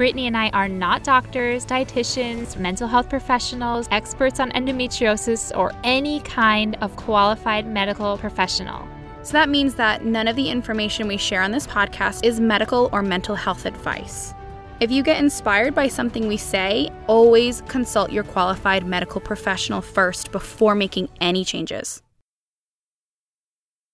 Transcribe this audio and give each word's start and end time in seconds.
Brittany 0.00 0.28
and 0.28 0.34
I 0.34 0.48
are 0.54 0.66
not 0.66 1.04
doctors, 1.04 1.66
dietitians, 1.66 2.56
mental 2.56 2.88
health 2.88 3.10
professionals, 3.10 3.86
experts 3.90 4.40
on 4.40 4.50
endometriosis, 4.52 5.54
or 5.54 5.72
any 5.84 6.20
kind 6.20 6.74
of 6.80 6.96
qualified 6.96 7.66
medical 7.66 8.16
professional. 8.16 8.88
So 9.22 9.32
that 9.32 9.50
means 9.50 9.74
that 9.74 10.06
none 10.06 10.26
of 10.26 10.36
the 10.36 10.48
information 10.48 11.06
we 11.06 11.18
share 11.18 11.42
on 11.42 11.50
this 11.50 11.66
podcast 11.66 12.24
is 12.24 12.40
medical 12.40 12.88
or 12.94 13.02
mental 13.02 13.34
health 13.34 13.66
advice. 13.66 14.32
If 14.80 14.90
you 14.90 15.02
get 15.02 15.18
inspired 15.18 15.74
by 15.74 15.88
something 15.88 16.26
we 16.26 16.38
say, 16.38 16.88
always 17.06 17.60
consult 17.68 18.10
your 18.10 18.24
qualified 18.24 18.86
medical 18.86 19.20
professional 19.20 19.82
first 19.82 20.32
before 20.32 20.74
making 20.74 21.10
any 21.20 21.44
changes. 21.44 22.00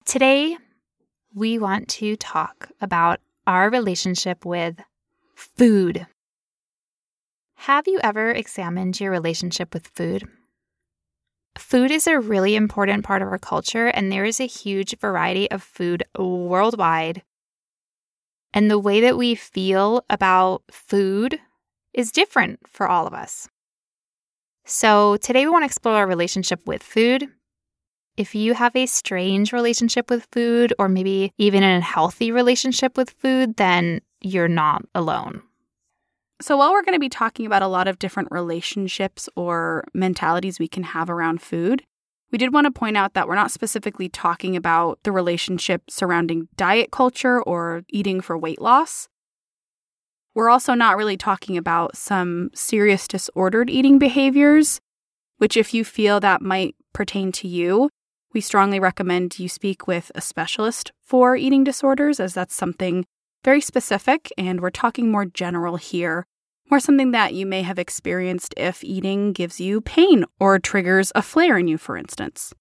Today, 0.04 0.56
we 1.34 1.58
want 1.58 1.88
to 1.88 2.14
talk 2.14 2.70
about 2.80 3.18
our 3.48 3.68
relationship 3.70 4.46
with 4.46 4.76
Food. 5.36 6.06
Have 7.56 7.86
you 7.86 8.00
ever 8.02 8.30
examined 8.30 8.98
your 8.98 9.10
relationship 9.10 9.74
with 9.74 9.86
food? 9.88 10.26
Food 11.58 11.90
is 11.90 12.06
a 12.06 12.18
really 12.18 12.56
important 12.56 13.04
part 13.04 13.20
of 13.20 13.28
our 13.28 13.38
culture, 13.38 13.88
and 13.88 14.10
there 14.10 14.24
is 14.24 14.40
a 14.40 14.46
huge 14.46 14.98
variety 14.98 15.50
of 15.50 15.62
food 15.62 16.04
worldwide. 16.18 17.22
And 18.54 18.70
the 18.70 18.78
way 18.78 19.02
that 19.02 19.18
we 19.18 19.34
feel 19.34 20.06
about 20.08 20.62
food 20.70 21.38
is 21.92 22.10
different 22.10 22.60
for 22.66 22.88
all 22.88 23.06
of 23.06 23.12
us. 23.12 23.46
So, 24.64 25.18
today 25.18 25.44
we 25.44 25.52
want 25.52 25.64
to 25.64 25.66
explore 25.66 25.96
our 25.96 26.06
relationship 26.06 26.66
with 26.66 26.82
food. 26.82 27.28
If 28.16 28.34
you 28.34 28.54
have 28.54 28.74
a 28.74 28.86
strange 28.86 29.52
relationship 29.52 30.08
with 30.08 30.26
food, 30.32 30.72
or 30.78 30.88
maybe 30.88 31.32
even 31.38 31.62
an 31.62 31.74
unhealthy 31.74 32.30
relationship 32.32 32.96
with 32.96 33.10
food, 33.10 33.56
then 33.56 34.00
you're 34.22 34.48
not 34.48 34.84
alone. 34.94 35.42
So, 36.40 36.56
while 36.56 36.72
we're 36.72 36.82
going 36.82 36.94
to 36.94 37.00
be 37.00 37.08
talking 37.08 37.46
about 37.46 37.62
a 37.62 37.68
lot 37.68 37.88
of 37.88 37.98
different 37.98 38.30
relationships 38.30 39.28
or 39.36 39.84
mentalities 39.94 40.58
we 40.58 40.68
can 40.68 40.82
have 40.82 41.08
around 41.08 41.40
food, 41.40 41.82
we 42.30 42.38
did 42.38 42.52
want 42.52 42.66
to 42.66 42.70
point 42.70 42.96
out 42.96 43.14
that 43.14 43.28
we're 43.28 43.34
not 43.34 43.50
specifically 43.50 44.08
talking 44.08 44.56
about 44.56 44.98
the 45.02 45.12
relationship 45.12 45.90
surrounding 45.90 46.48
diet 46.56 46.90
culture 46.90 47.40
or 47.42 47.84
eating 47.88 48.20
for 48.20 48.36
weight 48.36 48.60
loss. 48.60 49.08
We're 50.34 50.50
also 50.50 50.74
not 50.74 50.98
really 50.98 51.16
talking 51.16 51.56
about 51.56 51.96
some 51.96 52.50
serious 52.54 53.08
disordered 53.08 53.70
eating 53.70 53.98
behaviors, 53.98 54.80
which, 55.38 55.56
if 55.56 55.72
you 55.72 55.84
feel 55.84 56.20
that 56.20 56.42
might 56.42 56.74
pertain 56.92 57.32
to 57.32 57.48
you, 57.48 57.88
we 58.36 58.42
strongly 58.42 58.78
recommend 58.78 59.38
you 59.38 59.48
speak 59.48 59.86
with 59.86 60.12
a 60.14 60.20
specialist 60.20 60.92
for 61.02 61.36
eating 61.36 61.64
disorders, 61.64 62.20
as 62.20 62.34
that's 62.34 62.54
something 62.54 63.06
very 63.42 63.62
specific, 63.62 64.30
and 64.36 64.60
we're 64.60 64.68
talking 64.68 65.10
more 65.10 65.24
general 65.24 65.78
here, 65.78 66.26
more 66.70 66.78
something 66.78 67.12
that 67.12 67.32
you 67.32 67.46
may 67.46 67.62
have 67.62 67.78
experienced 67.78 68.52
if 68.58 68.84
eating 68.84 69.32
gives 69.32 69.58
you 69.58 69.80
pain 69.80 70.26
or 70.38 70.58
triggers 70.58 71.12
a 71.14 71.22
flare 71.22 71.56
in 71.56 71.66
you, 71.66 71.78
for 71.78 71.96
instance. 71.96 72.52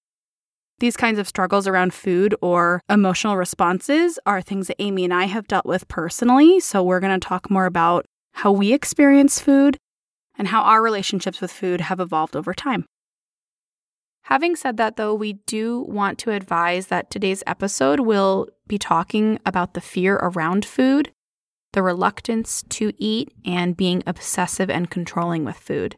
These 0.80 0.96
kinds 0.96 1.20
of 1.20 1.28
struggles 1.28 1.68
around 1.68 1.94
food 1.94 2.34
or 2.42 2.80
emotional 2.90 3.36
responses 3.36 4.18
are 4.26 4.42
things 4.42 4.68
that 4.68 4.82
Amy 4.82 5.04
and 5.04 5.14
I 5.14 5.26
have 5.26 5.46
dealt 5.46 5.66
with 5.66 5.90
personally, 5.90 6.62
so 6.62 6.84
we're 6.84 7.02
going 7.02 7.20
to 7.20 7.28
talk 7.28 7.52
more 7.52 7.66
about 7.66 8.06
how 8.32 8.50
we 8.50 8.72
experience 8.72 9.42
food 9.42 9.76
and 10.38 10.48
how 10.48 10.62
our 10.62 10.82
relationships 10.82 11.42
with 11.42 11.52
food 11.52 11.82
have 11.82 12.00
evolved 12.00 12.38
over 12.38 12.54
time. 12.54 12.86
Having 14.26 14.56
said 14.56 14.78
that, 14.78 14.96
though, 14.96 15.14
we 15.14 15.34
do 15.34 15.82
want 15.88 16.18
to 16.20 16.32
advise 16.32 16.88
that 16.88 17.12
today's 17.12 17.44
episode 17.46 18.00
will 18.00 18.48
be 18.66 18.80
talking 18.80 19.40
about 19.46 19.76
the 19.76 19.82
fear 19.82 20.16
around 20.16 20.66
food, 20.66 21.12
the 21.74 21.84
reluctance 21.84 22.64
to 22.70 22.92
eat, 22.98 23.32
and 23.46 23.78
being 23.78 24.02
obsessive 24.08 24.68
and 24.68 24.90
controlling 24.90 25.46
with 25.46 25.58
food. 25.58 25.98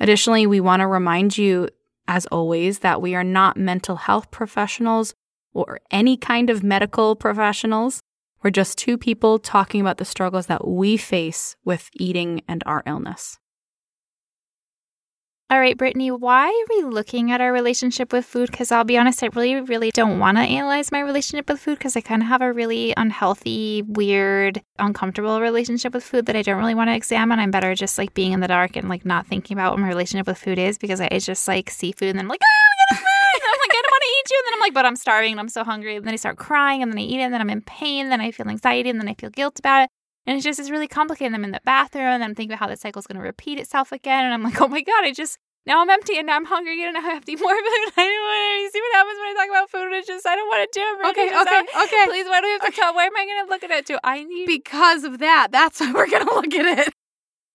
Additionally, 0.00 0.44
we 0.44 0.58
want 0.58 0.80
to 0.80 0.88
remind 0.88 1.38
you, 1.38 1.68
as 2.08 2.26
always, 2.26 2.80
that 2.80 3.00
we 3.00 3.14
are 3.14 3.22
not 3.22 3.56
mental 3.56 3.94
health 3.94 4.32
professionals 4.32 5.14
or 5.54 5.78
any 5.92 6.16
kind 6.16 6.50
of 6.50 6.64
medical 6.64 7.14
professionals. 7.14 8.00
We're 8.42 8.50
just 8.50 8.76
two 8.76 8.98
people 8.98 9.38
talking 9.38 9.80
about 9.80 9.98
the 9.98 10.04
struggles 10.04 10.46
that 10.46 10.66
we 10.66 10.96
face 10.96 11.54
with 11.64 11.90
eating 11.94 12.42
and 12.48 12.64
our 12.66 12.82
illness. 12.86 13.38
All 15.48 15.60
right, 15.60 15.78
Brittany, 15.78 16.10
why 16.10 16.48
are 16.48 16.76
we 16.76 16.82
looking 16.82 17.30
at 17.30 17.40
our 17.40 17.52
relationship 17.52 18.12
with 18.12 18.24
food? 18.26 18.50
Because 18.50 18.72
I'll 18.72 18.82
be 18.82 18.98
honest, 18.98 19.22
I 19.22 19.28
really, 19.28 19.60
really 19.60 19.92
don't 19.92 20.18
want 20.18 20.38
to 20.38 20.42
analyze 20.42 20.90
my 20.90 20.98
relationship 20.98 21.48
with 21.48 21.60
food 21.60 21.78
because 21.78 21.94
I 21.94 22.00
kind 22.00 22.20
of 22.20 22.26
have 22.26 22.42
a 22.42 22.52
really 22.52 22.92
unhealthy, 22.96 23.84
weird, 23.86 24.60
uncomfortable 24.80 25.40
relationship 25.40 25.94
with 25.94 26.02
food 26.02 26.26
that 26.26 26.34
I 26.34 26.42
don't 26.42 26.58
really 26.58 26.74
want 26.74 26.90
to 26.90 26.96
examine. 26.96 27.38
I'm 27.38 27.52
better 27.52 27.76
just 27.76 27.96
like 27.96 28.12
being 28.12 28.32
in 28.32 28.40
the 28.40 28.48
dark 28.48 28.74
and 28.74 28.88
like 28.88 29.04
not 29.04 29.28
thinking 29.28 29.56
about 29.56 29.70
what 29.70 29.78
my 29.78 29.86
relationship 29.86 30.26
with 30.26 30.38
food 30.38 30.58
is 30.58 30.78
because 30.78 31.00
I 31.00 31.16
just 31.20 31.46
like 31.46 31.70
see 31.70 31.92
food 31.92 32.08
and 32.08 32.18
then 32.18 32.24
I'm 32.24 32.28
like, 32.28 32.40
ah, 32.42 32.96
I'm 32.96 32.96
like, 32.96 33.70
I 33.70 33.82
don't 33.82 33.92
want 33.92 34.02
to 34.02 34.08
eat 34.08 34.30
you. 34.32 34.42
And 34.42 34.46
then 34.46 34.54
I'm 34.54 34.60
like, 34.60 34.74
but 34.74 34.84
I'm 34.84 34.96
starving 34.96 35.30
and 35.30 35.38
I'm 35.38 35.48
so 35.48 35.62
hungry. 35.62 35.94
And 35.94 36.04
then 36.04 36.12
I 36.12 36.16
start 36.16 36.38
crying 36.38 36.82
and 36.82 36.90
then 36.90 36.98
I 36.98 37.02
eat 37.02 37.20
it 37.20 37.22
and 37.22 37.32
then 37.32 37.40
I'm 37.40 37.50
in 37.50 37.62
pain. 37.62 38.06
And 38.06 38.10
then 38.10 38.20
I 38.20 38.32
feel 38.32 38.48
anxiety 38.48 38.90
and 38.90 38.98
then 38.98 39.06
I 39.06 39.14
feel 39.14 39.30
guilt 39.30 39.60
about 39.60 39.84
it. 39.84 39.90
And 40.26 40.36
it's 40.36 40.44
just, 40.44 40.58
it's 40.58 40.70
really 40.70 40.88
complicated. 40.88 41.32
I'm 41.34 41.44
in 41.44 41.52
the 41.52 41.60
bathroom 41.64 42.04
and 42.06 42.24
I'm 42.24 42.34
thinking 42.34 42.52
about 42.52 42.60
how 42.60 42.68
the 42.68 42.76
cycle 42.76 42.98
is 42.98 43.06
going 43.06 43.16
to 43.16 43.22
repeat 43.22 43.58
itself 43.58 43.92
again. 43.92 44.24
And 44.24 44.34
I'm 44.34 44.42
like, 44.42 44.60
oh 44.60 44.68
my 44.68 44.82
God, 44.82 45.04
I 45.04 45.12
just, 45.12 45.38
now 45.66 45.80
I'm 45.80 45.90
empty 45.90 46.18
and 46.18 46.26
now 46.26 46.36
I'm 46.36 46.44
hungry 46.44 46.82
and 46.84 46.94
now 46.94 47.00
I 47.00 47.14
have 47.14 47.24
to 47.24 47.32
eat 47.32 47.40
more 47.40 47.50
food. 47.54 47.62
I 47.96 48.04
don't 48.04 48.26
want 48.26 48.66
to 48.66 48.72
see 48.72 48.80
what 48.80 48.94
happens 48.96 49.18
when 49.18 49.28
I 49.28 49.34
talk 49.36 49.50
about 49.50 49.70
food. 49.70 49.92
It's 49.92 50.06
just, 50.06 50.26
I 50.26 50.36
don't 50.36 50.48
want 50.48 50.72
to 50.72 50.78
do 50.78 50.84
it. 50.84 51.10
Okay, 51.10 51.28
okay, 51.28 51.84
okay. 51.84 52.06
Please, 52.10 52.26
why 52.26 52.40
do 52.40 52.46
we 52.46 52.52
have 52.52 52.60
to 52.62 52.66
okay. 52.68 52.76
tell? 52.76 52.94
Where 52.94 53.06
am 53.06 53.16
I 53.16 53.24
going 53.24 53.46
to 53.46 53.50
look 53.50 53.64
at 53.64 53.70
it 53.70 53.86
to? 53.86 54.00
I 54.02 54.24
need. 54.24 54.46
Because 54.46 55.04
of 55.04 55.18
that. 55.18 55.48
That's 55.52 55.80
why 55.80 55.92
we're 55.92 56.10
going 56.10 56.26
to 56.26 56.34
look 56.34 56.54
at 56.54 56.78
it. 56.86 56.94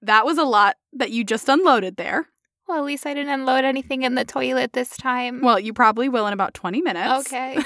That 0.01 0.25
was 0.25 0.37
a 0.37 0.43
lot 0.43 0.77
that 0.93 1.11
you 1.11 1.23
just 1.23 1.47
unloaded 1.49 1.97
there. 1.97 2.27
Well, 2.67 2.77
at 2.77 2.85
least 2.85 3.05
I 3.05 3.13
didn't 3.13 3.33
unload 3.33 3.65
anything 3.65 4.03
in 4.03 4.15
the 4.15 4.23
toilet 4.23 4.71
this 4.71 4.95
time. 4.95 5.41
Well, 5.41 5.59
you 5.59 5.73
probably 5.73 6.07
will 6.07 6.25
in 6.27 6.33
about 6.33 6.53
20 6.53 6.81
minutes. 6.81 7.27
Okay. 7.27 7.61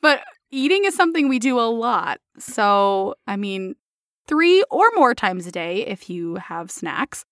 but 0.00 0.22
eating 0.50 0.84
is 0.84 0.94
something 0.94 1.28
we 1.28 1.38
do 1.38 1.58
a 1.58 1.68
lot. 1.68 2.20
So, 2.38 3.14
I 3.26 3.36
mean, 3.36 3.74
three 4.26 4.62
or 4.70 4.90
more 4.94 5.14
times 5.14 5.46
a 5.46 5.52
day 5.52 5.86
if 5.86 6.10
you 6.10 6.36
have 6.36 6.70
snacks. 6.70 7.24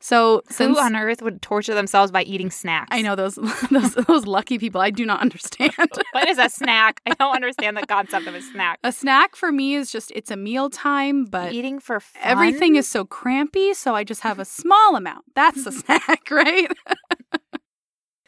So, 0.00 0.42
who 0.56 0.78
on 0.78 0.94
earth 0.94 1.22
would 1.22 1.42
torture 1.42 1.74
themselves 1.74 2.12
by 2.12 2.22
eating 2.22 2.50
snacks? 2.52 2.86
I 2.92 3.02
know 3.02 3.16
those 3.16 3.34
those, 3.70 3.94
those 3.94 4.26
lucky 4.26 4.56
people. 4.56 4.80
I 4.80 4.90
do 4.90 5.04
not 5.04 5.20
understand. 5.20 5.72
what 6.12 6.28
is 6.28 6.38
a 6.38 6.48
snack? 6.48 7.00
I 7.04 7.14
don't 7.14 7.34
understand 7.34 7.76
the 7.76 7.86
concept 7.86 8.28
of 8.28 8.34
a 8.34 8.42
snack. 8.42 8.78
A 8.84 8.92
snack 8.92 9.34
for 9.34 9.50
me 9.50 9.74
is 9.74 9.90
just 9.90 10.12
it's 10.14 10.30
a 10.30 10.36
meal 10.36 10.70
time, 10.70 11.24
but 11.24 11.52
eating 11.52 11.80
for 11.80 11.98
fun? 11.98 12.22
everything 12.22 12.76
is 12.76 12.86
so 12.86 13.04
crampy, 13.04 13.74
so 13.74 13.96
I 13.96 14.04
just 14.04 14.20
have 14.20 14.38
a 14.38 14.44
small 14.44 14.94
amount. 14.94 15.24
That's 15.34 15.66
a 15.66 15.72
snack, 15.72 16.30
right? 16.30 16.70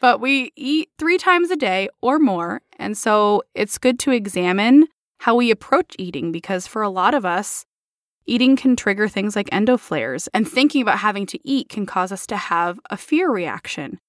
But 0.01 0.19
we 0.19 0.51
eat 0.55 0.89
3 0.97 1.17
times 1.17 1.51
a 1.51 1.55
day 1.55 1.87
or 2.01 2.19
more, 2.19 2.61
and 2.77 2.97
so 2.97 3.43
it's 3.55 3.77
good 3.77 3.99
to 3.99 4.11
examine 4.11 4.87
how 5.19 5.35
we 5.35 5.51
approach 5.51 5.95
eating 5.97 6.31
because 6.31 6.67
for 6.67 6.81
a 6.81 6.89
lot 6.89 7.13
of 7.13 7.25
us 7.25 7.65
Eating 8.27 8.55
can 8.55 8.75
trigger 8.75 9.07
things 9.07 9.35
like 9.35 9.49
endoflares, 9.49 10.27
and 10.33 10.47
thinking 10.47 10.81
about 10.81 10.99
having 10.99 11.25
to 11.25 11.39
eat 11.43 11.69
can 11.69 11.85
cause 11.85 12.11
us 12.11 12.27
to 12.27 12.37
have 12.37 12.79
a 12.91 12.97
fear 12.97 13.31
reaction, 13.31 13.99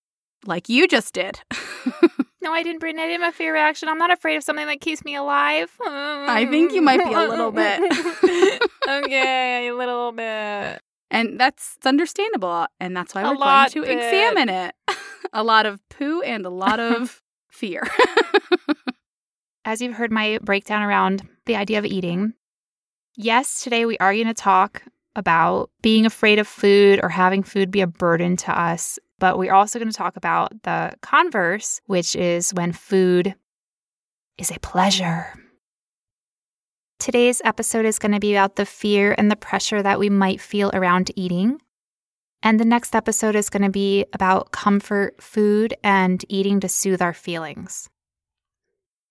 like 0.44 0.68
you 0.68 0.86
just 0.86 1.14
did. 1.14 1.40
no, 2.42 2.52
I 2.52 2.62
didn't, 2.62 2.80
Brittany. 2.80 3.02
I 3.02 3.06
didn't 3.06 3.22
have 3.22 3.32
a 3.32 3.36
fear 3.36 3.54
reaction. 3.54 3.88
I'm 3.88 3.98
not 3.98 4.10
afraid 4.10 4.36
of 4.36 4.44
something 4.44 4.66
that 4.66 4.82
keeps 4.82 5.02
me 5.04 5.14
alive. 5.14 5.70
I 5.80 6.46
think 6.50 6.72
you 6.72 6.82
might 6.82 7.02
be 7.02 7.14
a 7.14 7.26
little 7.26 7.50
bit. 7.52 7.80
okay, 8.88 9.68
a 9.68 9.74
little 9.74 10.12
bit. 10.12 10.82
And 11.10 11.40
that's 11.40 11.78
understandable. 11.84 12.66
And 12.80 12.94
that's 12.96 13.14
why 13.14 13.22
we're 13.22 13.36
going 13.36 13.70
to 13.70 13.82
bit. 13.82 13.96
examine 13.96 14.48
it. 14.50 14.74
a 15.32 15.42
lot 15.42 15.66
of 15.66 15.80
poo 15.88 16.22
and 16.22 16.46
a 16.46 16.50
lot 16.50 16.80
of 16.80 17.22
fear. 17.50 17.82
As 19.64 19.80
you've 19.80 19.94
heard 19.94 20.10
my 20.10 20.38
breakdown 20.42 20.82
around 20.82 21.28
the 21.46 21.56
idea 21.56 21.78
of 21.78 21.84
eating, 21.84 22.34
Yes, 23.14 23.62
today 23.62 23.84
we 23.84 23.98
are 23.98 24.14
going 24.14 24.26
to 24.26 24.34
talk 24.34 24.82
about 25.14 25.70
being 25.82 26.06
afraid 26.06 26.38
of 26.38 26.48
food 26.48 26.98
or 27.02 27.10
having 27.10 27.42
food 27.42 27.70
be 27.70 27.82
a 27.82 27.86
burden 27.86 28.38
to 28.38 28.58
us, 28.58 28.98
but 29.18 29.36
we're 29.36 29.52
also 29.52 29.78
going 29.78 29.90
to 29.90 29.96
talk 29.96 30.16
about 30.16 30.62
the 30.62 30.94
converse, 31.02 31.82
which 31.84 32.16
is 32.16 32.54
when 32.54 32.72
food 32.72 33.34
is 34.38 34.50
a 34.50 34.58
pleasure. 34.60 35.34
Today's 36.98 37.42
episode 37.44 37.84
is 37.84 37.98
going 37.98 38.12
to 38.12 38.20
be 38.20 38.32
about 38.32 38.56
the 38.56 38.64
fear 38.64 39.14
and 39.18 39.30
the 39.30 39.36
pressure 39.36 39.82
that 39.82 39.98
we 39.98 40.08
might 40.08 40.40
feel 40.40 40.70
around 40.72 41.10
eating. 41.14 41.60
And 42.42 42.58
the 42.58 42.64
next 42.64 42.94
episode 42.94 43.36
is 43.36 43.48
going 43.48 43.62
to 43.62 43.70
be 43.70 44.04
about 44.12 44.50
comfort 44.50 45.22
food 45.22 45.74
and 45.84 46.24
eating 46.28 46.58
to 46.60 46.68
soothe 46.68 47.00
our 47.00 47.14
feelings. 47.14 47.88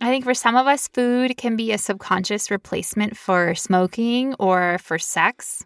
I 0.01 0.07
think 0.07 0.25
for 0.25 0.33
some 0.33 0.55
of 0.55 0.67
us, 0.67 0.87
food 0.87 1.37
can 1.37 1.55
be 1.55 1.71
a 1.71 1.77
subconscious 1.77 2.51
replacement 2.51 3.15
for 3.15 3.55
smoking 3.55 4.33
or 4.39 4.79
for 4.79 4.97
sex. 4.97 5.63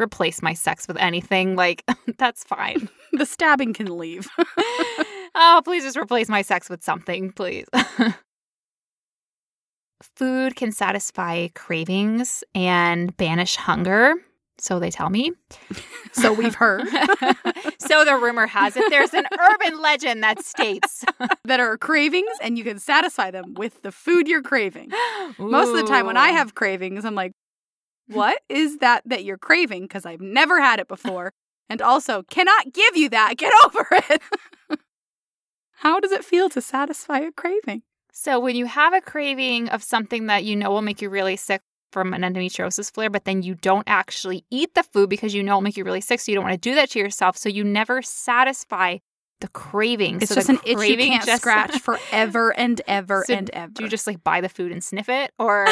Replace 0.00 0.42
my 0.42 0.54
sex 0.54 0.88
with 0.88 0.96
anything, 0.96 1.54
like, 1.54 1.84
that's 2.18 2.42
fine. 2.42 2.88
the 3.12 3.26
stabbing 3.26 3.74
can 3.74 3.96
leave. 3.96 4.26
oh, 5.34 5.60
please 5.62 5.84
just 5.84 5.98
replace 5.98 6.28
my 6.28 6.42
sex 6.42 6.68
with 6.68 6.82
something, 6.82 7.30
please. 7.30 7.66
food 10.16 10.56
can 10.56 10.72
satisfy 10.72 11.48
cravings 11.54 12.42
and 12.54 13.16
banish 13.16 13.56
hunger. 13.56 14.14
So 14.58 14.78
they 14.78 14.90
tell 14.90 15.10
me. 15.10 15.32
so 16.12 16.32
we've 16.40 16.54
heard. 16.54 16.86
so 17.78 18.04
the 18.04 18.18
rumor 18.20 18.46
has 18.46 18.76
it 18.76 18.88
there's 18.90 19.14
an 19.14 19.26
urban 19.38 19.80
legend 19.80 20.22
that 20.22 20.44
states 20.44 21.04
that 21.44 21.60
are 21.60 21.76
cravings 21.76 22.30
and 22.40 22.56
you 22.56 22.64
can 22.64 22.78
satisfy 22.78 23.30
them 23.30 23.54
with 23.54 23.82
the 23.82 23.92
food 23.92 24.28
you're 24.28 24.42
craving. 24.42 24.90
Ooh. 25.40 25.50
Most 25.50 25.70
of 25.70 25.76
the 25.76 25.86
time 25.86 26.06
when 26.06 26.16
I 26.16 26.28
have 26.28 26.54
cravings, 26.54 27.04
I'm 27.04 27.14
like, 27.14 27.32
what 28.06 28.40
is 28.48 28.78
that 28.78 29.02
that 29.06 29.24
you're 29.24 29.38
craving? 29.38 29.82
Because 29.82 30.06
I've 30.06 30.20
never 30.20 30.60
had 30.60 30.78
it 30.78 30.88
before. 30.88 31.32
And 31.70 31.80
also, 31.80 32.22
cannot 32.24 32.74
give 32.74 32.94
you 32.94 33.08
that. 33.08 33.38
Get 33.38 33.52
over 33.64 33.86
it. 33.90 34.22
How 35.76 35.98
does 35.98 36.12
it 36.12 36.22
feel 36.22 36.50
to 36.50 36.60
satisfy 36.60 37.20
a 37.20 37.32
craving? 37.32 37.82
So, 38.12 38.38
when 38.38 38.54
you 38.54 38.66
have 38.66 38.92
a 38.92 39.00
craving 39.00 39.70
of 39.70 39.82
something 39.82 40.26
that 40.26 40.44
you 40.44 40.56
know 40.56 40.70
will 40.70 40.82
make 40.82 41.00
you 41.02 41.08
really 41.10 41.36
sick, 41.36 41.62
from 41.94 42.12
an 42.12 42.22
endometriosis 42.22 42.92
flare, 42.92 43.08
but 43.08 43.24
then 43.24 43.42
you 43.42 43.54
don't 43.54 43.84
actually 43.86 44.44
eat 44.50 44.74
the 44.74 44.82
food 44.82 45.08
because 45.08 45.32
you 45.32 45.44
know 45.44 45.52
it'll 45.52 45.60
make 45.62 45.76
you 45.76 45.84
really 45.84 46.00
sick. 46.00 46.18
So 46.18 46.32
you 46.32 46.36
don't 46.36 46.44
want 46.44 46.60
to 46.60 46.68
do 46.70 46.74
that 46.74 46.90
to 46.90 46.98
yourself. 46.98 47.38
So 47.38 47.48
you 47.48 47.62
never 47.62 48.02
satisfy 48.02 48.98
the 49.40 49.46
craving. 49.48 50.20
It's 50.20 50.30
so 50.30 50.34
just 50.34 50.48
an 50.48 50.58
itch 50.66 50.82
you 50.82 50.96
can't 50.96 51.24
just... 51.24 51.40
scratch 51.40 51.78
forever 51.78 52.52
and 52.58 52.82
ever 52.88 53.24
so 53.28 53.34
and 53.34 53.48
ever. 53.50 53.72
Do 53.72 53.84
you 53.84 53.88
just 53.88 54.08
like 54.08 54.24
buy 54.24 54.40
the 54.40 54.48
food 54.48 54.72
and 54.72 54.82
sniff 54.82 55.08
it, 55.08 55.30
or 55.38 55.66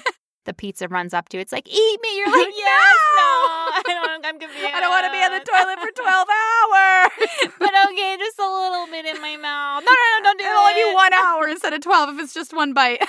the 0.46 0.54
pizza 0.54 0.88
runs 0.88 1.12
up 1.12 1.28
to 1.28 1.38
it's 1.38 1.52
like 1.52 1.68
eat 1.68 2.00
me? 2.02 2.16
You're 2.16 2.32
like 2.32 2.54
yes, 2.56 2.96
no, 3.20 3.28
I 3.76 3.82
don't. 3.84 4.24
I'm 4.24 4.40
confused. 4.40 4.72
I 4.74 4.80
don't 4.80 4.90
want 4.90 5.04
to 5.04 5.12
be 5.12 5.20
on 5.20 5.32
the 5.36 5.44
toilet 5.44 5.78
for 5.78 5.92
twelve 5.92 6.28
hours. 6.32 7.52
but 7.58 7.72
okay, 7.92 8.16
just 8.18 8.38
a 8.38 8.48
little 8.48 8.86
bit 8.86 9.04
in 9.04 9.20
my 9.20 9.36
mouth. 9.36 9.84
No, 9.84 9.92
no, 9.92 10.06
no, 10.16 10.24
don't 10.24 10.38
do 10.38 10.44
It'll 10.46 10.56
it. 10.56 10.70
only 10.70 10.88
be 10.88 10.94
one 10.94 11.12
hour 11.12 11.48
instead 11.48 11.74
of 11.74 11.82
twelve 11.82 12.14
if 12.14 12.24
it's 12.24 12.32
just 12.32 12.54
one 12.56 12.72
bite. 12.72 13.02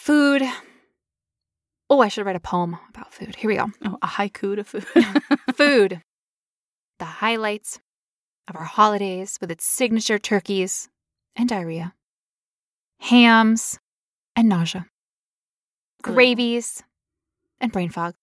Food. 0.00 0.42
Oh, 1.90 2.00
I 2.00 2.08
should 2.08 2.24
write 2.24 2.34
a 2.34 2.40
poem 2.40 2.78
about 2.88 3.12
food. 3.12 3.36
Here 3.36 3.50
we 3.50 3.56
go. 3.56 3.66
Oh, 3.84 3.98
a 4.00 4.06
haiku 4.06 4.56
to 4.56 4.64
food. 4.64 4.86
food. 5.54 6.00
The 6.98 7.04
highlights 7.04 7.80
of 8.48 8.56
our 8.56 8.64
holidays 8.64 9.36
with 9.42 9.50
its 9.50 9.66
signature 9.66 10.18
turkeys 10.18 10.88
and 11.36 11.50
diarrhea, 11.50 11.92
hams 13.00 13.78
and 14.34 14.48
nausea, 14.48 14.86
gravies 16.02 16.82
and 17.60 17.70
brain 17.70 17.90
fog, 17.90 18.14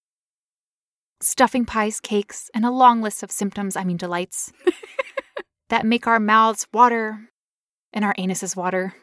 stuffing 1.22 1.64
pies, 1.64 2.00
cakes, 2.00 2.50
and 2.56 2.66
a 2.66 2.72
long 2.72 3.04
list 3.04 3.22
of 3.22 3.32
symptoms, 3.32 3.76
I 3.76 3.84
mean 3.84 3.98
delights, 3.98 4.52
that 5.70 5.86
make 5.86 6.08
our 6.08 6.20
mouths 6.20 6.66
water 6.74 7.30
and 7.94 8.04
our 8.04 8.16
anuses 8.16 8.56
water 8.56 8.96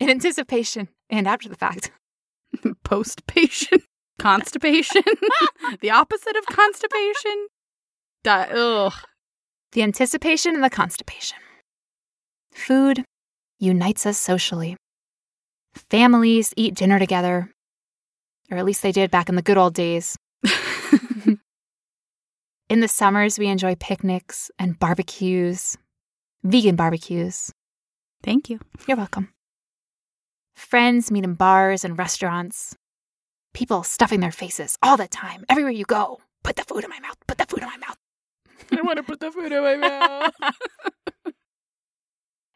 in 0.00 0.10
anticipation 0.10 0.88
and 1.10 1.26
after 1.26 1.48
the 1.48 1.56
fact. 1.56 1.90
Postpation, 2.84 3.80
constipation, 4.18 5.02
the 5.80 5.90
opposite 5.90 6.36
of 6.36 6.46
constipation. 6.46 7.46
Di- 8.24 8.48
ugh. 8.52 8.94
The 9.72 9.82
anticipation 9.82 10.54
and 10.54 10.64
the 10.64 10.70
constipation. 10.70 11.38
Food 12.52 13.04
unites 13.58 14.06
us 14.06 14.18
socially. 14.18 14.76
Families 15.90 16.54
eat 16.56 16.74
dinner 16.74 16.98
together, 16.98 17.50
or 18.50 18.56
at 18.56 18.64
least 18.64 18.82
they 18.82 18.92
did 18.92 19.10
back 19.10 19.28
in 19.28 19.34
the 19.34 19.42
good 19.42 19.58
old 19.58 19.74
days. 19.74 20.16
in 22.68 22.80
the 22.80 22.88
summers, 22.88 23.38
we 23.38 23.46
enjoy 23.46 23.74
picnics 23.76 24.50
and 24.58 24.78
barbecues, 24.78 25.76
vegan 26.42 26.76
barbecues. 26.76 27.52
Thank 28.22 28.48
you. 28.50 28.58
You're 28.86 28.96
welcome. 28.96 29.28
Friends 30.58 31.12
meet 31.12 31.22
in 31.22 31.34
bars 31.34 31.84
and 31.84 31.96
restaurants. 31.96 32.76
People 33.54 33.84
stuffing 33.84 34.18
their 34.18 34.32
faces 34.32 34.76
all 34.82 34.96
the 34.96 35.06
time, 35.06 35.44
everywhere 35.48 35.70
you 35.70 35.84
go. 35.84 36.18
Put 36.42 36.56
the 36.56 36.64
food 36.64 36.82
in 36.82 36.90
my 36.90 36.98
mouth, 36.98 37.14
put 37.28 37.38
the 37.38 37.46
food 37.46 37.60
in 37.60 37.68
my 37.68 37.76
mouth. 37.76 37.96
I 38.72 38.82
want 38.82 38.96
to 38.96 39.04
put 39.04 39.20
the 39.20 39.30
food 39.30 39.52
in 39.52 39.62
my 39.62 39.76
mouth. 39.76 40.32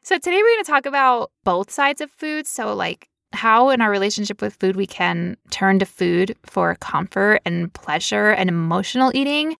so, 0.03 0.17
today 0.17 0.37
we're 0.37 0.55
going 0.55 0.65
to 0.65 0.71
talk 0.71 0.85
about 0.85 1.31
both 1.45 1.71
sides 1.71 2.01
of 2.01 2.11
food. 2.11 2.49
So, 2.49 2.75
like, 2.75 3.09
how 3.35 3.71
in 3.71 3.81
our 3.81 3.91
relationship 3.91 4.43
with 4.43 4.57
food 4.57 4.75
we 4.75 4.87
can 4.87 5.37
turn 5.51 5.79
to 5.79 5.87
food 5.87 6.37
for 6.45 6.75
comfort 6.81 7.41
and 7.45 7.73
pleasure 7.73 8.31
and 8.31 8.49
emotional 8.49 9.13
eating, 9.15 9.55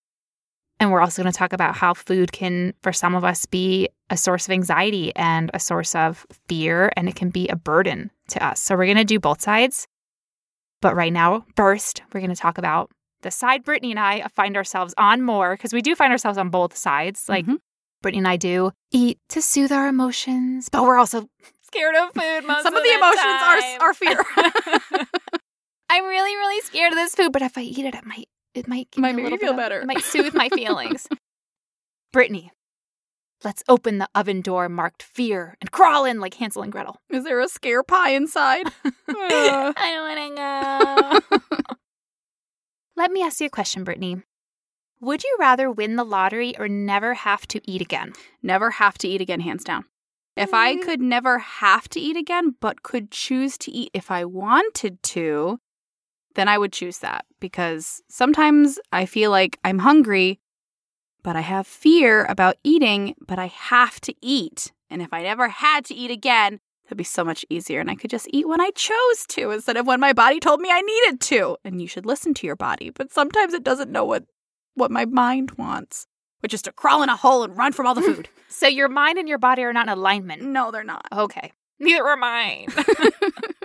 and 0.81 0.91
we're 0.91 0.99
also 0.99 1.21
going 1.21 1.31
to 1.31 1.37
talk 1.37 1.53
about 1.53 1.77
how 1.77 1.93
food 1.93 2.33
can, 2.33 2.73
for 2.81 2.91
some 2.91 3.15
of 3.15 3.23
us, 3.23 3.45
be 3.45 3.87
a 4.09 4.17
source 4.17 4.47
of 4.47 4.51
anxiety 4.51 5.15
and 5.15 5.49
a 5.53 5.59
source 5.59 5.95
of 5.95 6.27
fear, 6.49 6.91
and 6.97 7.07
it 7.07 7.15
can 7.15 7.29
be 7.29 7.47
a 7.47 7.55
burden 7.55 8.11
to 8.29 8.45
us. 8.45 8.61
So 8.61 8.75
we're 8.75 8.85
going 8.85 8.97
to 8.97 9.03
do 9.03 9.19
both 9.19 9.41
sides. 9.41 9.87
But 10.81 10.95
right 10.95 11.13
now, 11.13 11.45
first, 11.55 12.01
we're 12.13 12.19
going 12.19 12.33
to 12.33 12.39
talk 12.39 12.57
about 12.57 12.91
the 13.21 13.31
side 13.31 13.63
Brittany 13.63 13.91
and 13.91 13.99
I 13.99 14.27
find 14.35 14.57
ourselves 14.57 14.93
on 14.97 15.21
more, 15.21 15.55
because 15.55 15.73
we 15.73 15.81
do 15.81 15.95
find 15.95 16.11
ourselves 16.11 16.37
on 16.37 16.49
both 16.49 16.75
sides. 16.75 17.27
Like 17.27 17.45
mm-hmm. 17.45 17.55
Brittany 18.01 18.19
and 18.19 18.27
I 18.27 18.37
do 18.37 18.71
eat 18.91 19.17
to 19.29 19.41
soothe 19.41 19.71
our 19.71 19.87
emotions, 19.87 20.69
but 20.69 20.83
we're 20.83 20.97
also 20.97 21.27
scared 21.61 21.95
of 21.95 22.09
food 22.13 22.43
Some 22.63 22.73
of, 22.73 22.73
of 22.73 22.83
the, 22.83 22.93
emotions 22.93 23.21
time. 23.21 23.61
are, 23.79 23.89
are 23.89 23.93
fear. 23.93 24.25
I'm 25.89 26.05
really, 26.05 26.35
really 26.35 26.61
scared 26.61 26.91
of 26.91 26.97
this 26.97 27.15
food, 27.15 27.31
but 27.31 27.41
if 27.41 27.57
I 27.57 27.61
eat 27.61 27.79
it, 27.79 27.95
it 27.95 28.05
might 28.05 28.27
it 28.53 28.67
might 28.67 28.91
give 28.91 29.01
might 29.01 29.15
me 29.15 29.23
make 29.23 29.31
me 29.33 29.37
feel 29.37 29.51
of, 29.51 29.57
better. 29.57 29.79
It 29.79 29.87
might 29.87 30.03
soothe 30.03 30.33
my 30.33 30.49
feelings. 30.49 31.07
Brittany, 32.11 32.51
let's 33.43 33.63
open 33.67 33.97
the 33.97 34.09
oven 34.15 34.41
door 34.41 34.69
marked 34.69 35.03
fear 35.03 35.57
and 35.61 35.71
crawl 35.71 36.05
in 36.05 36.19
like 36.19 36.35
Hansel 36.35 36.63
and 36.63 36.71
Gretel. 36.71 37.01
Is 37.09 37.23
there 37.23 37.39
a 37.39 37.47
scare 37.47 37.83
pie 37.83 38.11
inside? 38.11 38.67
uh. 38.85 38.93
I 39.07 40.31
don't 40.35 41.21
want 41.29 41.29
to 41.29 41.39
go. 41.39 41.75
Let 42.95 43.11
me 43.11 43.23
ask 43.23 43.39
you 43.39 43.47
a 43.47 43.49
question, 43.49 43.83
Brittany. 43.83 44.21
Would 45.01 45.23
you 45.23 45.35
rather 45.39 45.69
win 45.69 45.95
the 45.95 46.05
lottery 46.05 46.57
or 46.57 46.69
never 46.69 47.13
have 47.13 47.45
to 47.47 47.61
eat 47.69 47.81
again? 47.81 48.13
Never 48.41 48.71
have 48.71 48.97
to 48.99 49.07
eat 49.07 49.19
again, 49.19 49.41
hands 49.41 49.63
down. 49.63 49.85
If 50.35 50.53
I 50.53 50.75
mm. 50.75 50.81
could 50.81 51.01
never 51.01 51.39
have 51.39 51.89
to 51.89 51.99
eat 51.99 52.17
again, 52.17 52.55
but 52.59 52.83
could 52.83 53.11
choose 53.11 53.57
to 53.59 53.71
eat 53.71 53.91
if 53.93 54.09
I 54.09 54.25
wanted 54.25 55.03
to, 55.03 55.59
then 56.35 56.47
I 56.47 56.57
would 56.57 56.73
choose 56.73 56.99
that 56.99 57.25
because 57.39 58.01
sometimes 58.09 58.79
I 58.91 59.05
feel 59.05 59.29
like 59.29 59.59
I'm 59.63 59.79
hungry, 59.79 60.39
but 61.23 61.35
I 61.35 61.41
have 61.41 61.65
fear 61.65 62.25
about 62.25 62.57
eating, 62.63 63.15
but 63.25 63.39
I 63.39 63.47
have 63.47 63.99
to 64.01 64.13
eat. 64.21 64.71
And 64.89 65.01
if 65.01 65.11
I 65.13 65.23
never 65.23 65.47
had 65.47 65.85
to 65.85 65.95
eat 65.95 66.11
again, 66.11 66.59
it'd 66.85 66.97
be 66.97 67.03
so 67.03 67.23
much 67.23 67.45
easier 67.49 67.79
and 67.79 67.89
I 67.89 67.95
could 67.95 68.09
just 68.09 68.27
eat 68.31 68.47
when 68.47 68.61
I 68.61 68.71
chose 68.75 69.25
to 69.29 69.51
instead 69.51 69.77
of 69.77 69.87
when 69.87 69.99
my 69.99 70.13
body 70.13 70.39
told 70.39 70.59
me 70.59 70.69
I 70.69 70.81
needed 70.81 71.21
to. 71.21 71.57
And 71.63 71.81
you 71.81 71.87
should 71.87 72.05
listen 72.05 72.33
to 72.35 72.47
your 72.47 72.55
body, 72.55 72.89
but 72.89 73.11
sometimes 73.11 73.53
it 73.53 73.63
doesn't 73.63 73.91
know 73.91 74.05
what 74.05 74.25
what 74.75 74.91
my 74.91 75.05
mind 75.05 75.51
wants, 75.51 76.07
which 76.39 76.53
is 76.53 76.61
to 76.63 76.71
crawl 76.71 77.03
in 77.03 77.09
a 77.09 77.15
hole 77.15 77.43
and 77.43 77.55
run 77.57 77.71
from 77.71 77.87
all 77.87 77.95
the 77.95 78.01
food. 78.01 78.27
so 78.49 78.67
your 78.67 78.89
mind 78.89 79.17
and 79.17 79.29
your 79.29 79.37
body 79.37 79.63
are 79.63 79.73
not 79.73 79.87
in 79.87 79.93
alignment. 79.93 80.41
No, 80.41 80.71
they're 80.71 80.83
not. 80.83 81.07
Okay. 81.11 81.51
Neither 81.79 82.03
are 82.05 82.17
mine. 82.17 82.67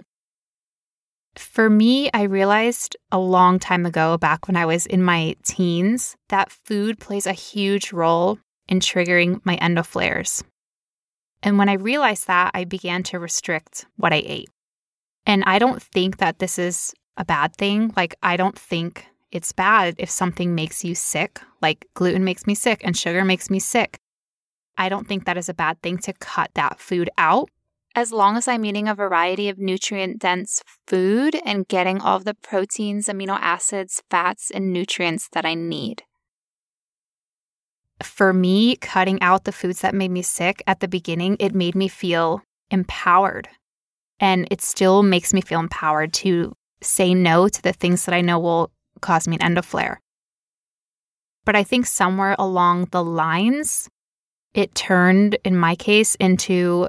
For 1.39 1.71
me, 1.71 2.11
I 2.13 2.23
realized 2.23 2.97
a 3.13 3.19
long 3.19 3.61
time 3.61 3.87
ago, 3.87 4.19
back 4.19 4.49
when 4.49 4.57
I 4.57 4.67
was 4.67 4.87
in 4.87 5.05
my 5.05 5.37
teens, 5.45 6.17
that 6.31 6.51
food 6.51 6.99
plays 6.99 7.27
a 7.27 7.33
huge 7.33 7.93
role 7.93 8.41
in 8.69 8.81
triggering 8.81 9.41
my 9.45 9.55
endo 9.55 9.85
flares. 9.85 10.43
And 11.43 11.57
when 11.57 11.69
I 11.69 11.75
realized 11.75 12.27
that, 12.27 12.51
I 12.55 12.65
began 12.65 13.05
to 13.05 13.21
restrict 13.21 13.87
what 13.97 14.13
I 14.13 14.23
ate. 14.27 14.51
And 15.27 15.45
I 15.45 15.61
don't 15.61 15.81
think 15.81 16.19
that 16.19 16.41
this 16.41 16.59
is 16.59 16.93
a 17.17 17.25
bad 17.25 17.55
thing. 17.55 17.93
Like, 17.97 18.17
I 18.21 18.37
don't 18.37 18.59
think 18.59 19.07
it's 19.31 19.53
bad 19.53 19.95
if 19.99 20.11
something 20.11 20.57
makes 20.57 20.85
you 20.85 20.97
sick, 20.97 21.41
like 21.63 21.87
gluten 21.95 22.25
makes 22.25 22.49
me 22.49 22.57
sick 22.57 22.81
and 22.83 22.97
sugar 22.97 23.25
makes 23.25 23.49
me 23.49 23.61
sick. 23.61 24.01
I 24.77 24.89
don't 24.89 25.07
think 25.07 25.25
that 25.25 25.39
is 25.39 25.49
a 25.49 25.55
bad 25.55 25.81
thing 25.83 25.99
to 25.99 26.13
cut 26.15 26.51
that 26.55 26.81
food 26.81 27.11
out 27.17 27.49
as 27.95 28.13
long 28.13 28.37
as 28.37 28.47
I'm 28.47 28.65
eating 28.65 28.89
a 28.89 28.95
variety 28.95 29.49
of 29.49 29.59
nutrient 29.59 30.19
dense 30.19 30.63
food 30.87 31.37
and 31.45 31.67
getting 31.69 32.01
all 32.01 32.17
of 32.17 32.25
the 32.25 32.35
proteins, 32.35 33.09
amino 33.09 33.39
acids, 33.41 34.03
fats, 34.11 34.51
and 34.51 34.73
nutrients 34.73 35.29
that 35.33 35.45
I 35.45 35.55
need. 35.55 36.03
For 38.03 38.33
me, 38.33 38.77
cutting 38.77 39.21
out 39.21 39.45
the 39.45 39.53
foods 39.53 39.81
that 39.81 39.95
made 39.95 40.11
me 40.11 40.23
sick 40.23 40.63
at 40.67 40.81
the 40.81 40.89
beginning, 40.89 41.37
it 41.41 41.55
made 41.55 41.75
me 41.75 41.89
feel 41.89 42.43
empowered. 42.71 43.49
And 44.21 44.47
it 44.51 44.61
still 44.61 45.03
makes 45.03 45.35
me 45.35 45.41
feel 45.41 45.61
empowered 45.61 46.13
to 46.15 46.55
say 46.81 47.15
no 47.15 47.49
to 47.49 47.63
the 47.63 47.73
things 47.73 48.05
that 48.05 48.15
I 48.15 48.21
know 48.21 48.39
will 48.39 48.71
cause 49.01 49.27
me 49.27 49.37
an 49.37 49.43
endo 49.43 49.63
flare. 49.63 50.01
But 51.45 51.57
I 51.57 51.65
think 51.65 51.87
somewhere 51.87 52.37
along 52.39 52.89
the 52.91 53.03
lines, 53.03 53.89
it 54.55 54.75
turned, 54.75 55.39
in 55.45 55.57
my 55.57 55.75
case, 55.75 56.15
into 56.17 56.89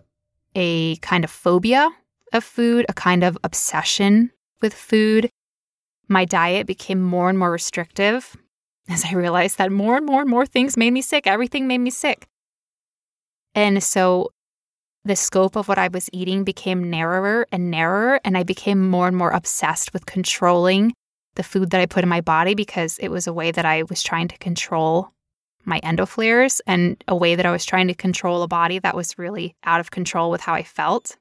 a 0.55 0.95
kind 0.97 1.23
of 1.23 1.31
phobia 1.31 1.89
of 2.33 2.43
food, 2.43 2.85
a 2.89 2.93
kind 2.93 3.23
of 3.23 3.37
obsession 3.43 4.31
with 4.61 4.73
food. 4.73 5.29
My 6.07 6.25
diet 6.25 6.67
became 6.67 7.01
more 7.01 7.29
and 7.29 7.37
more 7.37 7.51
restrictive 7.51 8.35
as 8.89 9.05
I 9.05 9.13
realized 9.13 9.57
that 9.57 9.71
more 9.71 9.97
and 9.97 10.05
more 10.05 10.21
and 10.21 10.29
more 10.29 10.45
things 10.45 10.77
made 10.77 10.91
me 10.91 11.01
sick. 11.01 11.27
Everything 11.27 11.67
made 11.67 11.79
me 11.79 11.89
sick. 11.89 12.27
And 13.55 13.83
so 13.83 14.29
the 15.05 15.15
scope 15.15 15.55
of 15.55 15.67
what 15.67 15.77
I 15.77 15.87
was 15.87 16.09
eating 16.11 16.43
became 16.43 16.89
narrower 16.89 17.47
and 17.51 17.71
narrower, 17.71 18.19
and 18.23 18.37
I 18.37 18.43
became 18.43 18.89
more 18.89 19.07
and 19.07 19.15
more 19.15 19.31
obsessed 19.31 19.93
with 19.93 20.05
controlling 20.05 20.93
the 21.35 21.43
food 21.43 21.71
that 21.71 21.81
I 21.81 21.85
put 21.85 22.03
in 22.03 22.09
my 22.09 22.21
body 22.21 22.53
because 22.53 22.97
it 22.99 23.09
was 23.09 23.25
a 23.25 23.33
way 23.33 23.51
that 23.51 23.65
I 23.65 23.83
was 23.83 24.03
trying 24.03 24.27
to 24.27 24.37
control 24.37 25.11
my 25.65 25.79
endoflares 25.81 26.61
and 26.65 27.01
a 27.07 27.15
way 27.15 27.35
that 27.35 27.45
I 27.45 27.51
was 27.51 27.65
trying 27.65 27.87
to 27.87 27.93
control 27.93 28.43
a 28.43 28.47
body 28.47 28.79
that 28.79 28.95
was 28.95 29.17
really 29.17 29.55
out 29.63 29.79
of 29.79 29.91
control 29.91 30.31
with 30.31 30.41
how 30.41 30.53
I 30.53 30.63
felt. 30.63 31.17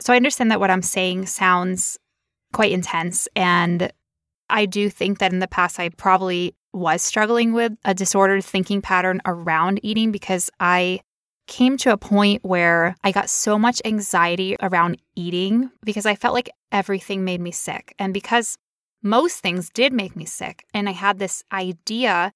So 0.00 0.12
I 0.12 0.16
understand 0.16 0.50
that 0.50 0.60
what 0.60 0.70
I'm 0.70 0.82
saying 0.82 1.26
sounds 1.26 1.98
quite 2.52 2.72
intense. 2.72 3.28
And 3.34 3.92
I 4.48 4.66
do 4.66 4.88
think 4.88 5.18
that 5.18 5.32
in 5.32 5.40
the 5.40 5.48
past, 5.48 5.80
I 5.80 5.88
probably 5.88 6.54
was 6.72 7.02
struggling 7.02 7.52
with 7.52 7.72
a 7.84 7.94
disordered 7.94 8.44
thinking 8.44 8.82
pattern 8.82 9.20
around 9.24 9.80
eating 9.82 10.12
because 10.12 10.50
I 10.60 11.00
came 11.46 11.76
to 11.78 11.92
a 11.92 11.96
point 11.96 12.44
where 12.44 12.96
I 13.04 13.12
got 13.12 13.30
so 13.30 13.58
much 13.58 13.80
anxiety 13.84 14.56
around 14.60 15.00
eating 15.14 15.70
because 15.84 16.04
I 16.04 16.14
felt 16.14 16.34
like 16.34 16.50
everything 16.72 17.24
made 17.24 17.40
me 17.40 17.52
sick. 17.52 17.94
And 17.98 18.12
because 18.12 18.58
most 19.02 19.38
things 19.38 19.70
did 19.70 19.92
make 19.92 20.16
me 20.16 20.24
sick, 20.24 20.64
and 20.74 20.88
I 20.88 20.92
had 20.92 21.18
this 21.18 21.42
idea 21.52 22.32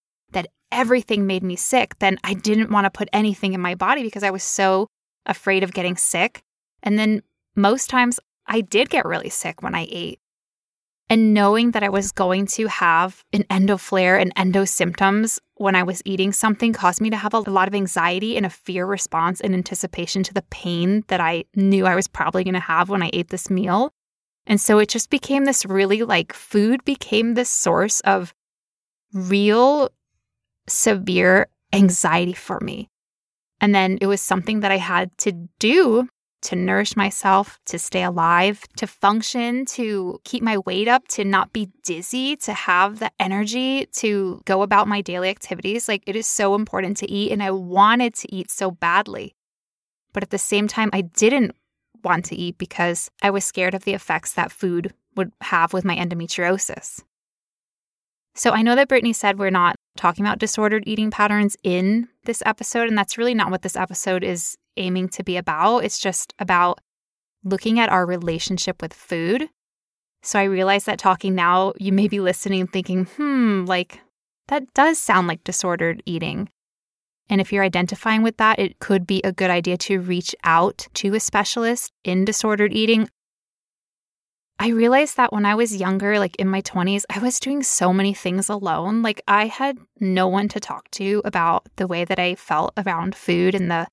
everything 0.72 1.26
made 1.26 1.42
me 1.42 1.56
sick, 1.56 1.98
then 1.98 2.18
I 2.24 2.34
didn't 2.34 2.70
want 2.70 2.84
to 2.84 2.90
put 2.90 3.08
anything 3.12 3.52
in 3.52 3.60
my 3.60 3.74
body 3.74 4.02
because 4.02 4.22
I 4.22 4.30
was 4.30 4.42
so 4.42 4.88
afraid 5.26 5.62
of 5.62 5.72
getting 5.72 5.96
sick. 5.96 6.42
And 6.82 6.98
then 6.98 7.22
most 7.56 7.90
times 7.90 8.18
I 8.46 8.60
did 8.60 8.90
get 8.90 9.04
really 9.04 9.30
sick 9.30 9.62
when 9.62 9.74
I 9.74 9.86
ate. 9.90 10.18
And 11.08 11.34
knowing 11.34 11.72
that 11.72 11.82
I 11.82 11.88
was 11.88 12.12
going 12.12 12.46
to 12.46 12.68
have 12.68 13.24
an 13.32 13.44
endo 13.50 13.76
flare 13.76 14.16
and 14.16 14.32
endo 14.36 14.64
symptoms 14.64 15.40
when 15.56 15.74
I 15.74 15.82
was 15.82 16.02
eating 16.04 16.32
something 16.32 16.72
caused 16.72 17.00
me 17.00 17.10
to 17.10 17.16
have 17.16 17.34
a 17.34 17.40
lot 17.40 17.66
of 17.66 17.74
anxiety 17.74 18.36
and 18.36 18.46
a 18.46 18.50
fear 18.50 18.86
response 18.86 19.40
in 19.40 19.52
anticipation 19.52 20.22
to 20.22 20.32
the 20.32 20.44
pain 20.50 21.02
that 21.08 21.20
I 21.20 21.44
knew 21.56 21.84
I 21.84 21.96
was 21.96 22.06
probably 22.06 22.44
going 22.44 22.54
to 22.54 22.60
have 22.60 22.88
when 22.88 23.02
I 23.02 23.10
ate 23.12 23.28
this 23.28 23.50
meal. 23.50 23.90
And 24.46 24.60
so 24.60 24.78
it 24.78 24.88
just 24.88 25.10
became 25.10 25.44
this 25.44 25.66
really 25.66 26.04
like 26.04 26.32
food 26.32 26.84
became 26.84 27.34
this 27.34 27.50
source 27.50 28.00
of 28.00 28.32
real 29.12 29.90
severe 30.68 31.48
anxiety 31.72 32.32
for 32.32 32.60
me. 32.60 32.88
And 33.60 33.74
then 33.74 33.98
it 34.00 34.06
was 34.06 34.20
something 34.20 34.60
that 34.60 34.72
I 34.72 34.78
had 34.78 35.16
to 35.18 35.32
do 35.58 36.08
to 36.42 36.56
nourish 36.56 36.96
myself, 36.96 37.58
to 37.66 37.78
stay 37.78 38.02
alive, 38.02 38.64
to 38.76 38.86
function, 38.86 39.66
to 39.66 40.18
keep 40.24 40.42
my 40.42 40.56
weight 40.58 40.88
up, 40.88 41.06
to 41.08 41.24
not 41.24 41.52
be 41.52 41.68
dizzy, 41.84 42.34
to 42.36 42.52
have 42.54 42.98
the 42.98 43.10
energy 43.20 43.86
to 43.92 44.40
go 44.46 44.62
about 44.62 44.88
my 44.88 45.02
daily 45.02 45.28
activities. 45.28 45.86
Like 45.86 46.02
it 46.06 46.16
is 46.16 46.26
so 46.26 46.54
important 46.54 46.96
to 46.98 47.10
eat, 47.10 47.30
and 47.30 47.42
I 47.42 47.50
wanted 47.50 48.14
to 48.14 48.34
eat 48.34 48.50
so 48.50 48.70
badly. 48.70 49.34
But 50.12 50.22
at 50.22 50.30
the 50.30 50.38
same 50.38 50.66
time, 50.66 50.90
I 50.92 51.02
didn't 51.02 51.54
want 52.02 52.24
to 52.26 52.36
eat 52.36 52.56
because 52.56 53.10
I 53.22 53.30
was 53.30 53.44
scared 53.44 53.74
of 53.74 53.84
the 53.84 53.92
effects 53.92 54.32
that 54.32 54.50
food 54.50 54.94
would 55.16 55.32
have 55.42 55.72
with 55.72 55.84
my 55.84 55.96
endometriosis. 55.96 57.02
So 58.34 58.52
I 58.52 58.62
know 58.62 58.74
that 58.76 58.88
Brittany 58.88 59.12
said 59.12 59.38
we're 59.38 59.50
not 59.50 59.76
talking 60.00 60.24
about 60.24 60.38
disordered 60.38 60.82
eating 60.86 61.10
patterns 61.10 61.58
in 61.62 62.08
this 62.24 62.42
episode, 62.46 62.88
and 62.88 62.96
that's 62.96 63.18
really 63.18 63.34
not 63.34 63.50
what 63.50 63.60
this 63.60 63.76
episode 63.76 64.24
is 64.24 64.56
aiming 64.78 65.10
to 65.10 65.22
be 65.22 65.36
about. 65.36 65.80
It's 65.80 65.98
just 65.98 66.32
about 66.38 66.80
looking 67.44 67.78
at 67.78 67.90
our 67.90 68.06
relationship 68.06 68.80
with 68.80 68.94
food. 68.94 69.50
So 70.22 70.38
I 70.38 70.44
realize 70.44 70.84
that 70.84 70.98
talking 70.98 71.34
now, 71.34 71.74
you 71.78 71.92
may 71.92 72.08
be 72.08 72.18
listening 72.18 72.62
and 72.62 72.72
thinking, 72.72 73.04
hmm, 73.04 73.66
like 73.66 74.00
that 74.48 74.72
does 74.72 74.98
sound 74.98 75.28
like 75.28 75.44
disordered 75.44 76.02
eating. 76.06 76.48
And 77.28 77.38
if 77.38 77.52
you're 77.52 77.62
identifying 77.62 78.22
with 78.22 78.38
that, 78.38 78.58
it 78.58 78.78
could 78.78 79.06
be 79.06 79.20
a 79.22 79.32
good 79.32 79.50
idea 79.50 79.76
to 79.78 80.00
reach 80.00 80.34
out 80.44 80.88
to 80.94 81.14
a 81.14 81.20
specialist 81.20 81.92
in 82.04 82.24
disordered 82.24 82.72
eating. 82.72 83.10
I 84.62 84.68
realized 84.68 85.16
that 85.16 85.32
when 85.32 85.46
I 85.46 85.54
was 85.54 85.74
younger, 85.74 86.18
like 86.18 86.36
in 86.36 86.46
my 86.46 86.60
20s, 86.60 87.04
I 87.08 87.18
was 87.18 87.40
doing 87.40 87.62
so 87.62 87.94
many 87.94 88.12
things 88.12 88.50
alone. 88.50 89.00
Like 89.00 89.22
I 89.26 89.46
had 89.46 89.78
no 90.00 90.28
one 90.28 90.48
to 90.48 90.60
talk 90.60 90.90
to 90.92 91.22
about 91.24 91.66
the 91.76 91.86
way 91.86 92.04
that 92.04 92.18
I 92.18 92.34
felt 92.34 92.74
around 92.76 93.14
food 93.14 93.54
and 93.54 93.70
the 93.70 93.88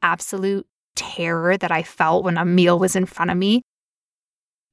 absolute 0.00 0.66
terror 0.94 1.58
that 1.58 1.70
I 1.70 1.82
felt 1.82 2.24
when 2.24 2.38
a 2.38 2.46
meal 2.46 2.78
was 2.78 2.96
in 2.96 3.04
front 3.04 3.30
of 3.30 3.36
me. 3.36 3.60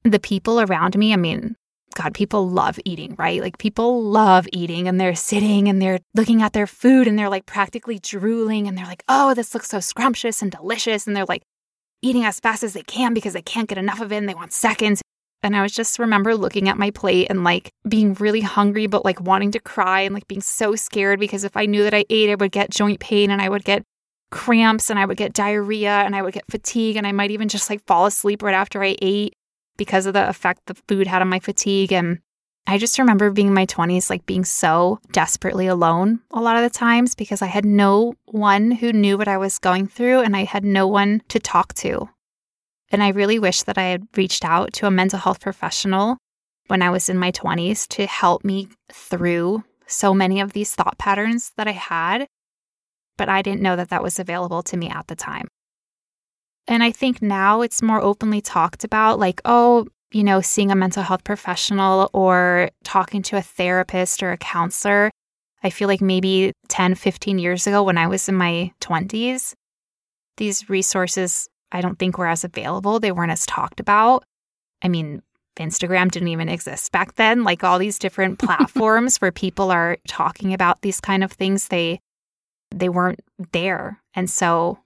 The 0.02 0.18
people 0.18 0.62
around 0.62 0.96
me, 0.96 1.12
I 1.12 1.16
mean, 1.16 1.56
God, 1.94 2.14
people 2.14 2.48
love 2.48 2.78
eating, 2.86 3.14
right? 3.18 3.42
Like 3.42 3.58
people 3.58 4.02
love 4.02 4.48
eating 4.50 4.88
and 4.88 4.98
they're 4.98 5.14
sitting 5.14 5.68
and 5.68 5.80
they're 5.80 6.00
looking 6.14 6.40
at 6.40 6.54
their 6.54 6.66
food 6.66 7.06
and 7.06 7.18
they're 7.18 7.28
like 7.28 7.44
practically 7.44 7.98
drooling 7.98 8.66
and 8.66 8.78
they're 8.78 8.86
like, 8.86 9.04
oh, 9.08 9.34
this 9.34 9.52
looks 9.52 9.68
so 9.68 9.78
scrumptious 9.78 10.40
and 10.40 10.50
delicious. 10.50 11.06
And 11.06 11.14
they're 11.14 11.26
like 11.26 11.42
eating 12.00 12.24
as 12.24 12.40
fast 12.40 12.62
as 12.62 12.72
they 12.72 12.82
can 12.82 13.12
because 13.12 13.34
they 13.34 13.42
can't 13.42 13.68
get 13.68 13.76
enough 13.76 14.00
of 14.00 14.10
it 14.10 14.16
and 14.16 14.26
they 14.26 14.34
want 14.34 14.54
seconds. 14.54 15.02
And 15.44 15.56
I 15.56 15.62
was 15.62 15.72
just 15.72 15.98
remember 15.98 16.34
looking 16.34 16.68
at 16.68 16.78
my 16.78 16.90
plate 16.90 17.28
and 17.30 17.44
like 17.44 17.70
being 17.88 18.14
really 18.14 18.40
hungry, 18.40 18.86
but 18.86 19.04
like 19.04 19.20
wanting 19.20 19.50
to 19.52 19.60
cry 19.60 20.00
and 20.00 20.14
like 20.14 20.26
being 20.26 20.40
so 20.40 20.74
scared 20.74 21.20
because 21.20 21.44
if 21.44 21.56
I 21.56 21.66
knew 21.66 21.82
that 21.84 21.94
I 21.94 22.04
ate, 22.10 22.30
I 22.30 22.34
would 22.34 22.52
get 22.52 22.70
joint 22.70 22.98
pain 23.00 23.30
and 23.30 23.40
I 23.42 23.48
would 23.48 23.64
get 23.64 23.84
cramps 24.30 24.90
and 24.90 24.98
I 24.98 25.04
would 25.04 25.16
get 25.16 25.32
diarrhea 25.32 25.92
and 25.92 26.16
I 26.16 26.22
would 26.22 26.34
get 26.34 26.50
fatigue 26.50 26.96
and 26.96 27.06
I 27.06 27.12
might 27.12 27.30
even 27.30 27.48
just 27.48 27.70
like 27.70 27.84
fall 27.86 28.06
asleep 28.06 28.42
right 28.42 28.54
after 28.54 28.82
I 28.82 28.96
ate 29.00 29.34
because 29.76 30.06
of 30.06 30.14
the 30.14 30.28
effect 30.28 30.62
the 30.66 30.74
food 30.88 31.06
had 31.06 31.22
on 31.22 31.28
my 31.28 31.38
fatigue. 31.38 31.92
And 31.92 32.18
I 32.66 32.78
just 32.78 32.98
remember 32.98 33.30
being 33.30 33.48
in 33.48 33.54
my 33.54 33.66
20s, 33.66 34.08
like 34.08 34.24
being 34.24 34.44
so 34.44 34.98
desperately 35.12 35.66
alone 35.66 36.20
a 36.30 36.40
lot 36.40 36.56
of 36.56 36.62
the 36.62 36.76
times 36.76 37.14
because 37.14 37.42
I 37.42 37.46
had 37.46 37.66
no 37.66 38.14
one 38.24 38.70
who 38.70 38.92
knew 38.92 39.18
what 39.18 39.28
I 39.28 39.36
was 39.36 39.58
going 39.58 39.86
through 39.86 40.20
and 40.20 40.34
I 40.34 40.44
had 40.44 40.64
no 40.64 40.88
one 40.88 41.22
to 41.28 41.38
talk 41.38 41.74
to. 41.74 42.08
And 42.90 43.02
I 43.02 43.08
really 43.08 43.38
wish 43.38 43.62
that 43.64 43.78
I 43.78 43.84
had 43.84 44.06
reached 44.16 44.44
out 44.44 44.72
to 44.74 44.86
a 44.86 44.90
mental 44.90 45.18
health 45.18 45.40
professional 45.40 46.18
when 46.68 46.82
I 46.82 46.90
was 46.90 47.08
in 47.08 47.18
my 47.18 47.32
20s 47.32 47.86
to 47.88 48.06
help 48.06 48.44
me 48.44 48.68
through 48.92 49.64
so 49.86 50.14
many 50.14 50.40
of 50.40 50.52
these 50.52 50.74
thought 50.74 50.96
patterns 50.98 51.52
that 51.56 51.68
I 51.68 51.72
had 51.72 52.26
but 53.16 53.28
I 53.28 53.42
didn't 53.42 53.62
know 53.62 53.76
that 53.76 53.90
that 53.90 54.02
was 54.02 54.18
available 54.18 54.62
to 54.64 54.76
me 54.76 54.88
at 54.88 55.06
the 55.06 55.16
time. 55.16 55.48
And 56.66 56.82
I 56.82 56.92
think 56.92 57.20
now 57.20 57.60
it's 57.60 57.82
more 57.82 58.00
openly 58.00 58.40
talked 58.40 58.84
about, 58.84 59.18
like, 59.18 59.40
oh, 59.44 59.86
you 60.12 60.24
know, 60.24 60.40
seeing 60.40 60.70
a 60.70 60.76
mental 60.76 61.02
health 61.02 61.24
professional 61.24 62.08
or 62.12 62.70
talking 62.84 63.22
to 63.22 63.36
a 63.36 63.42
therapist 63.42 64.22
or 64.22 64.32
a 64.32 64.38
counselor. 64.38 65.10
I 65.62 65.70
feel 65.70 65.88
like 65.88 66.00
maybe 66.00 66.52
10, 66.68 66.94
15 66.94 67.38
years 67.38 67.66
ago 67.66 67.82
when 67.82 67.98
I 67.98 68.06
was 68.06 68.28
in 68.28 68.34
my 68.34 68.72
20s, 68.80 69.54
these 70.36 70.68
resources 70.68 71.48
I 71.74 71.80
don't 71.80 71.98
think 71.98 72.16
were 72.16 72.26
as 72.26 72.44
available. 72.44 73.00
They 73.00 73.12
weren't 73.12 73.32
as 73.32 73.44
talked 73.44 73.80
about. 73.80 74.24
I 74.80 74.88
mean, 74.88 75.22
Instagram 75.58 76.10
didn't 76.10 76.28
even 76.28 76.48
exist 76.48 76.92
back 76.92 77.16
then. 77.16 77.42
Like 77.44 77.64
all 77.64 77.78
these 77.78 77.98
different 77.98 78.38
platforms 78.46 79.18
where 79.18 79.32
people 79.32 79.70
are 79.70 79.98
talking 80.08 80.54
about 80.54 80.82
these 80.82 81.00
kind 81.00 81.22
of 81.22 81.32
things, 81.32 81.68
they 81.68 82.00
they 82.70 82.88
weren't 82.88 83.20
there. 83.52 84.00
And 84.14 84.30
so 84.30 84.78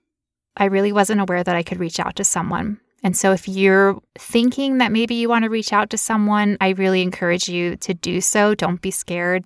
I 0.57 0.65
really 0.65 0.91
wasn't 0.91 1.21
aware 1.21 1.43
that 1.43 1.55
I 1.55 1.63
could 1.63 1.79
reach 1.79 1.99
out 1.99 2.15
to 2.17 2.23
someone. 2.23 2.79
And 3.03 3.15
so 3.15 3.31
if 3.31 3.47
you're 3.47 3.99
thinking 4.17 4.79
that 4.79 4.91
maybe 4.91 5.15
you 5.15 5.29
want 5.29 5.43
to 5.43 5.49
reach 5.49 5.71
out 5.71 5.89
to 5.91 5.97
someone, 5.97 6.57
I 6.59 6.69
really 6.69 7.01
encourage 7.01 7.47
you 7.47 7.77
to 7.77 7.93
do 7.93 8.19
so. 8.19 8.53
Don't 8.55 8.81
be 8.81 8.91
scared. 8.91 9.45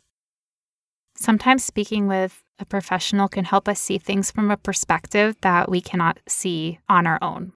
Sometimes 1.15 1.63
speaking 1.63 2.07
with 2.07 2.43
a 2.59 2.65
professional 2.65 3.27
can 3.27 3.45
help 3.45 3.67
us 3.67 3.79
see 3.79 3.97
things 3.97 4.31
from 4.31 4.49
a 4.49 4.57
perspective 4.57 5.35
that 5.41 5.69
we 5.69 5.81
cannot 5.81 6.19
see 6.27 6.79
on 6.89 7.05
our 7.05 7.19
own. 7.21 7.53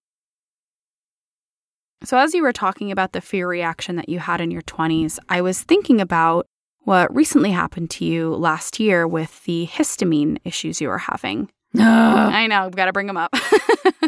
So, 2.03 2.17
as 2.17 2.33
you 2.33 2.43
were 2.43 2.53
talking 2.53 2.91
about 2.91 3.13
the 3.13 3.21
fear 3.21 3.47
reaction 3.47 3.95
that 3.95 4.09
you 4.09 4.19
had 4.19 4.39
in 4.39 4.51
your 4.51 4.61
20s, 4.61 5.17
I 5.29 5.41
was 5.41 5.63
thinking 5.63 5.99
about 5.99 6.47
what 6.81 7.13
recently 7.13 7.51
happened 7.51 7.89
to 7.91 8.05
you 8.05 8.35
last 8.35 8.79
year 8.79 9.07
with 9.07 9.43
the 9.45 9.67
histamine 9.67 10.37
issues 10.43 10.79
you 10.79 10.89
were 10.89 10.99
having. 10.99 11.49
I 11.77 12.47
know, 12.47 12.65
I've 12.65 12.75
got 12.75 12.85
to 12.85 12.93
bring 12.93 13.07
them 13.07 13.17
up. 13.17 13.33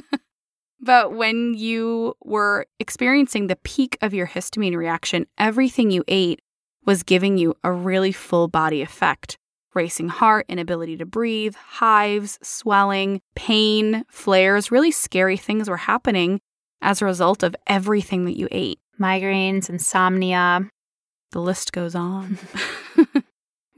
but 0.80 1.14
when 1.14 1.56
you 1.56 2.14
were 2.24 2.68
experiencing 2.80 3.48
the 3.48 3.58
peak 3.58 3.98
of 4.02 4.14
your 4.14 4.28
histamine 4.28 4.76
reaction, 4.76 5.26
everything 5.38 5.90
you 5.90 6.04
ate 6.08 6.42
was 6.86 7.04
giving 7.04 7.38
you 7.38 7.56
a 7.64 7.72
really 7.72 8.12
full 8.12 8.48
body 8.48 8.82
effect 8.82 9.38
racing 9.76 10.10
heart, 10.10 10.46
inability 10.50 10.98
to 10.98 11.06
breathe, 11.06 11.56
hives, 11.56 12.40
swelling, 12.42 13.22
pain, 13.36 14.04
flares, 14.10 14.72
really 14.72 14.90
scary 14.92 15.38
things 15.38 15.70
were 15.70 15.78
happening 15.78 16.42
as 16.82 17.02
a 17.02 17.06
result 17.06 17.44
of 17.44 17.56
everything 17.68 18.26
that 18.26 18.38
you 18.38 18.48
ate. 18.52 18.80
Migraines, 19.00 19.70
insomnia, 19.70 20.68
the 21.32 21.40
list 21.40 21.72
goes 21.72 21.94
on. 21.94 22.40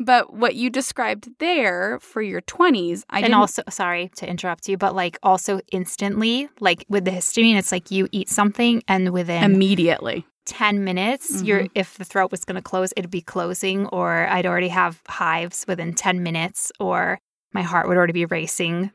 But 0.04 0.34
what 0.34 0.56
you 0.56 0.72
described 0.72 1.30
there 1.38 2.00
for 2.00 2.24
your 2.24 2.42
20s, 2.42 3.04
I 3.10 3.20
and 3.22 3.36
also, 3.36 3.62
sorry 3.70 4.10
to 4.16 4.28
interrupt 4.28 4.68
you, 4.68 4.76
but 4.76 4.96
like 4.96 5.20
also 5.22 5.62
instantly, 5.72 6.50
like 6.60 6.86
with 6.90 7.06
the 7.06 7.12
histamine, 7.12 7.56
it's 7.56 7.72
like 7.72 7.92
you 7.92 8.08
eat 8.12 8.28
something 8.28 8.82
and 8.88 9.12
within 9.12 9.44
immediately. 9.44 10.26
10 10.46 10.84
minutes, 10.84 11.44
you're 11.44 11.62
mm-hmm. 11.62 11.72
if 11.76 11.98
the 11.98 12.04
throat 12.04 12.32
was 12.32 12.46
going 12.46 12.56
to 12.56 12.62
close, 12.62 12.94
it'd 12.98 13.12
be 13.12 13.22
closing, 13.22 13.88
or 13.88 14.28
I'd 14.28 14.46
already 14.46 14.70
have 14.70 15.02
hives 15.08 15.66
within 15.68 15.94
10 15.94 16.24
minutes, 16.24 16.72
or 16.80 17.20
my 17.54 17.62
heart 17.62 17.88
would 17.88 17.98
already 17.98 18.14
be 18.14 18.26
racing. 18.26 18.92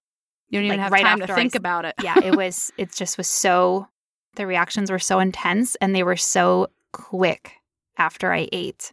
You 0.49 0.59
don't 0.59 0.67
even 0.67 0.79
Like, 0.79 0.85
have 0.85 0.93
right 0.93 1.03
time 1.03 1.19
to 1.19 1.25
after 1.25 1.35
I 1.35 1.37
think 1.37 1.55
about 1.55 1.85
it. 1.85 1.95
Yeah, 2.03 2.19
it 2.23 2.37
was, 2.37 2.73
it 2.79 2.93
just 2.93 3.17
was 3.19 3.29
so, 3.29 3.89
the 4.37 4.47
reactions 4.47 4.91
were 4.91 4.99
so 4.99 5.19
intense 5.19 5.77
and 5.77 5.95
they 5.95 6.03
were 6.03 6.17
so 6.17 6.69
quick 6.93 7.53
after 7.97 8.33
I 8.33 8.49
ate. 8.53 8.93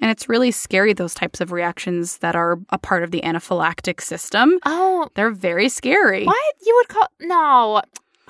And 0.00 0.10
it's 0.10 0.28
really 0.28 0.50
scary, 0.50 0.92
those 0.92 1.14
types 1.14 1.40
of 1.40 1.52
reactions 1.52 2.18
that 2.18 2.34
are 2.34 2.58
a 2.70 2.78
part 2.78 3.04
of 3.04 3.12
the 3.12 3.20
anaphylactic 3.20 4.00
system. 4.00 4.58
Oh, 4.66 5.08
They're 5.14 5.30
very 5.30 5.68
scary. 5.68 6.24
what? 6.24 6.54
You 6.66 6.74
would 6.76 6.88
call, 6.88 7.08
no. 7.20 7.82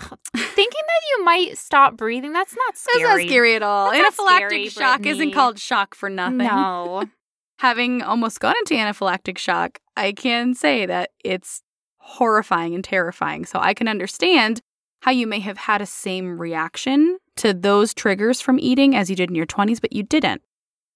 Thinking 0.36 0.82
that 0.86 1.02
you 1.10 1.24
might 1.24 1.58
stop 1.58 1.96
breathing, 1.96 2.32
that's 2.32 2.54
not 2.56 2.74
That's 2.74 2.82
scary. 2.94 3.24
not 3.24 3.28
scary 3.28 3.54
at 3.54 3.62
all. 3.62 3.90
That's 3.90 4.16
anaphylactic 4.16 4.46
scary, 4.46 4.68
shock 4.68 5.06
isn't 5.06 5.32
called 5.32 5.58
shock 5.58 5.94
for 5.94 6.08
nothing. 6.10 6.38
No. 6.38 7.04
Having 7.58 8.02
almost 8.02 8.40
gone 8.40 8.54
into 8.58 8.74
anaphylactic 8.74 9.38
shock, 9.38 9.78
I 9.96 10.12
can 10.12 10.54
say 10.54 10.84
that 10.86 11.10
it's 11.24 11.62
horrifying 11.98 12.74
and 12.74 12.82
terrifying. 12.82 13.46
So 13.46 13.60
I 13.60 13.74
can 13.74 13.86
understand 13.86 14.60
how 15.02 15.12
you 15.12 15.26
may 15.26 15.40
have 15.40 15.58
had 15.58 15.80
a 15.80 15.86
same 15.86 16.40
reaction 16.40 17.18
to 17.36 17.54
those 17.54 17.94
triggers 17.94 18.40
from 18.40 18.58
eating 18.58 18.96
as 18.96 19.08
you 19.08 19.16
did 19.16 19.30
in 19.30 19.36
your 19.36 19.46
20s, 19.46 19.80
but 19.80 19.92
you 19.92 20.02
didn't. 20.02 20.42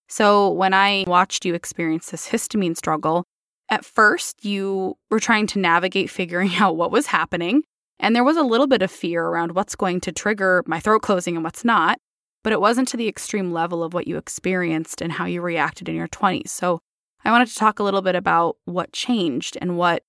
So 0.08 0.50
when 0.50 0.74
I 0.74 1.04
watched 1.06 1.44
you 1.44 1.54
experience 1.54 2.10
this 2.10 2.28
histamine 2.28 2.76
struggle, 2.76 3.24
at 3.68 3.84
first 3.84 4.44
you 4.44 4.96
were 5.10 5.20
trying 5.20 5.46
to 5.48 5.58
navigate 5.58 6.10
figuring 6.10 6.54
out 6.58 6.76
what 6.76 6.90
was 6.90 7.06
happening. 7.06 7.62
And 7.98 8.14
there 8.14 8.24
was 8.24 8.36
a 8.36 8.42
little 8.42 8.66
bit 8.66 8.82
of 8.82 8.90
fear 8.90 9.24
around 9.24 9.52
what's 9.52 9.74
going 9.74 10.00
to 10.02 10.12
trigger 10.12 10.62
my 10.66 10.80
throat 10.80 11.02
closing 11.02 11.34
and 11.34 11.44
what's 11.44 11.64
not. 11.64 11.98
But 12.44 12.52
it 12.52 12.60
wasn't 12.60 12.88
to 12.88 12.96
the 12.96 13.08
extreme 13.08 13.52
level 13.52 13.82
of 13.82 13.92
what 13.92 14.06
you 14.06 14.16
experienced 14.16 15.00
and 15.00 15.12
how 15.12 15.24
you 15.24 15.42
reacted 15.42 15.88
in 15.88 15.96
your 15.96 16.08
20s. 16.08 16.48
So 16.48 16.80
I 17.24 17.30
wanted 17.32 17.48
to 17.48 17.56
talk 17.56 17.78
a 17.78 17.82
little 17.82 18.02
bit 18.02 18.14
about 18.14 18.56
what 18.66 18.92
changed 18.92 19.58
and 19.60 19.76
what 19.76 20.02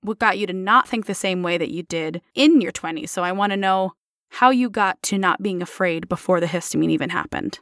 what 0.00 0.18
got 0.18 0.38
you 0.38 0.46
to 0.46 0.52
not 0.52 0.86
think 0.86 1.06
the 1.06 1.14
same 1.14 1.42
way 1.42 1.56
that 1.56 1.70
you 1.70 1.82
did 1.82 2.20
in 2.34 2.60
your 2.60 2.72
20s. 2.72 3.08
So 3.08 3.24
I 3.24 3.32
want 3.32 3.52
to 3.52 3.56
know 3.56 3.92
how 4.30 4.50
you 4.50 4.68
got 4.68 5.02
to 5.04 5.18
not 5.18 5.42
being 5.42 5.62
afraid 5.62 6.08
before 6.08 6.40
the 6.40 6.46
histamine 6.46 6.90
even 6.90 7.10
happened. 7.10 7.58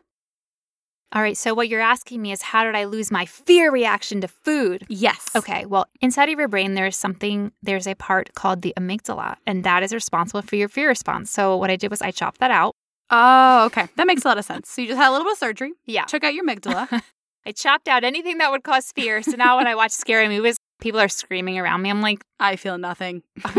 All 1.14 1.20
right. 1.20 1.36
So, 1.36 1.52
what 1.52 1.68
you're 1.68 1.80
asking 1.80 2.22
me 2.22 2.32
is 2.32 2.40
how 2.40 2.64
did 2.64 2.74
I 2.74 2.84
lose 2.84 3.10
my 3.10 3.26
fear 3.26 3.70
reaction 3.70 4.20
to 4.22 4.28
food? 4.28 4.84
Yes. 4.88 5.30
Okay. 5.36 5.66
Well, 5.66 5.86
inside 6.00 6.30
of 6.30 6.38
your 6.38 6.48
brain, 6.48 6.74
there's 6.74 6.96
something, 6.96 7.52
there's 7.62 7.86
a 7.86 7.94
part 7.94 8.32
called 8.34 8.62
the 8.62 8.72
amygdala, 8.78 9.36
and 9.46 9.62
that 9.64 9.82
is 9.82 9.92
responsible 9.92 10.40
for 10.42 10.56
your 10.56 10.68
fear 10.68 10.88
response. 10.88 11.30
So, 11.30 11.56
what 11.58 11.70
I 11.70 11.76
did 11.76 11.90
was 11.90 12.00
I 12.00 12.12
chopped 12.12 12.40
that 12.40 12.50
out. 12.50 12.74
Oh, 13.10 13.66
okay. 13.66 13.88
That 13.96 14.06
makes 14.06 14.24
a 14.24 14.28
lot 14.28 14.38
of 14.38 14.44
sense. 14.46 14.70
So 14.70 14.80
you 14.80 14.88
just 14.88 14.98
had 14.98 15.10
a 15.10 15.12
little 15.12 15.26
bit 15.26 15.32
of 15.32 15.38
surgery, 15.38 15.72
Yeah. 15.84 16.04
took 16.04 16.24
out 16.24 16.32
your 16.32 16.46
amygdala. 16.46 17.02
I 17.46 17.52
chopped 17.52 17.86
out 17.88 18.04
anything 18.04 18.38
that 18.38 18.50
would 18.50 18.62
cause 18.64 18.90
fear. 18.94 19.20
So 19.22 19.32
now 19.32 19.58
when 19.58 19.66
I 19.66 19.74
watch 19.74 19.90
scary 19.90 20.28
movies, 20.28 20.56
people 20.80 20.98
are 20.98 21.08
screaming 21.08 21.58
around 21.58 21.82
me. 21.82 21.90
I'm 21.90 22.00
like, 22.00 22.24
I 22.40 22.56
feel 22.56 22.78
nothing. 22.78 23.22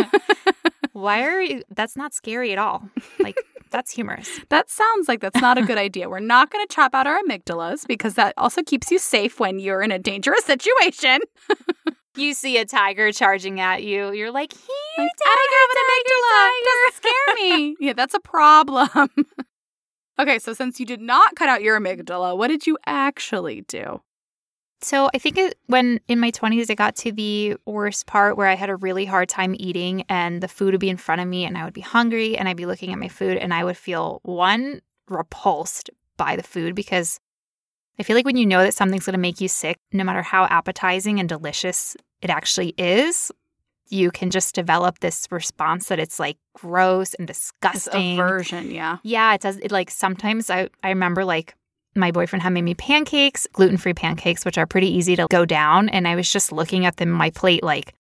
why 0.94 1.24
are 1.24 1.40
you? 1.42 1.62
That's 1.70 1.96
not 1.96 2.14
scary 2.16 2.52
at 2.52 2.58
all. 2.58 2.90
Like, 3.20 3.38
that's 3.74 3.92
humorous. 3.92 4.30
That 4.50 4.70
sounds 4.70 5.08
like 5.10 5.20
that's 5.20 5.42
not 5.42 5.58
a 5.58 5.64
good 5.64 5.78
idea. 5.90 6.08
We're 6.08 6.20
not 6.20 6.52
going 6.52 6.66
to 6.66 6.74
chop 6.74 6.94
out 6.94 7.08
our 7.08 7.20
amygdalas 7.24 7.86
because 7.88 8.14
that 8.14 8.34
also 8.38 8.62
keeps 8.64 8.92
you 8.92 9.00
safe 9.00 9.40
when 9.40 9.60
you're 9.60 9.82
in 9.82 9.92
a 9.92 10.00
dangerous 10.00 10.46
situation. 10.54 11.20
You 12.16 12.34
see 12.36 12.58
a 12.60 12.66
tiger 12.66 13.12
charging 13.12 13.60
at 13.60 13.82
you, 13.84 14.14
you're 14.14 14.32
like, 14.32 14.52
tiger, 14.52 14.62
I 15.00 15.48
don't 15.50 15.56
have 15.60 15.72
an 15.74 15.80
amygdala. 15.90 16.50
It 16.54 16.66
doesn't 16.70 16.96
scare 17.02 17.36
me. 17.36 17.76
yeah, 17.80 17.94
that's 17.94 18.14
a 18.14 18.20
problem. 18.20 19.26
okay, 20.20 20.38
so 20.38 20.54
since 20.54 20.80
you 20.80 20.86
did 20.86 21.02
not 21.02 21.36
cut 21.36 21.50
out 21.50 21.64
your 21.64 21.80
amygdala, 21.80 22.38
what 22.38 22.50
did 22.50 22.68
you 22.68 22.78
actually 22.86 23.62
do? 23.62 24.02
So 24.84 25.10
I 25.14 25.18
think 25.18 25.38
it, 25.38 25.58
when 25.68 26.00
in 26.08 26.20
my 26.20 26.30
20s, 26.32 26.70
it 26.70 26.76
got 26.76 26.96
to 26.98 27.12
the 27.12 27.56
worst 27.66 28.06
part 28.06 28.36
where 28.38 28.48
I 28.48 28.56
had 28.56 28.70
a 28.70 28.76
really 28.76 29.06
hard 29.06 29.30
time 29.30 29.56
eating 29.58 30.04
and 30.10 30.42
the 30.42 30.48
food 30.48 30.74
would 30.74 30.80
be 30.82 30.90
in 30.90 30.98
front 30.98 31.22
of 31.22 31.28
me 31.28 31.46
and 31.46 31.58
I 31.58 31.64
would 31.66 31.74
be 31.74 31.82
hungry 31.82 32.38
and 32.38 32.48
I'd 32.50 32.58
be 32.58 32.66
looking 32.66 32.92
at 32.92 33.00
my 33.00 33.08
food 33.08 33.38
and 33.38 33.54
I 33.54 33.64
would 33.64 33.78
feel 33.78 34.20
one, 34.24 34.82
repulsed 35.10 35.90
by 36.18 36.36
the 36.36 36.44
food 36.44 36.76
because 36.76 37.20
I 38.00 38.04
feel 38.04 38.16
like 38.16 38.26
when 38.26 38.38
you 38.38 38.46
know 38.46 38.64
that 38.64 38.74
something's 38.74 39.06
going 39.06 39.14
to 39.14 39.20
make 39.20 39.40
you 39.40 39.48
sick, 39.48 39.78
no 39.92 40.04
matter 40.04 40.22
how 40.22 40.46
appetizing 40.46 41.20
and 41.20 41.30
delicious 41.30 41.96
it 42.22 42.30
actually 42.30 42.74
is, 42.78 43.32
you 43.90 44.10
can 44.12 44.32
just 44.32 44.56
develop 44.56 45.00
this 45.00 45.28
response 45.30 45.88
that 45.90 46.00
it's 46.00 46.20
like 46.20 46.38
gross 46.56 47.14
and 47.14 47.28
This 47.30 47.52
disgusting. 47.62 48.20
aversion, 48.20 48.72
yeah. 48.72 48.98
Yeah, 49.04 49.34
it 49.34 49.42
does. 49.42 49.58
It 49.58 49.72
like 49.72 49.92
sometimes 49.92 50.50
I 50.50 50.70
I 50.84 50.90
remember 50.90 51.24
like 51.26 51.54
my 51.96 52.12
boyfriend 52.12 52.44
had 52.44 52.54
made 52.54 52.64
me 52.64 52.74
pancakes, 52.74 53.48
gluten 53.54 53.78
free 53.78 53.94
pancakes, 53.94 54.46
which 54.46 54.58
are 54.58 54.66
pretty 54.66 54.88
easy 54.88 55.16
to 55.16 55.28
go 55.30 55.46
down, 55.46 55.90
and 55.90 56.08
I 56.08 56.16
was 56.16 56.32
just 56.32 56.52
looking 56.52 56.86
at 56.86 56.98
them 56.98 57.10
my 57.10 57.30
plate 57.30 57.64
like, 57.64 57.94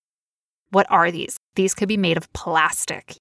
what 0.71 0.87
are 0.89 1.11
these? 1.11 1.37
These 1.55 1.73
could 1.73 1.87
be 1.87 1.97
made 1.97 2.17
of 2.17 2.31
plastic. 2.33 3.15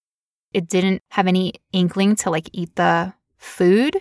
It 0.53 0.69
didn't 0.69 1.03
have 1.11 1.27
any 1.27 1.55
inkling 1.73 2.17
to 2.17 2.31
like 2.31 2.49
eat 2.53 2.75
the 2.77 3.13
food, 3.37 3.97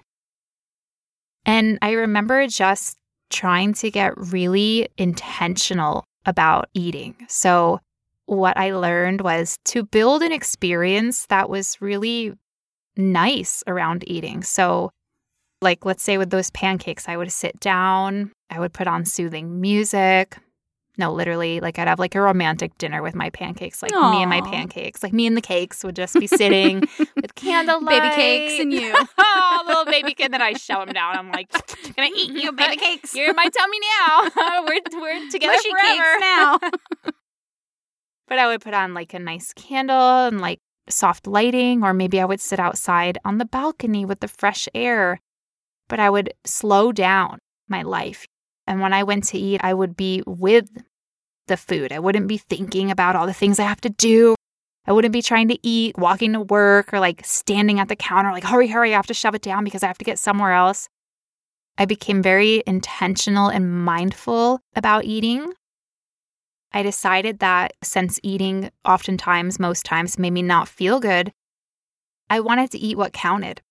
and 1.45 1.79
I 1.81 1.91
remember 1.91 2.47
just 2.47 2.97
trying 3.29 3.73
to 3.75 3.89
get 3.89 4.17
really 4.17 4.89
intentional 4.97 6.03
about 6.25 6.69
eating. 6.73 7.15
So 7.27 7.79
what 8.25 8.57
I 8.57 8.71
learned 8.71 9.21
was 9.21 9.57
to 9.65 9.83
build 9.83 10.21
an 10.21 10.31
experience 10.31 11.25
that 11.27 11.49
was 11.49 11.77
really 11.81 12.33
nice 12.95 13.63
around 13.67 14.03
eating. 14.07 14.43
So, 14.43 14.91
like, 15.61 15.85
let's 15.85 16.03
say 16.03 16.17
with 16.17 16.29
those 16.29 16.49
pancakes, 16.51 17.07
I 17.07 17.17
would 17.17 17.31
sit 17.31 17.59
down, 17.59 18.31
I 18.49 18.59
would 18.59 18.73
put 18.73 18.87
on 18.87 19.05
soothing 19.05 19.61
music. 19.61 20.37
No, 20.97 21.13
literally, 21.13 21.61
like, 21.61 21.79
I'd 21.79 21.87
have 21.87 21.99
like 21.99 22.15
a 22.15 22.21
romantic 22.21 22.77
dinner 22.77 23.01
with 23.01 23.15
my 23.15 23.29
pancakes, 23.29 23.81
like 23.81 23.91
me 23.91 24.21
and 24.21 24.29
my 24.29 24.41
pancakes. 24.41 25.01
Like, 25.01 25.13
me 25.13 25.25
and 25.25 25.37
the 25.37 25.41
cakes 25.41 25.83
would 25.83 25.95
just 25.95 26.15
be 26.15 26.27
sitting 26.27 26.81
with 27.15 27.33
candlelight. 27.35 28.01
Baby 28.01 28.15
cakes 28.15 28.61
and 28.61 28.73
you. 28.73 28.93
oh, 29.17 29.63
little 29.65 29.85
baby 29.85 30.13
kid. 30.13 30.33
Then 30.33 30.41
I 30.41 30.53
shove 30.53 30.87
him 30.87 30.93
down. 30.93 31.17
I'm 31.17 31.31
like, 31.31 31.49
Gonna 31.95 32.09
eat 32.15 32.31
you, 32.31 32.51
baby 32.53 32.75
cakes. 32.75 33.15
You're 33.15 33.29
in 33.29 33.35
my 33.35 33.49
tummy 33.49 33.77
now. 33.99 34.63
we're, 34.65 35.01
we're 35.01 35.29
together 35.29 35.53
Mushy 35.53 35.69
forever. 35.69 36.03
cakes 36.03 36.21
now. 36.21 36.59
But 38.27 38.39
I 38.39 38.47
would 38.47 38.61
put 38.61 38.73
on 38.73 38.93
like 38.93 39.13
a 39.13 39.19
nice 39.19 39.53
candle 39.53 40.27
and 40.27 40.39
like 40.39 40.59
soft 40.89 41.25
lighting, 41.25 41.83
or 41.83 41.93
maybe 41.93 42.19
I 42.19 42.25
would 42.25 42.41
sit 42.41 42.59
outside 42.59 43.17
on 43.25 43.37
the 43.37 43.45
balcony 43.45 44.05
with 44.05 44.19
the 44.19 44.27
fresh 44.27 44.67
air. 44.73 45.19
But 45.91 45.99
I 45.99 46.09
would 46.09 46.33
slow 46.45 46.93
down 46.93 47.39
my 47.67 47.81
life. 47.81 48.25
And 48.65 48.79
when 48.79 48.93
I 48.93 49.03
went 49.03 49.25
to 49.25 49.37
eat, 49.37 49.59
I 49.61 49.73
would 49.73 49.97
be 49.97 50.23
with 50.25 50.69
the 51.47 51.57
food. 51.57 51.91
I 51.91 51.99
wouldn't 51.99 52.29
be 52.29 52.37
thinking 52.37 52.89
about 52.89 53.17
all 53.17 53.27
the 53.27 53.33
things 53.33 53.59
I 53.59 53.63
have 53.63 53.81
to 53.81 53.89
do. 53.89 54.35
I 54.87 54.93
wouldn't 54.93 55.11
be 55.11 55.21
trying 55.21 55.49
to 55.49 55.59
eat, 55.61 55.97
walking 55.97 56.31
to 56.31 56.39
work, 56.39 56.93
or 56.93 57.01
like 57.01 57.25
standing 57.25 57.81
at 57.81 57.89
the 57.89 57.97
counter, 57.97 58.31
like, 58.31 58.45
hurry, 58.45 58.69
hurry, 58.69 58.93
I 58.93 58.95
have 58.95 59.07
to 59.07 59.13
shove 59.13 59.35
it 59.35 59.41
down 59.41 59.65
because 59.65 59.83
I 59.83 59.87
have 59.87 59.97
to 59.97 60.05
get 60.05 60.17
somewhere 60.17 60.53
else. 60.53 60.87
I 61.77 61.83
became 61.83 62.21
very 62.21 62.63
intentional 62.65 63.49
and 63.49 63.83
mindful 63.83 64.61
about 64.77 65.03
eating. 65.03 65.51
I 66.71 66.83
decided 66.83 67.39
that 67.39 67.73
since 67.83 68.17
eating 68.23 68.71
oftentimes, 68.85 69.59
most 69.59 69.83
times, 69.83 70.17
made 70.17 70.31
me 70.31 70.41
not 70.41 70.69
feel 70.69 71.01
good, 71.01 71.33
I 72.29 72.39
wanted 72.39 72.71
to 72.71 72.79
eat 72.79 72.97
what 72.97 73.11
counted, 73.11 73.61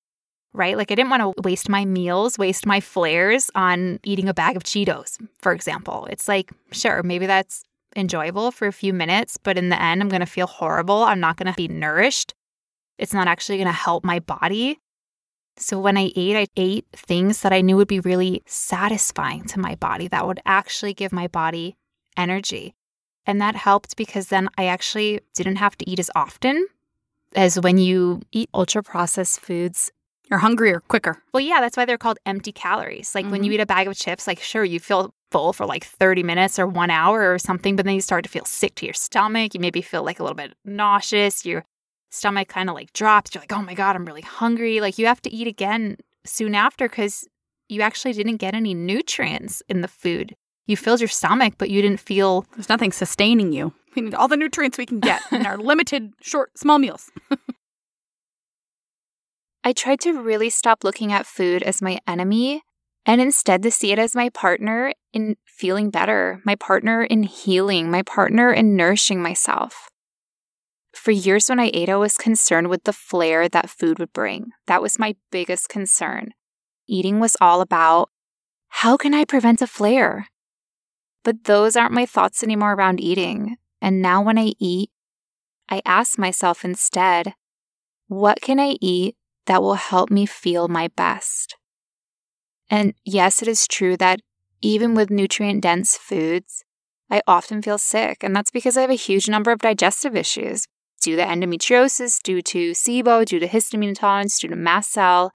right? 0.53 0.77
Like 0.77 0.91
I 0.91 0.95
didn't 0.95 1.11
want 1.11 1.37
to 1.37 1.43
waste 1.43 1.69
my 1.69 1.85
meals, 1.85 2.39
waste 2.39 2.67
my 2.67 2.81
flares 2.81 3.51
on 3.55 4.01
eating 4.05 4.29
a 4.29 4.35
bag 4.35 4.57
of 4.57 4.65
Cheetos, 4.65 5.19
for 5.39 5.53
example. 5.53 6.07
It's 6.11 6.29
like, 6.29 6.51
sure, 6.73 7.03
maybe 7.03 7.27
that's 7.27 7.65
enjoyable 7.97 8.51
for 8.51 8.67
a 8.67 8.73
few 8.73 8.93
minutes, 8.93 9.37
but 9.37 9.59
in 9.59 9.69
the 9.69 9.81
end, 9.81 10.01
I'm 10.01 10.09
going 10.09 10.21
to 10.21 10.27
feel 10.27 10.47
horrible. 10.47 11.03
I'm 11.03 11.21
not 11.21 11.37
going 11.37 11.53
to 11.53 11.57
be 11.57 11.69
nourished. 11.69 12.35
It's 12.99 13.15
not 13.15 13.29
actually 13.29 13.59
going 13.59 13.67
to 13.67 13.73
help 13.73 14.05
my 14.05 14.19
body. 14.19 14.79
So 15.57 15.79
when 15.79 15.97
I 15.97 16.13
ate, 16.17 16.37
I 16.37 16.47
ate 16.57 16.87
things 16.93 17.43
that 17.43 17.53
I 17.53 17.61
knew 17.61 17.77
would 17.77 17.89
be 17.89 18.01
really 18.01 18.43
satisfying 18.47 19.45
to 19.47 19.61
my 19.61 19.75
body, 19.75 20.09
that 20.09 20.27
would 20.27 20.41
actually 20.47 20.95
give 20.95 21.13
my 21.13 21.29
body 21.29 21.77
energy. 22.17 22.75
And 23.27 23.41
that 23.41 23.57
helped 23.57 23.97
because 23.97 24.29
then 24.29 24.49
I 24.57 24.67
actually 24.67 25.21
didn't 25.35 25.57
have 25.57 25.77
to 25.79 25.91
eat 25.91 25.99
as 25.99 26.11
often 26.15 26.67
as 27.35 27.61
when 27.61 27.79
you 27.79 28.23
eat 28.33 28.49
ultra 28.55 28.83
processed 28.83 29.41
foods. 29.41 29.93
You're 30.31 30.39
hungrier 30.39 30.81
quicker. 30.81 31.23
Well, 31.35 31.41
yeah, 31.41 31.61
that's 31.61 31.77
why 31.77 31.85
they're 31.85 31.99
called 31.99 32.19
empty 32.25 32.53
calories. 32.53 33.15
Like 33.15 33.27
when 33.27 33.43
you 33.43 33.51
mm-hmm. 33.51 33.55
eat 33.55 33.61
a 33.61 33.67
bag 33.67 33.89
of 33.89 33.97
chips, 33.97 34.27
like 34.27 34.41
sure, 34.41 34.65
you 34.65 34.79
feel 34.79 35.13
full 35.33 35.53
for 35.53 35.67
like 35.67 35.85
30 35.85 36.23
minutes 36.23 36.59
or 36.59 36.67
one 36.67 36.91
hour 36.91 37.33
or 37.33 37.39
something, 37.39 37.77
but 37.77 37.85
then 37.85 37.95
you 37.95 38.01
start 38.01 38.25
to 38.25 38.31
feel 38.31 38.45
sick 38.45 38.75
to 38.77 38.87
your 38.87 38.95
stomach. 38.95 39.55
You 39.55 39.61
maybe 39.61 39.83
feel 39.83 40.05
like 40.05 40.21
a 40.21 40.23
little 40.23 40.37
bit 40.37 40.55
nauseous. 40.65 41.45
Your 41.45 41.65
stomach 42.11 42.49
kind 42.49 42.69
of 42.69 42.75
like 42.75 42.93
drops. 42.93 43.35
You're 43.35 43.43
like, 43.43 43.53
oh 43.53 43.63
my 43.63 43.75
God, 43.75 43.97
I'm 43.97 44.05
really 44.05 44.23
hungry. 44.23 44.81
Like 44.81 44.99
you 44.99 45.07
have 45.07 45.23
to 45.23 45.31
eat 45.31 45.47
again 45.47 45.97
soon 46.25 46.55
after 46.55 46.89
because 46.89 47.27
you 47.69 47.83
actually 47.83 48.13
didn't 48.13 48.37
get 48.37 48.55
any 48.55 48.75
nutrients 48.75 49.63
in 49.69 49.81
the 49.81 49.89
food 49.89 50.37
you 50.71 50.77
filled 50.77 51.01
your 51.01 51.09
stomach, 51.09 51.55
but 51.59 51.69
you 51.69 51.83
didn't 51.83 52.01
feel 52.01 52.47
there's 52.55 52.69
nothing 52.69 52.93
sustaining 52.93 53.53
you. 53.53 53.75
We 53.97 54.03
need 54.03 54.15
all 54.15 54.29
the 54.29 54.37
nutrients 54.37 54.79
we 54.79 54.87
can 54.87 55.01
get 55.01 55.21
in 55.33 55.45
our 55.45 55.59
limited, 55.59 56.13
short, 56.23 56.57
small 56.57 56.79
meals. 56.79 57.11
I 59.63 59.73
tried 59.73 60.01
to 60.01 60.23
really 60.23 60.51
stop 60.51 60.85
looking 60.85 61.13
at 61.13 61.27
food 61.27 61.63
as 61.63 61.83
my 61.83 62.01
enemy 62.07 62.63
and 63.05 63.21
instead 63.21 63.63
to 63.63 63.71
see 63.71 63.93
it 63.93 63.99
as 63.99 64.15
my 64.15 64.29
partner 64.31 64.93
in 65.13 65.37
feeling 65.47 65.91
better, 65.91 66.41
my 66.45 66.55
partner 66.55 67.03
in 67.03 67.25
healing, 67.25 67.91
my 67.91 68.03
partner 68.03 68.53
in 68.53 68.77
nourishing 68.77 69.23
myself. 69.23 69.91
For 70.95 71.11
years 71.11 71.49
when 71.49 71.61
I 71.61 71.71
ate, 71.73 71.89
I 71.89 71.97
was 71.97 72.17
concerned 72.17 72.69
with 72.69 72.85
the 72.85 72.93
flare 72.93 73.49
that 73.49 73.71
food 73.71 73.99
would 73.99 74.13
bring. 74.13 74.51
That 74.67 74.83
was 74.83 74.99
my 74.99 75.17
biggest 75.31 75.69
concern. 75.69 76.31
Eating 76.87 77.21
was 77.21 77.37
all 77.41 77.61
about 77.61 78.11
how 78.69 78.97
can 78.97 79.15
I 79.15 79.25
prevent 79.25 79.63
a 79.63 79.67
flare? 79.67 80.29
But 81.23 81.45
those 81.45 81.77
aren't 81.77 81.93
my 81.93 82.07
thoughts 82.07 82.43
anymore 82.43 82.73
around 82.73 83.01
eating. 83.01 83.57
And 83.81 84.01
now 84.01 84.23
when 84.23 84.39
I 84.39 84.53
eat, 84.59 84.91
I 85.69 85.83
ask 85.85 86.19
myself 86.19 86.65
instead, 86.65 87.35
what 88.09 88.41
can 88.41 88.59
I 88.59 88.77
eat 88.81 89.17
that 89.47 89.63
will 89.63 89.75
help 89.75 90.11
me 90.11 90.27
feel 90.27 90.69
my 90.69 90.89
best? 90.89 91.57
And 92.71 92.95
yes, 93.05 93.43
it 93.43 93.49
is 93.49 93.67
true 93.67 93.97
that 93.97 94.21
even 94.61 94.95
with 94.95 95.11
nutrient 95.11 95.63
dense 95.63 95.97
foods, 95.97 96.65
I 97.11 97.23
often 97.27 97.61
feel 97.63 97.79
sick. 97.79 98.23
And 98.23 98.35
that's 98.35 98.51
because 98.51 98.77
I 98.77 98.83
have 98.83 98.91
a 98.91 98.95
huge 98.95 99.29
number 99.29 99.51
of 99.51 99.59
digestive 99.59 100.15
issues 100.15 100.67
due 101.03 101.17
to 101.17 101.23
endometriosis, 101.23 102.23
due 102.23 102.43
to 102.43 102.73
SIBO, 102.73 103.25
due 103.25 103.41
to 103.41 103.49
histamine 103.49 103.89
intolerance, 103.89 104.39
due 104.39 104.49
to 104.49 104.57
mast 104.57 104.93
cell. 104.93 105.33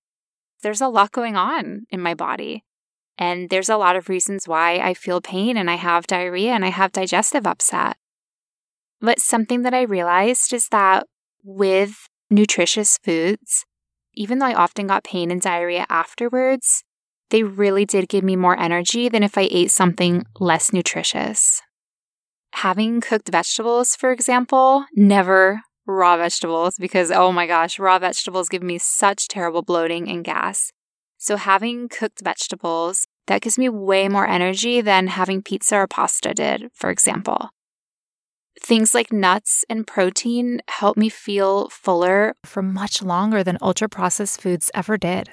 There's 0.62 0.82
a 0.82 0.88
lot 0.88 1.12
going 1.12 1.36
on 1.36 1.86
in 1.90 2.00
my 2.00 2.14
body. 2.14 2.64
And 3.18 3.50
there's 3.50 3.70
a 3.70 3.78
lot 3.78 3.96
of 3.96 4.10
reasons 4.10 4.48
why 4.48 4.78
I 4.78 4.94
feel 4.94 5.22
pain 5.22 5.58
and 5.58 5.70
I 5.70 5.76
have 5.76 6.08
diarrhea 6.08 6.52
and 6.52 6.66
I 6.66 6.70
have 6.70 6.92
digestive 6.92 7.48
upset. 7.48 7.98
But 9.02 9.20
something 9.20 9.62
that 9.64 9.74
I 9.74 9.84
realized 9.84 10.54
is 10.54 10.70
that 10.70 11.06
with 11.44 12.08
nutritious 12.30 12.98
foods, 12.98 13.66
even 14.16 14.40
though 14.40 14.46
I 14.46 14.54
often 14.54 14.88
got 14.88 15.04
pain 15.04 15.32
and 15.32 15.42
diarrhea 15.42 15.86
afterwards, 15.90 16.84
they 17.30 17.44
really 17.44 17.86
did 17.86 18.10
give 18.10 18.24
me 18.24 18.36
more 18.36 18.58
energy 18.58 19.10
than 19.10 19.24
if 19.24 19.38
I 19.38 19.48
ate 19.52 19.72
something 19.72 20.26
less 20.40 20.72
nutritious. 20.72 21.62
Having 22.54 23.02
cooked 23.02 23.30
vegetables, 23.30 23.96
for 23.96 24.12
example, 24.12 24.86
never 24.96 25.62
raw 25.88 26.18
vegetables 26.18 26.76
because 26.80 27.12
oh 27.12 27.32
my 27.32 27.48
gosh, 27.48 27.80
raw 27.80 28.00
vegetables 28.00 28.50
give 28.50 28.64
me 28.64 28.78
such 28.78 29.28
terrible 29.28 29.62
bloating 29.62 30.10
and 30.10 30.24
gas. 30.24 30.72
So 31.18 31.38
having 31.38 31.90
cooked 31.90 32.22
vegetables, 32.24 33.06
that 33.28 33.42
gives 33.42 33.58
me 33.58 33.70
way 33.70 34.08
more 34.08 34.28
energy 34.28 34.82
than 34.82 35.08
having 35.08 35.42
pizza 35.42 35.78
or 35.78 35.88
pasta 35.88 36.34
did, 36.34 36.70
for 36.74 36.90
example. 36.90 37.50
Things 38.62 38.94
like 38.94 39.12
nuts 39.12 39.66
and 39.70 39.86
protein 39.86 40.62
help 40.68 40.98
me 40.98 41.10
feel 41.10 41.70
fuller 41.70 42.36
for 42.46 42.62
much 42.62 43.04
longer 43.04 43.44
than 43.44 43.58
ultra 43.62 43.90
processed 43.90 44.42
foods 44.42 44.72
ever 44.74 44.98
did. 44.98 45.32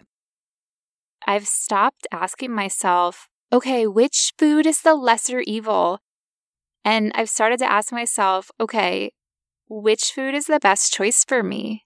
I've 1.27 1.47
stopped 1.47 2.07
asking 2.11 2.53
myself, 2.53 3.29
okay, 3.53 3.87
which 3.87 4.33
food 4.39 4.67
is 4.67 4.83
the 4.83 4.95
lesser 4.95 5.41
evil? 5.41 6.01
And 6.85 7.13
I've 7.15 7.31
started 7.31 7.59
to 7.61 7.71
ask 7.71 7.93
myself, 7.93 8.51
okay, 8.59 9.13
which 9.69 10.13
food 10.13 10.35
is 10.35 10.47
the 10.47 10.59
best 10.59 10.93
choice 10.93 11.25
for 11.25 11.43
me? 11.43 11.85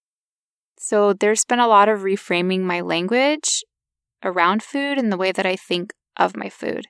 So 0.79 1.13
there's 1.13 1.45
been 1.45 1.61
a 1.61 1.69
lot 1.69 1.89
of 1.89 2.01
reframing 2.01 2.61
my 2.61 2.81
language 2.81 3.63
around 4.25 4.63
food 4.63 4.99
and 4.99 5.13
the 5.13 5.17
way 5.17 5.33
that 5.33 5.47
I 5.47 5.57
think 5.57 5.93
of 6.17 6.37
my 6.37 6.49
food. 6.49 6.87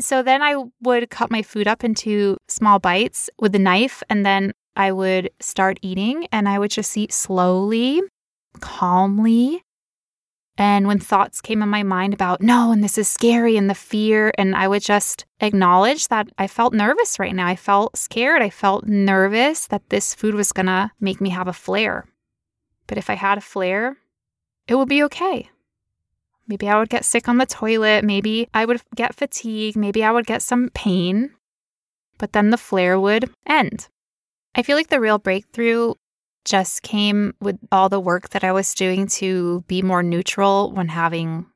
So 0.00 0.22
then 0.22 0.42
I 0.42 0.56
would 0.82 1.10
cut 1.10 1.30
my 1.30 1.42
food 1.42 1.66
up 1.66 1.84
into 1.84 2.36
small 2.48 2.78
bites 2.78 3.30
with 3.38 3.54
a 3.54 3.58
knife, 3.58 4.02
and 4.08 4.24
then 4.24 4.52
I 4.76 4.92
would 4.92 5.30
start 5.40 5.78
eating, 5.82 6.26
and 6.32 6.48
I 6.48 6.58
would 6.58 6.70
just 6.70 6.96
eat 6.96 7.12
slowly, 7.12 8.02
calmly, 8.60 9.62
and 10.58 10.88
when 10.88 10.98
thoughts 10.98 11.40
came 11.40 11.62
in 11.62 11.68
my 11.68 11.84
mind 11.84 12.12
about, 12.12 12.42
no, 12.42 12.72
and 12.72 12.82
this 12.82 12.98
is 12.98 13.08
scary 13.08 13.56
and 13.56 13.70
the 13.70 13.76
fear, 13.76 14.32
and 14.36 14.56
I 14.56 14.66
would 14.66 14.82
just 14.82 15.24
acknowledge 15.38 16.08
that 16.08 16.28
I 16.36 16.48
felt 16.48 16.74
nervous 16.74 17.20
right 17.20 17.34
now. 17.34 17.46
I 17.46 17.54
felt 17.54 17.96
scared. 17.96 18.42
I 18.42 18.50
felt 18.50 18.84
nervous 18.84 19.68
that 19.68 19.88
this 19.88 20.16
food 20.16 20.34
was 20.34 20.50
going 20.50 20.66
to 20.66 20.90
make 20.98 21.20
me 21.20 21.30
have 21.30 21.46
a 21.46 21.52
flare. 21.52 22.08
But 22.88 22.98
if 22.98 23.08
I 23.08 23.14
had 23.14 23.38
a 23.38 23.40
flare, 23.40 23.98
it 24.66 24.74
would 24.74 24.88
be 24.88 25.04
okay. 25.04 25.48
Maybe 26.48 26.68
I 26.68 26.78
would 26.78 26.88
get 26.88 27.04
sick 27.04 27.28
on 27.28 27.36
the 27.36 27.46
toilet. 27.46 28.04
Maybe 28.04 28.48
I 28.54 28.64
would 28.64 28.80
get 28.96 29.14
fatigue. 29.14 29.76
Maybe 29.76 30.02
I 30.02 30.10
would 30.10 30.26
get 30.26 30.42
some 30.42 30.70
pain. 30.74 31.30
But 32.18 32.32
then 32.32 32.50
the 32.50 32.56
flare 32.56 32.98
would 32.98 33.30
end. 33.46 33.88
I 34.54 34.62
feel 34.62 34.76
like 34.76 34.88
the 34.88 35.00
real 35.00 35.18
breakthrough 35.18 35.94
just 36.44 36.82
came 36.82 37.34
with 37.40 37.58
all 37.70 37.88
the 37.88 38.00
work 38.00 38.30
that 38.30 38.42
I 38.42 38.52
was 38.52 38.74
doing 38.74 39.06
to 39.08 39.62
be 39.68 39.82
more 39.82 40.02
neutral 40.02 40.72
when 40.72 40.88
having 40.88 41.46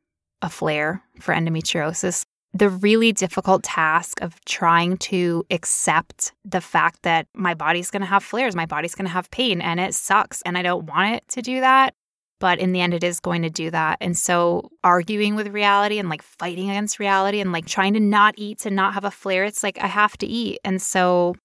a 0.43 0.51
flare 0.51 1.03
for 1.21 1.35
endometriosis. 1.35 2.23
The 2.53 2.69
really 2.69 3.13
difficult 3.13 3.63
task 3.63 4.21
of 4.21 4.45
trying 4.45 4.99
to 4.99 5.47
accept 5.51 6.35
the 6.45 6.61
fact 6.61 7.03
that 7.03 7.27
my 7.35 7.55
body's 7.55 7.91
going 7.91 8.03
to 8.03 8.07
have 8.07 8.23
flares, 8.23 8.55
my 8.55 8.67
body's 8.67 8.95
going 8.95 9.07
to 9.07 9.13
have 9.13 9.31
pain, 9.31 9.63
and 9.63 9.81
it 9.81 9.95
sucks. 9.95 10.43
And 10.43 10.59
I 10.59 10.63
don't 10.63 10.85
want 10.85 11.15
it 11.15 11.25
to 11.29 11.41
do 11.41 11.61
that. 11.61 11.95
But 12.43 12.59
in 12.59 12.73
the 12.73 12.81
end, 12.81 12.93
it 12.93 13.05
is 13.05 13.21
going 13.21 13.43
to 13.43 13.51
do 13.51 13.71
that. 13.71 13.99
And 14.01 14.19
so, 14.19 14.69
arguing 14.83 15.37
with 15.37 15.47
reality 15.47 16.01
and 16.01 16.09
like 16.09 16.23
fighting 16.23 16.71
against 16.71 16.99
reality 16.99 17.41
and 17.41 17.53
like 17.53 17.67
trying 17.67 17.95
to 17.95 18.01
not 18.01 18.35
eat 18.37 18.59
to 18.63 18.71
not 18.71 18.95
have 18.95 19.05
a 19.05 19.13
flare, 19.13 19.45
it's 19.45 19.63
like 19.63 19.79
I 19.81 19.87
have 19.87 20.19
to 20.19 20.27
eat. 20.27 20.59
And 20.65 20.83
so, 20.83 21.37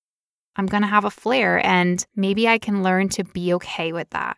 I'm 0.55 0.65
going 0.65 0.81
to 0.81 0.87
have 0.87 1.05
a 1.05 1.11
flare 1.11 1.63
and 1.63 2.03
maybe 2.15 2.47
I 2.47 2.57
can 2.57 2.81
learn 2.81 3.09
to 3.09 3.23
be 3.23 3.53
okay 3.53 3.93
with 3.93 4.09
that. 4.09 4.37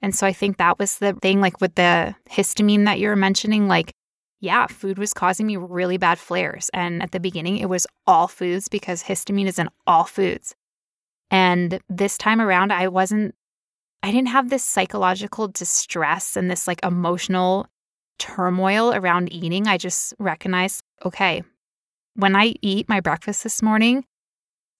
And 0.00 0.14
so 0.14 0.26
I 0.26 0.32
think 0.32 0.56
that 0.56 0.78
was 0.78 0.96
the 0.96 1.12
thing, 1.12 1.42
like 1.42 1.60
with 1.60 1.74
the 1.74 2.14
histamine 2.30 2.86
that 2.86 2.98
you 2.98 3.08
were 3.08 3.16
mentioning, 3.16 3.68
like, 3.68 3.92
yeah, 4.40 4.66
food 4.68 4.98
was 4.98 5.12
causing 5.12 5.46
me 5.46 5.58
really 5.58 5.98
bad 5.98 6.18
flares. 6.18 6.70
And 6.72 7.02
at 7.02 7.12
the 7.12 7.20
beginning, 7.20 7.58
it 7.58 7.68
was 7.68 7.86
all 8.06 8.28
foods 8.28 8.68
because 8.68 9.02
histamine 9.02 9.46
is 9.46 9.58
in 9.58 9.68
all 9.86 10.04
foods. 10.04 10.54
And 11.30 11.80
this 11.90 12.16
time 12.16 12.40
around, 12.40 12.72
I 12.72 12.88
wasn't, 12.88 13.34
I 14.02 14.10
didn't 14.10 14.28
have 14.28 14.50
this 14.50 14.64
psychological 14.64 15.48
distress 15.48 16.36
and 16.36 16.50
this 16.50 16.66
like 16.66 16.80
emotional 16.84 17.66
turmoil 18.18 18.92
around 18.92 19.32
eating. 19.32 19.66
I 19.66 19.78
just 19.78 20.14
recognized, 20.18 20.82
okay, 21.04 21.42
when 22.14 22.34
I 22.34 22.54
eat 22.62 22.88
my 22.88 23.00
breakfast 23.00 23.44
this 23.44 23.62
morning, 23.62 24.04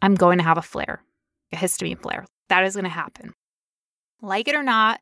I'm 0.00 0.16
going 0.16 0.38
to 0.38 0.44
have 0.44 0.58
a 0.58 0.62
flare, 0.62 1.02
a 1.52 1.56
histamine 1.56 2.00
flare. 2.00 2.26
That 2.48 2.64
is 2.64 2.74
going 2.74 2.84
to 2.84 2.90
happen. 2.90 3.32
Like 4.20 4.48
it 4.48 4.54
or 4.54 4.62
not, 4.62 5.00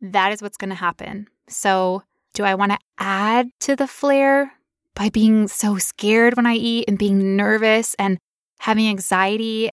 that 0.00 0.32
is 0.32 0.40
what's 0.40 0.56
going 0.56 0.70
to 0.70 0.76
happen. 0.76 1.26
So, 1.48 2.02
do 2.34 2.44
I 2.44 2.54
want 2.54 2.72
to 2.72 2.78
add 2.98 3.48
to 3.60 3.74
the 3.74 3.86
flare 3.88 4.52
by 4.94 5.08
being 5.08 5.48
so 5.48 5.78
scared 5.78 6.36
when 6.36 6.46
I 6.46 6.54
eat 6.54 6.84
and 6.86 6.98
being 6.98 7.36
nervous 7.36 7.94
and 7.98 8.18
having 8.60 8.88
anxiety? 8.88 9.70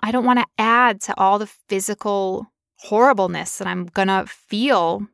I 0.00 0.10
don't 0.10 0.24
want 0.24 0.40
to 0.40 0.46
add 0.58 1.00
to 1.02 1.18
all 1.18 1.38
the 1.38 1.50
physical 1.68 2.48
horribleness 2.84 3.58
that 3.58 3.68
I'm 3.68 3.86
going 3.86 4.08
to 4.08 4.24
feel 4.26 5.06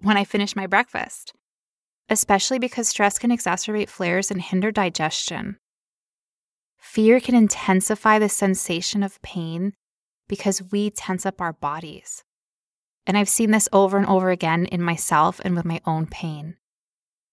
when 0.00 0.16
I 0.16 0.24
finish 0.24 0.56
my 0.56 0.66
breakfast, 0.66 1.32
especially 2.08 2.58
because 2.58 2.88
stress 2.88 3.18
can 3.18 3.30
exacerbate 3.30 3.88
flares 3.88 4.30
and 4.30 4.40
hinder 4.40 4.70
digestion. 4.70 5.58
Fear 6.78 7.20
can 7.20 7.34
intensify 7.34 8.18
the 8.18 8.28
sensation 8.28 9.02
of 9.02 9.20
pain 9.22 9.74
because 10.28 10.70
we 10.70 10.90
tense 10.90 11.26
up 11.26 11.40
our 11.40 11.52
bodies. 11.52 12.24
And 13.06 13.16
I've 13.16 13.28
seen 13.28 13.50
this 13.50 13.68
over 13.72 13.96
and 13.96 14.06
over 14.06 14.30
again 14.30 14.66
in 14.66 14.82
myself 14.82 15.40
and 15.44 15.54
with 15.54 15.64
my 15.64 15.80
own 15.86 16.06
pain. 16.06 16.56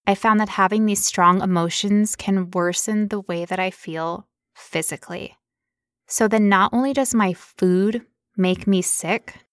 I 0.06 0.16
found 0.16 0.40
that 0.40 0.50
having 0.50 0.86
these 0.86 1.06
strong 1.06 1.42
emotions 1.42 2.16
can 2.16 2.52
worsen 2.52 3.10
the 3.10 3.20
way 3.20 3.46
that 3.46 3.60
I 3.60 3.72
feel 3.72 4.28
physically. 4.56 5.36
So 6.08 6.28
then, 6.30 6.48
not 6.48 6.74
only 6.74 6.94
does 6.94 7.14
my 7.14 7.34
food 7.34 8.06
make 8.38 8.66
me 8.66 8.82
sick, 8.82 9.47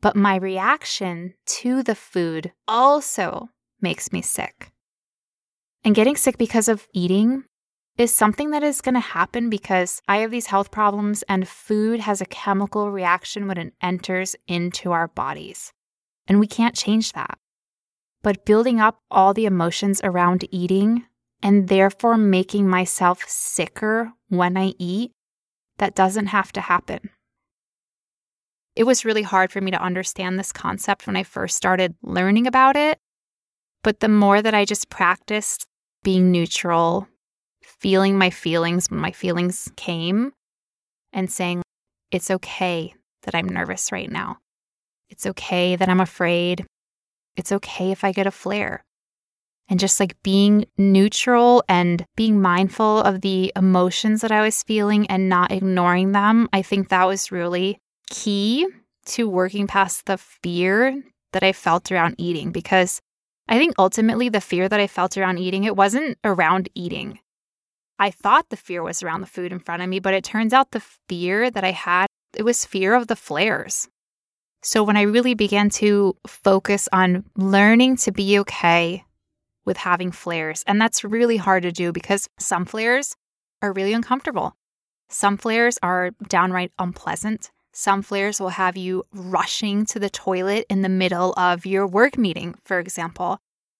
but 0.00 0.16
my 0.16 0.36
reaction 0.36 1.34
to 1.46 1.82
the 1.82 1.94
food 1.94 2.52
also 2.66 3.50
makes 3.80 4.12
me 4.12 4.22
sick. 4.22 4.72
And 5.84 5.94
getting 5.94 6.16
sick 6.16 6.38
because 6.38 6.68
of 6.68 6.86
eating 6.92 7.44
is 7.96 8.14
something 8.14 8.50
that 8.50 8.62
is 8.62 8.80
going 8.80 8.94
to 8.94 9.00
happen 9.00 9.50
because 9.50 10.00
I 10.08 10.18
have 10.18 10.30
these 10.30 10.46
health 10.46 10.70
problems 10.70 11.22
and 11.24 11.48
food 11.48 12.00
has 12.00 12.20
a 12.20 12.26
chemical 12.26 12.90
reaction 12.90 13.46
when 13.46 13.58
it 13.58 13.74
enters 13.82 14.36
into 14.46 14.92
our 14.92 15.08
bodies. 15.08 15.72
And 16.26 16.40
we 16.40 16.46
can't 16.46 16.74
change 16.74 17.12
that. 17.12 17.38
But 18.22 18.44
building 18.44 18.80
up 18.80 19.00
all 19.10 19.34
the 19.34 19.46
emotions 19.46 20.00
around 20.04 20.46
eating 20.50 21.04
and 21.42 21.68
therefore 21.68 22.16
making 22.16 22.68
myself 22.68 23.24
sicker 23.26 24.12
when 24.28 24.56
I 24.56 24.74
eat, 24.78 25.12
that 25.78 25.94
doesn't 25.94 26.26
have 26.26 26.52
to 26.52 26.60
happen. 26.60 27.10
It 28.76 28.84
was 28.84 29.04
really 29.04 29.22
hard 29.22 29.50
for 29.52 29.60
me 29.60 29.70
to 29.70 29.82
understand 29.82 30.38
this 30.38 30.52
concept 30.52 31.06
when 31.06 31.16
I 31.16 31.22
first 31.22 31.56
started 31.56 31.94
learning 32.02 32.46
about 32.46 32.76
it. 32.76 32.98
But 33.82 34.00
the 34.00 34.08
more 34.08 34.40
that 34.42 34.54
I 34.54 34.64
just 34.64 34.90
practiced 34.90 35.66
being 36.02 36.30
neutral, 36.30 37.08
feeling 37.62 38.16
my 38.16 38.30
feelings 38.30 38.90
when 38.90 39.00
my 39.00 39.10
feelings 39.10 39.70
came, 39.76 40.32
and 41.12 41.30
saying, 41.30 41.62
It's 42.10 42.30
okay 42.30 42.94
that 43.22 43.34
I'm 43.34 43.48
nervous 43.48 43.92
right 43.92 44.10
now. 44.10 44.38
It's 45.08 45.26
okay 45.26 45.76
that 45.76 45.88
I'm 45.88 46.00
afraid. 46.00 46.64
It's 47.36 47.52
okay 47.52 47.90
if 47.90 48.04
I 48.04 48.12
get 48.12 48.26
a 48.26 48.30
flare. 48.30 48.84
And 49.68 49.78
just 49.78 50.00
like 50.00 50.20
being 50.22 50.64
neutral 50.76 51.62
and 51.68 52.04
being 52.16 52.40
mindful 52.40 53.00
of 53.02 53.20
the 53.20 53.52
emotions 53.54 54.20
that 54.20 54.32
I 54.32 54.42
was 54.42 54.62
feeling 54.62 55.06
and 55.06 55.28
not 55.28 55.52
ignoring 55.52 56.12
them, 56.12 56.48
I 56.52 56.62
think 56.62 56.88
that 56.88 57.06
was 57.06 57.30
really 57.30 57.78
key 58.10 58.66
to 59.06 59.28
working 59.28 59.66
past 59.66 60.06
the 60.06 60.18
fear 60.18 61.02
that 61.32 61.42
I 61.42 61.52
felt 61.52 61.90
around 61.90 62.16
eating 62.18 62.52
because 62.52 63.00
I 63.48 63.58
think 63.58 63.74
ultimately 63.78 64.28
the 64.28 64.40
fear 64.40 64.68
that 64.68 64.80
I 64.80 64.86
felt 64.86 65.16
around 65.16 65.38
eating, 65.38 65.64
it 65.64 65.76
wasn't 65.76 66.18
around 66.22 66.68
eating. 66.74 67.18
I 67.98 68.10
thought 68.10 68.48
the 68.48 68.56
fear 68.56 68.82
was 68.82 69.02
around 69.02 69.20
the 69.20 69.26
food 69.26 69.52
in 69.52 69.58
front 69.58 69.82
of 69.82 69.88
me, 69.88 69.98
but 69.98 70.14
it 70.14 70.24
turns 70.24 70.52
out 70.52 70.70
the 70.70 70.82
fear 71.08 71.50
that 71.50 71.64
I 71.64 71.72
had, 71.72 72.06
it 72.34 72.44
was 72.44 72.64
fear 72.64 72.94
of 72.94 73.08
the 73.08 73.16
flares. 73.16 73.88
So 74.62 74.82
when 74.82 74.96
I 74.96 75.02
really 75.02 75.34
began 75.34 75.70
to 75.70 76.16
focus 76.26 76.88
on 76.92 77.24
learning 77.36 77.96
to 77.98 78.12
be 78.12 78.38
okay 78.40 79.04
with 79.64 79.78
having 79.78 80.12
flares, 80.12 80.62
and 80.66 80.80
that's 80.80 81.04
really 81.04 81.36
hard 81.36 81.62
to 81.64 81.72
do 81.72 81.92
because 81.92 82.28
some 82.38 82.64
flares 82.64 83.16
are 83.62 83.72
really 83.72 83.92
uncomfortable. 83.92 84.54
Some 85.08 85.36
flares 85.36 85.78
are 85.82 86.12
downright 86.28 86.72
unpleasant. 86.78 87.50
Some 87.72 88.02
flares 88.02 88.40
will 88.40 88.50
have 88.50 88.76
you 88.76 89.04
rushing 89.12 89.86
to 89.86 89.98
the 89.98 90.10
toilet 90.10 90.66
in 90.68 90.82
the 90.82 90.88
middle 90.88 91.32
of 91.36 91.64
your 91.64 91.86
work 91.86 92.18
meeting, 92.18 92.54
for 92.64 92.78
example. 92.78 93.38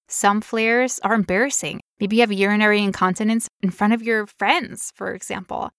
Some 0.08 0.40
flares 0.40 1.00
are 1.02 1.14
embarrassing. 1.14 1.80
Maybe 1.98 2.16
you 2.16 2.22
have 2.22 2.32
urinary 2.32 2.82
incontinence 2.82 3.48
in 3.62 3.70
front 3.70 3.92
of 3.92 4.02
your 4.02 4.26
friends, 4.26 4.92
for 4.94 5.14
example. 5.14 5.70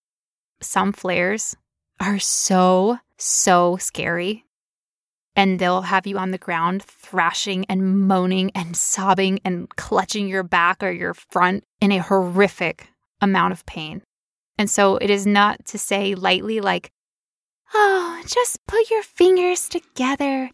Some 0.62 0.93
flares 0.93 1.56
are 2.00 2.19
so, 2.19 3.00
so 3.17 3.78
scary. 3.78 4.45
And 5.36 5.60
they'll 5.60 5.84
have 5.84 6.06
you 6.06 6.17
on 6.17 6.32
the 6.32 6.38
ground 6.38 6.84
thrashing 6.84 7.65
and 7.65 8.08
moaning 8.08 8.52
and 8.54 8.76
sobbing 8.76 9.39
and 9.45 9.69
clutching 9.69 10.28
your 10.28 10.43
back 10.43 10.84
or 10.84 10.91
your 10.91 11.13
front 11.13 11.63
in 11.80 11.91
a 11.91 12.00
horrific 12.00 12.89
amount 13.21 13.54
of 13.54 13.65
pain. 13.65 14.02
And 14.58 14.69
so 14.69 14.97
it 14.97 15.10
is 15.10 15.26
not 15.26 15.65
to 15.67 15.78
say 15.78 16.13
lightly, 16.15 16.60
like, 16.60 16.91
Oh, 17.73 18.21
just 18.25 18.65
put 18.67 18.89
your 18.89 19.03
fingers 19.03 19.69
together 19.69 20.49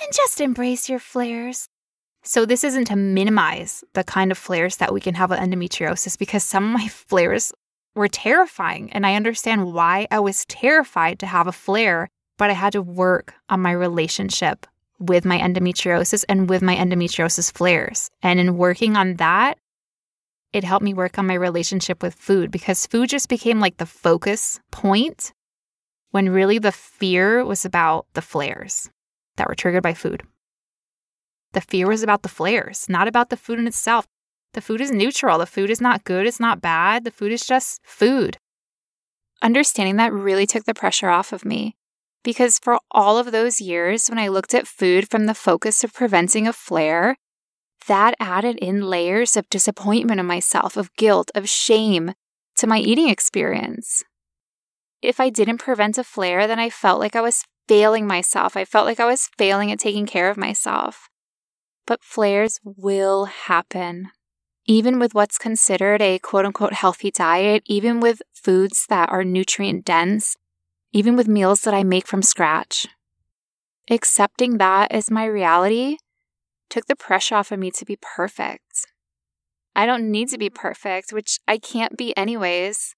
and 0.00 0.12
just 0.12 0.40
embrace 0.40 0.88
your 0.88 0.98
flares. 0.98 1.68
So, 2.22 2.44
this 2.44 2.64
isn't 2.64 2.86
to 2.86 2.96
minimize 2.96 3.84
the 3.94 4.02
kind 4.02 4.32
of 4.32 4.38
flares 4.38 4.78
that 4.78 4.92
we 4.92 5.00
can 5.00 5.14
have 5.14 5.30
with 5.30 5.38
endometriosis 5.38 6.18
because 6.18 6.42
some 6.42 6.64
of 6.64 6.80
my 6.80 6.88
flares 7.08 7.52
were 7.94 8.08
terrifying. 8.08 8.92
And 8.92 9.06
I 9.06 9.14
understand 9.14 9.72
why 9.72 10.08
I 10.10 10.18
was 10.18 10.44
terrified 10.46 11.20
to 11.20 11.26
have 11.26 11.46
a 11.46 11.52
flare, 11.52 12.08
but 12.36 12.50
I 12.50 12.54
had 12.54 12.72
to 12.72 12.82
work 12.82 13.34
on 13.48 13.60
my 13.60 13.72
relationship 13.72 14.66
with 14.98 15.24
my 15.24 15.38
endometriosis 15.38 16.24
and 16.28 16.48
with 16.50 16.62
my 16.62 16.74
endometriosis 16.74 17.52
flares. 17.52 18.10
And 18.22 18.40
in 18.40 18.56
working 18.56 18.96
on 18.96 19.14
that, 19.14 19.58
it 20.52 20.64
helped 20.64 20.84
me 20.84 20.94
work 20.94 21.18
on 21.18 21.26
my 21.26 21.34
relationship 21.34 22.02
with 22.02 22.14
food 22.14 22.50
because 22.50 22.86
food 22.86 23.10
just 23.10 23.28
became 23.28 23.60
like 23.60 23.76
the 23.76 23.86
focus 23.86 24.58
point 24.70 25.32
when 26.10 26.30
really 26.30 26.58
the 26.58 26.72
fear 26.72 27.44
was 27.44 27.64
about 27.64 28.06
the 28.14 28.22
flares 28.22 28.90
that 29.36 29.48
were 29.48 29.54
triggered 29.54 29.82
by 29.82 29.94
food. 29.94 30.22
The 31.52 31.60
fear 31.60 31.86
was 31.86 32.02
about 32.02 32.22
the 32.22 32.28
flares, 32.28 32.86
not 32.88 33.08
about 33.08 33.30
the 33.30 33.36
food 33.36 33.58
in 33.58 33.66
itself. 33.66 34.06
The 34.52 34.60
food 34.60 34.80
is 34.80 34.90
neutral. 34.90 35.38
The 35.38 35.46
food 35.46 35.70
is 35.70 35.80
not 35.80 36.04
good. 36.04 36.26
It's 36.26 36.40
not 36.40 36.60
bad. 36.60 37.04
The 37.04 37.10
food 37.10 37.32
is 37.32 37.46
just 37.46 37.80
food. 37.84 38.38
Understanding 39.42 39.96
that 39.96 40.12
really 40.12 40.46
took 40.46 40.64
the 40.64 40.74
pressure 40.74 41.08
off 41.08 41.32
of 41.32 41.44
me 41.44 41.76
because 42.26 42.58
for 42.58 42.80
all 42.90 43.18
of 43.18 43.30
those 43.30 43.60
years, 43.60 44.08
when 44.08 44.18
I 44.18 44.28
looked 44.28 44.52
at 44.52 44.66
food 44.66 45.08
from 45.08 45.26
the 45.26 45.34
focus 45.34 45.84
of 45.84 45.94
preventing 45.94 46.48
a 46.48 46.52
flare, 46.52 47.16
that 47.86 48.16
added 48.18 48.58
in 48.58 48.82
layers 48.82 49.36
of 49.36 49.48
disappointment 49.48 50.18
in 50.18 50.26
myself, 50.26 50.76
of 50.76 50.92
guilt, 50.96 51.30
of 51.34 51.48
shame 51.48 52.14
to 52.56 52.66
my 52.66 52.78
eating 52.78 53.08
experience 53.08 54.02
if 55.02 55.20
I 55.20 55.30
didn't 55.30 55.58
prevent 55.58 55.98
a 55.98 56.04
flare, 56.04 56.46
then 56.46 56.58
I 56.58 56.70
felt 56.70 57.00
like 57.00 57.16
I 57.16 57.20
was 57.20 57.44
failing 57.68 58.06
myself. 58.06 58.56
I 58.56 58.64
felt 58.64 58.86
like 58.86 59.00
I 59.00 59.06
was 59.06 59.28
failing 59.38 59.70
at 59.72 59.78
taking 59.78 60.06
care 60.06 60.30
of 60.30 60.36
myself. 60.36 61.08
But 61.86 62.02
flares 62.02 62.58
will 62.64 63.26
happen. 63.26 64.10
Even 64.66 64.98
with 64.98 65.14
what's 65.14 65.38
considered 65.38 66.02
a 66.02 66.18
quote 66.18 66.44
unquote 66.44 66.72
healthy 66.72 67.10
diet, 67.10 67.62
even 67.66 68.00
with 68.00 68.22
foods 68.34 68.86
that 68.88 69.08
are 69.10 69.22
nutrient 69.22 69.84
dense, 69.84 70.36
even 70.92 71.14
with 71.14 71.28
meals 71.28 71.60
that 71.62 71.74
I 71.74 71.84
make 71.84 72.06
from 72.06 72.22
scratch. 72.22 72.88
Accepting 73.88 74.58
that 74.58 74.90
as 74.90 75.10
my 75.10 75.24
reality 75.24 75.98
took 76.68 76.86
the 76.86 76.96
pressure 76.96 77.36
off 77.36 77.52
of 77.52 77.60
me 77.60 77.70
to 77.70 77.84
be 77.84 77.96
perfect. 78.00 78.86
I 79.76 79.86
don't 79.86 80.10
need 80.10 80.28
to 80.30 80.38
be 80.38 80.50
perfect, 80.50 81.12
which 81.12 81.38
I 81.46 81.58
can't 81.58 81.96
be 81.96 82.16
anyways. 82.16 82.96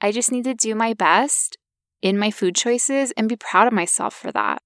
I 0.00 0.12
just 0.12 0.30
need 0.32 0.44
to 0.44 0.54
do 0.54 0.74
my 0.74 0.94
best 0.94 1.56
in 2.02 2.18
my 2.18 2.30
food 2.30 2.54
choices 2.54 3.12
and 3.16 3.28
be 3.28 3.36
proud 3.36 3.66
of 3.66 3.72
myself 3.72 4.14
for 4.14 4.30
that. 4.32 4.62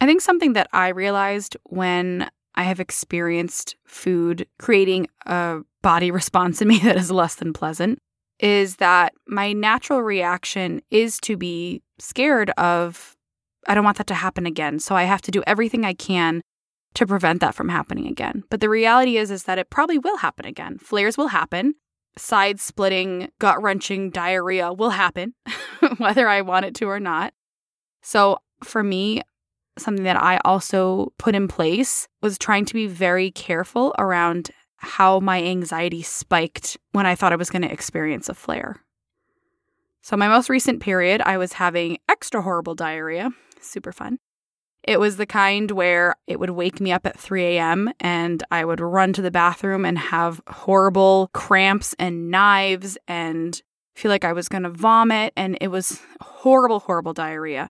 I 0.00 0.06
think 0.06 0.20
something 0.20 0.54
that 0.54 0.68
I 0.72 0.88
realized 0.88 1.56
when 1.64 2.30
I 2.54 2.64
have 2.64 2.80
experienced 2.80 3.76
food 3.86 4.46
creating 4.58 5.08
a 5.26 5.60
body 5.82 6.10
response 6.10 6.62
in 6.62 6.68
me 6.68 6.78
that 6.84 6.96
is 6.96 7.10
less 7.10 7.36
than 7.36 7.52
pleasant 7.52 7.98
is 8.40 8.76
that 8.76 9.14
my 9.28 9.52
natural 9.52 10.02
reaction 10.02 10.82
is 10.90 11.18
to 11.20 11.36
be 11.36 11.82
scared 11.98 12.50
of, 12.50 13.16
I 13.68 13.74
don't 13.74 13.84
want 13.84 13.98
that 13.98 14.08
to 14.08 14.14
happen 14.14 14.44
again. 14.44 14.80
So 14.80 14.96
I 14.96 15.04
have 15.04 15.22
to 15.22 15.30
do 15.30 15.42
everything 15.46 15.84
I 15.84 15.94
can 15.94 16.42
to 16.94 17.06
prevent 17.06 17.40
that 17.40 17.54
from 17.54 17.68
happening 17.68 18.06
again. 18.06 18.44
But 18.50 18.60
the 18.60 18.68
reality 18.68 19.16
is 19.16 19.30
is 19.30 19.44
that 19.44 19.58
it 19.58 19.70
probably 19.70 19.98
will 19.98 20.18
happen 20.18 20.46
again. 20.46 20.78
Flares 20.78 21.16
will 21.16 21.28
happen 21.28 21.74
side 22.16 22.60
splitting, 22.60 23.30
gut 23.38 23.62
wrenching 23.62 24.10
diarrhea 24.10 24.72
will 24.72 24.90
happen, 24.90 25.34
whether 25.98 26.28
I 26.28 26.42
want 26.42 26.66
it 26.66 26.74
to 26.76 26.86
or 26.86 27.00
not. 27.00 27.34
So 28.02 28.38
for 28.62 28.82
me, 28.82 29.22
something 29.78 30.04
that 30.04 30.20
I 30.22 30.40
also 30.44 31.12
put 31.18 31.34
in 31.34 31.48
place 31.48 32.08
was 32.22 32.38
trying 32.38 32.64
to 32.66 32.74
be 32.74 32.86
very 32.86 33.30
careful 33.30 33.94
around 33.98 34.50
how 34.76 35.20
my 35.20 35.42
anxiety 35.42 36.02
spiked 36.02 36.76
when 36.92 37.06
I 37.06 37.14
thought 37.14 37.32
I 37.32 37.36
was 37.36 37.50
going 37.50 37.62
to 37.62 37.72
experience 37.72 38.28
a 38.28 38.34
flare. 38.34 38.76
So, 40.02 40.16
my 40.16 40.28
most 40.28 40.50
recent 40.50 40.82
period, 40.82 41.22
I 41.22 41.38
was 41.38 41.54
having 41.54 41.96
extra 42.10 42.42
horrible 42.42 42.74
diarrhea, 42.74 43.30
super 43.60 43.90
fun. 43.90 44.18
It 44.86 45.00
was 45.00 45.16
the 45.16 45.26
kind 45.26 45.70
where 45.70 46.14
it 46.26 46.38
would 46.38 46.50
wake 46.50 46.78
me 46.78 46.92
up 46.92 47.06
at 47.06 47.18
3 47.18 47.42
a.m. 47.56 47.90
and 48.00 48.42
I 48.50 48.66
would 48.66 48.80
run 48.80 49.14
to 49.14 49.22
the 49.22 49.30
bathroom 49.30 49.86
and 49.86 49.98
have 49.98 50.42
horrible 50.46 51.30
cramps 51.32 51.94
and 51.98 52.30
knives 52.30 52.98
and 53.08 53.60
feel 53.96 54.10
like 54.10 54.24
I 54.24 54.34
was 54.34 54.48
going 54.48 54.64
to 54.64 54.70
vomit. 54.70 55.32
And 55.36 55.56
it 55.62 55.68
was 55.68 56.02
horrible, 56.20 56.80
horrible 56.80 57.14
diarrhea. 57.14 57.68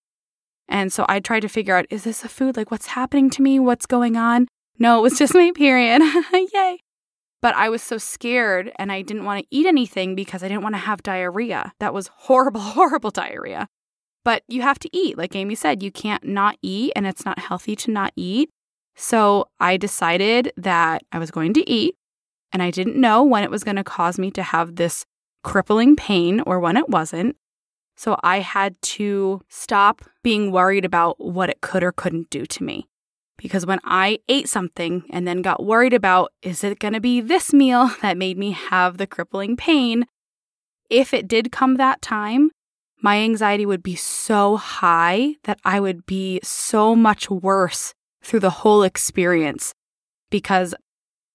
And 0.68 0.92
so 0.92 1.06
I 1.08 1.20
tried 1.20 1.40
to 1.40 1.48
figure 1.48 1.76
out 1.76 1.86
is 1.88 2.02
this 2.02 2.24
a 2.24 2.28
food? 2.28 2.56
Like, 2.56 2.72
what's 2.72 2.86
happening 2.88 3.30
to 3.30 3.42
me? 3.42 3.60
What's 3.60 3.86
going 3.86 4.16
on? 4.16 4.48
No, 4.78 4.98
it 4.98 5.02
was 5.02 5.18
just 5.18 5.34
my 5.34 5.52
period. 5.54 6.02
Yay. 6.32 6.78
But 7.40 7.54
I 7.54 7.68
was 7.68 7.82
so 7.82 7.98
scared 7.98 8.72
and 8.76 8.90
I 8.90 9.02
didn't 9.02 9.24
want 9.24 9.40
to 9.40 9.46
eat 9.56 9.66
anything 9.66 10.14
because 10.16 10.42
I 10.42 10.48
didn't 10.48 10.62
want 10.62 10.74
to 10.74 10.80
have 10.80 11.02
diarrhea. 11.02 11.72
That 11.78 11.94
was 11.94 12.08
horrible, 12.08 12.60
horrible 12.78 13.10
diarrhea. 13.10 13.68
But 14.24 14.42
you 14.48 14.62
have 14.62 14.78
to 14.80 14.96
eat. 14.96 15.18
Like 15.18 15.36
Amy 15.36 15.54
said, 15.54 15.82
you 15.82 15.92
can't 15.92 16.24
not 16.24 16.56
eat, 16.62 16.92
and 16.96 17.06
it's 17.06 17.24
not 17.24 17.38
healthy 17.38 17.76
to 17.76 17.90
not 17.90 18.12
eat. 18.16 18.50
So 18.96 19.46
I 19.60 19.76
decided 19.76 20.52
that 20.56 21.02
I 21.12 21.18
was 21.18 21.30
going 21.30 21.52
to 21.54 21.70
eat, 21.70 21.94
and 22.52 22.62
I 22.62 22.70
didn't 22.70 22.96
know 22.96 23.22
when 23.22 23.44
it 23.44 23.50
was 23.50 23.64
going 23.64 23.76
to 23.76 23.84
cause 23.84 24.18
me 24.18 24.30
to 24.32 24.42
have 24.42 24.76
this 24.76 25.04
crippling 25.42 25.94
pain 25.94 26.40
or 26.40 26.58
when 26.58 26.76
it 26.76 26.88
wasn't. 26.88 27.36
So 27.96 28.18
I 28.22 28.40
had 28.40 28.80
to 28.82 29.42
stop 29.48 30.02
being 30.22 30.50
worried 30.50 30.84
about 30.84 31.20
what 31.20 31.50
it 31.50 31.60
could 31.60 31.82
or 31.82 31.92
couldn't 31.92 32.30
do 32.30 32.44
to 32.46 32.64
me. 32.64 32.88
Because 33.36 33.66
when 33.66 33.80
I 33.84 34.20
ate 34.28 34.48
something 34.48 35.04
and 35.10 35.26
then 35.26 35.42
got 35.42 35.64
worried 35.64 35.92
about, 35.92 36.32
is 36.42 36.64
it 36.64 36.78
going 36.78 36.94
to 36.94 37.00
be 37.00 37.20
this 37.20 37.52
meal 37.52 37.90
that 38.02 38.16
made 38.16 38.38
me 38.38 38.52
have 38.52 38.96
the 38.96 39.06
crippling 39.06 39.56
pain? 39.56 40.06
If 40.90 41.12
it 41.12 41.28
did 41.28 41.52
come 41.52 41.76
that 41.76 42.02
time, 42.02 42.50
my 43.04 43.18
anxiety 43.18 43.66
would 43.66 43.82
be 43.82 43.94
so 43.94 44.56
high 44.56 45.34
that 45.44 45.60
I 45.62 45.78
would 45.78 46.06
be 46.06 46.40
so 46.42 46.96
much 46.96 47.28
worse 47.28 47.92
through 48.22 48.40
the 48.40 48.64
whole 48.64 48.82
experience 48.82 49.74
because 50.30 50.74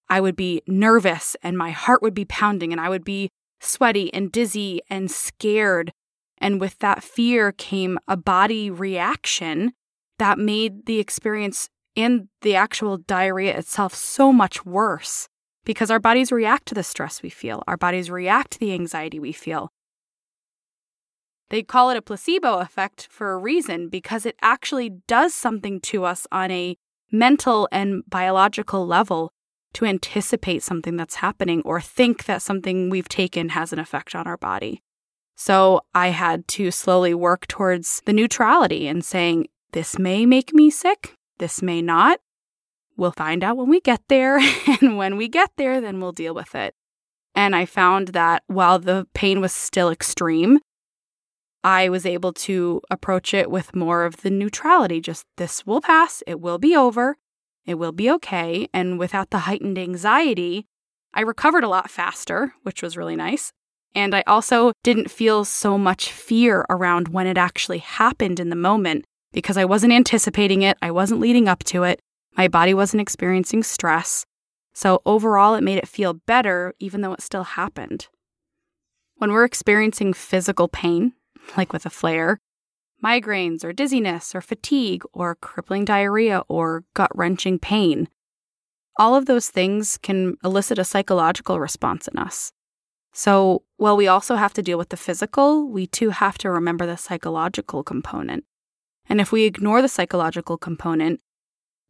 I 0.10 0.20
would 0.20 0.36
be 0.36 0.64
nervous 0.66 1.36
and 1.44 1.56
my 1.56 1.70
heart 1.70 2.02
would 2.02 2.16
be 2.16 2.26
pounding 2.26 2.72
and 2.72 2.82
I 2.82 2.90
would 2.90 3.06
be 3.06 3.30
sweaty 3.62 4.12
and 4.16 4.32
dizzy 4.32 4.82
and 4.90 5.12
scared. 5.12 5.92
And 6.40 6.60
with 6.60 6.80
that 6.80 7.04
fear 7.04 7.52
came 7.52 8.00
a 8.08 8.18
body 8.18 8.72
reaction 8.72 9.74
that 10.18 10.40
made 10.40 10.88
the 10.88 10.98
experience 10.98 11.70
and 11.96 12.30
the 12.42 12.56
actual 12.56 12.98
diarrhea 12.98 13.56
itself 13.56 13.94
so 13.94 14.34
much 14.34 14.66
worse. 14.66 15.28
because 15.66 15.92
our 15.92 16.00
bodies 16.00 16.32
react 16.32 16.68
to 16.68 16.74
the 16.74 16.82
stress 16.82 17.22
we 17.22 17.30
feel, 17.30 17.62
our 17.68 17.78
bodies 17.78 18.10
react 18.10 18.52
to 18.54 18.60
the 18.60 18.74
anxiety 18.74 19.20
we 19.20 19.32
feel. 19.32 19.70
They 21.50 21.64
call 21.64 21.90
it 21.90 21.98
a 21.98 22.02
placebo 22.02 22.60
effect 22.60 23.08
for 23.10 23.32
a 23.32 23.38
reason 23.38 23.90
because 23.90 24.26
it 24.26 24.36
actually 24.42 24.90
does 25.08 25.34
something 25.34 25.82
to 25.82 26.06
us 26.06 26.28
on 26.32 26.52
a 26.52 26.78
mental 27.12 27.68
and 27.72 28.04
biological 28.08 28.86
level 28.86 29.32
to 29.74 29.86
anticipate 29.86 30.64
something 30.64 30.96
that's 30.96 31.16
happening 31.16 31.62
or 31.66 31.82
think 31.82 32.26
that 32.26 32.42
something 32.42 32.90
we've 32.90 33.10
taken 33.10 33.50
has 33.50 33.74
an 33.74 33.80
effect 33.80 34.16
on 34.16 34.28
our 34.28 34.38
body. 34.38 34.82
So 35.36 35.82
I 35.94 36.10
had 36.10 36.48
to 36.50 36.70
slowly 36.70 37.14
work 37.14 37.48
towards 37.48 38.02
the 38.06 38.14
neutrality 38.14 38.88
and 38.88 39.04
saying, 39.04 39.48
this 39.72 39.98
may 39.98 40.26
make 40.26 40.54
me 40.54 40.70
sick, 40.70 41.16
this 41.38 41.62
may 41.62 41.82
not. 41.82 42.20
We'll 42.98 43.12
find 43.12 43.44
out 43.44 43.56
when 43.56 43.70
we 43.70 43.80
get 43.80 44.02
there. 44.10 44.40
and 44.82 44.98
when 44.98 45.16
we 45.16 45.30
get 45.30 45.52
there, 45.56 45.80
then 45.80 46.02
we'll 46.02 46.12
deal 46.12 46.34
with 46.34 46.54
it. 46.56 46.76
And 47.34 47.56
I 47.56 47.66
found 47.66 48.10
that 48.10 48.44
while 48.48 48.80
the 48.80 49.08
pain 49.14 49.40
was 49.40 49.54
still 49.54 49.90
extreme, 49.90 50.60
I 51.64 51.90
was 51.90 52.06
able 52.06 52.34
to 52.34 52.82
approach 52.90 53.34
it 53.34 53.52
with 53.52 53.76
more 53.76 54.06
of 54.06 54.18
the 54.18 54.30
neutrality 54.30 55.02
just 55.02 55.26
this 55.38 55.66
will 55.66 55.82
pass, 55.82 56.24
it 56.26 56.40
will 56.40 56.58
be 56.58 56.76
over, 56.76 57.18
it 57.66 57.76
will 57.76 57.92
be 57.92 58.10
okay. 58.12 58.68
And 58.74 58.98
without 58.98 59.30
the 59.30 59.40
heightened 59.40 59.78
anxiety, 59.78 60.66
I 61.14 61.22
recovered 61.22 61.64
a 61.64 61.70
lot 61.70 61.90
faster, 61.90 62.54
which 62.64 62.82
was 62.82 62.98
really 62.98 63.16
nice. 63.16 63.52
And 63.96 64.16
I 64.16 64.24
also 64.28 64.74
didn't 64.84 65.12
feel 65.12 65.44
so 65.44 65.78
much 65.78 66.12
fear 66.12 66.66
around 66.70 67.10
when 67.10 67.28
it 67.28 67.38
actually 67.38 67.80
happened 67.80 68.40
in 68.40 68.50
the 68.50 68.56
moment 68.56 69.06
because 69.32 69.58
I 69.58 69.66
wasn't 69.66 69.94
anticipating 69.94 70.62
it, 70.62 70.78
I 70.82 70.92
wasn't 70.92 71.22
leading 71.22 71.48
up 71.48 71.64
to 71.66 71.84
it, 71.84 72.00
my 72.38 72.48
body 72.48 72.74
wasn't 72.74 73.02
experiencing 73.02 73.64
stress. 73.64 74.26
So 74.74 75.02
overall, 75.06 75.56
it 75.56 75.64
made 75.64 75.78
it 75.78 75.88
feel 75.88 76.14
better, 76.14 76.74
even 76.80 77.02
though 77.02 77.14
it 77.14 77.22
still 77.22 77.44
happened. 77.44 78.08
When 79.18 79.34
we're 79.34 79.44
experiencing 79.44 80.14
physical 80.14 80.68
pain, 80.68 81.14
like 81.58 81.74
with 81.74 81.86
a 81.86 81.90
flare, 81.90 82.40
migraines 83.04 83.64
or 83.64 83.74
dizziness 83.74 84.36
or 84.36 84.42
fatigue 84.42 85.04
or 85.14 85.36
crippling 85.36 85.86
diarrhea 85.86 86.44
or 86.48 86.84
gut 86.94 87.12
wrenching 87.16 87.60
pain, 87.60 88.08
all 88.98 89.16
of 89.16 89.26
those 89.26 89.50
things 89.50 89.98
can 89.98 90.36
elicit 90.44 90.78
a 90.78 90.84
psychological 90.84 91.60
response 91.60 92.08
in 92.08 92.18
us. 92.18 92.52
So, 93.14 93.64
while 93.78 93.98
we 93.98 94.08
also 94.08 94.36
have 94.36 94.54
to 94.54 94.62
deal 94.62 94.78
with 94.78 94.90
the 94.90 94.98
physical, 94.98 95.68
we 95.68 95.88
too 95.88 96.12
have 96.12 96.38
to 96.40 96.52
remember 96.52 96.86
the 96.86 96.98
psychological 96.98 97.84
component. 97.84 98.44
And 99.08 99.20
if 99.20 99.32
we 99.32 99.46
ignore 99.46 99.82
the 99.82 99.88
psychological 99.88 100.58
component, 100.58 101.22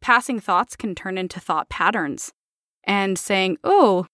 passing 0.00 0.40
thoughts 0.40 0.76
can 0.76 0.94
turn 0.94 1.18
into 1.18 1.38
thought 1.38 1.68
patterns. 1.68 2.32
And 2.84 3.18
saying, 3.18 3.58
oh, 3.62 4.06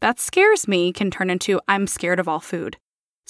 that 0.00 0.18
scares 0.18 0.66
me 0.66 0.92
can 0.92 1.12
turn 1.12 1.30
into, 1.30 1.60
I'm 1.68 1.86
scared 1.86 2.18
of 2.18 2.26
all 2.26 2.40
food. 2.40 2.76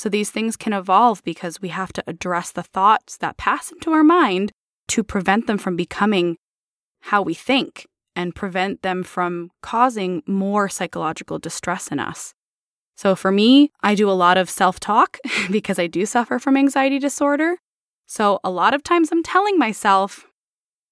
So 0.00 0.08
these 0.08 0.30
things 0.30 0.56
can 0.56 0.72
evolve 0.72 1.22
because 1.24 1.60
we 1.60 1.68
have 1.68 1.92
to 1.92 2.02
address 2.06 2.52
the 2.52 2.62
thoughts 2.62 3.18
that 3.18 3.36
pass 3.36 3.70
into 3.70 3.92
our 3.92 4.02
mind 4.02 4.50
to 4.88 5.04
prevent 5.04 5.46
them 5.46 5.58
from 5.58 5.76
becoming 5.76 6.38
how 7.02 7.20
we 7.20 7.34
think 7.34 7.86
and 8.16 8.34
prevent 8.34 8.80
them 8.80 9.02
from 9.02 9.50
causing 9.60 10.22
more 10.26 10.70
psychological 10.70 11.38
distress 11.38 11.88
in 11.88 12.00
us. 12.00 12.32
So 12.96 13.14
for 13.14 13.30
me, 13.30 13.72
I 13.82 13.94
do 13.94 14.08
a 14.08 14.16
lot 14.16 14.38
of 14.38 14.48
self 14.48 14.80
talk 14.80 15.18
because 15.50 15.78
I 15.78 15.86
do 15.86 16.06
suffer 16.06 16.38
from 16.38 16.56
anxiety 16.56 16.98
disorder. 16.98 17.58
So 18.06 18.40
a 18.42 18.48
lot 18.48 18.72
of 18.72 18.82
times 18.82 19.10
I'm 19.12 19.22
telling 19.22 19.58
myself, 19.58 20.24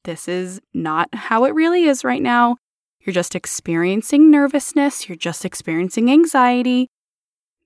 this 0.05 0.29
is 0.29 0.61
not 0.75 1.09
how 1.15 1.47
it 1.47 1.55
really 1.55 1.85
is 1.85 2.05
right 2.05 2.21
now. 2.21 2.59
You're 3.01 3.15
just 3.15 3.35
experiencing 3.35 4.31
nervousness, 4.31 5.09
you're 5.09 5.17
just 5.17 5.47
experiencing 5.47 6.11
anxiety. 6.11 6.91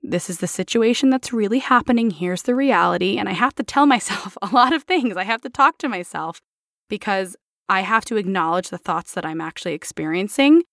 This 0.02 0.28
is 0.28 0.38
the 0.38 0.48
situation 0.48 1.10
that's 1.10 1.32
really 1.32 1.60
happening. 1.60 2.10
Here's 2.10 2.42
the 2.42 2.54
reality. 2.54 3.18
And 3.18 3.28
I 3.28 3.32
have 3.32 3.54
to 3.56 3.62
tell 3.62 3.86
myself 3.94 4.36
a 4.42 4.48
lot 4.48 4.72
of 4.72 4.82
things. 4.82 5.16
I 5.16 5.24
have 5.24 5.42
to 5.42 5.50
talk 5.50 5.78
to 5.78 5.88
myself 5.88 6.40
because 6.88 7.36
I 7.68 7.80
have 7.80 8.04
to 8.06 8.16
acknowledge 8.16 8.68
the 8.68 8.78
thoughts 8.78 9.14
that 9.14 9.24
I'm 9.24 9.40
actually 9.40 9.74
experiencing 9.74 10.64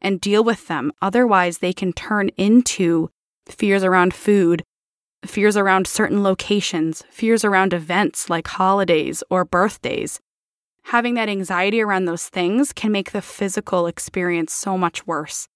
and 0.00 0.20
deal 0.20 0.42
with 0.44 0.66
them. 0.66 0.92
Otherwise, 1.00 1.58
they 1.58 1.72
can 1.72 1.92
turn 1.92 2.28
into 2.36 3.08
fears 3.48 3.84
around 3.84 4.12
food, 4.12 4.64
fears 5.24 5.56
around 5.56 5.86
certain 5.86 6.22
locations, 6.22 7.04
fears 7.10 7.44
around 7.44 7.72
events 7.72 8.28
like 8.28 8.48
holidays 8.48 9.22
or 9.30 9.44
birthdays. 9.44 10.20
Having 10.86 11.14
that 11.14 11.28
anxiety 11.28 11.80
around 11.80 12.06
those 12.06 12.28
things 12.28 12.72
can 12.72 12.90
make 12.90 13.12
the 13.12 13.22
physical 13.22 13.86
experience 13.86 14.52
so 14.52 14.76
much 14.76 15.06
worse. 15.06 15.46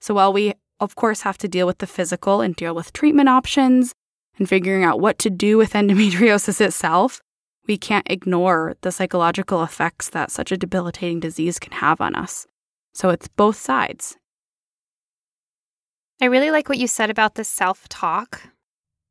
So 0.00 0.14
while 0.14 0.32
we 0.32 0.54
of 0.80 0.94
course, 0.94 1.22
have 1.22 1.38
to 1.38 1.48
deal 1.48 1.66
with 1.66 1.78
the 1.78 1.86
physical 1.86 2.40
and 2.40 2.54
deal 2.54 2.74
with 2.74 2.92
treatment 2.92 3.28
options 3.28 3.94
and 4.38 4.48
figuring 4.48 4.84
out 4.84 5.00
what 5.00 5.18
to 5.20 5.30
do 5.30 5.56
with 5.56 5.72
endometriosis 5.74 6.60
itself, 6.60 7.20
we 7.66 7.76
can't 7.76 8.06
ignore 8.10 8.76
the 8.82 8.92
psychological 8.92 9.62
effects 9.62 10.10
that 10.10 10.30
such 10.30 10.52
a 10.52 10.56
debilitating 10.56 11.20
disease 11.20 11.58
can 11.58 11.72
have 11.72 12.00
on 12.00 12.14
us. 12.14 12.46
So 12.94 13.10
it's 13.10 13.28
both 13.28 13.56
sides. 13.56 14.16
I 16.20 16.26
really 16.26 16.50
like 16.50 16.68
what 16.68 16.78
you 16.78 16.86
said 16.86 17.10
about 17.10 17.34
the 17.34 17.44
self 17.44 17.88
talk. 17.88 18.42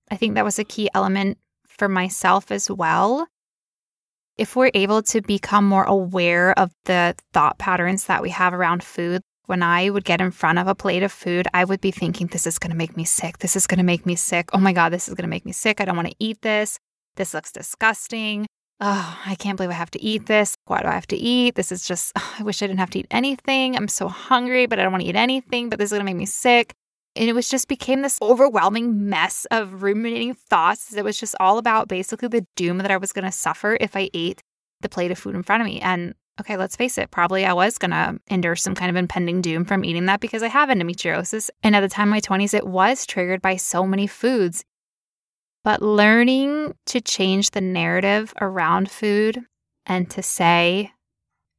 I 0.10 0.16
think 0.16 0.36
that 0.36 0.46
was 0.46 0.58
a 0.58 0.64
key 0.64 0.90
element 0.94 1.38
for 1.68 1.88
myself 1.88 2.52
as 2.52 2.70
well. 2.70 3.28
If 4.38 4.56
we're 4.56 4.72
able 4.74 5.02
to 5.04 5.22
become 5.22 5.66
more 5.66 5.84
aware 5.84 6.58
of 6.58 6.72
the 6.86 7.16
thought 7.34 7.58
patterns 7.58 8.06
that 8.06 8.22
we 8.22 8.32
have 8.32 8.54
around 8.54 8.84
food, 8.84 9.22
when 9.48 9.64
I 9.64 9.90
would 9.90 10.04
get 10.04 10.22
in 10.22 10.32
front 10.32 10.60
of 10.60 10.68
a 10.68 10.76
plate 10.76 11.04
of 11.04 11.12
food, 11.12 11.48
I 11.54 11.66
would 11.66 11.82
be 11.82 11.92
thinking, 11.92 12.28
this 12.28 12.48
is 12.48 12.60
going 12.60 12.72
to 12.72 12.78
make 12.78 12.98
me 12.98 13.04
sick. 13.04 13.40
This 13.40 13.56
is 13.56 13.68
going 13.68 13.78
to 13.78 13.84
make 13.84 14.06
me 14.06 14.16
sick. 14.16 14.50
Oh 14.54 14.60
my 14.60 14.74
God, 14.74 14.90
this 14.90 15.08
is 15.08 15.14
going 15.14 15.24
to 15.24 15.30
make 15.30 15.46
me 15.46 15.52
sick. 15.52 15.80
I 15.80 15.86
don't 15.86 15.96
want 15.96 16.10
to 16.10 16.16
eat 16.20 16.42
this. 16.42 16.80
This 17.16 17.34
looks 17.34 17.52
disgusting. 17.52 18.46
Oh, 18.82 19.20
I 19.26 19.36
can't 19.36 19.56
believe 19.56 19.70
I 19.70 19.76
have 19.76 19.92
to 19.92 20.04
eat 20.04 20.26
this. 20.26 20.56
Why 20.66 20.82
do 20.82 20.88
I 20.88 20.94
have 20.94 21.08
to 21.08 21.16
eat? 21.16 21.56
This 21.56 21.72
is 21.72 21.88
just, 21.88 22.12
oh, 22.18 22.36
I 22.40 22.44
wish 22.44 22.62
I 22.62 22.68
didn't 22.68 22.80
have 22.80 22.90
to 22.92 23.00
eat 23.00 23.08
anything. 23.12 23.76
I'm 23.76 23.88
so 23.88 24.10
hungry, 24.10 24.66
but 24.66 24.80
I 24.80 24.84
don't 24.84 24.92
want 24.92 25.04
to 25.04 25.10
eat 25.10 25.16
anything, 25.16 25.70
but 25.70 25.80
this 25.80 25.88
is 25.88 25.92
going 25.92 26.02
to 26.02 26.12
make 26.12 26.18
me 26.18 26.26
sick. 26.26 26.74
And 27.16 27.30
it 27.30 27.34
was 27.34 27.48
just 27.48 27.70
became 27.70 28.02
this 28.02 28.20
overwhelming 28.22 29.08
mess 29.08 29.46
of 29.50 29.84
ruminating 29.84 30.34
thoughts. 30.34 30.94
It 30.94 31.06
was 31.06 31.18
just 31.18 31.36
all 31.40 31.58
about 31.58 31.88
basically 31.88 32.28
the 32.28 32.46
doom 32.58 32.80
that 32.80 32.92
I 32.92 32.98
was 32.98 33.14
going 33.14 33.24
to 33.24 33.32
suffer 33.32 33.78
if 33.80 33.96
I 33.96 34.10
ate 34.14 34.42
the 34.82 34.90
plate 34.90 35.12
of 35.12 35.18
food 35.18 35.36
in 35.36 35.44
front 35.44 35.62
of 35.62 35.68
me. 35.68 35.80
And 35.80 36.14
okay, 36.40 36.58
let's 36.58 36.76
face 36.76 36.98
it, 36.98 37.12
probably 37.12 37.46
I 37.46 37.54
was 37.54 37.78
going 37.78 37.92
to 37.92 38.20
endure 38.28 38.56
some 38.56 38.76
kind 38.76 38.90
of 38.90 38.96
impending 38.96 39.42
doom 39.42 39.66
from 39.66 39.86
eating 39.86 40.06
that 40.06 40.20
because 40.20 40.44
I 40.44 40.48
have 40.48 40.70
endometriosis. 40.70 41.50
And 41.64 41.76
at 41.76 41.82
the 41.82 41.90
time 41.90 42.10
my 42.10 42.22
20s, 42.22 42.54
it 42.54 42.68
was 42.68 43.06
triggered 43.06 43.42
by 43.42 43.56
so 43.56 43.86
many 43.86 44.08
foods. 44.08 44.64
But 45.64 45.82
learning 45.82 46.76
to 46.88 47.02
change 47.02 47.52
the 47.52 47.62
narrative 47.62 48.34
around 48.40 48.92
food 48.92 49.42
and 49.86 50.10
to 50.12 50.22
say, 50.22 50.92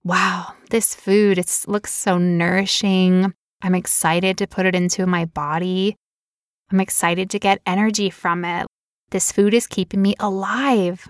wow, 0.04 0.52
this 0.70 0.94
food, 0.94 1.38
it 1.38 1.64
looks 1.66 1.92
so 1.92 2.18
nourishing. 2.18 3.34
I'm 3.62 3.74
excited 3.74 4.38
to 4.38 4.46
put 4.46 4.66
it 4.66 4.74
into 4.74 5.06
my 5.06 5.24
body. 5.24 5.96
I'm 6.70 6.80
excited 6.80 7.30
to 7.30 7.38
get 7.38 7.60
energy 7.66 8.10
from 8.10 8.44
it. 8.44 8.66
This 9.10 9.32
food 9.32 9.54
is 9.54 9.66
keeping 9.66 10.02
me 10.02 10.14
alive. 10.20 11.08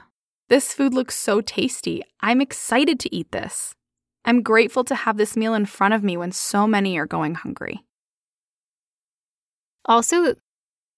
This 0.48 0.72
food 0.72 0.94
looks 0.94 1.16
so 1.16 1.40
tasty. 1.40 2.02
I'm 2.20 2.40
excited 2.40 3.00
to 3.00 3.14
eat 3.14 3.32
this. 3.32 3.74
I'm 4.24 4.42
grateful 4.42 4.84
to 4.84 4.94
have 4.94 5.16
this 5.16 5.36
meal 5.36 5.54
in 5.54 5.66
front 5.66 5.94
of 5.94 6.04
me 6.04 6.16
when 6.16 6.30
so 6.30 6.66
many 6.66 6.98
are 6.98 7.06
going 7.06 7.34
hungry. 7.34 7.82
Also, 9.84 10.34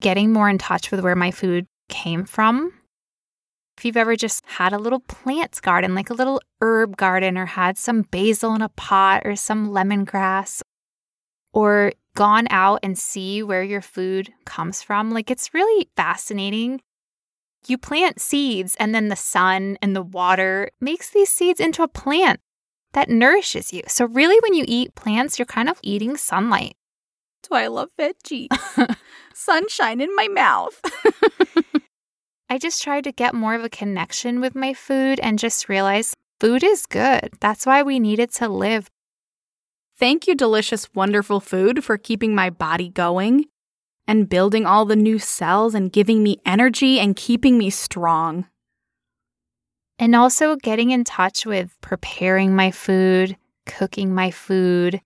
getting 0.03 0.33
more 0.33 0.49
in 0.49 0.59
touch 0.59 0.91
with 0.91 1.01
where 1.01 1.17
my 1.17 1.31
food 1.31 1.67
came 1.89 2.25
from. 2.25 2.73
If 3.79 3.85
you've 3.85 3.97
ever 3.97 4.17
just 4.17 4.45
had 4.47 4.73
a 4.73 4.79
little 4.79 5.01
plants 5.01 5.61
garden, 5.61 5.95
like 5.95 6.11
a 6.11 6.15
little 6.15 6.41
herb 6.61 6.97
garden, 6.97 7.39
or 7.39 7.47
had 7.47 7.79
some 7.79 8.03
basil 8.03 8.55
in 8.55 8.61
a 8.61 8.69
pot 8.71 9.23
or 9.25 9.37
some 9.37 9.71
lemongrass, 9.71 10.61
or 11.55 11.93
gone 12.15 12.49
out 12.51 12.81
and 12.83 12.99
see 12.99 13.43
where 13.43 13.63
your 13.63 13.83
food 13.83 14.33
comes 14.45 14.83
from, 14.83 15.11
like 15.11 15.31
it's 15.31 15.55
really 15.55 15.89
fascinating 15.97 16.81
you 17.69 17.79
plant 17.79 18.21
seeds, 18.21 18.77
and 18.79 18.95
then 18.95 19.09
the 19.09 19.17
sun 19.17 19.79
and 19.83 19.95
the 19.95 20.03
water 20.03 20.71
makes 20.81 21.11
these 21.11 21.31
seeds 21.31 21.61
into 21.61 21.83
a 21.83 21.89
plant 21.89 22.41
that 22.93 23.09
nourishes 23.09 23.73
you. 23.73 23.83
So, 23.87 24.07
really, 24.07 24.39
when 24.41 24.55
you 24.55 24.65
eat 24.67 24.95
plants, 24.95 25.39
you're 25.39 25.47
kind 25.47 25.69
of 25.69 25.79
eating 25.83 26.17
sunlight. 26.17 26.75
That's 27.43 27.51
why 27.51 27.65
I 27.65 27.69
love 27.69 27.91
veggies. 27.99 28.49
Sunshine 29.35 30.01
in 30.01 30.15
my 30.17 30.29
mouth. 30.29 30.81
I 32.51 32.59
just 32.59 32.83
try 32.83 33.01
to 33.01 33.13
get 33.13 33.35
more 33.35 33.55
of 33.55 33.63
a 33.63 33.69
connection 33.69 34.41
with 34.41 34.55
my 34.55 34.73
food 34.73 35.21
and 35.21 35.39
just 35.39 35.69
realize 35.69 36.15
food 36.41 36.65
is 36.65 36.87
good. 36.87 37.31
That's 37.41 37.67
why 37.67 37.83
we 37.83 37.99
need 37.99 38.19
it 38.19 38.33
to 38.35 38.49
live. 38.49 38.89
Thank 39.99 40.27
you, 40.27 40.35
delicious, 40.35 40.93
wonderful 40.95 41.41
food, 41.41 41.85
for 41.85 41.99
keeping 41.99 42.35
my 42.35 42.51
body 42.51 42.89
going 42.89 43.47
and 44.09 44.29
building 44.29 44.67
all 44.67 44.85
the 44.85 44.97
new 44.97 45.19
cells 45.21 45.75
and 45.75 45.93
giving 45.93 46.23
me 46.23 46.41
energy 46.45 46.99
and 46.99 47.15
keeping 47.15 47.59
me 47.59 47.71
strong. 47.71 48.47
And 50.01 50.17
also 50.17 50.57
getting 50.57 50.91
in 50.91 51.05
touch 51.05 51.45
with 51.45 51.77
preparing 51.81 52.57
my 52.57 52.71
food, 52.71 53.37
cooking 53.67 54.15
my 54.15 54.31
food, 54.31 55.01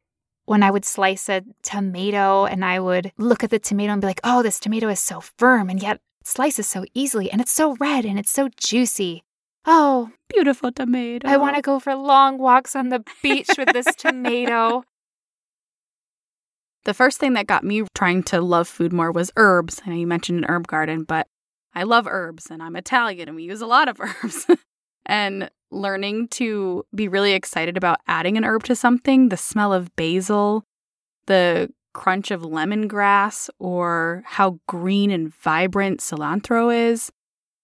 when 0.44 0.62
I 0.62 0.70
would 0.70 0.84
slice 0.84 1.28
a 1.28 1.42
tomato 1.62 2.46
and 2.46 2.64
I 2.64 2.78
would 2.78 3.12
look 3.18 3.42
at 3.42 3.50
the 3.50 3.58
tomato 3.58 3.92
and 3.92 4.00
be 4.00 4.06
like, 4.06 4.20
oh, 4.24 4.42
this 4.42 4.60
tomato 4.60 4.88
is 4.88 5.00
so 5.00 5.20
firm 5.20 5.68
and 5.68 5.82
yet 5.82 6.00
slices 6.24 6.66
so 6.66 6.84
easily 6.94 7.30
and 7.30 7.40
it's 7.40 7.52
so 7.52 7.76
red 7.80 8.04
and 8.04 8.18
it's 8.18 8.30
so 8.30 8.48
juicy. 8.56 9.24
Oh, 9.64 10.10
Beautiful 10.32 10.72
tomato. 10.72 11.28
I 11.28 11.36
want 11.36 11.56
to 11.56 11.62
go 11.62 11.78
for 11.78 11.94
long 11.94 12.38
walks 12.38 12.74
on 12.74 12.88
the 12.88 13.04
beach 13.22 13.50
with 13.58 13.68
this 13.72 13.86
tomato. 13.98 14.84
The 16.84 16.94
first 16.94 17.18
thing 17.18 17.34
that 17.34 17.46
got 17.46 17.64
me 17.64 17.84
trying 17.94 18.24
to 18.24 18.40
love 18.40 18.66
food 18.66 18.92
more 18.92 19.12
was 19.12 19.30
herbs. 19.36 19.80
I 19.84 19.90
know 19.90 19.96
you 19.96 20.06
mentioned 20.06 20.38
an 20.38 20.50
herb 20.50 20.66
garden, 20.66 21.04
but 21.04 21.28
I 21.74 21.84
love 21.84 22.06
herbs 22.08 22.48
and 22.50 22.62
I'm 22.62 22.76
Italian 22.76 23.28
and 23.28 23.36
we 23.36 23.44
use 23.44 23.60
a 23.60 23.66
lot 23.66 23.88
of 23.88 24.00
herbs. 24.00 24.46
and 25.06 25.50
learning 25.70 26.28
to 26.28 26.84
be 26.94 27.08
really 27.08 27.32
excited 27.32 27.76
about 27.76 28.00
adding 28.06 28.36
an 28.36 28.44
herb 28.44 28.64
to 28.64 28.74
something, 28.74 29.28
the 29.28 29.36
smell 29.36 29.72
of 29.72 29.94
basil, 29.96 30.64
the 31.26 31.72
crunch 31.94 32.30
of 32.30 32.42
lemongrass, 32.42 33.48
or 33.58 34.22
how 34.26 34.58
green 34.66 35.10
and 35.10 35.34
vibrant 35.34 36.00
cilantro 36.00 36.74
is. 36.74 37.10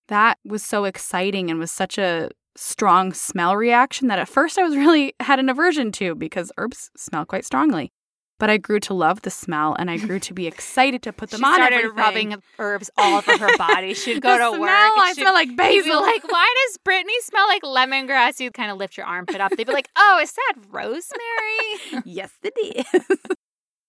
That 0.08 0.38
was 0.44 0.62
so 0.62 0.84
exciting 0.84 1.50
and 1.50 1.58
was 1.58 1.70
such 1.70 1.98
a 1.98 2.30
strong 2.56 3.12
smell 3.12 3.56
reaction 3.56 4.08
that 4.08 4.18
at 4.18 4.28
first 4.28 4.58
I 4.58 4.62
was 4.62 4.76
really 4.76 5.14
had 5.20 5.38
an 5.38 5.48
aversion 5.48 5.92
to 5.92 6.14
because 6.14 6.52
herbs 6.56 6.90
smell 6.96 7.24
quite 7.24 7.44
strongly. 7.44 7.92
But 8.38 8.50
I 8.50 8.56
grew 8.56 8.78
to 8.80 8.94
love 8.94 9.22
the 9.22 9.30
smell 9.30 9.74
and 9.78 9.90
I 9.90 9.96
grew 9.96 10.20
to 10.20 10.32
be 10.32 10.46
excited 10.46 11.02
to 11.02 11.12
put 11.12 11.30
them 11.32 11.40
she 11.40 11.44
on 11.46 11.54
started 11.56 11.74
everything. 11.76 11.96
rubbing 11.96 12.42
herbs 12.60 12.88
all 12.96 13.18
over 13.18 13.36
her 13.36 13.56
body. 13.58 13.94
She'd 13.94 14.22
go 14.22 14.30
The 14.32 14.38
to 14.38 14.50
smell, 14.50 14.60
work. 14.60 14.70
I 14.70 15.12
smell 15.14 15.34
like 15.34 15.56
basil. 15.56 16.00
like, 16.00 16.22
why 16.30 16.54
does 16.68 16.78
Brittany 16.84 17.20
smell 17.22 17.46
like 17.48 17.62
lemongrass? 17.62 18.38
You'd 18.38 18.54
kind 18.54 18.70
of 18.70 18.76
lift 18.78 18.96
your 18.96 19.06
armpit 19.06 19.40
up. 19.40 19.50
They'd 19.56 19.66
be 19.66 19.72
like, 19.72 19.88
oh, 19.96 20.20
is 20.22 20.32
that 20.32 20.52
rosemary? 20.70 22.02
yes, 22.04 22.30
it 22.44 22.54
is. 22.96 23.18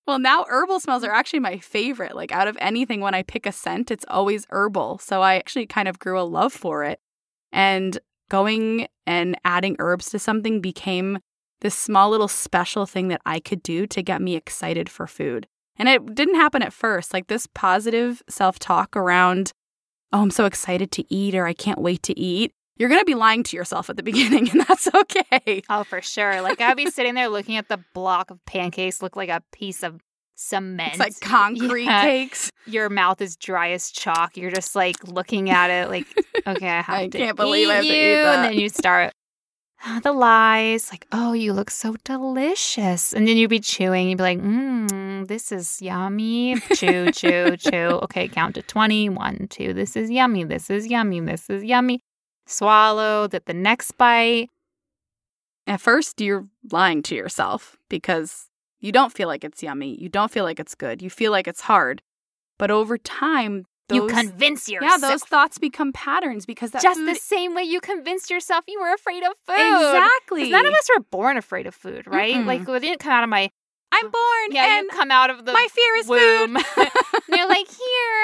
well, 0.07 0.17
now 0.19 0.45
herbal 0.49 0.79
smells 0.79 1.03
are 1.03 1.11
actually 1.11 1.39
my 1.41 1.59
favorite. 1.59 2.15
Like 2.15 2.31
out 2.31 2.47
of 2.47 2.57
anything, 2.59 3.01
when 3.01 3.13
I 3.13 3.21
pick 3.23 3.45
a 3.45 3.51
scent, 3.51 3.91
it's 3.91 4.05
always 4.07 4.47
herbal. 4.49 4.97
So 4.97 5.21
I 5.21 5.35
actually 5.35 5.67
kind 5.67 5.87
of 5.87 5.99
grew 5.99 6.19
a 6.19 6.23
love 6.23 6.53
for 6.53 6.83
it. 6.83 6.99
And 7.51 7.99
going 8.29 8.87
and 9.05 9.37
adding 9.45 9.75
herbs 9.79 10.09
to 10.11 10.19
something 10.19 10.61
became 10.61 11.19
this 11.61 11.77
small 11.77 12.09
little 12.09 12.27
special 12.27 12.85
thing 12.85 13.07
that 13.09 13.21
I 13.25 13.39
could 13.39 13.61
do 13.63 13.85
to 13.87 14.01
get 14.01 14.21
me 14.21 14.35
excited 14.35 14.89
for 14.89 15.07
food. 15.07 15.47
And 15.77 15.87
it 15.89 16.13
didn't 16.15 16.35
happen 16.35 16.61
at 16.61 16.73
first. 16.73 17.13
Like 17.13 17.27
this 17.27 17.47
positive 17.53 18.21
self 18.29 18.59
talk 18.59 18.95
around, 18.97 19.51
oh, 20.11 20.21
I'm 20.21 20.31
so 20.31 20.45
excited 20.45 20.91
to 20.93 21.13
eat 21.13 21.35
or 21.35 21.45
I 21.45 21.53
can't 21.53 21.79
wait 21.81 22.03
to 22.03 22.17
eat. 22.19 22.51
You're 22.77 22.89
going 22.89 23.01
to 23.01 23.05
be 23.05 23.15
lying 23.15 23.43
to 23.43 23.57
yourself 23.57 23.89
at 23.89 23.97
the 23.97 24.03
beginning, 24.11 24.49
and 24.51 24.61
that's 24.61 24.87
okay. 24.93 25.61
oh, 25.69 25.83
for 25.83 26.01
sure. 26.01 26.41
Like 26.41 26.61
I'd 26.61 26.77
be 26.77 26.89
sitting 26.89 27.13
there 27.15 27.27
looking 27.29 27.57
at 27.57 27.67
the 27.67 27.79
block 27.93 28.31
of 28.31 28.43
pancakes, 28.45 29.01
look 29.01 29.15
like 29.17 29.29
a 29.29 29.41
piece 29.51 29.83
of 29.83 30.01
cement. 30.35 30.91
It's 30.91 30.99
like 30.99 31.19
concrete 31.19 31.83
Yeah. 31.85 32.01
cakes. 32.03 32.49
Your 32.65 32.89
mouth 32.89 33.19
is 33.21 33.35
dry 33.35 33.71
as 33.71 33.91
chalk. 33.91 34.37
You're 34.37 34.51
just 34.51 34.75
like 34.75 34.95
looking 35.05 35.49
at 35.49 35.69
it, 35.69 35.89
like, 35.89 36.07
okay, 36.47 36.69
I 36.69 36.81
have 36.81 36.95
I 36.95 37.07
to 37.07 37.17
can't 37.17 37.35
believe 37.37 37.67
I 37.69 37.75
have 37.75 37.83
to 37.85 37.89
you. 37.89 37.93
eat 37.93 38.21
that. 38.23 38.35
And 38.35 38.43
then 38.53 38.59
you 38.59 38.69
start 38.69 39.11
the 40.03 40.11
lies, 40.11 40.91
like, 40.91 41.07
oh, 41.11 41.33
you 41.33 41.53
look 41.53 41.69
so 41.71 41.95
delicious. 42.03 43.13
And 43.13 43.27
then 43.27 43.37
you'd 43.37 43.49
be 43.49 43.59
chewing. 43.59 44.09
You'd 44.09 44.17
be 44.17 44.23
like, 44.23 44.39
mmm, 44.39 45.27
this 45.27 45.51
is 45.51 45.81
yummy. 45.81 46.59
Chew, 46.73 47.11
chew, 47.13 47.57
chew. 47.57 47.99
Okay, 48.03 48.27
count 48.27 48.55
to 48.55 48.61
20. 48.61 49.09
One, 49.09 49.47
two. 49.49 49.73
This 49.73 49.95
is 49.95 50.11
yummy. 50.11 50.43
This 50.43 50.69
is 50.69 50.87
yummy. 50.87 51.19
This 51.21 51.49
is 51.49 51.63
yummy. 51.63 52.01
Swallow. 52.45 53.27
That 53.27 53.45
the 53.45 53.53
next 53.53 53.97
bite. 53.97 54.49
At 55.67 55.81
first, 55.81 56.19
you're 56.19 56.47
lying 56.71 57.03
to 57.03 57.15
yourself 57.15 57.77
because 57.89 58.47
you 58.79 58.91
don't 58.91 59.13
feel 59.13 59.27
like 59.27 59.43
it's 59.43 59.61
yummy. 59.61 59.95
You 60.01 60.09
don't 60.09 60.31
feel 60.31 60.43
like 60.43 60.59
it's 60.59 60.75
good. 60.75 61.01
You 61.01 61.09
feel 61.09 61.31
like 61.31 61.47
it's 61.47 61.61
hard. 61.61 62.01
But 62.57 62.71
over 62.71 62.97
time, 62.97 63.65
those, 63.89 63.95
you 63.97 64.07
convince 64.07 64.69
yourself. 64.69 65.01
yeah, 65.01 65.09
those 65.09 65.23
thoughts 65.23 65.57
become 65.57 65.91
patterns 65.91 66.45
because 66.45 66.71
that 66.71 66.81
just 66.81 66.99
food, 66.99 67.09
the 67.09 67.19
same 67.19 67.53
way 67.55 67.63
you 67.63 67.81
convinced 67.81 68.29
yourself 68.29 68.63
you 68.67 68.79
were 68.79 68.93
afraid 68.93 69.23
of 69.23 69.33
food. 69.45 69.55
Exactly. 69.57 70.49
None 70.49 70.65
of 70.65 70.73
us 70.73 70.87
were 70.95 71.03
born 71.03 71.35
afraid 71.37 71.67
of 71.67 71.75
food, 71.75 72.07
right? 72.07 72.35
Mm-mm. 72.35 72.45
Like 72.45 72.67
we 72.67 72.79
didn't 72.79 72.99
come 72.99 73.11
out 73.11 73.23
of 73.23 73.29
my 73.29 73.49
I'm 73.91 74.05
born, 74.05 74.51
yeah, 74.51 74.77
and 74.79 74.83
you 74.83 74.89
come 74.97 75.09
out 75.11 75.29
of 75.31 75.45
the 75.45 75.51
my 75.51 75.67
fear 75.71 75.95
is 75.97 76.07
womb. 76.07 76.55
food. 76.57 76.87
they're 77.27 77.47
like, 77.47 77.67
here, 77.67 78.23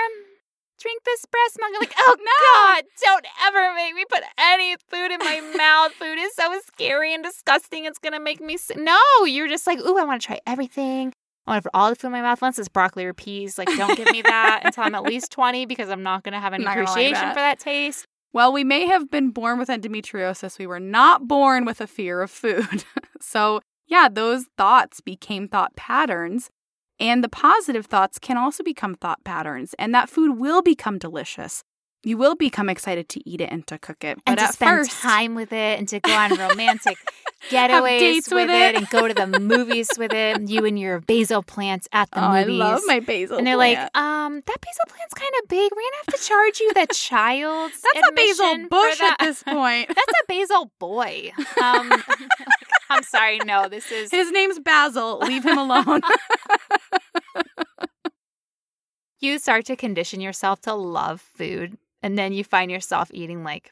drink 0.79 1.01
this 1.03 1.25
breast 1.25 1.57
milk. 1.59 1.71
You're 1.73 1.81
like, 1.81 1.95
oh 1.97 2.15
No. 2.19 2.73
God, 2.75 2.83
don't 3.03 3.25
ever 3.47 3.73
make 3.73 3.95
me 3.95 4.05
put 4.07 4.21
any 4.37 4.75
food 4.89 5.11
in 5.11 5.17
my 5.19 5.41
mouth. 5.57 5.91
Food 5.93 6.19
is 6.19 6.35
so 6.35 6.55
scary 6.67 7.13
and 7.15 7.23
disgusting. 7.23 7.85
It's 7.85 7.97
gonna 7.97 8.19
make 8.19 8.39
me 8.41 8.57
sick. 8.57 8.77
No, 8.77 8.99
you're 9.25 9.47
just 9.47 9.65
like, 9.65 9.79
ooh, 9.79 9.97
I 9.97 10.03
want 10.03 10.21
to 10.21 10.27
try 10.27 10.39
everything. 10.45 11.13
I 11.47 11.51
want 11.51 11.63
to 11.63 11.69
put 11.69 11.77
all 11.77 11.89
the 11.89 11.95
food 11.95 12.07
in 12.07 12.13
my 12.13 12.21
mouth 12.21 12.41
once. 12.41 12.57
It's 12.57 12.67
broccoli 12.69 13.05
or 13.05 13.13
peas. 13.13 13.57
Like, 13.57 13.67
don't 13.77 13.95
give 13.95 14.11
me 14.11 14.21
that 14.23 14.61
until 14.63 14.83
I'm 14.83 14.95
at 14.95 15.03
least 15.11 15.31
20 15.31 15.65
because 15.65 15.89
I'm 15.89 16.03
not 16.03 16.23
gonna 16.23 16.39
have 16.39 16.53
any 16.53 16.63
Not 16.63 16.75
gonna 16.75 16.85
like 16.85 16.89
appreciation 16.89 17.21
that. 17.21 17.33
for 17.33 17.39
that 17.39 17.59
taste. 17.59 18.05
Well, 18.33 18.51
we 18.51 18.63
may 18.63 18.85
have 18.87 19.09
been 19.09 19.29
born 19.29 19.59
with 19.59 19.69
endometriosis. 19.69 20.59
We 20.59 20.67
were 20.67 20.79
not 20.79 21.27
born 21.27 21.63
with 21.63 21.79
a 21.81 21.87
fear 21.87 22.21
of 22.21 22.29
food. 22.31 22.83
so, 23.21 23.61
yeah, 23.87 24.09
those 24.11 24.45
thoughts 24.57 24.99
became 25.01 25.47
thought 25.47 25.75
patterns. 25.75 26.49
And 26.99 27.23
the 27.23 27.29
positive 27.29 27.85
thoughts 27.85 28.19
can 28.19 28.37
also 28.37 28.63
become 28.63 28.95
thought 28.95 29.23
patterns. 29.23 29.75
And 29.77 29.93
that 29.93 30.09
food 30.09 30.37
will 30.37 30.61
become 30.61 30.97
delicious. 30.97 31.63
You 32.05 32.17
will 32.17 32.35
become 32.35 32.69
excited 32.69 33.09
to 33.09 33.29
eat 33.29 33.41
it 33.41 33.49
and 33.51 33.65
to 33.67 33.77
cook 33.79 34.03
it. 34.03 34.17
But 34.25 34.31
and 34.31 34.37
to 34.37 34.43
at 34.45 34.53
spend 34.53 34.69
first, 34.69 34.91
time 35.01 35.33
with 35.35 35.51
it 35.51 35.79
and 35.79 35.87
to 35.89 35.99
go 35.99 36.13
on 36.13 36.29
romantic 36.37 36.97
getaways 37.49 38.15
with, 38.27 38.31
with 38.31 38.49
it. 38.51 38.53
it. 38.53 38.75
and 38.75 38.89
go 38.89 39.07
to 39.07 39.13
the 39.13 39.25
movies 39.39 39.89
with 39.97 40.13
it. 40.13 40.47
You 40.47 40.65
and 40.65 40.77
your 40.79 40.99
basil 41.01 41.41
plants 41.43 41.87
at 41.91 42.09
the 42.11 42.19
oh, 42.19 42.27
I 42.27 42.41
movies. 42.45 42.59
love 42.59 42.81
my 42.85 42.99
basil. 42.99 43.37
and 43.37 43.47
they're 43.47 43.55
plant. 43.57 43.79
like, 43.93 43.97
um, 43.97 44.35
that 44.35 44.61
basil 44.61 44.85
plant's 44.87 45.13
kind 45.15 45.31
of 45.41 45.47
big. 45.49 45.71
We're 45.75 45.81
gonna 45.81 46.03
have 46.05 46.15
to 46.15 46.27
charge 46.27 46.59
you 46.59 46.73
the 46.75 46.87
child's 46.93 47.81
that's 47.81 48.07
a 48.07 48.13
basil 48.13 48.67
bush 48.69 49.01
at 49.01 49.17
this 49.19 49.41
point. 49.43 49.87
That's 49.87 49.99
a 49.99 50.25
basil 50.27 50.71
boy. 50.79 51.31
Um, 51.61 51.91
I'm 52.91 53.03
sorry, 53.03 53.39
no, 53.45 53.67
this 53.67 53.91
is 53.91 54.11
His 54.11 54.31
name's 54.31 54.59
Basil. 54.59 55.17
Leave 55.19 55.43
him 55.43 55.57
alone. 55.57 56.01
you 59.19 59.39
start 59.39 59.65
to 59.65 59.75
condition 59.75 60.21
yourself 60.21 60.61
to 60.61 60.73
love 60.73 61.19
food, 61.21 61.77
and 62.05 62.17
then 62.17 62.31
you 62.33 62.43
find 62.43 62.69
yourself 62.69 63.09
eating 63.13 63.43
like 63.43 63.71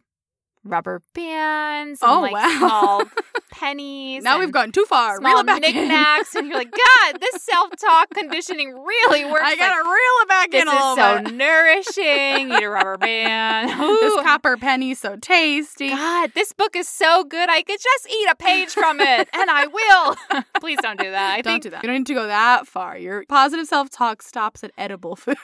rubber 0.66 1.02
bands 1.14 2.02
and 2.02 2.10
Oh, 2.12 2.22
like 2.22 2.32
wow. 2.34 2.56
small 2.58 3.04
pennies. 3.52 4.24
now 4.24 4.40
we've 4.40 4.52
gone 4.52 4.72
too 4.72 4.86
far. 4.86 5.20
Reel 5.20 5.40
it 5.40 5.46
back 5.46 5.62
in. 5.62 5.74
Knickknacks, 5.76 6.34
and 6.36 6.48
you're 6.48 6.58
like, 6.58 6.72
God, 7.04 7.20
this 7.22 7.44
self-talk 7.44 8.10
conditioning 8.12 8.70
really 8.74 9.26
works. 9.26 9.42
I 9.44 9.50
Like, 9.52 9.60
gotta 9.60 9.84
reel 9.84 9.94
it 10.22 10.28
back 10.30 10.52
this 10.52 10.62
in 10.62 10.68
a 10.70 10.72
is 10.72 10.96
so 10.96 11.22
bit. 11.24 11.34
nourishing. 11.36 12.52
Eat 12.54 12.64
a 12.64 12.70
rubber 12.70 12.98
band. 13.02 13.72
Ooh. 13.82 14.00
This 14.02 14.16
copper 14.24 14.56
penny 14.58 14.94
so 14.96 15.18
tasty. 15.18 15.90
God, 15.90 16.32
this 16.34 16.54
book 16.54 16.76
is 16.78 16.88
so 16.88 17.26
good. 17.26 17.50
I 17.50 17.62
could 17.62 17.80
just 17.82 18.10
eat 18.10 18.28
a 18.32 18.36
page 18.36 18.70
from 18.70 19.00
it, 19.02 19.30
and 19.34 19.50
I 19.52 19.68
will. 19.68 20.44
Please 20.62 20.80
don't 20.82 20.98
do 21.00 21.12
that. 21.12 21.34
I 21.34 21.42
don't 21.42 21.54
think 21.56 21.64
do 21.64 21.70
that. 21.72 21.84
You 21.84 21.88
don't 21.90 21.98
need 22.00 22.08
to 22.08 22.14
go 22.14 22.28
that 22.28 22.68
far. 22.68 22.98
Your 22.98 23.26
positive 23.28 23.68
self 23.68 23.90
talk 23.90 24.22
stops 24.22 24.64
at 24.64 24.72
edible 24.78 25.16
food. 25.18 25.38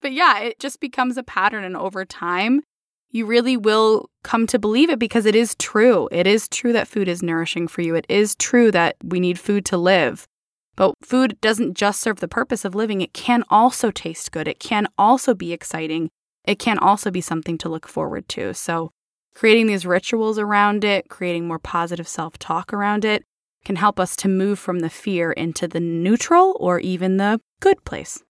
But 0.00 0.12
yeah, 0.12 0.38
it 0.38 0.58
just 0.58 0.80
becomes 0.80 1.16
a 1.16 1.22
pattern. 1.22 1.64
And 1.64 1.76
over 1.76 2.04
time, 2.04 2.62
you 3.10 3.26
really 3.26 3.56
will 3.56 4.08
come 4.22 4.46
to 4.46 4.58
believe 4.58 4.90
it 4.90 4.98
because 4.98 5.26
it 5.26 5.34
is 5.34 5.54
true. 5.56 6.08
It 6.12 6.26
is 6.26 6.48
true 6.48 6.72
that 6.72 6.88
food 6.88 7.08
is 7.08 7.22
nourishing 7.22 7.68
for 7.68 7.82
you. 7.82 7.94
It 7.94 8.06
is 8.08 8.36
true 8.36 8.70
that 8.70 8.96
we 9.02 9.20
need 9.20 9.38
food 9.38 9.64
to 9.66 9.76
live. 9.76 10.26
But 10.76 10.94
food 11.02 11.38
doesn't 11.40 11.74
just 11.76 12.00
serve 12.00 12.20
the 12.20 12.28
purpose 12.28 12.64
of 12.64 12.74
living, 12.74 13.00
it 13.00 13.12
can 13.12 13.44
also 13.50 13.90
taste 13.90 14.32
good. 14.32 14.48
It 14.48 14.60
can 14.60 14.86
also 14.96 15.34
be 15.34 15.52
exciting. 15.52 16.10
It 16.44 16.58
can 16.58 16.78
also 16.78 17.10
be 17.10 17.20
something 17.20 17.58
to 17.58 17.68
look 17.68 17.86
forward 17.86 18.28
to. 18.30 18.54
So, 18.54 18.90
creating 19.34 19.66
these 19.66 19.84
rituals 19.84 20.38
around 20.38 20.84
it, 20.84 21.08
creating 21.08 21.46
more 21.46 21.58
positive 21.58 22.08
self 22.08 22.38
talk 22.38 22.72
around 22.72 23.04
it, 23.04 23.24
can 23.64 23.76
help 23.76 24.00
us 24.00 24.16
to 24.16 24.28
move 24.28 24.58
from 24.58 24.78
the 24.78 24.88
fear 24.88 25.32
into 25.32 25.68
the 25.68 25.80
neutral 25.80 26.56
or 26.58 26.80
even 26.80 27.18
the 27.18 27.40
good 27.60 27.84
place. 27.84 28.22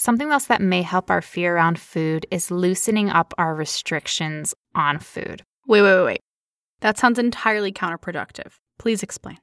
Something 0.00 0.30
else 0.30 0.46
that 0.46 0.62
may 0.62 0.82
help 0.82 1.10
our 1.10 1.22
fear 1.22 1.56
around 1.56 1.78
food 1.78 2.26
is 2.30 2.50
loosening 2.50 3.10
up 3.10 3.34
our 3.38 3.54
restrictions 3.54 4.54
on 4.74 4.98
food. 4.98 5.42
Wait, 5.66 5.82
wait, 5.82 5.94
wait, 5.96 6.04
wait. 6.04 6.20
That 6.80 6.98
sounds 6.98 7.18
entirely 7.18 7.72
counterproductive. 7.72 8.52
Please 8.78 9.02
explain. 9.02 9.38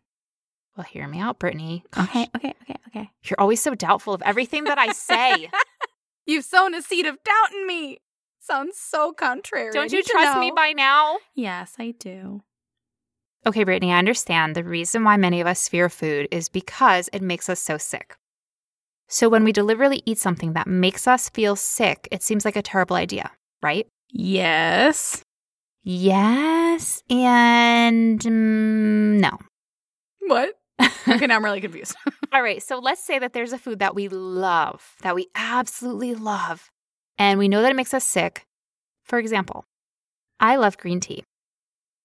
Well, 0.76 0.86
hear 0.86 1.08
me 1.08 1.20
out, 1.20 1.39
Brittany. 1.39 1.84
Gosh, 1.91 2.10
okay, 2.10 2.28
okay, 2.36 2.76
okay. 2.88 3.10
You're 3.24 3.39
always 3.39 3.62
so 3.62 3.74
doubtful 3.76 4.14
of 4.14 4.22
everything 4.24 4.66
that 4.66 4.78
I 4.78 4.91
say. 4.91 5.49
You've 6.26 6.45
sown 6.45 6.74
a 6.74 6.82
seed 6.82 7.05
of 7.05 7.18
doubt 7.24 7.53
in 7.53 7.66
me. 7.66 7.99
Sounds 8.39 8.78
so 8.78 9.12
contrary. 9.12 9.72
Don't 9.72 9.91
you 9.91 10.03
trust 10.03 10.39
me 10.39 10.51
by 10.55 10.74
now? 10.74 11.18
Yes, 11.36 11.76
I 11.80 11.91
do. 11.97 12.43
Okay, 13.45 13.64
Brittany, 13.64 13.91
I 13.93 13.99
understand 13.99 14.55
the 14.55 14.64
reason 14.64 15.03
why 15.03 15.18
many 15.18 15.41
of 15.41 15.47
us 15.47 15.68
fear 15.68 15.89
food 15.89 16.28
is 16.32 16.49
because 16.49 17.10
it 17.14 17.22
makes 17.22 17.49
us 17.49 17.60
so 17.60 17.78
sick. 17.78 18.16
So 19.10 19.30
when 19.30 19.43
we 19.43 19.51
deliberately 19.51 20.03
eat 20.05 20.18
something 20.18 20.53
that 20.53 20.68
makes 20.68 21.08
us 21.08 21.30
feel 21.30 21.55
sick, 21.55 22.08
it 22.12 22.22
seems 22.22 22.43
like 22.43 22.55
a 22.58 22.62
terrible 22.62 22.95
idea, 22.95 23.32
right? 23.62 23.88
Yes. 24.12 25.24
Yes 25.84 27.01
and 27.10 28.20
mm, 28.20 29.20
no. 29.20 29.38
What? 30.22 30.53
Okay, 31.08 31.26
now 31.26 31.38
I'm 31.38 31.45
really 31.45 31.62
confused. 31.62 31.95
All 32.34 32.41
right, 32.41 32.62
so 32.62 32.80
let's 32.80 33.01
say 33.01 33.18
that 33.18 33.32
there's 33.32 33.53
a 33.53 33.58
food 33.58 33.80
that 33.80 33.95
we 33.95 34.10
love, 34.10 34.95
that 35.03 35.16
we 35.16 35.28
absolutely 35.36 36.14
love, 36.14 36.70
and 37.18 37.39
we 37.39 37.47
know 37.47 37.62
that 37.62 37.72
it 37.72 37.78
makes 37.78 37.93
us 37.93 38.05
sick. 38.05 38.45
For 39.05 39.18
example, 39.18 39.64
I 40.41 40.58
love 40.58 40.78
green 40.78 40.99
tea. 40.99 41.24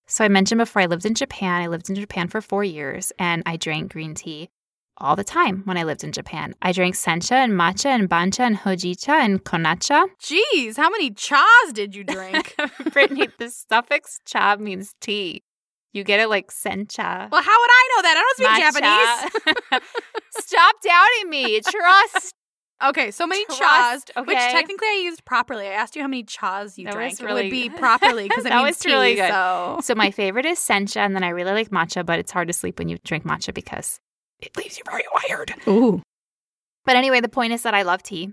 So 0.07 0.25
I 0.25 0.29
mentioned 0.29 0.61
before 0.61 0.83
I 0.83 0.87
lived 0.87 1.05
in 1.05 1.15
Japan. 1.15 1.63
I 1.63 1.67
lived 1.67 1.91
in 1.91 1.97
Japan 1.97 2.29
for 2.29 2.41
four 2.41 2.63
years 2.63 3.13
and 3.19 3.43
I 3.45 3.57
drank 3.57 3.93
green 3.93 4.15
tea 4.15 4.51
all 4.99 5.17
the 5.17 5.25
time 5.25 5.63
when 5.65 5.77
I 5.77 5.83
lived 5.85 6.05
in 6.05 6.13
Japan. 6.13 6.55
I 6.63 6.73
drank 6.73 6.95
sencha 6.95 7.33
and 7.33 7.53
matcha 7.53 7.87
and 7.87 8.09
bancha 8.09 8.43
and 8.43 8.57
hojicha 8.57 9.09
and 9.09 9.43
konacha. 9.45 10.07
Jeez, 10.23 10.77
how 10.77 10.91
many 10.91 11.11
chas 11.11 11.73
did 11.73 11.95
you 11.95 12.05
drink? 12.05 12.55
Brittany, 12.93 13.29
the 13.39 13.49
suffix 13.51 14.19
cha 14.27 14.57
means 14.59 14.95
tea. 15.01 15.43
You 15.93 16.05
get 16.05 16.21
it 16.21 16.29
like 16.29 16.51
sencha. 16.51 17.31
well, 17.31 17.43
how 17.43 17.61
would 17.61 17.71
I 17.71 17.89
know 17.97 18.03
that? 18.03 18.17
I 18.17 18.23
don't 18.23 18.37
speak 18.37 18.65
Japanese. 18.65 19.55
Japanese. 19.71 19.89
Stop 20.47 20.77
doubting 20.83 21.31
me. 21.31 21.61
Trust. 21.61 22.35
Okay, 22.85 23.13
so 23.13 23.27
many 23.29 23.45
Trust, 23.45 24.11
chas, 24.13 24.27
which 24.27 24.37
technically 24.39 24.89
I 24.89 25.03
used 25.05 25.25
properly. 25.25 25.69
I 25.69 25.73
asked 25.73 25.95
you 25.95 26.03
how 26.03 26.09
many 26.09 26.25
chas 26.25 26.79
you 26.79 26.87
That 26.87 26.95
drank. 26.95 27.13
was 27.13 27.21
it 27.21 27.25
really- 27.27 27.43
would 27.45 27.51
be 27.51 27.69
properly 27.71 28.25
because 28.25 28.45
it 28.47 28.49
That 28.49 28.65
means 28.65 28.79
was 28.79 28.87
really 28.87 29.15
good. 29.15 29.29
So 29.31 29.79
So 29.83 29.95
my 29.95 30.11
favorite 30.11 30.47
is 30.47 30.59
sencha, 30.59 30.97
and 30.97 31.15
then 31.15 31.23
I 31.23 31.29
really 31.29 31.53
like 31.53 31.71
matcha, 31.71 32.05
but 32.05 32.19
it's 32.19 32.33
hard 32.33 32.49
to 32.49 32.53
sleep 32.55 32.79
when 32.79 32.89
you 32.89 32.99
drink 33.05 33.25
matcha 33.25 33.55
because 33.55 34.01
it 34.43 34.57
leaves 34.57 34.77
you 34.77 34.85
very 34.85 35.05
wired. 35.15 35.55
ooh, 35.69 36.03
But 36.85 36.97
anyway, 36.97 37.21
the 37.21 37.29
point 37.29 37.53
is 37.53 37.63
that 37.63 37.75
I 37.75 37.83
love 37.83 38.03
tea. 38.03 38.33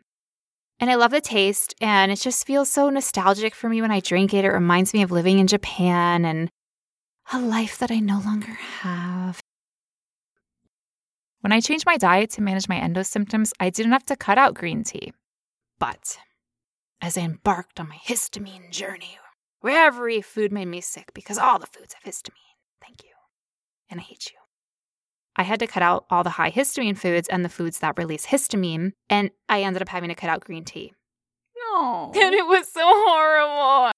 And 0.81 0.89
I 0.89 0.95
love 0.95 1.11
the 1.11 1.19
taste, 1.19 1.75
and 1.81 2.09
it 2.09 2.15
just 2.21 2.47
feels 2.47 2.71
so 2.71 2.89
nostalgic 2.89 3.53
for 3.53 3.67
me 3.67 3.81
when 3.81 3.91
I 3.91 3.99
drink 3.99 4.33
it. 4.33 4.45
It 4.45 4.49
reminds 4.49 4.93
me 4.93 5.01
of 5.01 5.11
living 5.11 5.37
in 5.39 5.45
Japan 5.47 6.23
and 6.23 6.49
a 7.33 7.39
life 7.39 7.77
that 7.79 7.91
I 7.91 7.99
no 7.99 8.21
longer 8.23 8.53
have. 8.53 9.41
When 11.41 11.51
I 11.51 11.59
changed 11.59 11.85
my 11.85 11.97
diet 11.97 12.29
to 12.31 12.41
manage 12.41 12.69
my 12.69 12.77
endo 12.77 13.03
symptoms, 13.03 13.53
I 13.59 13.69
didn't 13.69 13.91
have 13.91 14.05
to 14.05 14.15
cut 14.15 14.37
out 14.37 14.53
green 14.53 14.83
tea. 14.85 15.11
But 15.79 16.17
as 17.01 17.17
I 17.17 17.21
embarked 17.21 17.79
on 17.79 17.89
my 17.89 17.97
histamine 17.97 18.71
journey, 18.71 19.17
where 19.59 19.85
every 19.85 20.21
food 20.21 20.51
made 20.53 20.67
me 20.69 20.79
sick 20.79 21.11
because 21.13 21.37
all 21.37 21.59
the 21.59 21.67
foods 21.67 21.93
have 21.93 22.03
histamine, 22.03 22.55
thank 22.81 23.03
you, 23.03 23.11
and 23.89 23.99
I 23.99 24.03
hate 24.03 24.31
you. 24.31 24.38
I 25.39 25.43
had 25.43 25.59
to 25.61 25.67
cut 25.67 25.81
out 25.81 26.05
all 26.09 26.21
the 26.21 26.31
high 26.31 26.51
histamine 26.51 26.97
foods 26.97 27.29
and 27.29 27.45
the 27.45 27.49
foods 27.49 27.79
that 27.79 27.97
release 27.97 28.25
histamine, 28.25 28.91
and 29.09 29.31
I 29.47 29.61
ended 29.61 29.81
up 29.81 29.87
having 29.87 30.09
to 30.09 30.15
cut 30.15 30.29
out 30.29 30.43
green 30.43 30.65
tea. 30.65 30.93
no. 31.55 32.11
And 32.13 32.35
it 32.35 32.45
was 32.45 32.67
so 32.67 32.81
horrible. 32.83 33.91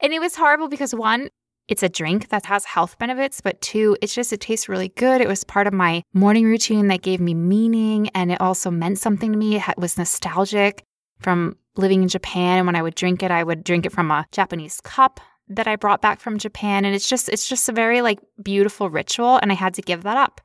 And 0.00 0.14
it 0.14 0.18
was 0.18 0.34
horrible 0.34 0.68
because 0.68 0.94
one, 0.94 1.28
it's 1.68 1.82
a 1.82 1.90
drink 1.90 2.30
that 2.30 2.46
has 2.46 2.64
health 2.64 2.98
benefits, 2.98 3.42
but 3.42 3.60
two, 3.60 3.98
it's 4.00 4.14
just, 4.14 4.32
it 4.32 4.40
tastes 4.40 4.66
really 4.66 4.88
good. 4.88 5.20
It 5.20 5.28
was 5.28 5.44
part 5.44 5.66
of 5.66 5.74
my 5.74 6.02
morning 6.14 6.46
routine 6.46 6.88
that 6.88 7.02
gave 7.02 7.20
me 7.20 7.34
meaning, 7.34 8.08
and 8.14 8.32
it 8.32 8.40
also 8.40 8.70
meant 8.70 8.98
something 8.98 9.32
to 9.32 9.38
me. 9.38 9.56
It 9.56 9.76
was 9.76 9.98
nostalgic 9.98 10.84
from 11.18 11.58
living 11.76 12.00
in 12.02 12.08
Japan. 12.08 12.58
And 12.58 12.66
when 12.66 12.76
I 12.76 12.82
would 12.82 12.94
drink 12.94 13.22
it, 13.22 13.30
I 13.30 13.44
would 13.44 13.62
drink 13.62 13.84
it 13.84 13.92
from 13.92 14.10
a 14.10 14.26
Japanese 14.32 14.80
cup 14.80 15.20
that 15.48 15.66
I 15.66 15.76
brought 15.76 16.00
back 16.00 16.18
from 16.20 16.38
Japan. 16.38 16.86
And 16.86 16.94
it's 16.94 17.08
just, 17.08 17.28
it's 17.28 17.46
just 17.46 17.68
a 17.68 17.72
very 17.72 18.00
like 18.00 18.20
beautiful 18.42 18.88
ritual, 18.88 19.38
and 19.42 19.52
I 19.52 19.54
had 19.54 19.74
to 19.74 19.82
give 19.82 20.02
that 20.04 20.16
up. 20.16 20.40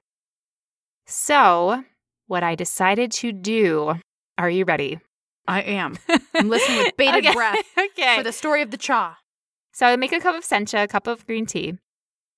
So, 1.16 1.84
what 2.28 2.42
I 2.42 2.56
decided 2.56 3.12
to 3.14 3.34
do, 3.34 3.96
are 4.38 4.50
you 4.50 4.64
ready? 4.64 4.98
I 5.46 5.62
am. 5.62 5.98
I'm 6.34 6.48
listening 6.48 6.78
with 6.78 6.88
bated 6.98 7.26
Okay, 7.26 7.34
breath 7.34 7.62
Okay. 7.78 8.16
for 8.16 8.24
the 8.24 8.32
story 8.32 8.62
of 8.62 8.72
the 8.72 8.78
cha. 8.78 9.18
So 9.74 9.86
I 9.86 9.92
would 9.92 10.00
make 10.00 10.14
a 10.14 10.22
cup 10.22 10.36
of 10.38 10.46
sencha, 10.46 10.84
a 10.84 10.88
cup 10.88 11.08
of 11.08 11.26
green 11.28 11.46
tea, 11.46 11.78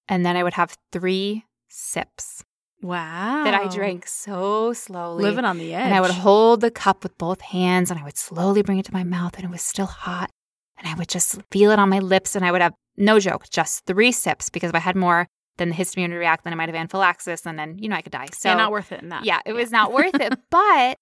and 0.10 0.26
then 0.26 0.36
I 0.36 0.42
would 0.42 0.54
have 0.56 0.76
three 0.92 1.46
sips 1.70 2.44
Wow. 2.82 3.44
that 3.44 3.54
I 3.54 3.68
drank 3.68 4.08
so 4.08 4.74
slowly. 4.74 5.24
living 5.24 5.46
on 5.46 5.60
the 5.60 5.72
edge. 5.76 5.86
and 5.86 5.94
I 5.94 6.02
would 6.02 6.10
hold 6.12 6.62
the 6.62 6.72
cup 6.72 7.04
with 7.04 7.16
both 7.20 7.42
hands 7.42 7.92
and 7.92 8.00
I 8.00 8.04
would 8.04 8.18
slowly 8.18 8.64
bring 8.64 8.80
it 8.80 8.86
to 8.86 8.94
my 8.94 9.04
mouth 9.04 9.36
and 9.36 9.46
it 9.46 9.52
was 9.52 9.62
still 9.62 9.86
hot. 9.86 10.32
And 10.80 10.88
I 10.88 10.96
would 10.96 11.10
just 11.10 11.40
feel 11.52 11.70
it 11.70 11.78
on 11.78 11.90
my 11.90 12.00
lips 12.00 12.36
and 12.36 12.44
I 12.44 12.52
would 12.52 12.62
have, 12.62 12.74
no 12.98 13.20
joke, 13.20 13.50
just 13.52 13.86
three 13.86 14.12
sips 14.12 14.50
because 14.50 14.70
if 14.70 14.76
I 14.76 14.80
had 14.80 14.96
more, 14.96 15.28
then 15.58 15.70
the 15.70 15.76
histamine 15.76 16.10
would 16.10 16.18
react, 16.18 16.44
then 16.44 16.54
I 16.54 16.56
might 16.56 16.70
have 16.70 16.76
anaphylaxis 16.76 17.46
and 17.46 17.58
then, 17.58 17.78
you 17.78 17.88
know, 17.90 17.96
I 17.96 18.02
could 18.02 18.12
die. 18.12 18.28
So 18.34 18.50
yeah, 18.50 18.56
not 18.56 18.72
worth 18.72 18.92
it 18.92 19.02
in 19.02 19.10
that. 19.10 19.26
yeah, 19.26 19.40
it 19.46 19.54
was 19.54 19.72
not 19.72 19.94
worth 19.94 20.16
it. 20.16 20.34
But 20.50 20.98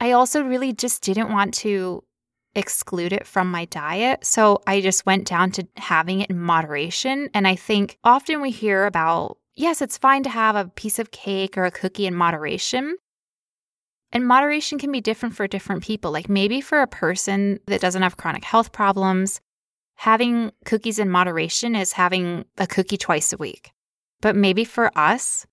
I 0.00 0.12
also 0.12 0.42
really 0.42 0.72
just 0.72 1.02
didn't 1.02 1.30
want 1.30 1.54
to 1.54 2.02
exclude 2.54 3.12
it 3.12 3.26
from 3.26 3.50
my 3.50 3.66
diet. 3.66 4.24
So 4.24 4.62
I 4.66 4.80
just 4.80 5.06
went 5.06 5.26
down 5.26 5.50
to 5.52 5.66
having 5.76 6.20
it 6.20 6.30
in 6.30 6.40
moderation. 6.40 7.28
And 7.34 7.46
I 7.46 7.54
think 7.54 7.98
often 8.02 8.40
we 8.40 8.50
hear 8.50 8.86
about, 8.86 9.38
yes, 9.54 9.82
it's 9.82 9.98
fine 9.98 10.22
to 10.24 10.30
have 10.30 10.56
a 10.56 10.68
piece 10.68 10.98
of 10.98 11.10
cake 11.10 11.56
or 11.56 11.64
a 11.64 11.70
cookie 11.70 12.06
in 12.06 12.14
moderation. 12.14 12.96
And 14.12 14.26
moderation 14.26 14.78
can 14.78 14.90
be 14.92 15.00
different 15.00 15.34
for 15.34 15.46
different 15.46 15.82
people. 15.82 16.10
Like 16.10 16.28
maybe 16.28 16.60
for 16.60 16.80
a 16.80 16.86
person 16.86 17.60
that 17.66 17.80
doesn't 17.80 18.02
have 18.02 18.16
chronic 18.16 18.44
health 18.44 18.72
problems, 18.72 19.40
having 19.96 20.52
cookies 20.64 20.98
in 20.98 21.10
moderation 21.10 21.74
is 21.76 21.92
having 21.92 22.44
a 22.56 22.66
cookie 22.66 22.96
twice 22.96 23.32
a 23.32 23.36
week. 23.36 23.72
But 24.26 24.34
maybe 24.34 24.64
for 24.64 24.90
us, 24.98 25.46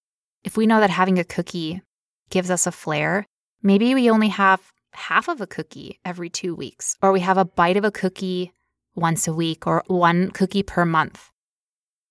if 0.43 0.57
we 0.57 0.65
know 0.65 0.79
that 0.79 0.89
having 0.89 1.19
a 1.19 1.23
cookie 1.23 1.83
gives 2.31 2.49
us 2.49 2.65
a 2.65 2.71
flare, 2.71 3.23
maybe 3.61 3.93
we 3.93 4.09
only 4.09 4.29
have 4.29 4.73
half 4.93 5.27
of 5.29 5.39
a 5.41 5.45
cookie 5.45 5.99
every 6.03 6.27
two 6.27 6.55
weeks, 6.55 6.97
or 6.99 7.11
we 7.11 7.19
have 7.19 7.37
a 7.37 7.45
bite 7.45 7.77
of 7.77 7.85
a 7.85 7.91
cookie 7.91 8.51
once 8.95 9.27
a 9.27 9.33
week, 9.33 9.67
or 9.67 9.83
one 9.85 10.31
cookie 10.31 10.63
per 10.63 10.85
month. 10.85 11.29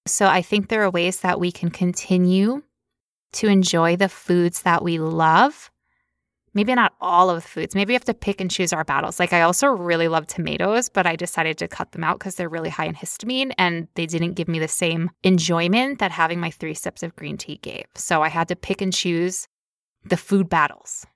So 0.06 0.28
I 0.28 0.40
think 0.40 0.68
there 0.68 0.84
are 0.84 0.90
ways 0.90 1.18
that 1.22 1.40
we 1.40 1.50
can 1.50 1.68
continue 1.68 2.62
to 3.32 3.48
enjoy 3.48 3.96
the 3.96 4.08
foods 4.08 4.62
that 4.62 4.84
we 4.84 5.00
love. 5.00 5.71
Maybe 6.54 6.74
not 6.74 6.92
all 7.00 7.30
of 7.30 7.42
the 7.42 7.48
foods. 7.48 7.74
Maybe 7.74 7.90
we 7.90 7.94
have 7.94 8.04
to 8.04 8.14
pick 8.14 8.40
and 8.40 8.50
choose 8.50 8.72
our 8.72 8.84
battles. 8.84 9.18
Like, 9.18 9.32
I 9.32 9.40
also 9.40 9.68
really 9.68 10.08
love 10.08 10.26
tomatoes, 10.26 10.90
but 10.90 11.06
I 11.06 11.16
decided 11.16 11.56
to 11.58 11.68
cut 11.68 11.92
them 11.92 12.04
out 12.04 12.18
because 12.18 12.34
they're 12.34 12.48
really 12.48 12.68
high 12.68 12.84
in 12.84 12.94
histamine 12.94 13.52
and 13.56 13.88
they 13.94 14.04
didn't 14.04 14.34
give 14.34 14.48
me 14.48 14.58
the 14.58 14.68
same 14.68 15.10
enjoyment 15.22 15.98
that 15.98 16.10
having 16.10 16.40
my 16.40 16.50
three 16.50 16.74
sips 16.74 17.02
of 17.02 17.16
green 17.16 17.38
tea 17.38 17.58
gave. 17.62 17.86
So 17.94 18.22
I 18.22 18.28
had 18.28 18.48
to 18.48 18.56
pick 18.56 18.82
and 18.82 18.92
choose 18.92 19.48
the 20.04 20.16
food 20.18 20.48
battles. 20.48 21.06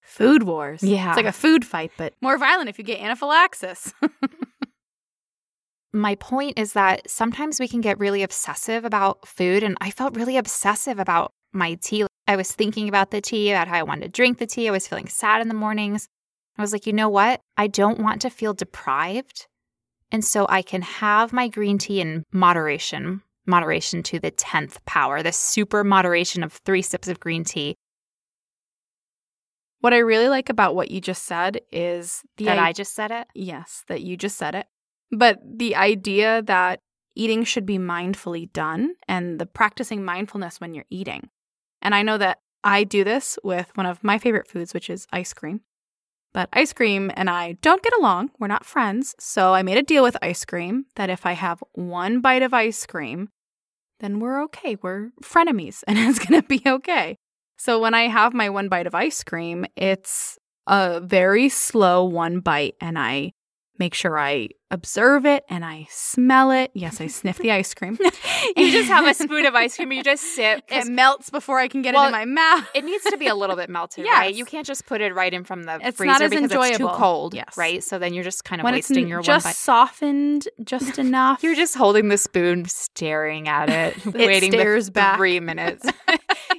Food 0.00 0.44
wars. 0.44 0.82
Yeah. 0.82 1.08
It's 1.08 1.16
like 1.16 1.26
a 1.26 1.32
food 1.32 1.64
fight, 1.64 1.92
but 1.98 2.14
more 2.22 2.38
violent 2.38 2.70
if 2.70 2.78
you 2.78 2.84
get 2.84 3.00
anaphylaxis. 3.00 3.92
my 5.92 6.14
point 6.14 6.58
is 6.58 6.74
that 6.74 7.10
sometimes 7.10 7.58
we 7.58 7.68
can 7.68 7.80
get 7.80 7.98
really 7.98 8.22
obsessive 8.22 8.84
about 8.84 9.26
food. 9.26 9.62
And 9.62 9.76
I 9.80 9.90
felt 9.90 10.16
really 10.16 10.36
obsessive 10.36 10.98
about 10.98 11.32
my 11.52 11.74
tea. 11.74 12.06
I 12.28 12.36
was 12.36 12.50
thinking 12.52 12.88
about 12.88 13.10
the 13.10 13.20
tea, 13.20 13.50
about 13.52 13.68
how 13.68 13.76
I 13.78 13.82
wanted 13.82 14.02
to 14.06 14.08
drink 14.08 14.38
the 14.38 14.46
tea. 14.46 14.68
I 14.68 14.72
was 14.72 14.88
feeling 14.88 15.08
sad 15.08 15.40
in 15.40 15.48
the 15.48 15.54
mornings. 15.54 16.08
I 16.58 16.62
was 16.62 16.72
like, 16.72 16.86
you 16.86 16.92
know 16.92 17.08
what? 17.08 17.40
I 17.56 17.66
don't 17.66 18.00
want 18.00 18.22
to 18.22 18.30
feel 18.30 18.54
deprived. 18.54 19.46
And 20.10 20.24
so 20.24 20.46
I 20.48 20.62
can 20.62 20.82
have 20.82 21.32
my 21.32 21.48
green 21.48 21.78
tea 21.78 22.00
in 22.00 22.24
moderation, 22.32 23.22
moderation 23.46 24.02
to 24.04 24.18
the 24.18 24.30
10th 24.30 24.84
power, 24.86 25.22
the 25.22 25.32
super 25.32 25.84
moderation 25.84 26.42
of 26.42 26.52
three 26.52 26.82
sips 26.82 27.08
of 27.08 27.20
green 27.20 27.44
tea 27.44 27.76
what 29.80 29.92
I 29.94 29.98
really 29.98 30.28
like 30.28 30.48
about 30.48 30.74
what 30.74 30.90
you 30.90 31.00
just 31.00 31.24
said 31.26 31.60
is 31.70 32.22
the 32.38 32.46
that 32.46 32.58
i- 32.58 32.68
I 32.68 32.72
just 32.72 32.94
said 32.94 33.10
it. 33.12 33.28
Yes, 33.34 33.84
that 33.86 34.02
you 34.02 34.16
just 34.16 34.36
said 34.36 34.54
it. 34.56 34.66
But 35.12 35.38
the 35.44 35.76
idea 35.76 36.42
that 36.42 36.80
eating 37.14 37.44
should 37.44 37.66
be 37.66 37.78
mindfully 37.78 38.52
done 38.52 38.94
and 39.06 39.38
the 39.38 39.46
practicing 39.46 40.04
mindfulness 40.04 40.60
when 40.60 40.74
you're 40.74 40.86
eating. 40.90 41.28
And 41.86 41.94
I 41.94 42.02
know 42.02 42.18
that 42.18 42.40
I 42.64 42.82
do 42.82 43.04
this 43.04 43.38
with 43.44 43.70
one 43.76 43.86
of 43.86 44.02
my 44.02 44.18
favorite 44.18 44.48
foods, 44.48 44.74
which 44.74 44.90
is 44.90 45.06
ice 45.12 45.32
cream. 45.32 45.60
But 46.34 46.48
ice 46.52 46.72
cream 46.72 47.12
and 47.14 47.30
I 47.30 47.52
don't 47.62 47.80
get 47.80 47.92
along. 47.96 48.32
We're 48.40 48.48
not 48.48 48.66
friends. 48.66 49.14
So 49.20 49.54
I 49.54 49.62
made 49.62 49.78
a 49.78 49.84
deal 49.84 50.02
with 50.02 50.16
ice 50.20 50.44
cream 50.44 50.86
that 50.96 51.10
if 51.10 51.24
I 51.24 51.34
have 51.34 51.62
one 51.74 52.20
bite 52.20 52.42
of 52.42 52.52
ice 52.52 52.84
cream, 52.86 53.28
then 54.00 54.18
we're 54.18 54.42
okay. 54.46 54.76
We're 54.82 55.10
frenemies 55.22 55.84
and 55.86 55.96
it's 55.96 56.18
going 56.18 56.42
to 56.42 56.48
be 56.48 56.60
okay. 56.66 57.18
So 57.56 57.78
when 57.78 57.94
I 57.94 58.08
have 58.08 58.34
my 58.34 58.50
one 58.50 58.68
bite 58.68 58.88
of 58.88 58.94
ice 58.96 59.22
cream, 59.22 59.64
it's 59.76 60.40
a 60.66 61.00
very 61.00 61.48
slow 61.48 62.04
one 62.04 62.40
bite 62.40 62.74
and 62.80 62.98
I 62.98 63.30
make 63.78 63.94
sure 63.94 64.18
I 64.18 64.48
observe 64.70 65.24
it 65.26 65.44
and 65.48 65.64
I 65.64 65.86
smell 65.90 66.50
it. 66.50 66.70
Yes, 66.74 67.00
I 67.00 67.06
sniff 67.06 67.38
the 67.38 67.52
ice 67.52 67.72
cream. 67.74 67.98
You 68.56 68.70
just 68.70 68.88
have 68.88 69.04
a 69.06 69.12
spoon 69.12 69.44
of 69.44 69.54
ice 69.54 69.76
cream, 69.76 69.90
you 69.92 70.02
just 70.04 70.22
sip. 70.22 70.62
it 70.68 70.86
melts 70.86 71.30
before 71.30 71.58
I 71.58 71.68
can 71.68 71.82
get 71.82 71.94
it 71.94 71.96
Well, 71.96 72.06
in 72.06 72.12
my 72.12 72.24
mouth. 72.24 72.66
It 72.74 72.84
needs 72.84 73.02
to 73.04 73.16
be 73.16 73.26
a 73.26 73.34
little 73.34 73.56
bit 73.56 73.68
melted, 73.68 74.04
right? 74.10 74.32
You 74.32 74.44
can't 74.44 74.66
just 74.66 74.86
put 74.86 75.00
it 75.00 75.14
right 75.14 75.32
in 75.34 75.42
from 75.44 75.64
the 75.64 75.78
It's 75.82 75.96
freezer 75.96 76.28
because 76.28 76.50
it's 76.52 76.78
too 76.78 76.88
cold, 76.88 77.34
Yes. 77.34 77.56
right? 77.56 77.82
So 77.82 77.98
then 77.98 78.14
you're 78.14 78.22
just 78.24 78.44
kind 78.44 78.60
of 78.60 78.64
when 78.64 78.74
it's 78.74 78.88
wasting 78.88 79.04
n- 79.04 79.08
your 79.10 79.20
just 79.22 79.44
one 79.44 79.50
bite. 79.50 79.56
softened 79.56 80.48
just 80.62 80.98
enough. 81.06 81.42
You're 81.42 81.56
just 81.56 81.74
holding 81.76 82.08
the 82.08 82.18
spoon, 82.18 82.66
staring 82.66 83.48
at 83.48 83.68
it, 83.68 84.06
waiting 84.14 84.52
the 84.52 84.58
stares 84.58 84.90
back. 84.90 85.16
three 85.16 85.40
minutes. 85.40 85.86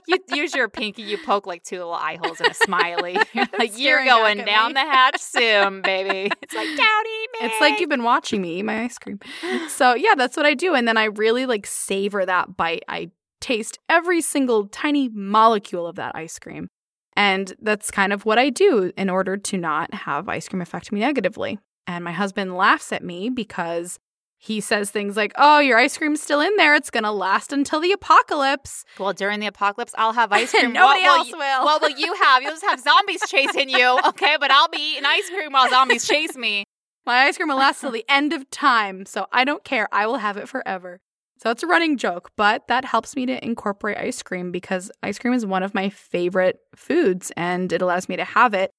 You 0.07 0.17
use 0.33 0.55
your 0.55 0.69
pinky, 0.69 1.03
you 1.03 1.17
poke 1.17 1.45
like 1.45 1.63
two 1.63 1.77
little 1.77 1.93
eye 1.93 2.17
holes 2.23 2.39
and 2.39 2.49
a 2.49 2.53
smiley. 2.53 3.17
You're 3.33 3.47
like, 3.57 3.77
you're 3.77 4.03
going 4.05 4.43
down 4.45 4.69
me." 4.69 4.73
the 4.73 4.79
hatch 4.79 5.19
soon, 5.19 5.81
baby. 5.81 6.31
It's 6.41 6.55
like, 6.55 6.67
don't 6.67 7.07
eat 7.07 7.29
me. 7.33 7.47
It's 7.47 7.59
like 7.61 7.79
you've 7.79 7.89
been 7.89 8.03
watching 8.03 8.41
me 8.41 8.59
eat 8.59 8.63
my 8.63 8.83
ice 8.83 8.97
cream. 8.97 9.19
So 9.67 9.95
yeah, 9.95 10.15
that's 10.15 10.37
what 10.37 10.45
I 10.45 10.53
do. 10.53 10.75
And 10.75 10.87
then 10.87 10.95
I 10.97 11.05
really 11.05 11.45
like 11.45 11.65
savor 11.65 12.25
that 12.25 12.55
bite. 12.55 12.83
I 12.87 13.11
taste 13.41 13.79
every 13.89 14.21
single 14.21 14.67
tiny 14.67 15.09
molecule 15.09 15.85
of 15.85 15.97
that 15.97 16.15
ice 16.15 16.39
cream. 16.39 16.69
And 17.17 17.53
that's 17.61 17.91
kind 17.91 18.13
of 18.13 18.25
what 18.25 18.39
I 18.39 18.49
do 18.49 18.93
in 18.95 19.09
order 19.09 19.35
to 19.35 19.57
not 19.57 19.93
have 19.93 20.29
ice 20.29 20.47
cream 20.47 20.61
affect 20.61 20.91
me 20.91 21.01
negatively. 21.01 21.59
And 21.85 22.03
my 22.03 22.11
husband 22.11 22.55
laughs 22.55 22.93
at 22.93 23.03
me 23.03 23.29
because 23.29 23.99
he 24.39 24.61
says 24.61 24.91
things 24.91 25.17
like, 25.17 25.33
Oh, 25.37 25.59
your 25.59 25.77
ice 25.77 25.97
cream's 25.97 26.21
still 26.21 26.41
in 26.41 26.55
there. 26.57 26.75
It's 26.75 26.89
going 26.89 27.03
to 27.03 27.11
last 27.11 27.51
until 27.51 27.79
the 27.79 27.91
apocalypse. 27.91 28.85
Well, 28.99 29.13
during 29.13 29.39
the 29.39 29.47
apocalypse, 29.47 29.93
I'll 29.97 30.13
have 30.13 30.31
ice 30.31 30.51
cream. 30.57 30.73
Nobody 30.73 31.01
what 31.01 31.19
else 31.19 31.31
will. 31.31 31.39
will. 31.39 31.59
You, 31.59 31.65
what 31.65 31.81
will 31.81 31.97
you 31.97 32.13
have? 32.13 32.43
You'll 32.43 32.51
just 32.51 32.65
have 32.65 32.79
zombies 32.79 33.21
chasing 33.27 33.69
you, 33.69 33.99
okay? 34.07 34.37
But 34.39 34.51
I'll 34.51 34.69
be 34.69 34.93
eating 34.93 35.05
ice 35.05 35.29
cream 35.29 35.51
while 35.51 35.69
zombies 35.69 36.07
chase 36.07 36.35
me. 36.37 36.63
My 37.05 37.23
ice 37.23 37.37
cream 37.37 37.49
will 37.49 37.57
last 37.57 37.81
till 37.81 37.91
the 37.91 38.05
end 38.09 38.33
of 38.33 38.49
time. 38.49 39.05
So 39.05 39.27
I 39.31 39.43
don't 39.43 39.63
care. 39.63 39.87
I 39.91 40.07
will 40.07 40.17
have 40.17 40.37
it 40.37 40.49
forever. 40.49 40.99
So 41.39 41.51
it's 41.51 41.63
a 41.63 41.67
running 41.67 41.97
joke, 41.97 42.31
but 42.35 42.67
that 42.67 42.83
helps 42.83 43.15
me 43.15 43.25
to 43.27 43.45
incorporate 43.45 43.97
ice 43.97 44.23
cream 44.23 44.51
because 44.51 44.91
ice 45.03 45.19
cream 45.19 45.33
is 45.33 45.45
one 45.45 45.61
of 45.61 45.73
my 45.73 45.89
favorite 45.89 46.59
foods 46.75 47.31
and 47.37 47.71
it 47.71 47.81
allows 47.81 48.09
me 48.09 48.15
to 48.15 48.23
have 48.23 48.53
it 48.55 48.71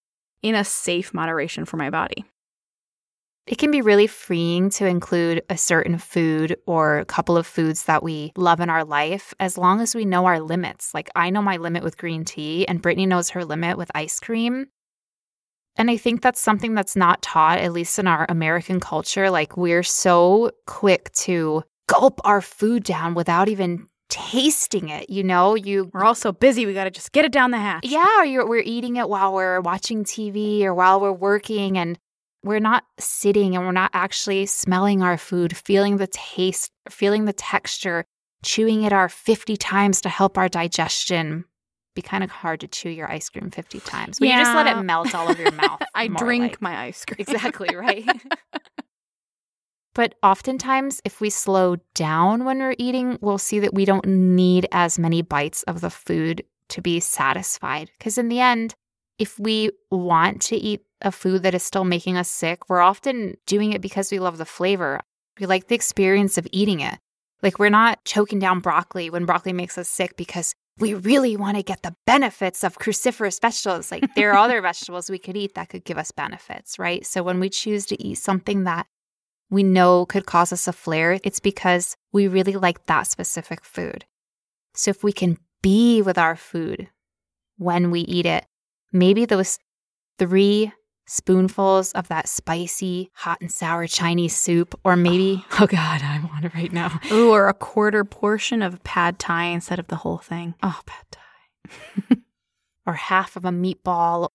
in 0.43 0.55
a 0.55 0.65
safe 0.65 1.15
moderation 1.15 1.65
for 1.65 1.77
my 1.77 1.89
body. 1.89 2.25
It 3.49 3.57
can 3.57 3.71
be 3.71 3.81
really 3.81 4.07
freeing 4.07 4.69
to 4.71 4.85
include 4.85 5.43
a 5.49 5.57
certain 5.57 5.97
food 5.97 6.59
or 6.67 6.99
a 6.99 7.07
couple 7.07 7.39
of 7.39 7.47
foods 7.47 7.85
that 7.85 8.03
we 8.03 8.31
love 8.37 8.61
in 8.61 8.69
our 8.69 8.85
life 8.85 9.33
as 9.41 9.57
long 9.57 9.81
as 9.81 9.95
we 9.95 10.05
know 10.05 10.27
our 10.27 10.39
limits. 10.39 10.93
Like 10.93 11.09
I 11.17 11.31
know 11.31 11.41
my 11.41 11.57
limit 11.57 11.83
with 11.83 11.97
green 11.97 12.27
tea, 12.27 12.69
and 12.69 12.83
Brittany 12.83 13.07
knows 13.07 13.31
her 13.31 13.47
limit 13.47 13.79
with 13.79 13.91
ice 13.95 14.21
cream. 14.21 14.67
And 15.77 15.91
I 15.91 15.97
think 15.97 16.21
that's 16.21 16.43
something 16.43 16.75
that's 16.75 16.95
not 16.95 17.23
taught, 17.23 17.59
at 17.59 17.73
least 17.73 17.99
in 17.99 18.07
our 18.07 18.27
American 18.29 18.81
culture. 18.81 19.31
Like 19.31 19.57
we're 19.57 19.83
so 19.83 20.51
quick 20.67 21.11
to 21.13 21.63
gulp 21.87 22.21
our 22.25 22.43
food 22.43 22.83
down 22.85 23.15
without 23.15 23.49
even 23.49 23.87
tasting 24.11 24.91
it. 24.91 25.09
You 25.09 25.25
know, 25.25 25.55
you 25.55 25.91
We're 25.95 26.05
all 26.05 26.15
so 26.15 26.33
busy, 26.33 26.67
we 26.67 26.75
got 26.75 26.85
to 26.85 26.91
just 26.91 27.13
get 27.13 27.25
it 27.25 27.33
down 27.33 27.53
the 27.53 27.59
hatch. 27.59 27.87
yeah, 27.87 28.21
or 28.21 28.27
you're, 28.27 28.47
we're 28.47 28.63
eating 28.63 28.97
it 28.97 29.09
while 29.09 29.33
we're 29.33 29.63
watching 29.63 30.05
TV 30.05 30.65
or 30.65 30.75
while 30.75 31.01
we're 31.01 31.13
working, 31.13 31.79
and 31.79 31.99
we're 32.43 32.61
not 32.61 32.85
sitting 32.99 33.57
and 33.57 33.65
we're 33.65 33.73
not 33.73 33.91
actually 33.93 34.47
smelling 34.47 35.03
our 35.03 35.19
food, 35.19 35.57
feeling 35.57 35.97
the 35.97 36.07
taste, 36.07 36.71
feeling 36.89 37.25
the 37.25 37.33
texture, 37.33 38.05
chewing 38.45 38.85
it 38.85 38.93
our 38.93 39.09
50 39.09 39.57
times 39.57 40.01
to 40.03 40.09
help 40.09 40.39
our 40.39 40.49
digestion. 40.49 41.45
Be 41.95 42.03
kind 42.03 42.23
of 42.23 42.31
hard 42.31 42.61
to 42.61 42.69
chew 42.69 42.91
your 42.91 43.11
ice 43.11 43.29
cream 43.29 43.51
50 43.51 43.81
times. 43.81 44.19
But 44.21 44.29
you 44.29 44.35
just 44.35 44.55
let 44.55 44.67
it 44.67 44.81
melt 44.83 45.15
all 45.15 45.29
over 45.29 45.43
your 45.43 45.53
mouth. 45.53 45.83
I 45.95 46.07
drink 46.07 46.43
like. 46.43 46.63
my 46.63 46.79
ice 46.85 47.05
cream. 47.05 47.17
Exactly, 47.19 47.75
right? 47.75 48.07
But 49.99 50.15
oftentimes, 50.23 51.01
if 51.05 51.21
we 51.21 51.29
slow 51.29 51.75
down 51.95 52.45
when 52.45 52.61
we're 52.61 52.77
eating, 52.79 53.19
we'll 53.21 53.37
see 53.37 53.59
that 53.59 53.75
we 53.75 53.85
don't 53.85 54.07
need 54.07 54.69
as 54.71 54.97
many 54.97 55.23
bites 55.23 55.65
of 55.65 55.81
the 55.81 55.91
food 55.91 56.45
to 56.69 56.81
be 56.81 57.01
satisfied. 57.01 57.91
Because 57.99 58.17
in 58.17 58.29
the 58.29 58.39
end, 58.39 58.77
if 59.19 59.41
we 59.41 59.73
want 59.91 60.41
to 60.43 60.57
eat 60.57 60.83
a 61.03 61.13
food 61.13 61.43
that 61.43 61.55
is 61.55 61.63
still 61.63 61.85
making 61.85 62.17
us 62.17 62.31
sick, 62.31 62.69
we're 62.69 62.81
often 62.81 63.37
doing 63.47 63.73
it 63.73 63.81
because 63.81 64.11
we 64.11 64.19
love 64.19 64.39
the 64.39 64.45
flavor. 64.45 65.01
We 65.39 65.47
like 65.47 65.69
the 65.69 65.75
experience 65.75 66.39
of 66.39 66.47
eating 66.53 66.81
it. 66.81 66.99
Like 67.43 67.59
we're 67.59 67.71
not 67.71 68.05
choking 68.05 68.39
down 68.39 68.61
broccoli 68.61 69.11
when 69.11 69.25
broccoli 69.25 69.53
makes 69.53 69.79
us 69.79 69.89
sick 69.89 70.17
because 70.17 70.55
we 70.79 70.95
really 70.95 71.37
want 71.37 71.57
to 71.57 71.63
get 71.63 71.83
the 71.83 71.95
benefits 72.07 72.65
of 72.65 72.79
cruciferous 72.79 73.41
vegetables. 73.41 73.91
Like 73.91 74.05
there 74.17 74.33
are 74.33 74.39
other 74.39 74.61
vegetables 74.61 75.11
we 75.11 75.19
could 75.19 75.37
eat 75.37 75.55
that 75.55 75.69
could 75.69 75.85
give 75.85 75.99
us 75.99 76.11
benefits, 76.11 76.79
right? 76.79 77.05
So 77.07 77.23
when 77.23 77.41
we 77.41 77.49
choose 77.49 77.87
to 77.87 78.03
eat 78.03 78.17
something 78.17 78.65
that 78.65 78.87
we 79.51 79.63
know 79.63 80.07
could 80.07 80.27
cause 80.27 80.53
us 80.53 80.69
a 80.69 80.73
flare, 80.73 81.19
it's 81.25 81.41
because 81.41 81.97
we 82.13 82.29
really 82.29 82.55
like 82.55 82.87
that 82.87 83.07
specific 83.07 83.65
food. 83.65 84.05
So 84.75 84.91
if 84.91 85.03
we 85.03 85.13
can 85.13 85.39
be 85.63 86.03
with 86.03 86.19
our 86.19 86.37
food 86.37 86.89
when 87.57 87.91
we 87.91 88.01
eat 88.01 88.27
it, 88.27 88.47
maybe 88.93 89.25
those 89.25 89.59
three 90.19 90.73
spoonfuls 91.09 91.91
of 91.93 92.07
that 92.09 92.29
spicy, 92.29 93.11
hot 93.15 93.41
and 93.41 93.51
sour 93.51 93.87
Chinese 93.87 94.37
soup, 94.37 94.79
or 94.85 94.95
maybe, 94.95 95.45
oh 95.61 95.67
God, 95.67 96.03
I 96.03 96.21
want 96.31 96.45
it 96.45 96.55
right 96.55 96.73
now. 96.73 97.01
Ooh, 97.11 97.31
or 97.31 97.49
a 97.49 97.55
quarter 97.55 98.05
portion 98.05 98.63
of 98.63 98.85
pad 98.85 99.19
thai 99.19 99.47
instead 99.47 99.79
of 99.79 99.89
the 99.89 99.97
whole 99.97 100.19
thing. 100.19 100.55
Oh, 100.63 100.81
pad 100.87 101.05
thai. 101.11 102.17
or 102.87 102.95
half 102.95 103.37
of 103.37 103.45
a 103.45 103.51
meatball, 103.51 104.29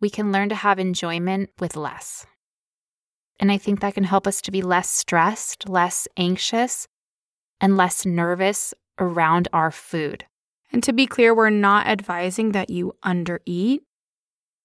we 0.00 0.10
can 0.10 0.32
learn 0.32 0.48
to 0.48 0.54
have 0.54 0.78
enjoyment 0.78 1.50
with 1.58 1.76
less. 1.76 2.26
And 3.38 3.52
I 3.52 3.58
think 3.58 3.80
that 3.80 3.94
can 3.94 4.04
help 4.04 4.26
us 4.26 4.40
to 4.42 4.50
be 4.50 4.62
less 4.62 4.90
stressed, 4.90 5.68
less 5.68 6.08
anxious, 6.16 6.88
and 7.60 7.76
less 7.76 8.04
nervous 8.04 8.74
around 8.98 9.48
our 9.52 9.70
food. 9.70 10.24
And 10.72 10.82
to 10.82 10.92
be 10.92 11.06
clear, 11.06 11.34
we're 11.34 11.50
not 11.50 11.86
advising 11.86 12.52
that 12.52 12.70
you 12.70 12.94
undereat. 13.04 13.80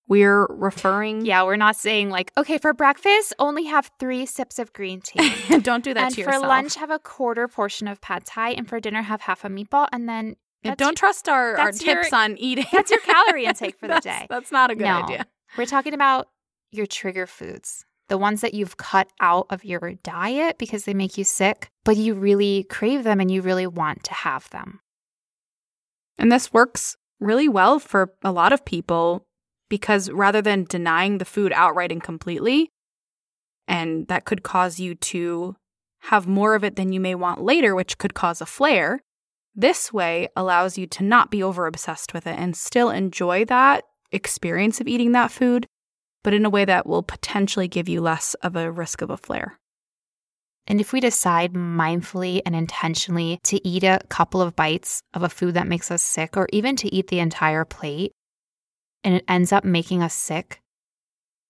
We're 0.08 0.45
referring. 0.47 1.26
Yeah, 1.26 1.43
we're 1.43 1.56
not 1.56 1.76
saying 1.76 2.10
like, 2.10 2.32
okay, 2.38 2.58
for 2.58 2.74
breakfast, 2.74 3.34
only 3.39 3.66
have 3.66 3.89
three 3.99 4.26
sips 4.26 4.60
of 4.60 4.74
green 4.74 5.01
tea. 5.01 5.60
Don't 5.62 5.84
do 5.84 5.93
that 5.93 6.06
and 6.08 6.16
to 6.16 6.24
for 6.24 6.39
lunch, 6.39 6.76
have 6.76 6.89
a 6.91 6.99
quarter 6.99 7.47
portion 7.47 7.88
of 7.88 8.01
pad 8.01 8.26
thai, 8.26 8.49
and 8.51 8.68
for 8.68 8.80
dinner, 8.80 9.01
have 9.01 9.22
half 9.22 9.45
a 9.45 9.49
meatball, 9.49 9.88
and 9.93 10.08
then 10.10 10.36
Yeah, 10.62 10.76
don't 10.76 10.97
trust 10.97 11.30
our, 11.30 11.56
our 11.58 11.66
that's 11.68 11.84
your- 11.84 11.95
tips 12.01 12.12
on 12.14 12.38
eating. 12.38 12.66
that's 12.72 12.91
your 12.91 12.99
calorie 12.99 13.45
intake 13.51 13.78
for 13.80 13.88
the 13.88 13.99
day. 14.01 14.28
That's 14.30 14.51
not 14.51 14.72
a 14.72 14.76
good 14.76 14.84
No. 14.86 15.04
idea. 15.04 15.26
We're 15.58 15.66
talking 15.66 15.93
about 15.93 16.28
your 16.72 16.86
trigger 16.86 17.26
foods, 17.28 17.86
the 18.10 18.18
ones 18.18 18.41
that 18.41 18.54
you've 18.54 18.76
cut 18.78 19.08
out 19.22 19.47
of 19.51 19.64
your 19.64 19.93
diet 20.04 20.58
because 20.58 20.84
they 20.84 20.93
make 20.93 21.18
you 21.18 21.24
sick, 21.24 21.70
but 21.86 21.95
you 21.95 22.14
really 22.14 22.66
crave 22.70 23.04
them 23.06 23.20
and 23.22 23.32
you 23.32 23.41
really 23.41 23.68
want 23.68 24.04
to 24.04 24.14
have 24.14 24.49
them. 24.49 24.82
And 26.18 26.32
this 26.32 26.51
works 26.51 26.97
really 27.20 27.47
well 27.47 27.80
for 27.80 28.14
a 28.24 28.32
lot 28.32 28.51
of 28.54 28.66
people 28.66 29.26
because 29.70 30.09
rather 30.11 30.41
than 30.41 30.66
denying 30.66 31.18
the 31.18 31.26
food 31.26 31.51
outright 31.53 31.91
and 31.91 32.03
completely, 32.03 32.70
and 33.68 34.07
that 34.07 34.26
could 34.26 34.43
cause 34.43 34.80
you 34.80 34.95
to 34.95 35.55
have 36.01 36.28
more 36.28 36.53
of 36.55 36.64
it 36.64 36.76
than 36.76 36.91
you 36.91 36.99
may 36.99 37.16
want 37.16 37.41
later, 37.41 37.74
which 37.74 37.97
could 37.97 38.14
cause 38.14 38.41
a 38.41 38.45
flare, 38.45 38.99
this 39.55 39.93
way 39.93 40.28
allows 40.36 40.78
you 40.78 40.88
to 40.88 41.03
not 41.03 41.32
be 41.32 41.41
over 41.41 41.66
obsessed 41.66 42.14
with 42.14 42.28
it 42.28 42.38
and 42.38 42.57
still 42.57 42.89
enjoy 42.89 43.45
that 43.45 43.84
experience 44.11 44.82
of 44.82 44.88
eating 44.88 45.11
that 45.14 45.32
food, 45.32 45.66
but 46.24 46.34
in 46.34 46.45
a 46.45 46.49
way 46.49 46.66
that 46.66 46.86
will 46.86 47.03
potentially 47.03 47.68
give 47.68 47.88
you 47.88 48.01
less 48.01 48.34
of 48.36 48.55
a 48.55 48.72
risk 48.72 49.01
of 49.01 49.09
a 49.09 49.18
flare. 49.18 49.59
And 50.66 50.80
if 50.80 50.93
we 50.93 50.99
decide 50.99 51.53
mindfully 51.53 52.41
and 52.45 52.55
intentionally 52.55 53.39
to 53.43 53.66
eat 53.68 53.84
a 53.84 53.99
couple 54.09 54.41
of 54.41 54.55
bites 54.55 55.01
of 55.14 55.22
a 55.24 55.30
food 55.30 55.55
that 55.55 55.68
makes 55.68 55.91
us 55.91 56.01
sick, 56.01 56.38
or 56.38 56.47
even 56.53 56.76
to 56.78 56.93
eat 56.93 57.07
the 57.07 57.20
entire 57.20 57.66
plate, 57.66 58.11
and 59.04 59.16
it 59.16 59.26
ends 59.28 59.51
up 59.51 59.64
making 59.64 60.01
us 60.04 60.14
sick, 60.14 60.62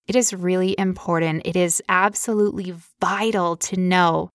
it 0.07 0.15
is 0.15 0.33
really 0.33 0.75
important. 0.77 1.43
It 1.45 1.55
is 1.55 1.81
absolutely 1.89 2.73
vital 2.99 3.55
to 3.57 3.79
know 3.79 4.29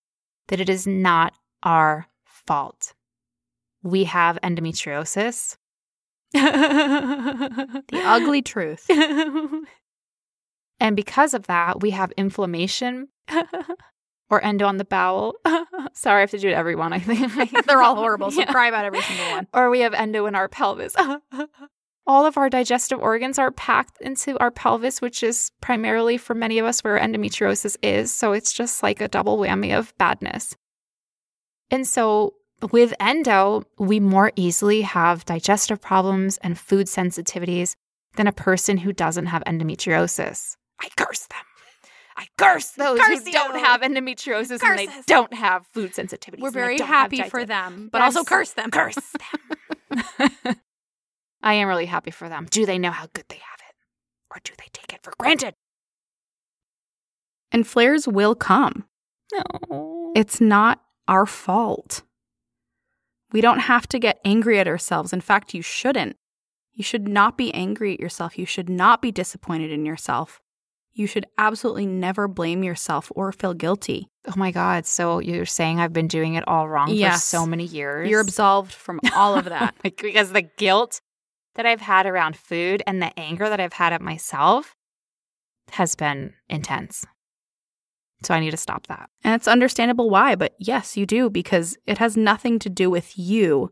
that 0.47 0.59
it 0.59 0.69
is 0.69 0.87
not 0.87 1.33
our 1.63 2.07
fault. 2.25 2.93
We 3.83 4.05
have 4.05 4.39
endometriosis. 4.43 5.55
The 6.33 8.01
ugly 8.05 8.41
truth. 8.41 8.85
and 10.79 10.95
because 10.95 11.33
of 11.33 11.47
that, 11.47 11.81
we 11.81 11.89
have 11.91 12.11
inflammation 12.13 13.09
or 14.29 14.43
endo 14.43 14.65
on 14.67 14.77
the 14.77 14.85
bowel. 14.85 15.35
Sorry, 15.93 16.17
I 16.17 16.21
have 16.21 16.31
to 16.31 16.37
do 16.39 16.49
it 16.49 16.53
every 16.53 16.75
one, 16.75 16.93
I 16.93 16.99
think. 16.99 17.65
They're 17.65 17.81
all 17.81 17.95
horrible, 17.95 18.31
so 18.31 18.41
Yeah. 18.41 18.51
cry 18.51 18.67
about 18.67 18.85
every 18.85 19.01
single 19.01 19.31
one. 19.31 19.47
Or 19.53 19.69
we 19.69 19.79
have 19.81 19.93
endo 19.93 20.25
in 20.27 20.35
our 20.35 20.47
pelvis. 20.47 20.95
All 22.09 22.25
of 22.25 22.37
our 22.37 22.49
digestive 22.49 22.99
organs 22.99 23.37
are 23.37 23.51
packed 23.51 24.01
into 24.01 24.35
our 24.39 24.49
pelvis, 24.49 24.99
which 24.99 25.21
is 25.21 25.51
primarily 25.61 26.17
for 26.17 26.33
many 26.33 26.57
of 26.57 26.65
us 26.65 26.83
where 26.83 26.97
endometriosis 26.97 27.77
is. 27.83 28.11
So 28.11 28.33
it's 28.33 28.51
just 28.51 28.81
like 28.81 28.99
a 28.99 29.07
double 29.07 29.37
whammy 29.37 29.77
of 29.77 29.95
badness. 29.99 30.55
And 31.69 31.87
so 31.87 32.33
with 32.71 32.95
endo, 32.99 33.61
we 33.77 33.99
more 33.99 34.31
easily 34.35 34.81
have 34.81 35.23
digestive 35.25 35.79
problems 35.79 36.39
and 36.39 36.57
food 36.57 36.87
sensitivities 36.87 37.75
than 38.15 38.25
a 38.25 38.31
person 38.31 38.77
who 38.77 38.91
doesn't 38.91 39.27
have 39.27 39.43
endometriosis. 39.45 40.55
I 40.81 40.89
curse 40.97 41.27
them. 41.27 41.37
I 42.17 42.25
curse 42.39 42.71
those 42.71 42.99
Curse 42.99 43.23
who 43.23 43.31
don't 43.31 43.59
have 43.59 43.81
endometriosis 43.81 44.63
and 44.63 44.79
they 44.79 44.89
don't 45.05 45.35
have 45.35 45.67
food 45.67 45.93
sensitivities. 45.93 46.39
We're 46.39 46.49
very 46.49 46.79
happy 46.79 47.21
for 47.21 47.45
them, 47.45 47.87
but 47.91 48.01
also 48.01 48.23
curse 48.23 48.53
them. 48.53 48.71
Curse 48.71 48.95
them. 48.95 50.55
I 51.41 51.53
am 51.55 51.67
really 51.67 51.85
happy 51.85 52.11
for 52.11 52.27
them. 52.29 52.47
Do 52.49 52.65
they 52.65 52.77
know 52.77 52.91
how 52.91 53.07
good 53.13 53.25
they 53.29 53.35
have 53.37 53.59
it? 53.69 53.75
Or 54.31 54.37
do 54.43 54.53
they 54.57 54.67
take 54.73 54.93
it 54.93 55.03
for 55.03 55.13
granted? 55.17 55.53
And 57.51 57.65
flares 57.67 58.07
will 58.07 58.35
come. 58.35 58.85
No. 59.69 60.11
It's 60.15 60.39
not 60.41 60.81
our 61.07 61.25
fault. 61.25 62.03
We 63.31 63.41
don't 63.41 63.59
have 63.59 63.87
to 63.89 63.99
get 63.99 64.19
angry 64.25 64.59
at 64.59 64.67
ourselves. 64.67 65.13
In 65.13 65.21
fact, 65.21 65.53
you 65.53 65.61
shouldn't. 65.61 66.15
You 66.73 66.83
should 66.83 67.07
not 67.07 67.37
be 67.37 67.53
angry 67.53 67.93
at 67.93 67.99
yourself. 67.99 68.37
You 68.37 68.45
should 68.45 68.69
not 68.69 69.01
be 69.01 69.11
disappointed 69.11 69.71
in 69.71 69.85
yourself. 69.85 70.41
you 70.91 71.05
should 71.07 71.25
absolutely 71.37 71.85
never 71.85 72.27
blame 72.27 72.61
yourself 72.63 73.09
or 73.15 73.31
feel 73.31 73.53
guilty. 73.53 74.09
Oh 74.27 74.33
my 74.35 74.51
God. 74.51 74.85
So 74.85 75.19
you're 75.19 75.45
saying 75.45 75.79
I've 75.79 75.93
been 75.93 76.07
doing 76.09 76.33
it 76.33 76.45
all 76.47 76.67
wrong 76.67 76.89
Yes. 76.89 77.21
for 77.21 77.37
so 77.37 77.45
many 77.45 77.63
years? 77.63 78.09
You're 78.09 78.19
absolved 78.19 78.73
from 78.73 78.99
all 79.15 79.35
of 79.37 79.45
that. 79.55 79.75
because 79.81 80.31
the 80.33 80.41
guilt 80.41 80.99
that 81.55 81.65
I've 81.65 81.81
had 81.81 82.05
around 82.05 82.37
food 82.37 82.83
and 82.85 83.01
the 83.01 83.17
anger 83.19 83.49
that 83.49 83.59
I've 83.59 83.73
had 83.73 83.93
at 83.93 84.01
myself 84.01 84.75
has 85.71 85.95
been 85.95 86.33
intense. 86.49 87.05
So 88.23 88.33
I 88.33 88.39
need 88.39 88.51
to 88.51 88.57
stop 88.57 88.87
that. 88.87 89.09
And 89.23 89.33
it's 89.33 89.47
understandable 89.47 90.09
why, 90.09 90.35
but 90.35 90.53
yes, 90.59 90.97
you 90.97 91.05
do 91.05 91.29
because 91.29 91.77
it 91.85 91.97
has 91.99 92.17
nothing 92.17 92.59
to 92.59 92.69
do 92.69 92.89
with 92.89 93.17
you 93.17 93.71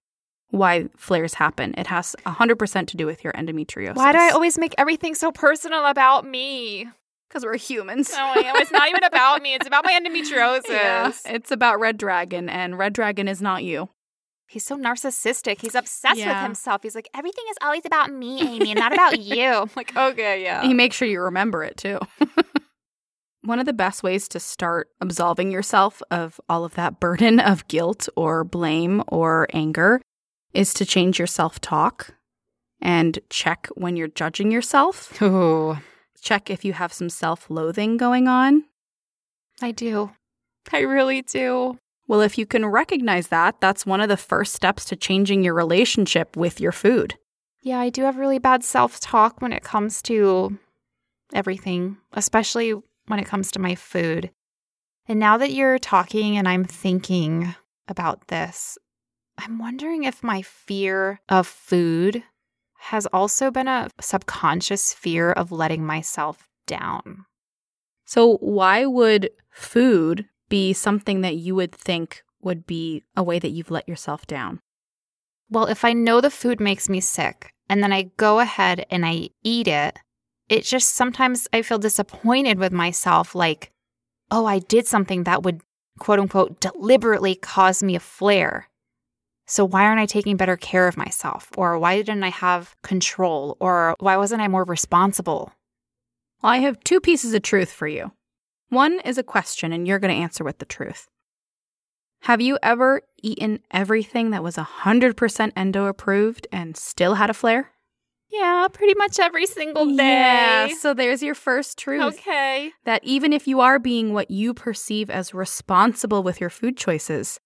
why 0.49 0.87
flares 0.95 1.33
happen. 1.33 1.73
It 1.77 1.87
has 1.87 2.15
100% 2.25 2.87
to 2.87 2.97
do 2.97 3.05
with 3.05 3.23
your 3.23 3.33
endometriosis. 3.33 3.95
Why 3.95 4.13
do 4.13 4.17
I 4.17 4.29
always 4.29 4.57
make 4.57 4.73
everything 4.77 5.15
so 5.15 5.31
personal 5.31 5.85
about 5.85 6.25
me? 6.25 6.87
Because 7.27 7.43
we're 7.43 7.57
humans. 7.57 8.09
No, 8.15 8.33
it's 8.37 8.71
not 8.71 8.87
even 8.87 9.03
about 9.03 9.41
me. 9.41 9.53
It's 9.53 9.67
about 9.67 9.83
my 9.83 9.91
endometriosis. 10.01 10.69
Yeah, 10.69 11.11
it's 11.25 11.51
about 11.51 11.81
Red 11.81 11.97
Dragon, 11.97 12.47
and 12.47 12.77
Red 12.77 12.93
Dragon 12.93 13.27
is 13.27 13.41
not 13.41 13.65
you. 13.65 13.89
He's 14.47 14.65
so 14.65 14.77
narcissistic. 14.77 15.59
He's 15.61 15.75
obsessed 15.75 16.17
Yeah. 16.17 16.33
with 16.41 16.43
himself. 16.43 16.81
He's 16.83 16.95
like, 16.95 17.09
everything 17.13 17.43
is 17.51 17.57
always 17.61 17.85
about 17.85 18.11
me, 18.11 18.41
Amy, 18.55 18.71
and 18.71 18.79
not 18.79 18.93
about 18.93 19.19
you. 19.19 19.43
I'm 19.45 19.69
like, 19.75 19.95
okay, 19.95 20.41
yeah. 20.43 20.63
He 20.63 20.73
makes 20.73 20.95
sure 20.95 21.07
you 21.07 21.21
remember 21.21 21.63
it 21.63 21.75
too. 21.77 21.99
One 23.43 23.59
of 23.59 23.65
the 23.65 23.73
best 23.73 24.03
ways 24.03 24.27
to 24.29 24.39
start 24.39 24.89
absolving 24.99 25.51
yourself 25.51 26.01
of 26.11 26.39
all 26.49 26.65
of 26.65 26.75
that 26.75 26.99
burden 26.99 27.39
of 27.39 27.67
guilt 27.67 28.09
or 28.15 28.43
blame 28.43 29.03
or 29.07 29.47
anger 29.53 30.01
is 30.53 30.73
to 30.75 30.85
change 30.85 31.17
your 31.19 31.27
self 31.27 31.61
talk 31.61 32.13
and 32.81 33.19
check 33.29 33.67
when 33.75 33.95
you're 33.95 34.07
judging 34.09 34.51
yourself. 34.51 35.21
Ooh, 35.21 35.77
Check 36.19 36.49
if 36.49 36.65
you 36.65 36.73
have 36.73 36.91
some 36.91 37.09
self 37.09 37.49
loathing 37.49 37.95
going 37.95 38.27
on. 38.27 38.65
I 39.61 39.71
do. 39.71 40.11
I 40.73 40.79
really 40.81 41.21
do. 41.21 41.79
Well, 42.07 42.21
if 42.21 42.37
you 42.37 42.45
can 42.45 42.65
recognize 42.65 43.27
that, 43.27 43.59
that's 43.59 43.85
one 43.85 43.99
of 44.01 44.09
the 44.09 44.17
first 44.17 44.53
steps 44.53 44.85
to 44.85 44.95
changing 44.95 45.43
your 45.43 45.53
relationship 45.53 46.37
with 46.37 46.61
your 46.61 46.71
food. 46.71 47.15
Yeah, 47.61 47.79
I 47.79 47.89
do 47.89 48.03
have 48.03 48.17
really 48.17 48.39
bad 48.39 48.63
self 48.63 48.99
talk 48.99 49.41
when 49.41 49.51
it 49.51 49.63
comes 49.63 50.01
to 50.03 50.57
everything, 51.33 51.97
especially 52.13 52.73
when 53.07 53.19
it 53.19 53.25
comes 53.25 53.51
to 53.51 53.59
my 53.59 53.75
food. 53.75 54.31
And 55.07 55.19
now 55.19 55.37
that 55.37 55.51
you're 55.51 55.79
talking 55.79 56.37
and 56.37 56.47
I'm 56.47 56.63
thinking 56.63 57.55
about 57.87 58.27
this, 58.27 58.77
I'm 59.37 59.59
wondering 59.59 60.03
if 60.03 60.23
my 60.23 60.41
fear 60.41 61.19
of 61.29 61.45
food 61.45 62.23
has 62.79 63.05
also 63.07 63.51
been 63.51 63.67
a 63.67 63.89
subconscious 63.99 64.93
fear 64.93 65.31
of 65.31 65.51
letting 65.51 65.85
myself 65.85 66.47
down. 66.67 67.25
So, 68.05 68.37
why 68.37 68.85
would 68.85 69.31
food 69.51 70.25
be 70.49 70.73
something 70.73 71.21
that 71.21 71.35
you 71.35 71.55
would 71.55 71.71
think 71.71 72.23
would 72.41 72.65
be 72.65 73.03
a 73.15 73.23
way 73.23 73.39
that 73.39 73.49
you've 73.49 73.71
let 73.71 73.87
yourself 73.87 74.25
down? 74.27 74.59
Well, 75.49 75.65
if 75.65 75.85
I 75.85 75.93
know 75.93 76.21
the 76.21 76.29
food 76.29 76.59
makes 76.59 76.89
me 76.89 76.99
sick 76.99 77.53
and 77.69 77.81
then 77.81 77.93
I 77.93 78.11
go 78.17 78.39
ahead 78.39 78.85
and 78.89 79.05
I 79.05 79.29
eat 79.43 79.67
it, 79.67 79.99
it 80.49 80.63
just 80.63 80.95
sometimes 80.95 81.47
I 81.53 81.61
feel 81.61 81.77
disappointed 81.77 82.59
with 82.59 82.71
myself 82.71 83.35
like, 83.35 83.71
oh, 84.31 84.45
I 84.45 84.59
did 84.59 84.87
something 84.87 85.23
that 85.23 85.43
would 85.43 85.61
quote 85.99 86.19
unquote 86.19 86.59
deliberately 86.59 87.35
cause 87.35 87.83
me 87.83 87.95
a 87.95 87.99
flare. 87.99 88.69
So 89.45 89.63
why 89.63 89.85
aren't 89.85 90.01
I 90.01 90.05
taking 90.05 90.35
better 90.35 90.57
care 90.57 90.87
of 90.87 90.97
myself? 90.97 91.49
Or 91.57 91.79
why 91.79 91.95
didn't 91.97 92.23
I 92.23 92.29
have 92.29 92.75
control? 92.83 93.55
Or 93.61 93.95
why 93.99 94.17
wasn't 94.17 94.41
I 94.41 94.49
more 94.49 94.65
responsible? 94.65 95.53
Well, 96.41 96.51
I 96.51 96.57
have 96.57 96.83
two 96.83 96.99
pieces 96.99 97.33
of 97.33 97.41
truth 97.41 97.71
for 97.71 97.87
you. 97.87 98.11
One 98.69 98.99
is 99.01 99.17
a 99.17 99.23
question, 99.23 99.71
and 99.71 99.87
you're 99.87 99.99
going 99.99 100.13
to 100.13 100.21
answer 100.21 100.43
with 100.43 100.59
the 100.59 100.65
truth. 100.65 101.07
Have 102.21 102.41
you 102.41 102.57
ever 102.61 103.01
eaten 103.21 103.59
everything 103.71 104.31
that 104.31 104.43
was 104.43 104.55
100% 104.55 105.51
endo 105.55 105.85
approved 105.85 106.47
and 106.51 106.75
still 106.75 107.15
had 107.15 107.29
a 107.29 107.33
flare? 107.33 107.71
Yeah, 108.29 108.67
pretty 108.71 108.95
much 108.97 109.19
every 109.19 109.45
single 109.45 109.85
day. 109.95 110.67
Yeah, 110.69 110.75
so 110.75 110.93
there's 110.93 111.23
your 111.23 111.35
first 111.35 111.77
truth. 111.77 112.15
Okay. 112.15 112.71
That 112.83 113.03
even 113.03 113.31
if 113.31 113.47
you 113.47 113.61
are 113.61 113.79
being 113.79 114.13
what 114.13 114.29
you 114.29 114.53
perceive 114.53 115.09
as 115.09 115.33
responsible 115.33 116.23
with 116.23 116.41
your 116.41 116.49
food 116.49 116.75
choices, 116.75 117.39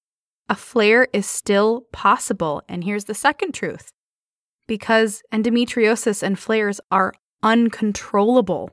a 0.50 0.56
flare 0.56 1.08
is 1.14 1.28
still 1.28 1.86
possible. 1.92 2.64
And 2.68 2.84
here's 2.84 3.06
the 3.06 3.14
second 3.14 3.54
truth 3.54 3.92
because 4.68 5.22
endometriosis 5.32 6.24
and 6.24 6.40
flares 6.40 6.82
are 6.90 7.14
uncontrollable. 7.44 8.72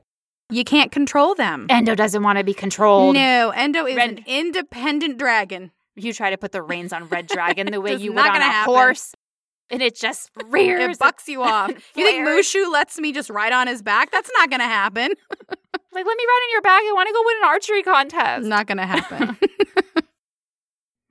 You 0.49 0.63
can't 0.63 0.91
control 0.91 1.35
them. 1.35 1.67
Endo 1.69 1.93
doesn't 1.95 2.23
want 2.23 2.37
to 2.39 2.43
be 2.43 2.53
controlled. 2.53 3.15
No, 3.15 3.51
Endo 3.51 3.85
is 3.85 3.95
Red- 3.95 4.09
an 4.19 4.23
independent 4.25 5.17
dragon. 5.17 5.71
you 5.95 6.11
try 6.13 6.29
to 6.31 6.37
put 6.37 6.51
the 6.51 6.61
reins 6.61 6.91
on 6.93 7.07
Red 7.07 7.27
Dragon 7.27 7.67
the 7.71 7.79
way 7.81 7.95
you 7.95 8.11
would 8.13 8.19
on 8.25 8.35
a 8.37 8.39
happen. 8.43 8.73
horse, 8.73 9.13
and 9.69 9.81
it 9.81 9.95
just 9.95 10.31
rears. 10.47 10.95
It 10.95 10.99
bucks 10.99 11.27
you 11.27 11.43
off. 11.43 11.69
You 11.95 12.05
think 12.05 12.27
Mushu 12.27 12.71
lets 12.71 12.97
me 12.99 13.11
just 13.11 13.29
ride 13.29 13.51
on 13.53 13.67
his 13.67 13.81
back? 13.83 14.09
That's 14.11 14.29
not 14.37 14.49
going 14.49 14.61
to 14.61 14.65
happen. 14.65 15.11
like, 15.49 15.55
let 15.93 16.05
me 16.05 16.25
ride 16.27 16.41
on 16.43 16.51
your 16.51 16.61
back. 16.61 16.81
I 16.83 16.91
want 16.95 17.07
to 17.07 17.13
go 17.13 17.21
win 17.25 17.37
an 17.41 17.45
archery 17.49 17.83
contest. 17.83 18.47
Not 18.47 18.65
going 18.67 18.77
to 18.77 18.85
happen. 18.85 19.37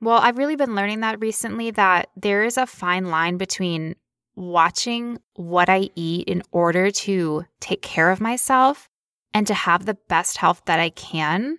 Well, 0.00 0.18
I've 0.18 0.38
really 0.38 0.54
been 0.54 0.76
learning 0.76 1.00
that 1.00 1.20
recently 1.20 1.72
that 1.72 2.10
there 2.16 2.44
is 2.44 2.56
a 2.56 2.66
fine 2.66 3.06
line 3.06 3.36
between 3.36 3.96
watching 4.36 5.18
what 5.34 5.68
I 5.68 5.88
eat 5.96 6.28
in 6.28 6.42
order 6.52 6.92
to 6.92 7.44
take 7.60 7.82
care 7.82 8.10
of 8.12 8.20
myself 8.20 8.88
and 9.34 9.46
to 9.46 9.54
have 9.54 9.86
the 9.86 9.98
best 10.08 10.38
health 10.38 10.62
that 10.66 10.80
I 10.80 10.90
can. 10.90 11.58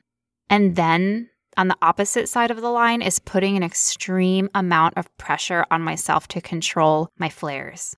And 0.50 0.76
then 0.76 1.30
on 1.58 1.68
the 1.68 1.78
opposite 1.82 2.30
side 2.30 2.52
of 2.52 2.62
the 2.62 2.70
line 2.70 3.02
is 3.02 3.20
putting 3.20 3.58
an 3.58 3.64
extreme 3.64 4.50
amount 4.56 4.98
of 4.98 5.16
pressure 5.18 5.66
on 5.70 5.82
myself 5.82 6.28
to 6.30 6.42
control 6.42 7.10
my 7.18 7.30
flares. 7.30 7.96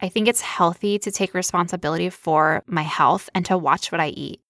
I 0.00 0.08
think 0.08 0.28
it's 0.28 0.40
healthy 0.40 0.98
to 0.98 1.10
take 1.10 1.34
responsibility 1.34 2.10
for 2.10 2.62
my 2.66 2.82
health 2.82 3.30
and 3.34 3.46
to 3.46 3.56
watch 3.56 3.90
what 3.90 4.00
I 4.00 4.08
eat. 4.08 4.40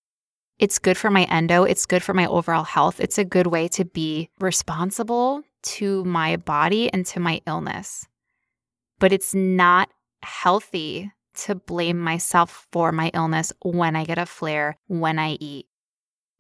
It's 0.59 0.79
good 0.79 0.97
for 0.97 1.11
my 1.11 1.25
endo. 1.25 1.65
It's 1.65 1.87
good 1.87 2.03
for 2.03 2.15
my 2.15 2.27
overall 2.27 2.65
health. 2.65 2.99
It's 3.01 3.19
a 3.19 3.25
good 3.25 3.47
way 3.47 3.69
to 3.69 3.85
be 3.85 4.31
responsible 4.41 5.43
to 5.63 6.05
my 6.05 6.37
body 6.37 6.93
and 6.93 7.05
to 7.07 7.21
my 7.21 7.41
illness. 7.47 8.07
But 8.99 9.13
it's 9.13 9.35
not 9.35 9.91
healthy 10.23 11.13
to 11.37 11.55
blame 11.55 11.99
myself 11.99 12.67
for 12.73 12.93
my 12.93 13.11
illness 13.15 13.53
when 13.63 13.97
I 13.97 14.05
get 14.05 14.19
a 14.19 14.27
flare, 14.27 14.77
when 14.87 15.19
I 15.19 15.33
eat. 15.41 15.67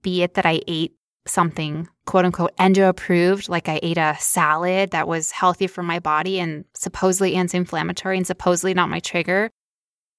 Be 0.03 0.23
it 0.23 0.35
that 0.35 0.47
I 0.47 0.61
ate 0.67 0.97
something 1.27 1.89
quote 2.07 2.25
unquote 2.25 2.53
endo 2.59 2.89
approved, 2.89 3.49
like 3.49 3.69
I 3.69 3.81
ate 3.83 3.99
a 3.99 4.17
salad 4.19 4.93
that 4.93 5.09
was 5.09 5.33
healthy 5.33 5.67
for 5.67 5.83
my 5.83 5.99
body 5.99 6.41
and 6.41 6.65
supposedly 6.75 7.35
anti 7.35 7.59
inflammatory 7.59 8.17
and 8.17 8.27
supposedly 8.27 8.75
not 8.75 8.89
my 8.89 9.01
trigger, 9.01 9.51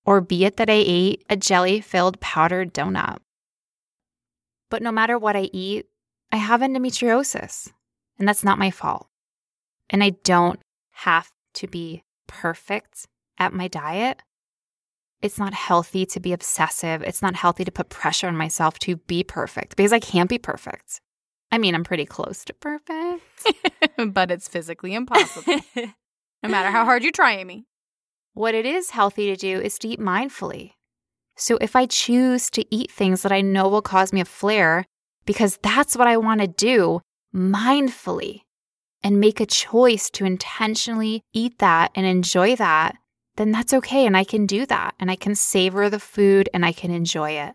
or 0.05 0.21
be 0.21 0.45
it 0.45 0.57
that 0.57 0.69
I 0.69 0.83
ate 0.85 1.25
a 1.29 1.37
jelly 1.37 1.81
filled 1.81 2.19
powdered 2.19 2.73
donut. 2.73 3.17
But 4.69 4.81
no 4.81 4.91
matter 4.91 5.17
what 5.17 5.35
I 5.35 5.49
eat, 5.53 5.87
I 6.31 6.37
have 6.37 6.59
endometriosis, 6.59 7.71
and 8.19 8.27
that's 8.27 8.43
not 8.43 8.59
my 8.59 8.69
fault. 8.69 9.07
And 9.89 10.03
I 10.03 10.09
don't 10.23 10.59
have 10.91 11.31
to 11.55 11.67
be 11.67 12.03
perfect 12.27 13.07
at 13.37 13.53
my 13.53 13.69
diet. 13.69 14.21
It's 15.21 15.39
not 15.39 15.53
healthy 15.53 16.05
to 16.07 16.19
be 16.19 16.31
obsessive. 16.31 17.01
It's 17.01 17.21
not 17.21 17.35
healthy 17.35 17.65
to 17.65 17.71
put 17.71 17.89
pressure 17.89 18.27
on 18.27 18.37
myself 18.37 18.77
to 18.79 18.97
be 18.97 19.23
perfect 19.23 19.75
because 19.75 19.91
I 19.93 19.99
can't 19.99 20.29
be 20.29 20.37
perfect. 20.37 21.01
I 21.51 21.57
mean, 21.57 21.75
I'm 21.75 21.83
pretty 21.83 22.05
close 22.05 22.45
to 22.45 22.53
perfect. 22.53 23.23
but 24.13 24.31
it's 24.31 24.47
physically 24.47 24.93
impossible. 24.93 25.61
no 25.75 26.49
matter 26.49 26.69
how 26.69 26.85
hard 26.85 27.03
you 27.03 27.11
try, 27.11 27.33
Amy. 27.33 27.65
What 28.33 28.53
it 28.53 28.65
is 28.65 28.91
healthy 28.91 29.27
to 29.27 29.35
do 29.35 29.59
is 29.59 29.79
to 29.79 29.87
eat 29.87 29.99
mindfully. 29.99 30.73
So 31.35 31.57
if 31.61 31.75
I 31.75 31.85
choose 31.85 32.49
to 32.51 32.65
eat 32.73 32.91
things 32.91 33.23
that 33.23 33.31
I 33.31 33.41
know 33.41 33.67
will 33.67 33.81
cause 33.81 34.13
me 34.13 34.21
a 34.21 34.25
flare, 34.25 34.85
because 35.25 35.57
that's 35.63 35.95
what 35.95 36.07
I 36.07 36.17
want 36.17 36.41
to 36.41 36.47
do 36.47 37.01
mindfully, 37.33 38.41
and 39.03 39.19
make 39.19 39.39
a 39.39 39.45
choice 39.45 40.09
to 40.11 40.25
intentionally 40.25 41.21
eat 41.33 41.59
that 41.59 41.91
and 41.95 42.05
enjoy 42.05 42.55
that, 42.55 42.95
then 43.37 43.51
that's 43.51 43.73
okay. 43.73 44.05
And 44.05 44.17
I 44.17 44.23
can 44.23 44.45
do 44.45 44.65
that. 44.65 44.95
And 44.99 45.09
I 45.09 45.15
can 45.15 45.35
savor 45.35 45.89
the 45.89 45.99
food 45.99 46.49
and 46.53 46.65
I 46.65 46.73
can 46.73 46.91
enjoy 46.91 47.31
it. 47.31 47.53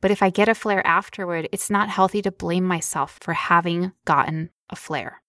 But 0.00 0.10
if 0.10 0.22
I 0.22 0.30
get 0.30 0.48
a 0.48 0.54
flare 0.54 0.86
afterward, 0.86 1.48
it's 1.52 1.70
not 1.70 1.88
healthy 1.88 2.22
to 2.22 2.32
blame 2.32 2.64
myself 2.64 3.18
for 3.20 3.34
having 3.34 3.92
gotten 4.04 4.50
a 4.68 4.76
flare. 4.76 5.22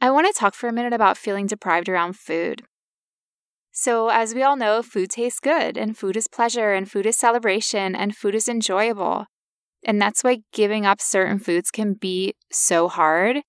I 0.00 0.10
want 0.10 0.26
to 0.26 0.38
talk 0.38 0.54
for 0.54 0.68
a 0.68 0.72
minute 0.72 0.92
about 0.92 1.16
feeling 1.16 1.46
deprived 1.46 1.88
around 1.88 2.16
food. 2.16 2.62
So, 3.72 4.08
as 4.08 4.34
we 4.34 4.42
all 4.42 4.56
know, 4.56 4.82
food 4.82 5.10
tastes 5.10 5.38
good, 5.38 5.76
and 5.76 5.96
food 5.96 6.16
is 6.16 6.28
pleasure, 6.28 6.72
and 6.72 6.90
food 6.90 7.06
is 7.06 7.16
celebration, 7.16 7.94
and 7.94 8.16
food 8.16 8.34
is 8.34 8.48
enjoyable. 8.48 9.26
And 9.84 10.00
that's 10.00 10.24
why 10.24 10.38
giving 10.52 10.86
up 10.86 11.00
certain 11.00 11.38
foods 11.38 11.70
can 11.70 11.94
be 11.94 12.34
so 12.50 12.88
hard. 12.88 13.42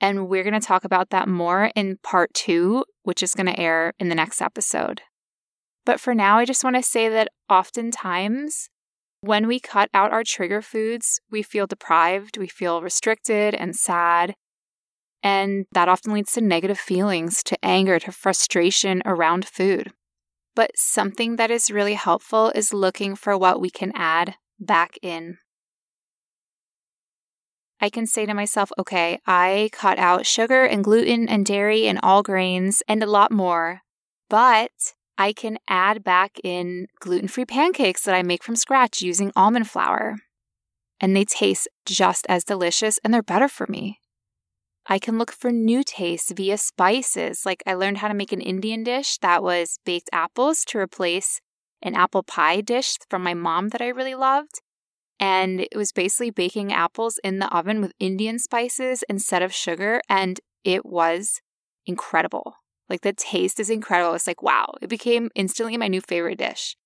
And 0.00 0.28
we're 0.28 0.42
going 0.42 0.58
to 0.58 0.66
talk 0.66 0.84
about 0.84 1.10
that 1.10 1.28
more 1.28 1.70
in 1.76 1.98
part 2.02 2.32
two, 2.34 2.84
which 3.02 3.22
is 3.22 3.34
going 3.34 3.46
to 3.46 3.58
air 3.58 3.92
in 3.98 4.08
the 4.08 4.14
next 4.14 4.40
episode. 4.40 5.02
But 5.84 6.00
for 6.00 6.14
now, 6.14 6.38
I 6.38 6.44
just 6.44 6.64
want 6.64 6.76
to 6.76 6.82
say 6.82 7.08
that 7.08 7.28
oftentimes 7.48 8.68
when 9.20 9.46
we 9.46 9.60
cut 9.60 9.88
out 9.94 10.12
our 10.12 10.24
trigger 10.24 10.62
foods, 10.62 11.20
we 11.30 11.42
feel 11.42 11.66
deprived, 11.66 12.38
we 12.38 12.48
feel 12.48 12.82
restricted 12.82 13.54
and 13.54 13.74
sad. 13.74 14.34
And 15.22 15.66
that 15.72 15.88
often 15.88 16.12
leads 16.12 16.32
to 16.32 16.40
negative 16.40 16.78
feelings, 16.78 17.42
to 17.44 17.64
anger, 17.64 18.00
to 18.00 18.10
frustration 18.10 19.02
around 19.04 19.46
food. 19.46 19.92
But 20.56 20.72
something 20.76 21.36
that 21.36 21.50
is 21.50 21.70
really 21.70 21.94
helpful 21.94 22.50
is 22.54 22.74
looking 22.74 23.14
for 23.14 23.38
what 23.38 23.60
we 23.60 23.70
can 23.70 23.92
add 23.94 24.34
back 24.58 24.96
in. 25.02 25.38
I 27.82 27.90
can 27.90 28.06
say 28.06 28.26
to 28.26 28.32
myself, 28.32 28.70
okay, 28.78 29.18
I 29.26 29.68
cut 29.72 29.98
out 29.98 30.24
sugar 30.24 30.64
and 30.64 30.84
gluten 30.84 31.28
and 31.28 31.44
dairy 31.44 31.88
and 31.88 31.98
all 32.00 32.22
grains 32.22 32.80
and 32.86 33.02
a 33.02 33.10
lot 33.10 33.32
more, 33.32 33.80
but 34.30 34.94
I 35.18 35.32
can 35.32 35.58
add 35.68 36.04
back 36.04 36.38
in 36.44 36.86
gluten 37.00 37.26
free 37.26 37.44
pancakes 37.44 38.04
that 38.04 38.14
I 38.14 38.22
make 38.22 38.44
from 38.44 38.54
scratch 38.54 39.02
using 39.02 39.32
almond 39.34 39.68
flour. 39.68 40.18
And 41.00 41.16
they 41.16 41.24
taste 41.24 41.66
just 41.84 42.24
as 42.28 42.44
delicious 42.44 43.00
and 43.02 43.12
they're 43.12 43.20
better 43.20 43.48
for 43.48 43.66
me. 43.68 43.98
I 44.86 45.00
can 45.00 45.18
look 45.18 45.32
for 45.32 45.50
new 45.50 45.82
tastes 45.82 46.30
via 46.30 46.58
spices. 46.58 47.44
Like 47.44 47.64
I 47.66 47.74
learned 47.74 47.98
how 47.98 48.06
to 48.06 48.14
make 48.14 48.32
an 48.32 48.40
Indian 48.40 48.84
dish 48.84 49.18
that 49.18 49.42
was 49.42 49.80
baked 49.84 50.08
apples 50.12 50.64
to 50.66 50.78
replace 50.78 51.40
an 51.82 51.96
apple 51.96 52.22
pie 52.22 52.60
dish 52.60 52.98
from 53.10 53.24
my 53.24 53.34
mom 53.34 53.70
that 53.70 53.82
I 53.82 53.88
really 53.88 54.14
loved. 54.14 54.61
And 55.22 55.60
it 55.60 55.76
was 55.76 55.92
basically 55.92 56.30
baking 56.30 56.72
apples 56.72 57.20
in 57.22 57.38
the 57.38 57.46
oven 57.56 57.80
with 57.80 57.92
Indian 58.00 58.40
spices 58.40 59.04
instead 59.08 59.40
of 59.40 59.54
sugar. 59.54 60.00
And 60.08 60.40
it 60.64 60.84
was 60.84 61.40
incredible. 61.86 62.56
Like 62.88 63.02
the 63.02 63.12
taste 63.12 63.60
is 63.60 63.70
incredible. 63.70 64.14
It's 64.14 64.26
like, 64.26 64.42
wow, 64.42 64.74
it 64.82 64.88
became 64.88 65.30
instantly 65.36 65.76
my 65.76 65.86
new 65.86 66.00
favorite 66.00 66.38
dish. 66.38 66.76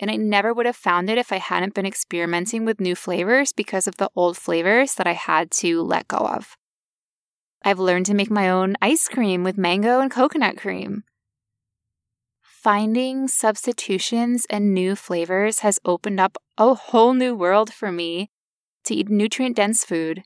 And 0.00 0.08
I 0.08 0.14
never 0.14 0.54
would 0.54 0.66
have 0.66 0.76
found 0.76 1.10
it 1.10 1.18
if 1.18 1.32
I 1.32 1.38
hadn't 1.38 1.74
been 1.74 1.84
experimenting 1.84 2.64
with 2.64 2.80
new 2.80 2.94
flavors 2.94 3.52
because 3.52 3.88
of 3.88 3.96
the 3.96 4.10
old 4.14 4.36
flavors 4.36 4.94
that 4.94 5.08
I 5.08 5.14
had 5.14 5.50
to 5.62 5.82
let 5.82 6.06
go 6.06 6.18
of. 6.18 6.56
I've 7.64 7.80
learned 7.80 8.06
to 8.06 8.14
make 8.14 8.30
my 8.30 8.50
own 8.50 8.76
ice 8.82 9.08
cream 9.08 9.42
with 9.42 9.58
mango 9.58 9.98
and 9.98 10.12
coconut 10.12 10.56
cream. 10.56 11.02
Finding 12.64 13.28
substitutions 13.28 14.46
and 14.48 14.72
new 14.72 14.96
flavors 14.96 15.58
has 15.58 15.78
opened 15.84 16.18
up 16.18 16.38
a 16.56 16.72
whole 16.72 17.12
new 17.12 17.34
world 17.34 17.70
for 17.70 17.92
me 17.92 18.30
to 18.84 18.94
eat 18.94 19.10
nutrient 19.10 19.56
dense 19.56 19.84
food 19.84 20.22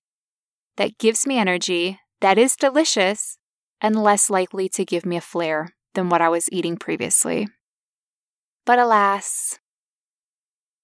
that 0.76 0.98
gives 0.98 1.26
me 1.26 1.36
energy, 1.36 1.98
that 2.20 2.38
is 2.38 2.54
delicious, 2.54 3.38
and 3.80 4.00
less 4.00 4.30
likely 4.30 4.68
to 4.68 4.84
give 4.84 5.04
me 5.04 5.16
a 5.16 5.20
flare 5.20 5.74
than 5.94 6.10
what 6.10 6.20
I 6.20 6.28
was 6.28 6.48
eating 6.52 6.76
previously. 6.76 7.48
But 8.64 8.78
alas, 8.78 9.58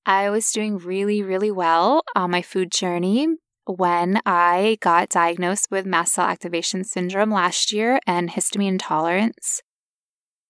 I 0.05 0.31
was 0.31 0.51
doing 0.51 0.77
really, 0.77 1.23
really 1.23 1.53
well 1.53 2.03
on 2.17 2.33
my 2.33 2.43
food 2.43 2.73
journey 2.73 3.29
when 3.67 4.21
I 4.27 4.79
got 4.81 5.09
diagnosed 5.09 5.69
with 5.71 5.87
mast 5.87 6.15
cell 6.15 6.27
activation 6.27 6.83
syndrome 6.83 7.31
last 7.31 7.73
year 7.73 8.01
and 8.09 8.31
histamine 8.31 8.71
intolerance, 8.71 9.63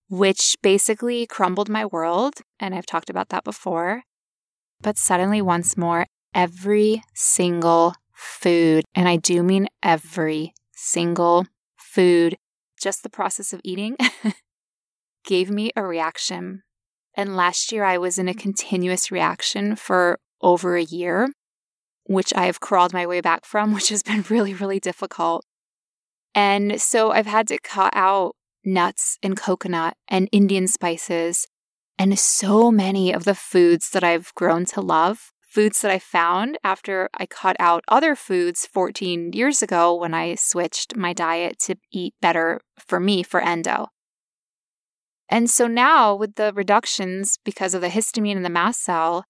which 0.09 0.57
basically 0.63 1.27
crumbled 1.27 1.69
my 1.69 1.87
world. 1.87 2.35
And 2.61 2.75
I've 2.75 2.87
talked 2.87 3.11
about 3.11 3.29
that 3.31 3.45
before. 3.45 4.03
But 4.81 4.99
suddenly, 4.99 5.41
once 5.41 5.77
more, 5.77 6.07
every 6.35 7.03
single 7.15 7.95
food, 8.13 8.85
and 8.95 9.09
I 9.09 9.17
do 9.17 9.43
mean 9.43 9.69
every 9.83 10.53
single 10.73 11.47
food, 11.77 12.37
just 12.81 13.03
the 13.03 13.11
process 13.11 13.53
of 13.53 13.61
eating, 13.65 13.97
gave 15.25 15.51
me 15.51 15.71
a 15.77 15.85
reaction. 15.85 16.63
And 17.15 17.37
last 17.37 17.73
year, 17.73 17.85
I 17.85 17.99
was 17.99 18.19
in 18.19 18.29
a 18.29 18.35
continuous 18.35 19.11
reaction 19.11 19.77
for 19.77 20.19
over 20.43 20.77
a 20.77 20.83
year 20.83 21.29
which 22.07 22.35
I 22.35 22.47
have 22.47 22.61
crawled 22.61 22.93
my 22.93 23.07
way 23.07 23.21
back 23.21 23.45
from, 23.45 23.73
which 23.75 23.89
has 23.89 24.03
been 24.03 24.25
really, 24.29 24.55
really 24.55 24.81
difficult. 24.81 25.45
And 26.35 26.81
so 26.81 27.13
I've 27.13 27.27
had 27.27 27.49
to 27.49 27.59
cut 27.59 27.93
out 27.95 28.35
nuts 28.65 29.19
and 29.23 29.37
coconut 29.37 29.97
and 30.09 30.29
Indian 30.33 30.67
spices 30.67 31.47
and 31.99 32.19
so 32.19 32.71
many 32.71 33.12
of 33.12 33.25
the 33.25 33.35
foods 33.35 33.91
that 33.91 34.03
I've 34.03 34.35
grown 34.35 34.65
to 34.67 34.81
love, 34.81 35.31
foods 35.41 35.81
that 35.83 35.91
I 35.91 35.99
found 35.99 36.59
after 36.65 37.09
I 37.15 37.27
cut 37.27 37.57
out 37.61 37.85
other 37.89 38.17
foods 38.17 38.67
14 38.67 39.33
years 39.33 39.62
ago 39.62 39.95
when 39.95 40.12
I 40.12 40.35
switched 40.35 40.97
my 40.97 41.12
diet 41.12 41.59
to 41.61 41.77
eat 41.93 42.15
better 42.21 42.61
for 42.79 42.99
me 42.99 43.23
for 43.23 43.41
endo. 43.41 43.89
And 45.29 45.49
so 45.49 45.67
now 45.67 46.15
with 46.15 46.35
the 46.35 46.53
reductions 46.53 47.39
because 47.45 47.75
of 47.75 47.81
the 47.81 47.89
histamine 47.89 48.37
and 48.37 48.45
the 48.45 48.51
mast 48.51 48.83
cell, 48.83 49.25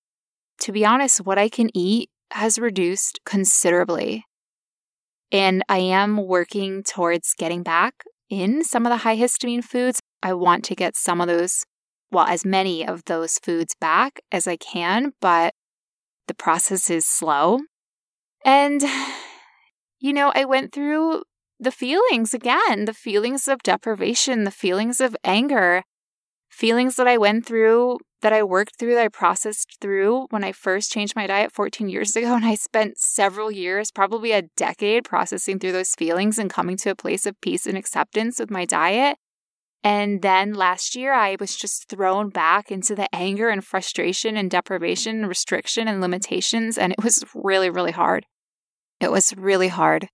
to 0.61 0.72
be 0.72 0.85
honest, 0.85 1.24
what 1.24 1.39
I 1.39 1.49
can 1.49 1.70
eat 1.76 2.11
has 2.30 2.59
reduced 2.59 3.20
considerably. 3.24 4.24
And 5.30 5.62
I 5.68 5.78
am 5.78 6.26
working 6.26 6.82
towards 6.82 7.35
getting 7.35 7.62
back 7.62 8.05
in 8.31 8.64
some 8.64 8.87
of 8.87 8.91
the 8.91 8.99
high 8.99 9.16
histamine 9.16 9.64
foods. 9.64 10.01
I 10.22 10.33
want 10.33 10.64
to 10.64 10.75
get 10.75 10.97
some 10.97 11.20
of 11.20 11.29
those, 11.29 11.64
well, 12.11 12.27
as 12.27 12.45
many 12.45 12.87
of 12.87 13.05
those 13.05 13.39
foods 13.39 13.75
back 13.81 14.20
as 14.33 14.47
I 14.47 14.57
can, 14.57 15.12
but 15.20 15.55
the 16.27 16.35
process 16.35 16.89
is 16.91 17.05
slow. 17.05 17.61
And, 18.45 18.83
you 19.99 20.12
know, 20.12 20.33
I 20.35 20.45
went 20.45 20.72
through 20.72 21.25
the 21.61 21.70
feelings 21.70 22.35
again 22.35 22.85
the 22.85 22.95
feelings 22.95 23.49
of 23.49 23.62
deprivation, 23.62 24.45
the 24.45 24.51
feelings 24.51 25.01
of 25.01 25.16
anger, 25.25 25.83
feelings 26.55 26.96
that 26.96 27.09
I 27.09 27.18
went 27.18 27.44
through 27.46 27.98
that 28.24 28.32
I 28.32 28.42
worked 28.42 28.78
through, 28.78 28.94
that 28.94 29.05
I 29.05 29.09
processed 29.09 29.76
through 29.82 30.28
when 30.30 30.42
I 30.42 30.52
first 30.52 30.90
changed 30.90 31.14
my 31.14 31.26
diet 31.26 31.52
14 31.52 31.90
years 31.90 32.16
ago. 32.16 32.34
And 32.34 32.44
I 32.44 32.55
spent 32.55 32.96
several 32.96 33.50
years, 33.50 33.90
probably 33.90 34.32
a 34.32 34.48
decade, 34.57 35.05
processing 35.05 35.59
through 35.59 35.72
those 35.72 35.94
feelings 35.94 36.38
and 36.38 36.48
coming 36.48 36.78
to 36.78 36.90
a 36.90 36.94
place 36.94 37.26
of 37.26 37.38
peace 37.42 37.66
and 37.66 37.76
acceptance 37.76 38.38
with 38.38 38.50
my 38.50 38.64
diet. 38.64 39.18
And 39.82 40.22
then 40.22 40.55
last 40.55 40.96
year, 40.96 41.12
I 41.12 41.36
was 41.38 41.55
just 41.55 41.90
thrown 41.90 42.30
back 42.30 42.70
into 42.70 42.94
the 42.94 43.14
anger 43.14 43.50
and 43.50 43.62
frustration 43.62 44.38
and 44.38 44.50
deprivation 44.50 45.18
and 45.18 45.28
restriction 45.28 45.86
and 45.86 46.00
limitations. 46.00 46.78
And 46.78 46.94
it 46.94 47.05
was 47.05 47.22
really, 47.34 47.68
really 47.68 47.92
hard. 47.92 48.24
It 49.00 49.11
was 49.11 49.36
really 49.36 49.68
hard. 49.68 50.09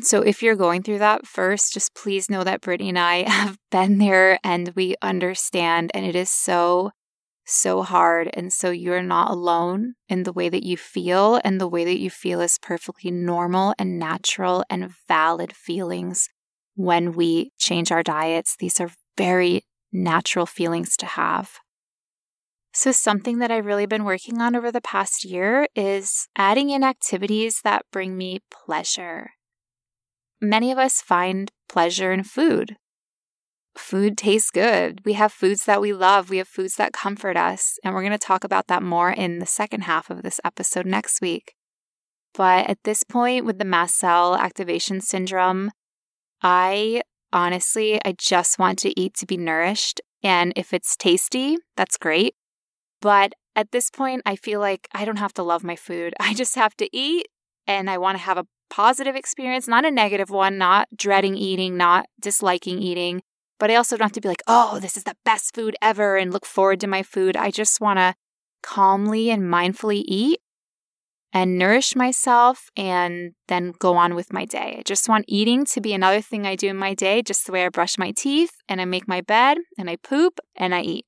So 0.00 0.20
if 0.20 0.42
you're 0.42 0.56
going 0.56 0.82
through 0.82 0.98
that 0.98 1.26
first, 1.26 1.72
just 1.72 1.94
please 1.94 2.28
know 2.28 2.44
that 2.44 2.60
Brittany 2.60 2.90
and 2.90 2.98
I 2.98 3.28
have 3.28 3.58
been 3.70 3.98
there 3.98 4.38
and 4.44 4.72
we 4.74 4.94
understand. 5.02 5.90
And 5.94 6.04
it 6.04 6.14
is 6.14 6.30
so 6.30 6.90
so 7.46 7.82
hard. 7.82 8.28
And 8.34 8.52
so 8.52 8.70
you're 8.70 9.02
not 9.02 9.30
alone 9.30 9.94
in 10.08 10.24
the 10.24 10.32
way 10.32 10.48
that 10.48 10.64
you 10.64 10.76
feel, 10.76 11.40
and 11.44 11.60
the 11.60 11.68
way 11.68 11.84
that 11.84 11.98
you 11.98 12.10
feel 12.10 12.40
is 12.40 12.58
perfectly 12.58 13.10
normal 13.10 13.72
and 13.78 13.98
natural 13.98 14.64
and 14.68 14.90
valid 15.08 15.54
feelings 15.54 16.28
when 16.74 17.12
we 17.12 17.52
change 17.56 17.92
our 17.92 18.02
diets. 18.02 18.56
These 18.58 18.80
are 18.80 18.90
very 19.16 19.62
natural 19.92 20.44
feelings 20.44 20.96
to 20.98 21.06
have. 21.06 21.52
So, 22.72 22.92
something 22.92 23.38
that 23.38 23.50
I've 23.50 23.64
really 23.64 23.86
been 23.86 24.04
working 24.04 24.40
on 24.42 24.54
over 24.54 24.70
the 24.70 24.82
past 24.82 25.24
year 25.24 25.66
is 25.74 26.28
adding 26.36 26.70
in 26.70 26.84
activities 26.84 27.60
that 27.64 27.86
bring 27.90 28.18
me 28.18 28.40
pleasure. 28.50 29.30
Many 30.40 30.70
of 30.70 30.78
us 30.78 31.00
find 31.00 31.50
pleasure 31.68 32.12
in 32.12 32.22
food 32.22 32.76
food 33.78 34.16
tastes 34.16 34.50
good. 34.50 35.04
We 35.04 35.14
have 35.14 35.32
foods 35.32 35.64
that 35.64 35.80
we 35.80 35.92
love. 35.92 36.30
We 36.30 36.38
have 36.38 36.48
foods 36.48 36.76
that 36.76 36.92
comfort 36.92 37.36
us. 37.36 37.78
And 37.84 37.94
we're 37.94 38.02
going 38.02 38.12
to 38.12 38.18
talk 38.18 38.44
about 38.44 38.66
that 38.68 38.82
more 38.82 39.10
in 39.10 39.38
the 39.38 39.46
second 39.46 39.82
half 39.82 40.10
of 40.10 40.22
this 40.22 40.40
episode 40.44 40.86
next 40.86 41.20
week. 41.20 41.54
But 42.34 42.68
at 42.68 42.78
this 42.84 43.02
point, 43.02 43.44
with 43.44 43.58
the 43.58 43.64
mast 43.64 43.96
cell 43.96 44.36
activation 44.36 45.00
syndrome, 45.00 45.70
I 46.42 47.02
honestly, 47.32 48.00
I 48.04 48.14
just 48.18 48.58
want 48.58 48.78
to 48.80 48.98
eat 49.00 49.14
to 49.14 49.26
be 49.26 49.36
nourished. 49.36 50.00
And 50.22 50.52
if 50.56 50.74
it's 50.74 50.96
tasty, 50.96 51.56
that's 51.76 51.96
great. 51.96 52.34
But 53.00 53.32
at 53.54 53.72
this 53.72 53.90
point, 53.90 54.22
I 54.26 54.36
feel 54.36 54.60
like 54.60 54.88
I 54.92 55.04
don't 55.04 55.18
have 55.18 55.32
to 55.34 55.42
love 55.42 55.64
my 55.64 55.76
food. 55.76 56.14
I 56.20 56.34
just 56.34 56.56
have 56.56 56.76
to 56.76 56.94
eat 56.94 57.28
and 57.66 57.88
I 57.90 57.98
want 57.98 58.18
to 58.18 58.24
have 58.24 58.38
a 58.38 58.46
positive 58.70 59.16
experience, 59.16 59.68
not 59.68 59.84
a 59.84 59.90
negative 59.90 60.30
one, 60.30 60.58
not 60.58 60.88
dreading 60.94 61.36
eating, 61.36 61.76
not 61.76 62.06
disliking 62.20 62.80
eating, 62.80 63.22
but 63.58 63.70
I 63.70 63.76
also 63.76 63.96
don't 63.96 64.06
have 64.06 64.12
to 64.12 64.20
be 64.20 64.28
like, 64.28 64.42
oh, 64.46 64.78
this 64.80 64.96
is 64.96 65.04
the 65.04 65.16
best 65.24 65.54
food 65.54 65.76
ever 65.80 66.16
and 66.16 66.32
look 66.32 66.46
forward 66.46 66.80
to 66.80 66.86
my 66.86 67.02
food. 67.02 67.36
I 67.36 67.50
just 67.50 67.80
want 67.80 67.98
to 67.98 68.14
calmly 68.62 69.30
and 69.30 69.42
mindfully 69.42 70.02
eat 70.06 70.40
and 71.32 71.58
nourish 71.58 71.94
myself 71.94 72.70
and 72.76 73.32
then 73.48 73.72
go 73.78 73.96
on 73.96 74.14
with 74.14 74.32
my 74.32 74.44
day. 74.44 74.76
I 74.78 74.82
just 74.84 75.08
want 75.08 75.26
eating 75.28 75.64
to 75.66 75.80
be 75.80 75.92
another 75.92 76.20
thing 76.20 76.46
I 76.46 76.56
do 76.56 76.68
in 76.68 76.76
my 76.76 76.94
day, 76.94 77.22
just 77.22 77.46
the 77.46 77.52
way 77.52 77.64
I 77.64 77.68
brush 77.68 77.98
my 77.98 78.12
teeth 78.12 78.52
and 78.68 78.80
I 78.80 78.84
make 78.84 79.08
my 79.08 79.20
bed 79.20 79.58
and 79.78 79.88
I 79.88 79.96
poop 79.96 80.38
and 80.54 80.74
I 80.74 80.82
eat. 80.82 81.06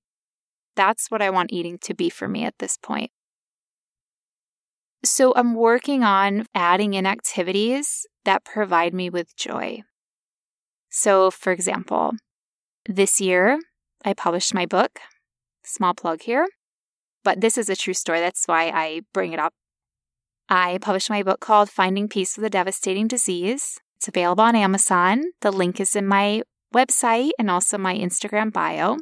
That's 0.77 1.11
what 1.11 1.23
I 1.23 1.31
want 1.31 1.53
eating 1.53 1.79
to 1.83 1.95
be 1.95 2.11
for 2.11 2.29
me 2.29 2.45
at 2.45 2.59
this 2.59 2.77
point. 2.77 3.11
So 5.05 5.33
I'm 5.37 5.55
working 5.55 6.03
on 6.03 6.47
adding 6.55 6.95
in 6.95 7.07
activities 7.07 8.07
that 8.25 8.45
provide 8.45 8.93
me 8.93 9.11
with 9.11 9.37
joy. 9.37 9.83
So, 10.91 11.31
for 11.31 11.53
example, 11.53 12.13
this 12.87 13.21
year, 13.21 13.61
I 14.05 14.15
published 14.15 14.55
my 14.55 14.67
book, 14.67 15.01
Small 15.69 15.93
plug 15.93 16.23
here. 16.23 16.47
But 17.25 17.43
this 17.43 17.59
is 17.59 17.69
a 17.69 17.77
true 17.77 17.93
story. 17.93 18.21
That's 18.21 18.47
why 18.47 18.71
I 18.71 19.03
bring 19.13 19.35
it 19.35 19.39
up. 19.39 19.53
I 20.49 20.79
published 20.81 21.11
my 21.11 21.23
book 21.23 21.41
called 21.41 21.69
Finding 21.69 22.09
Peace 22.09 22.39
with 22.39 22.47
a 22.47 22.51
Devastating 22.51 23.07
Disease. 23.07 23.79
It's 23.97 24.09
available 24.09 24.45
on 24.45 24.57
Amazon. 24.57 25.25
The 25.43 25.51
link 25.51 25.79
is 25.79 25.95
in 25.95 26.07
my 26.07 26.43
website 26.75 27.33
and 27.39 27.51
also 27.51 27.77
my 27.77 27.95
Instagram 27.95 28.51
bio. 28.51 28.97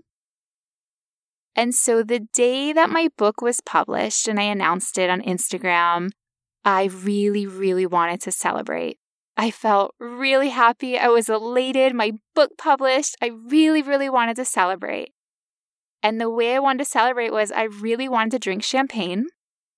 And 1.57 1.75
so 1.75 2.03
the 2.03 2.21
day 2.21 2.75
that 2.75 2.91
my 2.91 3.09
book 3.17 3.41
was 3.41 3.63
published 3.63 4.29
and 4.29 4.39
I 4.39 4.45
announced 4.45 4.99
it 4.99 5.09
on 5.09 5.23
Instagram, 5.23 6.11
I 6.65 6.85
really, 6.85 7.47
really 7.47 7.87
wanted 7.87 8.21
to 8.23 8.33
celebrate. 8.33 8.99
I 9.39 9.51
felt 9.51 9.95
really 9.99 10.51
happy. 10.51 10.99
I 10.99 11.09
was 11.09 11.31
elated. 11.31 11.95
My 11.95 12.13
book 12.35 12.53
published. 12.59 13.17
I 13.23 13.31
really, 13.49 13.81
really 13.81 14.11
wanted 14.11 14.37
to 14.37 14.45
celebrate. 14.45 15.13
And 16.03 16.21
the 16.21 16.31
way 16.31 16.55
I 16.55 16.59
wanted 16.59 16.79
to 16.79 16.85
celebrate 16.85 17.33
was 17.33 17.51
I 17.51 17.65
really 17.65 18.09
wanted 18.09 18.33
to 18.33 18.39
drink 18.39 18.63
champagne 18.63 19.27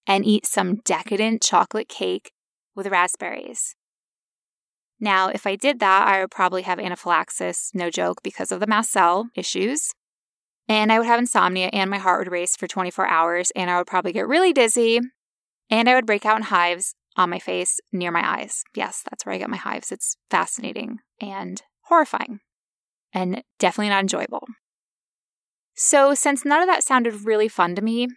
and 0.07 0.25
eat 0.25 0.47
some 0.47 0.81
decadent 0.85 1.43
chocolate 1.43 1.89
cake 1.89 2.33
with 2.75 2.89
raspberries. 2.89 3.77
Now, 5.01 5.29
if 5.29 5.47
I 5.47 5.55
did 5.55 5.79
that, 5.79 6.09
I 6.09 6.21
would 6.21 6.31
probably 6.31 6.63
have 6.63 6.81
anaphylaxis, 6.81 7.71
no 7.73 7.89
joke, 7.89 8.23
because 8.25 8.51
of 8.51 8.59
the 8.59 8.67
mast 8.67 8.91
cell 8.91 9.29
issues. 9.37 9.93
And 10.69 10.93
I 10.93 10.99
would 10.99 11.07
have 11.07 11.19
insomnia 11.19 11.71
and 11.73 11.91
my 11.91 11.99
heart 11.99 12.21
would 12.21 12.33
race 12.33 12.57
for 12.57 12.67
24 12.67 13.09
hours 13.09 13.51
and 13.57 13.71
I 13.71 13.79
would 13.79 13.87
probably 13.87 14.13
get 14.13 14.29
really 14.29 14.53
dizzy 14.53 15.01
and 15.71 15.89
I 15.89 15.95
would 15.95 16.07
break 16.07 16.27
out 16.27 16.37
in 16.37 16.45
hives 16.45 16.95
on 17.17 17.31
my 17.31 17.39
face 17.39 17.81
near 17.93 18.11
my 18.11 18.39
eyes. 18.39 18.63
Yes, 18.75 19.03
that's 19.09 19.25
where 19.25 19.35
I 19.35 19.39
get 19.39 19.51
my 19.51 19.57
hives. 19.57 19.91
It's 19.91 20.17
fascinating 20.31 20.99
and 21.21 21.63
horrifying 21.85 22.41
and 23.13 23.43
definitely 23.59 23.89
not 23.89 24.03
enjoyable. 24.03 24.47
So, 25.75 26.15
since 26.15 26.45
none 26.45 26.61
of 26.61 26.67
that 26.67 26.83
sounded 26.83 27.25
really 27.25 27.49
fun 27.49 27.75
to 27.77 27.83
me, 27.83 28.09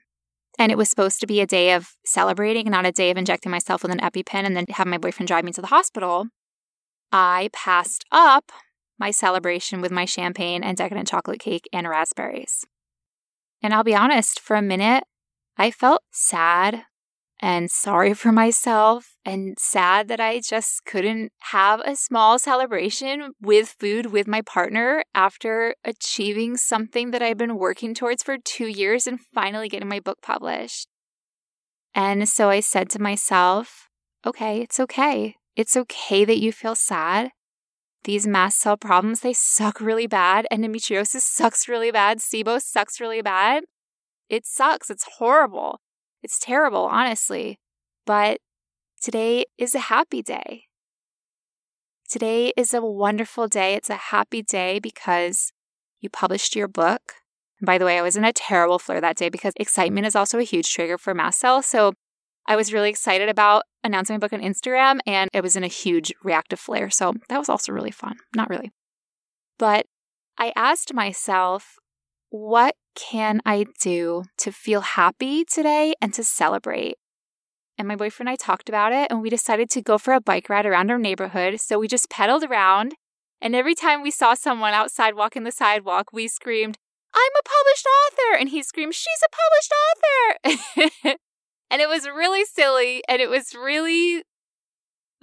and 0.58 0.72
it 0.72 0.78
was 0.78 0.90
supposed 0.90 1.20
to 1.20 1.28
be 1.28 1.42
a 1.42 1.48
day 1.48 1.74
of 1.74 1.92
celebrating, 2.06 2.70
not 2.70 2.86
a 2.86 2.92
day 2.92 3.12
of 3.12 3.18
injecting 3.18 3.52
myself 3.52 3.84
with 3.84 3.92
an 3.92 4.00
EpiPen 4.00 4.46
and 4.46 4.56
then 4.56 4.66
have 4.70 4.88
my 4.88 4.98
boyfriend 4.98 5.28
drive 5.28 5.46
me 5.46 5.52
to 5.54 5.62
the 5.62 5.68
hospital, 5.68 6.26
I 7.12 7.50
passed 7.54 8.04
up 8.12 8.52
my 9.02 9.10
celebration 9.10 9.82
with 9.82 9.92
my 9.92 10.06
champagne 10.06 10.64
and 10.64 10.78
decadent 10.78 11.08
chocolate 11.08 11.40
cake 11.40 11.68
and 11.74 11.90
raspberries. 11.90 12.64
And 13.64 13.74
I'll 13.74 13.84
be 13.84 13.96
honest, 13.96 14.40
for 14.40 14.56
a 14.56 14.62
minute, 14.62 15.04
I 15.58 15.72
felt 15.72 16.04
sad 16.12 16.84
and 17.40 17.72
sorry 17.72 18.14
for 18.22 18.32
myself 18.32 19.16
and 19.26 19.58
sad 19.60 20.08
that 20.08 20.20
I 20.20 20.40
just 20.40 20.86
couldn't 20.86 21.32
have 21.52 21.82
a 21.82 21.96
small 21.96 22.38
celebration 22.38 23.32
with 23.42 23.76
food 23.80 24.06
with 24.06 24.28
my 24.28 24.42
partner 24.44 25.04
after 25.16 25.74
achieving 25.84 26.56
something 26.56 27.10
that 27.10 27.24
I've 27.24 27.40
been 27.40 27.58
working 27.58 27.96
towards 27.96 28.22
for 28.22 28.38
two 28.38 28.68
years 28.68 29.08
and 29.08 29.20
finally 29.34 29.68
getting 29.68 29.90
my 29.90 30.00
book 30.00 30.20
published. 30.22 30.88
And 31.96 32.30
so 32.30 32.50
I 32.50 32.60
said 32.60 32.88
to 32.92 33.02
myself, 33.02 33.90
okay, 34.26 34.62
it's 34.62 34.80
okay. 34.80 35.36
It's 35.56 35.76
okay 35.76 36.24
that 36.24 36.38
you 36.38 36.52
feel 36.52 36.76
sad. 36.76 37.32
These 38.04 38.26
mast 38.26 38.60
cell 38.60 38.78
problems, 38.78 39.20
they 39.20 39.34
suck 39.34 39.80
really 39.80 40.08
bad. 40.08 40.48
Endometriosis 40.52 41.22
sucks 41.22 41.68
really 41.68 41.92
bad. 41.92 42.18
SIBO 42.18 42.60
sucks 42.60 43.00
really 43.00 43.22
bad. 43.22 43.64
It 44.28 44.46
sucks. 44.46 44.90
It's 44.90 45.06
horrible. 45.18 45.82
It's 46.24 46.40
terrible, 46.40 46.86
honestly. 46.86 47.60
But 48.06 48.40
today 49.00 49.46
is 49.58 49.76
a 49.76 49.80
happy 49.80 50.24
day. 50.24 50.64
Today 52.10 52.52
is 52.58 52.74
a 52.74 52.82
wonderful 52.82 53.48
day. 53.48 53.76
It's 53.76 53.90
a 53.90 53.96
happy 53.96 54.42
day 54.42 54.80
because 54.80 55.54
you 56.02 56.10
published 56.10 56.56
your 56.56 56.68
book. 56.68 57.14
And 57.60 57.68
by 57.68 57.78
the 57.78 57.86
way, 57.86 58.00
I 58.00 58.02
was 58.02 58.18
in 58.18 58.26
a 58.26 58.34
terrible 58.34 58.80
flare 58.80 59.00
that 59.00 59.16
day 59.16 59.30
because 59.30 59.54
excitement 59.58 60.08
is 60.08 60.16
also 60.16 60.40
a 60.40 60.44
huge 60.44 60.74
trigger 60.74 60.98
for 60.98 61.14
mast 61.14 61.40
cell. 61.40 61.62
So 61.62 61.94
I 62.48 62.56
was 62.56 62.74
really 62.74 62.90
excited 62.90 63.30
about 63.30 63.64
announcing 63.84 64.16
my 64.16 64.20
book 64.20 64.34
on 64.34 64.42
Instagram 64.42 65.00
and 65.06 65.30
it 65.34 65.42
was 65.42 65.56
in 65.56 65.64
a 65.64 65.68
huge 65.68 66.14
reactive 66.24 66.60
flare. 66.60 66.90
So 66.90 67.14
that 67.30 67.38
was 67.38 67.50
also 67.50 67.72
really 67.72 67.92
fun. 67.92 68.18
Not 68.36 68.50
really. 68.50 68.72
But 69.58 69.86
I 70.38 70.54
asked 70.56 70.94
myself, 70.94 71.76
what 72.30 72.76
can 72.96 73.42
I 73.46 73.66
do 73.80 74.24
to 74.38 74.52
feel 74.52 74.82
happy 74.82 75.46
today 75.46 75.94
and 76.02 76.14
to 76.14 76.24
celebrate? 76.24 76.96
And 77.78 77.88
my 77.88 77.96
boyfriend 77.96 78.30
and 78.30 78.34
I 78.34 78.36
talked 78.36 78.70
about 78.70 78.94
it 78.94 79.08
and 79.10 79.22
we 79.22 79.30
decided 79.30 79.70
to 79.72 79.82
go 79.82 79.98
for 79.98 80.14
a 80.14 80.22
bike 80.22 80.50
ride 80.50 80.66
around 80.66 80.92
our 80.92 81.00
neighborhood. 81.00 81.60
So 81.60 81.80
we 81.80 81.88
just 81.88 82.10
pedaled 82.10 82.44
around. 82.44 82.96
And 83.42 83.56
every 83.56 83.74
time 83.74 84.04
we 84.04 84.12
saw 84.12 84.34
someone 84.36 84.74
outside 84.74 85.16
walking 85.16 85.44
the 85.44 85.52
sidewalk, 85.52 86.14
we 86.14 86.28
screamed, 86.28 86.78
I'm 87.14 87.22
a 87.40 87.44
published 87.44 87.88
author. 87.88 88.40
And 88.40 88.50
he 88.50 88.62
screamed, 88.62 88.94
She's 88.94 89.22
a 89.26 89.30
published 89.32 91.04
author. 91.04 91.18
and 91.72 91.82
it 91.82 91.88
was 91.88 92.06
really 92.06 92.44
silly 92.44 93.02
and 93.08 93.22
it 93.22 93.30
was 93.30 93.56
really 93.56 94.24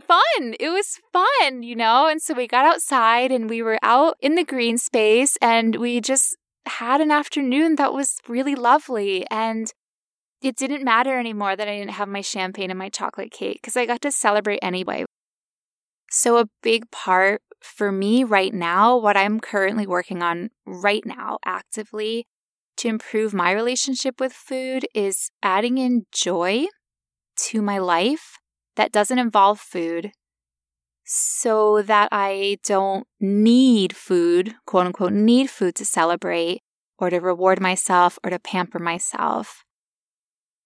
fun. 0.01 0.55
It 0.59 0.70
was 0.70 0.99
fun, 1.12 1.62
you 1.62 1.76
know? 1.76 2.09
And 2.09 2.22
so 2.22 2.32
we 2.32 2.46
got 2.46 2.64
outside 2.64 3.30
and 3.30 3.51
we 3.51 3.61
were 3.61 3.78
out 3.82 4.16
in 4.20 4.34
the 4.34 4.44
green 4.44 4.78
space 4.78 5.36
and 5.42 5.76
we 5.76 6.01
just 6.01 6.36
had 6.66 7.03
an 7.03 7.11
afternoon 7.11 7.76
that 7.76 7.92
was 7.92 8.16
really 8.26 8.55
lovely. 8.55 9.26
And 9.30 9.70
it 10.40 10.57
didn't 10.57 10.84
matter 10.84 11.18
anymore 11.18 11.55
that 11.55 11.68
I 11.68 11.76
didn't 11.76 11.92
have 11.92 12.09
my 12.09 12.22
champagne 12.22 12.70
and 12.70 12.78
my 12.78 12.88
chocolate 12.88 13.30
cake 13.30 13.59
because 13.61 13.76
I 13.76 13.84
got 13.84 14.01
to 14.03 14.11
celebrate 14.11 14.61
anyway. 14.62 15.05
So, 16.11 16.38
a 16.38 16.46
big 16.62 16.90
part 16.90 17.42
for 17.61 17.92
me 17.92 18.24
right 18.24 18.55
now, 18.55 18.96
what 18.96 19.16
I'm 19.16 19.40
currently 19.40 19.86
working 19.86 20.22
on 20.22 20.49
right 20.64 21.05
now 21.05 21.38
actively 21.44 22.26
to 22.79 22.89
improve 22.89 23.35
my 23.35 23.53
relationship 23.53 24.20
with 24.20 24.33
food 24.33 24.87
is 24.95 25.31
adding 25.43 25.79
in 25.79 26.07
joy 26.12 26.66
to 27.37 27.62
my 27.62 27.79
life 27.79 28.39
that 28.76 28.93
doesn't 28.93 29.18
involve 29.18 29.61
food 29.61 30.12
so 31.05 31.83
that 31.83 32.09
I 32.12 32.59
don't 32.64 33.07
need 33.18 33.97
food, 33.97 34.55
quote 34.66 34.87
unquote, 34.87 35.12
need 35.12 35.49
food 35.49 35.74
to 35.76 35.85
celebrate 35.85 36.61
or 36.99 37.11
to 37.11 37.18
reward 37.18 37.61
myself 37.61 38.18
or 38.22 38.31
to 38.31 38.39
pamper 38.39 38.79
myself. 38.79 39.64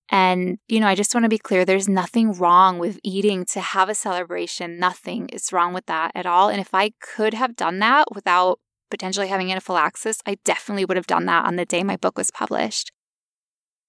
And, 0.09 0.59
you 0.69 0.81
know, 0.81 0.89
I 0.89 0.95
just 0.95 1.15
want 1.15 1.25
to 1.25 1.31
be 1.31 1.39
clear 1.39 1.65
there's 1.65 1.89
nothing 1.89 2.33
wrong 2.33 2.79
with 2.79 2.99
eating 3.03 3.47
to 3.47 3.61
have 3.61 3.89
a 3.89 3.95
celebration. 3.95 4.79
Nothing 4.79 5.29
is 5.29 5.53
wrong 5.53 5.73
with 5.73 5.87
that 5.87 6.13
at 6.15 6.27
all. 6.27 6.49
And 6.49 6.61
if 6.61 6.75
I 6.75 6.93
could 7.01 7.35
have 7.35 7.57
done 7.57 7.79
that 7.79 8.09
without 8.15 8.59
potentially 8.93 9.28
having 9.28 9.51
anaphylaxis, 9.51 10.18
I 10.26 10.36
definitely 10.45 10.84
would 10.84 10.99
have 10.99 11.07
done 11.07 11.24
that 11.24 11.47
on 11.47 11.57
the 11.57 11.64
day 11.64 11.82
my 11.82 11.97
book 11.97 12.18
was 12.18 12.30
published. 12.30 12.93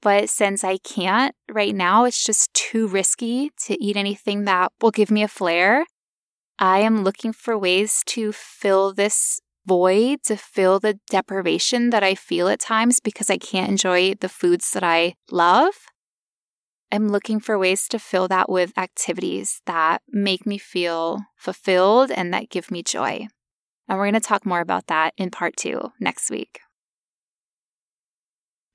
But 0.01 0.29
since 0.29 0.63
I 0.63 0.77
can't 0.77 1.35
right 1.51 1.75
now, 1.75 2.05
it's 2.05 2.23
just 2.23 2.53
too 2.53 2.87
risky 2.87 3.51
to 3.65 3.83
eat 3.83 3.97
anything 3.97 4.45
that 4.45 4.71
will 4.81 4.91
give 4.91 5.11
me 5.11 5.21
a 5.21 5.27
flare. 5.27 5.85
I 6.57 6.79
am 6.79 7.03
looking 7.03 7.33
for 7.33 7.57
ways 7.57 8.01
to 8.07 8.31
fill 8.31 8.93
this 8.93 9.41
void, 9.67 10.23
to 10.23 10.37
fill 10.37 10.79
the 10.79 10.99
deprivation 11.09 11.89
that 11.89 12.03
I 12.03 12.15
feel 12.15 12.47
at 12.47 12.61
times 12.61 13.01
because 13.01 13.29
I 13.29 13.37
can't 13.37 13.71
enjoy 13.71 14.13
the 14.15 14.29
foods 14.29 14.71
that 14.71 14.83
I 14.83 15.15
love. 15.29 15.73
I'm 16.93 17.09
looking 17.09 17.41
for 17.41 17.59
ways 17.59 17.89
to 17.89 17.99
fill 17.99 18.29
that 18.29 18.49
with 18.49 18.77
activities 18.77 19.59
that 19.65 20.01
make 20.07 20.45
me 20.45 20.57
feel 20.57 21.19
fulfilled 21.35 22.09
and 22.09 22.33
that 22.33 22.49
give 22.49 22.71
me 22.71 22.83
joy. 22.83 23.27
And 23.93 23.99
we're 23.99 24.05
going 24.05 24.19
to 24.19 24.27
talk 24.27 24.43
more 24.43 24.59
about 24.59 24.87
that 24.87 25.13
in 25.17 25.29
part 25.29 25.55
two 25.55 25.91
next 25.99 26.31
week. 26.31 26.61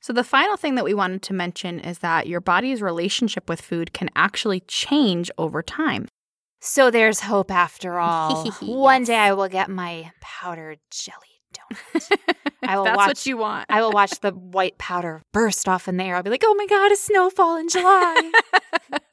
So, 0.00 0.12
the 0.12 0.22
final 0.22 0.56
thing 0.56 0.76
that 0.76 0.84
we 0.84 0.94
wanted 0.94 1.22
to 1.22 1.34
mention 1.34 1.80
is 1.80 1.98
that 1.98 2.28
your 2.28 2.40
body's 2.40 2.80
relationship 2.80 3.48
with 3.48 3.60
food 3.60 3.92
can 3.92 4.10
actually 4.14 4.60
change 4.68 5.28
over 5.36 5.60
time. 5.60 6.06
So, 6.60 6.92
there's 6.92 7.18
hope 7.18 7.50
after 7.50 7.98
all. 7.98 8.44
yes. 8.44 8.62
One 8.62 9.02
day 9.02 9.16
I 9.16 9.32
will 9.32 9.48
get 9.48 9.68
my 9.68 10.12
powdered 10.20 10.78
jelly 10.92 11.16
donut. 11.52 12.16
I 12.62 12.76
will 12.76 12.84
That's 12.84 12.96
watch, 12.96 13.08
what 13.08 13.26
you 13.26 13.38
want. 13.38 13.66
I 13.68 13.82
will 13.82 13.90
watch 13.90 14.20
the 14.20 14.30
white 14.30 14.78
powder 14.78 15.22
burst 15.32 15.68
off 15.68 15.88
in 15.88 15.96
the 15.96 16.04
air. 16.04 16.14
I'll 16.14 16.22
be 16.22 16.30
like, 16.30 16.44
oh 16.44 16.54
my 16.54 16.66
God, 16.66 16.92
a 16.92 16.96
snowfall 16.96 17.56
in 17.56 17.68
July. 17.68 18.30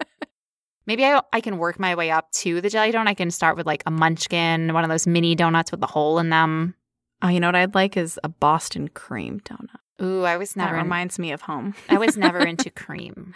Maybe 0.88 1.06
I, 1.06 1.22
I 1.34 1.42
can 1.42 1.58
work 1.58 1.80
my 1.80 1.96
way 1.96 2.12
up 2.12 2.32
to 2.34 2.62
the 2.62 2.70
jelly 2.70 2.92
donut. 2.92 3.08
I 3.08 3.14
can 3.14 3.32
start 3.32 3.58
with 3.58 3.66
like 3.66 3.84
a 3.86 3.92
munchkin, 3.92 4.74
one 4.74 4.84
of 4.84 4.90
those 4.90 5.08
mini 5.08 5.36
donuts 5.36 5.72
with 5.72 5.82
the 5.82 5.88
hole 5.88 6.20
in 6.20 6.30
them. 6.30 6.76
Oh, 7.22 7.28
you 7.28 7.40
know 7.40 7.48
what 7.48 7.56
I'd 7.56 7.76
like 7.76 7.98
is 7.98 8.20
a 8.24 8.30
Boston 8.30 8.90
cream 8.90 9.40
donut. 9.40 9.80
Ooh, 10.02 10.24
I 10.24 10.38
was 10.38 10.56
never. 10.56 10.76
That 10.76 10.84
reminds 10.84 11.18
in, 11.18 11.24
me 11.24 11.32
of 11.32 11.42
home. 11.42 11.74
I 11.90 11.98
was 11.98 12.18
never 12.18 12.40
into 12.40 12.70
cream. 12.70 13.34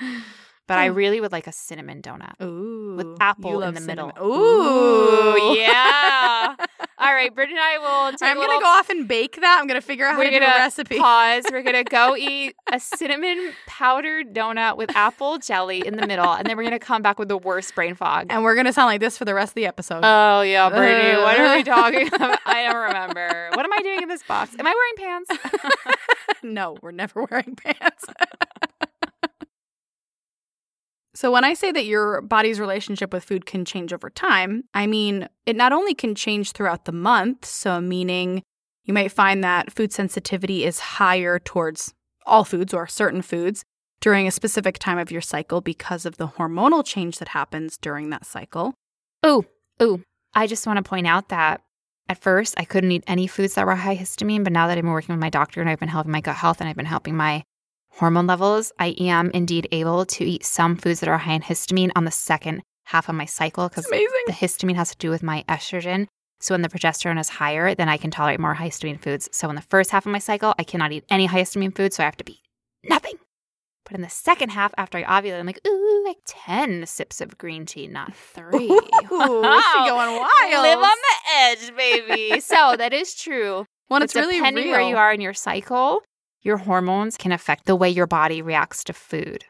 But 0.69 0.77
I 0.77 0.85
really 0.85 1.19
would 1.19 1.31
like 1.31 1.47
a 1.47 1.51
cinnamon 1.51 2.03
donut. 2.03 2.39
Ooh. 2.43 2.93
With 2.95 3.17
apple 3.19 3.63
in 3.63 3.73
the 3.73 3.81
cinnamon. 3.81 4.13
middle. 4.15 4.31
Ooh, 4.31 5.55
yeah. 5.57 6.55
All 6.99 7.13
right, 7.13 7.33
Britt 7.33 7.49
and 7.49 7.57
I 7.57 7.79
will 7.79 8.15
I'm 8.21 8.35
going 8.35 8.55
to 8.55 8.61
go 8.61 8.67
off 8.67 8.91
and 8.91 9.07
bake 9.07 9.41
that. 9.41 9.57
I'm 9.59 9.65
going 9.65 9.81
to 9.81 9.85
figure 9.85 10.05
out 10.05 10.15
how 10.15 10.21
to 10.21 10.29
do 10.29 10.35
a 10.35 10.39
recipe. 10.41 10.99
Pause. 10.99 11.45
We're 11.51 11.63
going 11.63 11.83
to 11.83 11.89
go 11.89 12.15
eat 12.17 12.55
a 12.71 12.79
cinnamon 12.79 13.53
powdered 13.65 14.31
donut 14.35 14.77
with 14.77 14.95
apple 14.95 15.39
jelly 15.39 15.81
in 15.83 15.95
the 15.95 16.05
middle. 16.05 16.31
And 16.31 16.45
then 16.45 16.55
we're 16.55 16.63
going 16.63 16.79
to 16.79 16.85
come 16.85 17.01
back 17.01 17.17
with 17.17 17.29
the 17.29 17.37
worst 17.37 17.73
brain 17.73 17.95
fog. 17.95 18.27
And 18.29 18.43
we're 18.43 18.53
going 18.53 18.67
to 18.67 18.73
sound 18.73 18.87
like 18.87 18.99
this 18.99 19.17
for 19.17 19.25
the 19.25 19.33
rest 19.33 19.51
of 19.51 19.55
the 19.55 19.65
episode. 19.65 20.01
Oh, 20.03 20.41
yeah, 20.41 20.69
Brittany. 20.75 21.19
what 21.19 21.39
are 21.39 21.55
we 21.55 21.63
talking 21.63 22.13
about? 22.13 22.37
I 22.45 22.65
don't 22.65 22.75
remember. 22.75 23.49
What 23.55 23.65
am 23.65 23.73
I 23.73 23.81
doing 23.81 24.03
in 24.03 24.07
this 24.07 24.21
box? 24.21 24.55
Am 24.59 24.67
I 24.67 24.93
wearing 24.99 25.25
pants? 25.25 25.95
no, 26.43 26.77
we're 26.83 26.91
never 26.91 27.25
wearing 27.31 27.55
pants. 27.55 28.05
So, 31.19 31.33
when 31.33 31.43
I 31.43 31.53
say 31.53 31.73
that 31.73 31.83
your 31.83 32.21
body's 32.21 32.61
relationship 32.61 33.11
with 33.11 33.25
food 33.25 33.45
can 33.45 33.65
change 33.65 33.91
over 33.91 34.09
time, 34.09 34.63
I 34.73 34.87
mean 34.87 35.27
it 35.45 35.57
not 35.57 35.73
only 35.73 35.93
can 35.93 36.15
change 36.15 36.53
throughout 36.53 36.85
the 36.85 36.93
month, 36.93 37.43
so 37.43 37.81
meaning 37.81 38.41
you 38.85 38.93
might 38.93 39.11
find 39.11 39.43
that 39.43 39.69
food 39.69 39.91
sensitivity 39.91 40.63
is 40.63 40.79
higher 40.79 41.37
towards 41.37 41.93
all 42.25 42.45
foods 42.45 42.73
or 42.73 42.87
certain 42.87 43.21
foods 43.21 43.65
during 43.99 44.27
a 44.27 44.31
specific 44.31 44.79
time 44.79 44.97
of 44.97 45.11
your 45.11 45.19
cycle 45.19 45.59
because 45.59 46.05
of 46.05 46.15
the 46.15 46.29
hormonal 46.29 46.85
change 46.85 47.19
that 47.19 47.27
happens 47.27 47.77
during 47.77 48.11
that 48.11 48.25
cycle. 48.25 48.73
Ooh, 49.25 49.45
ooh. 49.83 50.01
I 50.33 50.47
just 50.47 50.65
want 50.65 50.77
to 50.77 50.89
point 50.89 51.05
out 51.05 51.27
that 51.27 51.59
at 52.07 52.21
first 52.21 52.55
I 52.57 52.63
couldn't 52.63 52.93
eat 52.93 53.03
any 53.07 53.27
foods 53.27 53.55
that 53.55 53.65
were 53.65 53.75
high 53.75 53.97
histamine, 53.97 54.45
but 54.45 54.53
now 54.53 54.67
that 54.67 54.77
I've 54.77 54.85
been 54.85 54.93
working 54.93 55.15
with 55.15 55.21
my 55.21 55.29
doctor 55.29 55.59
and 55.59 55.69
I've 55.69 55.81
been 55.81 55.89
helping 55.89 56.13
my 56.13 56.21
gut 56.21 56.37
health 56.37 56.61
and 56.61 56.69
I've 56.69 56.77
been 56.77 56.85
helping 56.85 57.17
my 57.17 57.43
hormone 57.91 58.27
levels, 58.27 58.71
I 58.79 58.95
am 58.99 59.31
indeed 59.31 59.67
able 59.71 60.05
to 60.05 60.23
eat 60.23 60.45
some 60.45 60.75
foods 60.75 60.99
that 61.01 61.09
are 61.09 61.17
high 61.17 61.33
in 61.33 61.41
histamine 61.41 61.91
on 61.95 62.05
the 62.05 62.11
second 62.11 62.61
half 62.85 63.09
of 63.09 63.15
my 63.15 63.25
cycle 63.25 63.69
because 63.69 63.85
the 63.85 64.33
histamine 64.33 64.75
has 64.75 64.91
to 64.91 64.97
do 64.97 65.09
with 65.09 65.23
my 65.23 65.43
estrogen. 65.49 66.07
So 66.41 66.53
when 66.53 66.61
the 66.61 66.69
progesterone 66.69 67.19
is 67.19 67.29
higher, 67.29 67.75
then 67.75 67.89
I 67.89 67.97
can 67.97 68.11
tolerate 68.11 68.39
more 68.39 68.53
high 68.53 68.69
histamine 68.69 68.99
foods. 68.99 69.27
So 69.33 69.49
in 69.49 69.55
the 69.55 69.61
first 69.61 69.91
half 69.91 70.05
of 70.05 70.11
my 70.11 70.19
cycle, 70.19 70.53
I 70.57 70.63
cannot 70.63 70.91
eat 70.93 71.03
any 71.09 71.25
high 71.25 71.41
histamine 71.41 71.75
foods, 71.75 71.97
so 71.97 72.03
I 72.03 72.05
have 72.05 72.17
to 72.17 72.23
be 72.23 72.39
nothing. 72.87 73.15
But 73.85 73.95
in 73.95 74.01
the 74.01 74.09
second 74.09 74.49
half, 74.51 74.71
after 74.77 74.99
I 74.99 75.03
ovulate, 75.03 75.39
I'm 75.39 75.47
like, 75.47 75.59
ooh, 75.67 76.03
like 76.05 76.17
10 76.27 76.85
sips 76.85 77.21
of 77.21 77.37
green 77.39 77.65
tea, 77.65 77.87
not 77.87 78.15
three. 78.15 78.69
Ooh, 78.69 78.77
she 78.77 79.09
going 79.09 79.41
wild. 79.41 80.61
Live 80.61 80.77
on 80.77 80.83
the 80.83 81.33
edge, 81.35 81.75
baby. 81.75 82.39
so 82.39 82.75
that 82.77 82.93
is 82.93 83.15
true. 83.15 83.65
Well, 83.89 83.99
But 83.99 84.03
it's 84.03 84.15
really 84.15 84.35
depending 84.37 84.65
real. 84.65 84.73
where 84.73 84.81
you 84.89 84.95
are 84.95 85.11
in 85.11 85.21
your 85.21 85.33
cycle, 85.33 86.03
your 86.41 86.57
hormones 86.57 87.17
can 87.17 87.31
affect 87.31 87.65
the 87.65 87.75
way 87.75 87.89
your 87.89 88.07
body 88.07 88.41
reacts 88.41 88.83
to 88.85 88.93
food. 88.93 89.45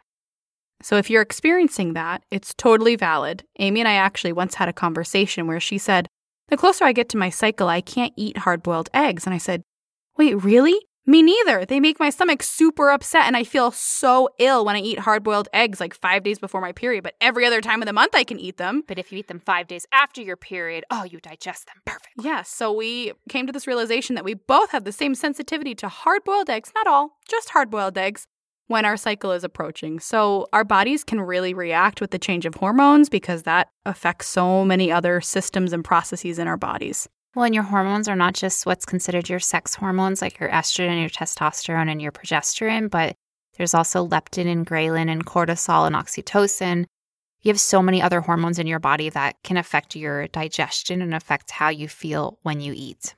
So 0.82 0.96
if 0.98 1.10
you're 1.10 1.22
experiencing 1.22 1.94
that, 1.94 2.24
it's 2.32 2.54
totally 2.54 2.96
valid. 2.96 3.44
Amy 3.60 3.82
and 3.82 3.88
I 3.88 3.94
actually 3.94 4.32
once 4.32 4.56
had 4.56 4.70
a 4.70 4.74
conversation 4.74 5.46
where 5.46 5.60
she 5.60 5.78
said, 5.78 6.08
The 6.48 6.58
closer 6.58 6.86
I 6.86 6.94
get 6.94 7.10
to 7.10 7.18
my 7.18 7.30
cycle, 7.30 7.68
I 7.68 7.82
can't 7.82 8.14
eat 8.16 8.38
hard 8.38 8.64
boiled 8.64 8.90
eggs. 8.94 9.26
And 9.26 9.34
I 9.34 9.40
said, 9.40 9.62
Wait, 10.18 10.42
really? 10.44 10.80
Me 11.10 11.24
neither. 11.24 11.66
They 11.66 11.80
make 11.80 12.00
my 12.00 12.12
stomach 12.12 12.44
super 12.44 12.92
upset 12.92 13.24
and 13.24 13.36
I 13.36 13.44
feel 13.44 13.72
so 13.72 14.30
ill 14.38 14.64
when 14.64 14.76
I 14.76 14.80
eat 14.80 15.00
hard 15.00 15.24
boiled 15.24 15.48
eggs 15.52 15.80
like 15.80 15.96
five 15.96 16.22
days 16.22 16.38
before 16.38 16.62
my 16.62 16.72
period, 16.72 17.04
but 17.04 17.16
every 17.20 17.48
other 17.48 17.62
time 17.62 17.82
of 17.82 17.88
the 17.88 17.94
month 17.94 18.14
I 18.14 18.24
can 18.24 18.38
eat 18.38 18.58
them. 18.58 18.84
But 18.88 19.00
if 19.00 19.12
you 19.12 19.18
eat 19.18 19.28
them 19.28 19.40
five 19.40 19.68
days 19.68 19.88
after 19.92 20.22
your 20.22 20.38
period, 20.38 20.84
oh, 20.92 21.06
you 21.06 21.20
digest 21.20 21.66
them 21.66 21.78
perfectly. 21.84 22.24
Yes, 22.24 22.48
so 22.50 22.72
we 22.72 23.14
came 23.28 23.48
to 23.48 23.52
this 23.52 23.66
realization 23.66 24.14
that 24.14 24.24
we 24.24 24.36
both 24.36 24.70
have 24.70 24.84
the 24.84 24.92
same 24.92 25.16
sensitivity 25.16 25.74
to 25.74 25.90
hard 25.90 26.24
boiled 26.24 26.48
eggs, 26.48 26.72
not 26.76 26.86
all, 26.86 27.18
just 27.28 27.50
hard 27.50 27.72
boiled 27.72 27.98
eggs, 27.98 28.28
when 28.68 28.86
our 28.86 28.96
cycle 28.96 29.32
is 29.32 29.44
approaching. 29.44 30.00
So 30.00 30.46
our 30.54 30.64
bodies 30.64 31.04
can 31.04 31.22
really 31.22 31.56
react 31.56 32.02
with 32.02 32.12
the 32.12 32.20
change 32.20 32.46
of 32.46 32.54
hormones 32.54 33.10
because 33.10 33.44
that 33.44 33.70
affects 33.84 34.28
so 34.28 34.64
many 34.64 34.92
other 34.92 35.22
systems 35.22 35.74
and 35.74 35.84
processes 35.84 36.38
in 36.38 36.48
our 36.48 36.58
bodies. 36.58 37.10
Well, 37.36 37.46
and 37.46 37.54
your 37.54 37.64
hormones 37.64 38.08
are 38.08 38.16
not 38.16 38.34
just 38.34 38.66
what's 38.66 38.86
considered 38.86 39.30
your 39.30 39.40
sex 39.40 39.76
hormones, 39.76 40.22
like 40.22 40.40
your 40.40 40.50
estrogen, 40.50 41.00
your 41.00 41.10
testosterone, 41.10 41.90
and 41.90 42.02
your 42.02 42.12
progesterone, 42.12 42.90
but 42.90 43.16
there's 43.56 43.76
also 43.76 44.08
leptin 44.08 44.48
and 44.48 44.66
ghrelin 44.66 45.10
and 45.10 45.26
cortisol 45.26 45.86
and 45.86 45.96
oxytocin. 45.96 46.86
You 47.42 47.50
have 47.50 47.60
so 47.60 47.84
many 47.84 48.02
other 48.02 48.22
hormones 48.22 48.58
in 48.58 48.68
your 48.68 48.80
body 48.80 49.10
that 49.10 49.36
can 49.44 49.58
affect 49.58 49.96
your 49.96 50.28
digestion 50.28 51.02
and 51.02 51.14
affect 51.14 51.52
how 51.52 51.70
you 51.70 51.88
feel 51.88 52.40
when 52.42 52.62
you 52.62 52.74
eat. 52.76 53.16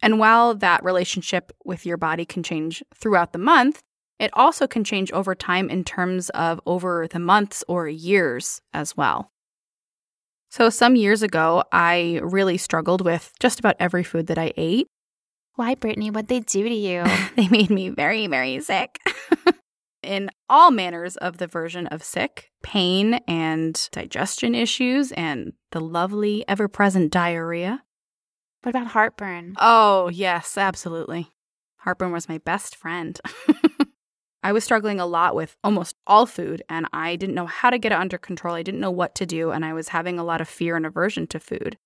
And 0.00 0.18
while 0.18 0.54
that 0.54 0.82
relationship 0.82 1.52
with 1.64 1.84
your 1.84 1.96
body 1.96 2.24
can 2.24 2.42
change 2.42 2.82
throughout 2.94 3.32
the 3.32 3.38
month, 3.38 3.82
it 4.18 4.30
also 4.32 4.66
can 4.66 4.82
change 4.82 5.12
over 5.12 5.34
time 5.34 5.68
in 5.68 5.84
terms 5.84 6.30
of 6.30 6.60
over 6.64 7.06
the 7.08 7.18
months 7.18 7.62
or 7.68 7.88
years 7.88 8.60
as 8.72 8.96
well. 8.96 9.30
So, 10.50 10.70
some 10.70 10.96
years 10.96 11.22
ago, 11.22 11.62
I 11.72 12.20
really 12.22 12.56
struggled 12.56 13.04
with 13.04 13.32
just 13.38 13.58
about 13.58 13.76
every 13.78 14.02
food 14.02 14.28
that 14.28 14.38
I 14.38 14.52
ate. 14.56 14.86
Why, 15.56 15.74
Brittany? 15.74 16.10
What'd 16.10 16.28
they 16.28 16.40
do 16.40 16.68
to 16.68 16.74
you? 16.74 17.04
they 17.36 17.48
made 17.48 17.70
me 17.70 17.90
very, 17.90 18.26
very 18.26 18.60
sick. 18.60 18.98
In 20.02 20.30
all 20.48 20.70
manners 20.70 21.16
of 21.16 21.38
the 21.38 21.46
version 21.46 21.86
of 21.88 22.02
sick, 22.04 22.50
pain 22.62 23.14
and 23.26 23.88
digestion 23.92 24.54
issues, 24.54 25.12
and 25.12 25.52
the 25.72 25.80
lovely, 25.80 26.44
ever 26.48 26.68
present 26.68 27.12
diarrhea. 27.12 27.82
what 28.62 28.70
about 28.70 28.86
heartburn? 28.88 29.54
Oh, 29.58 30.08
yes, 30.08 30.56
absolutely. 30.56 31.28
Heartburn 31.78 32.12
was 32.12 32.28
my 32.28 32.38
best 32.38 32.76
friend. 32.76 33.20
I 34.42 34.52
was 34.52 34.64
struggling 34.64 35.00
a 35.00 35.06
lot 35.06 35.34
with 35.34 35.56
almost 35.64 35.96
all 36.06 36.26
food, 36.26 36.62
and 36.68 36.86
I 36.92 37.16
didn't 37.16 37.34
know 37.34 37.46
how 37.46 37.70
to 37.70 37.78
get 37.78 37.92
it 37.92 37.98
under 37.98 38.18
control. 38.18 38.54
I 38.54 38.62
didn't 38.62 38.80
know 38.80 38.90
what 38.90 39.14
to 39.16 39.26
do, 39.26 39.50
and 39.50 39.64
I 39.64 39.72
was 39.72 39.88
having 39.88 40.18
a 40.18 40.24
lot 40.24 40.40
of 40.40 40.48
fear 40.48 40.76
and 40.76 40.86
aversion 40.86 41.26
to 41.28 41.40
food. 41.40 41.76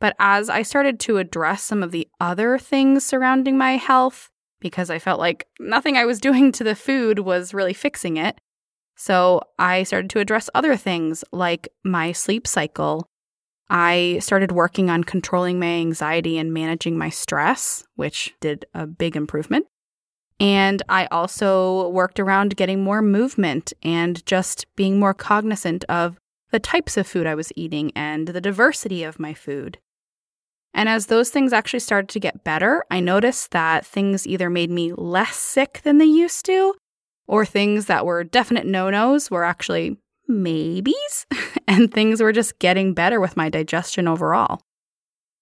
But 0.00 0.14
as 0.18 0.48
I 0.48 0.62
started 0.62 1.00
to 1.00 1.18
address 1.18 1.62
some 1.62 1.82
of 1.82 1.90
the 1.90 2.06
other 2.20 2.58
things 2.58 3.04
surrounding 3.04 3.56
my 3.56 3.76
health, 3.76 4.30
because 4.60 4.90
I 4.90 4.98
felt 4.98 5.18
like 5.18 5.46
nothing 5.58 5.96
I 5.96 6.04
was 6.04 6.20
doing 6.28 6.52
to 6.52 6.64
the 6.64 6.74
food 6.74 7.20
was 7.20 7.54
really 7.54 7.74
fixing 7.74 8.16
it, 8.16 8.38
so 8.96 9.40
I 9.58 9.84
started 9.84 10.10
to 10.10 10.18
address 10.18 10.50
other 10.54 10.76
things 10.76 11.24
like 11.32 11.68
my 11.84 12.12
sleep 12.12 12.46
cycle. 12.46 13.08
I 13.70 14.18
started 14.20 14.50
working 14.50 14.90
on 14.90 15.04
controlling 15.04 15.60
my 15.60 15.66
anxiety 15.66 16.36
and 16.36 16.52
managing 16.52 16.98
my 16.98 17.08
stress, 17.08 17.84
which 17.94 18.34
did 18.40 18.66
a 18.74 18.86
big 18.86 19.14
improvement. 19.14 19.66
And 20.40 20.82
I 20.88 21.06
also 21.06 21.88
worked 21.88 22.20
around 22.20 22.56
getting 22.56 22.84
more 22.84 23.02
movement 23.02 23.72
and 23.82 24.24
just 24.24 24.66
being 24.76 24.98
more 24.98 25.14
cognizant 25.14 25.84
of 25.88 26.16
the 26.50 26.60
types 26.60 26.96
of 26.96 27.06
food 27.06 27.26
I 27.26 27.34
was 27.34 27.52
eating 27.56 27.92
and 27.94 28.28
the 28.28 28.40
diversity 28.40 29.02
of 29.02 29.18
my 29.18 29.34
food. 29.34 29.78
And 30.72 30.88
as 30.88 31.06
those 31.06 31.30
things 31.30 31.52
actually 31.52 31.80
started 31.80 32.08
to 32.10 32.20
get 32.20 32.44
better, 32.44 32.84
I 32.90 33.00
noticed 33.00 33.50
that 33.50 33.84
things 33.84 34.26
either 34.26 34.48
made 34.48 34.70
me 34.70 34.92
less 34.92 35.36
sick 35.36 35.80
than 35.82 35.98
they 35.98 36.04
used 36.04 36.46
to, 36.46 36.74
or 37.26 37.44
things 37.44 37.86
that 37.86 38.06
were 38.06 38.22
definite 38.22 38.66
no 38.66 38.90
nos 38.90 39.30
were 39.30 39.44
actually 39.44 39.98
maybes, 40.28 41.26
and 41.68 41.92
things 41.92 42.20
were 42.20 42.32
just 42.32 42.58
getting 42.58 42.94
better 42.94 43.18
with 43.18 43.36
my 43.36 43.48
digestion 43.48 44.06
overall. 44.06 44.60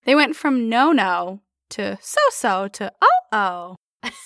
They 0.04 0.14
went 0.14 0.36
from 0.36 0.68
no 0.68 0.92
no 0.92 1.40
to 1.70 1.98
so 2.00 2.20
so 2.30 2.68
to 2.68 2.92
oh 3.02 3.20
oh. 3.32 3.76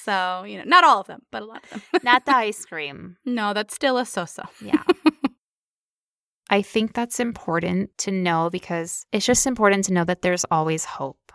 So, 0.02 0.44
you 0.44 0.58
know, 0.58 0.64
not 0.64 0.84
all 0.84 1.00
of 1.00 1.06
them, 1.06 1.22
but 1.30 1.42
a 1.42 1.44
lot 1.46 1.62
of 1.64 1.70
them. 1.70 1.82
Not 2.02 2.24
the 2.26 2.36
ice 2.36 2.64
cream. 2.64 3.16
no, 3.24 3.52
that's 3.52 3.74
still 3.74 3.98
a 3.98 4.06
so 4.06 4.24
so. 4.24 4.42
Yeah. 4.60 4.82
I 6.50 6.62
think 6.62 6.94
that's 6.94 7.20
important 7.20 7.96
to 7.98 8.10
know 8.10 8.50
because 8.50 9.06
it's 9.12 9.26
just 9.26 9.46
important 9.46 9.84
to 9.84 9.92
know 9.92 10.04
that 10.04 10.22
there's 10.22 10.44
always 10.50 10.84
hope. 10.84 11.32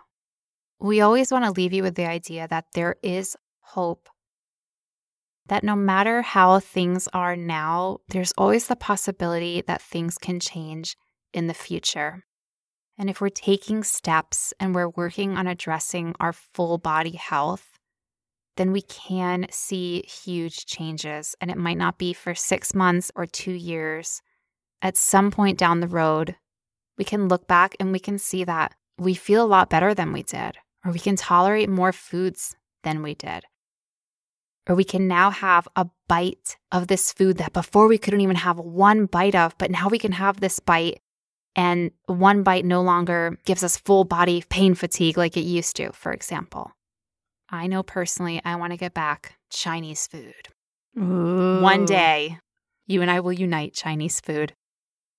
We 0.78 1.00
always 1.00 1.32
want 1.32 1.46
to 1.46 1.52
leave 1.52 1.72
you 1.72 1.82
with 1.82 1.94
the 1.94 2.06
idea 2.06 2.46
that 2.48 2.66
there 2.74 2.96
is 3.02 3.34
hope. 3.60 4.10
That 5.46 5.64
no 5.64 5.74
matter 5.74 6.20
how 6.20 6.60
things 6.60 7.08
are 7.14 7.34
now, 7.34 7.98
there's 8.08 8.32
always 8.36 8.66
the 8.66 8.76
possibility 8.76 9.62
that 9.66 9.80
things 9.80 10.18
can 10.18 10.38
change 10.38 10.96
in 11.32 11.46
the 11.46 11.54
future. 11.54 12.24
And 12.98 13.08
if 13.08 13.20
we're 13.20 13.28
taking 13.28 13.84
steps 13.84 14.52
and 14.58 14.74
we're 14.74 14.88
working 14.88 15.36
on 15.36 15.46
addressing 15.46 16.14
our 16.18 16.32
full 16.32 16.78
body 16.78 17.16
health, 17.16 17.75
then 18.56 18.72
we 18.72 18.82
can 18.82 19.46
see 19.50 20.02
huge 20.02 20.66
changes. 20.66 21.34
And 21.40 21.50
it 21.50 21.58
might 21.58 21.78
not 21.78 21.98
be 21.98 22.12
for 22.12 22.34
six 22.34 22.74
months 22.74 23.12
or 23.14 23.26
two 23.26 23.52
years. 23.52 24.22
At 24.82 24.96
some 24.96 25.30
point 25.30 25.58
down 25.58 25.80
the 25.80 25.88
road, 25.88 26.36
we 26.98 27.04
can 27.04 27.28
look 27.28 27.46
back 27.46 27.76
and 27.78 27.92
we 27.92 27.98
can 27.98 28.18
see 28.18 28.44
that 28.44 28.74
we 28.98 29.14
feel 29.14 29.44
a 29.44 29.46
lot 29.46 29.70
better 29.70 29.94
than 29.94 30.12
we 30.12 30.22
did, 30.22 30.56
or 30.84 30.92
we 30.92 30.98
can 30.98 31.16
tolerate 31.16 31.68
more 31.68 31.92
foods 31.92 32.56
than 32.82 33.02
we 33.02 33.14
did. 33.14 33.44
Or 34.68 34.74
we 34.74 34.84
can 34.84 35.06
now 35.06 35.30
have 35.30 35.68
a 35.76 35.86
bite 36.08 36.56
of 36.72 36.88
this 36.88 37.12
food 37.12 37.36
that 37.36 37.52
before 37.52 37.86
we 37.86 37.98
couldn't 37.98 38.22
even 38.22 38.36
have 38.36 38.58
one 38.58 39.06
bite 39.06 39.34
of, 39.34 39.56
but 39.58 39.70
now 39.70 39.88
we 39.88 39.98
can 39.98 40.12
have 40.12 40.40
this 40.40 40.58
bite 40.58 41.00
and 41.54 41.90
one 42.06 42.42
bite 42.42 42.64
no 42.64 42.82
longer 42.82 43.38
gives 43.44 43.64
us 43.64 43.76
full 43.78 44.04
body 44.04 44.44
pain 44.48 44.74
fatigue 44.74 45.16
like 45.16 45.36
it 45.36 45.40
used 45.40 45.76
to, 45.76 45.92
for 45.92 46.12
example. 46.12 46.75
I 47.50 47.66
know 47.66 47.82
personally, 47.82 48.40
I 48.44 48.56
want 48.56 48.72
to 48.72 48.76
get 48.76 48.94
back 48.94 49.34
Chinese 49.50 50.06
food. 50.06 50.48
One 50.94 51.84
day, 51.84 52.38
you 52.86 53.02
and 53.02 53.10
I 53.10 53.20
will 53.20 53.32
unite 53.32 53.74
Chinese 53.74 54.20
food. 54.20 54.54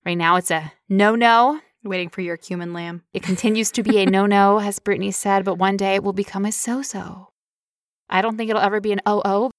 Right 0.04 0.18
now, 0.18 0.36
it's 0.36 0.50
a 0.50 0.72
no 0.88 1.14
no. 1.14 1.60
Waiting 1.84 2.08
for 2.08 2.20
your 2.20 2.36
cumin 2.36 2.72
lamb. 2.72 3.04
It 3.14 3.22
continues 3.22 3.70
to 3.72 3.82
be 3.82 3.98
a 3.98 4.06
no 4.06 4.26
no, 4.26 4.58
as 4.60 4.78
Brittany 4.78 5.12
said, 5.12 5.44
but 5.44 5.54
one 5.54 5.76
day 5.76 5.94
it 5.94 6.02
will 6.02 6.12
become 6.12 6.44
a 6.44 6.52
so 6.52 6.82
so. 6.82 7.28
I 8.10 8.22
don't 8.22 8.36
think 8.36 8.50
it'll 8.50 8.62
ever 8.62 8.80
be 8.80 8.92
an 8.92 9.00
oh 9.06 9.22
oh. 9.24 9.50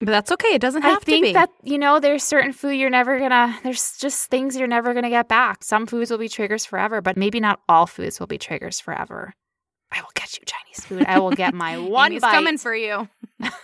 But 0.00 0.08
that's 0.08 0.32
okay. 0.32 0.54
It 0.54 0.60
doesn't 0.60 0.82
have 0.82 1.00
to 1.00 1.06
be. 1.06 1.16
I 1.16 1.20
think 1.20 1.34
that, 1.34 1.50
you 1.62 1.78
know, 1.78 2.00
there's 2.00 2.22
certain 2.22 2.52
food 2.52 2.72
you're 2.72 2.90
never 2.90 3.18
gonna, 3.18 3.58
there's 3.62 3.96
just 3.98 4.28
things 4.28 4.54
you're 4.54 4.68
never 4.68 4.92
gonna 4.92 5.08
get 5.08 5.26
back. 5.26 5.64
Some 5.64 5.86
foods 5.86 6.10
will 6.10 6.18
be 6.18 6.28
triggers 6.28 6.66
forever, 6.66 7.00
but 7.00 7.16
maybe 7.16 7.40
not 7.40 7.60
all 7.68 7.86
foods 7.86 8.20
will 8.20 8.26
be 8.26 8.36
triggers 8.36 8.78
forever. 8.78 9.32
I 9.90 10.00
will 10.00 10.10
catch 10.14 10.38
you, 10.38 10.44
Chinese 10.44 10.65
Chinese 10.76 10.84
food, 10.86 11.06
I 11.06 11.18
will 11.18 11.30
get 11.30 11.54
my 11.54 11.78
one 11.78 12.12
Amy's 12.12 12.22
bite. 12.22 12.32
coming 12.32 12.58
for 12.58 12.74
you. 12.74 13.08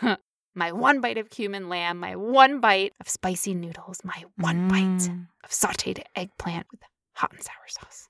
my 0.54 0.72
one 0.72 1.00
bite 1.00 1.18
of 1.18 1.30
cumin 1.30 1.68
lamb, 1.68 1.98
my 1.98 2.16
one 2.16 2.60
bite 2.60 2.92
of 3.00 3.08
spicy 3.08 3.54
noodles, 3.54 4.00
my 4.04 4.24
one 4.36 4.68
bite 4.68 4.82
Mm. 4.82 5.26
of 5.44 5.50
sauteed 5.50 6.02
eggplant 6.16 6.66
with 6.70 6.80
hot 7.14 7.32
and 7.32 7.42
sour 7.42 7.54
sauce. 7.68 8.08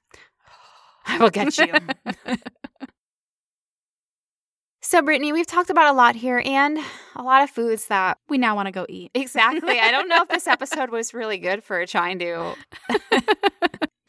I 1.06 1.18
will 1.18 1.30
get 1.30 1.56
you. 1.58 1.72
so, 4.82 5.00
Brittany, 5.02 5.32
we've 5.32 5.46
talked 5.46 5.70
about 5.70 5.92
a 5.92 5.96
lot 5.96 6.16
here 6.16 6.42
and 6.44 6.78
a 7.16 7.22
lot 7.22 7.42
of 7.42 7.50
foods 7.50 7.86
that 7.86 8.18
We 8.28 8.38
now 8.38 8.54
want 8.56 8.66
to 8.66 8.72
go 8.72 8.84
eat. 8.88 9.10
exactly. 9.14 9.78
I 9.78 9.90
don't 9.90 10.08
know 10.08 10.22
if 10.22 10.28
this 10.28 10.46
episode 10.46 10.90
was 10.90 11.14
really 11.14 11.38
good 11.38 11.62
for 11.64 11.84
trying 11.86 12.18
to. 12.20 12.54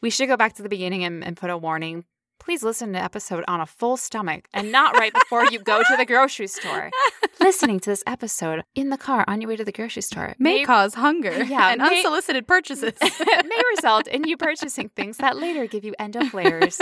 we 0.02 0.10
should 0.10 0.26
go 0.28 0.36
back 0.36 0.54
to 0.54 0.62
the 0.62 0.68
beginning 0.68 1.04
and, 1.04 1.24
and 1.24 1.36
put 1.36 1.50
a 1.50 1.56
warning. 1.56 2.04
Please 2.44 2.62
listen 2.62 2.92
to 2.92 3.02
episode 3.02 3.42
on 3.48 3.60
a 3.62 3.66
full 3.66 3.96
stomach 3.96 4.48
and 4.52 4.70
not 4.70 4.94
right 4.98 5.14
before 5.14 5.46
you 5.46 5.58
go 5.58 5.82
to 5.82 5.96
the 5.96 6.04
grocery 6.04 6.46
store. 6.46 6.90
Listening 7.40 7.80
to 7.80 7.88
this 7.90 8.02
episode 8.06 8.62
in 8.74 8.90
the 8.90 8.98
car 8.98 9.24
on 9.26 9.40
your 9.40 9.48
way 9.48 9.56
to 9.56 9.64
the 9.64 9.72
grocery 9.72 10.02
store 10.02 10.34
May 10.38 10.62
cause 10.64 10.92
hunger 10.94 11.42
Yeah, 11.48 11.70
and 11.72 11.80
may- 11.80 11.98
unsolicited 11.98 12.46
purchases. 12.46 12.92
may 13.00 13.62
result 13.76 14.06
in 14.08 14.24
you 14.24 14.36
purchasing 14.36 14.90
things 14.90 15.16
that 15.18 15.38
later 15.38 15.66
give 15.66 15.84
you 15.84 15.94
endo 15.98 16.26
flares. 16.26 16.80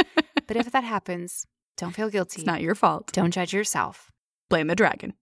But 0.48 0.56
if 0.56 0.72
that 0.72 0.82
happens, 0.82 1.47
don't 1.76 1.94
feel 1.94 2.10
guilty. 2.10 2.40
it's 2.40 2.47
not 2.47 2.60
your 2.60 2.74
fault. 2.74 3.12
Don't 3.12 3.30
judge 3.32 3.52
yourself. 3.52 4.10
Blame 4.51 4.66
the 4.66 4.74
dragon. 4.74 5.14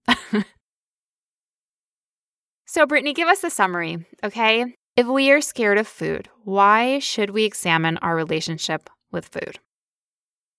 So, 2.65 2.85
Brittany, 2.85 3.13
give 3.13 3.27
us 3.27 3.41
the 3.41 3.49
summary, 3.49 4.05
okay? 4.23 4.65
If 4.95 5.05
we 5.05 5.29
are 5.31 5.41
scared 5.41 5.77
of 5.77 5.87
food, 5.87 6.29
why 6.45 6.99
should 6.99 7.29
we 7.31 7.43
examine 7.43 7.97
our 7.97 8.15
relationship 8.15 8.89
with 9.11 9.27
food? 9.27 9.59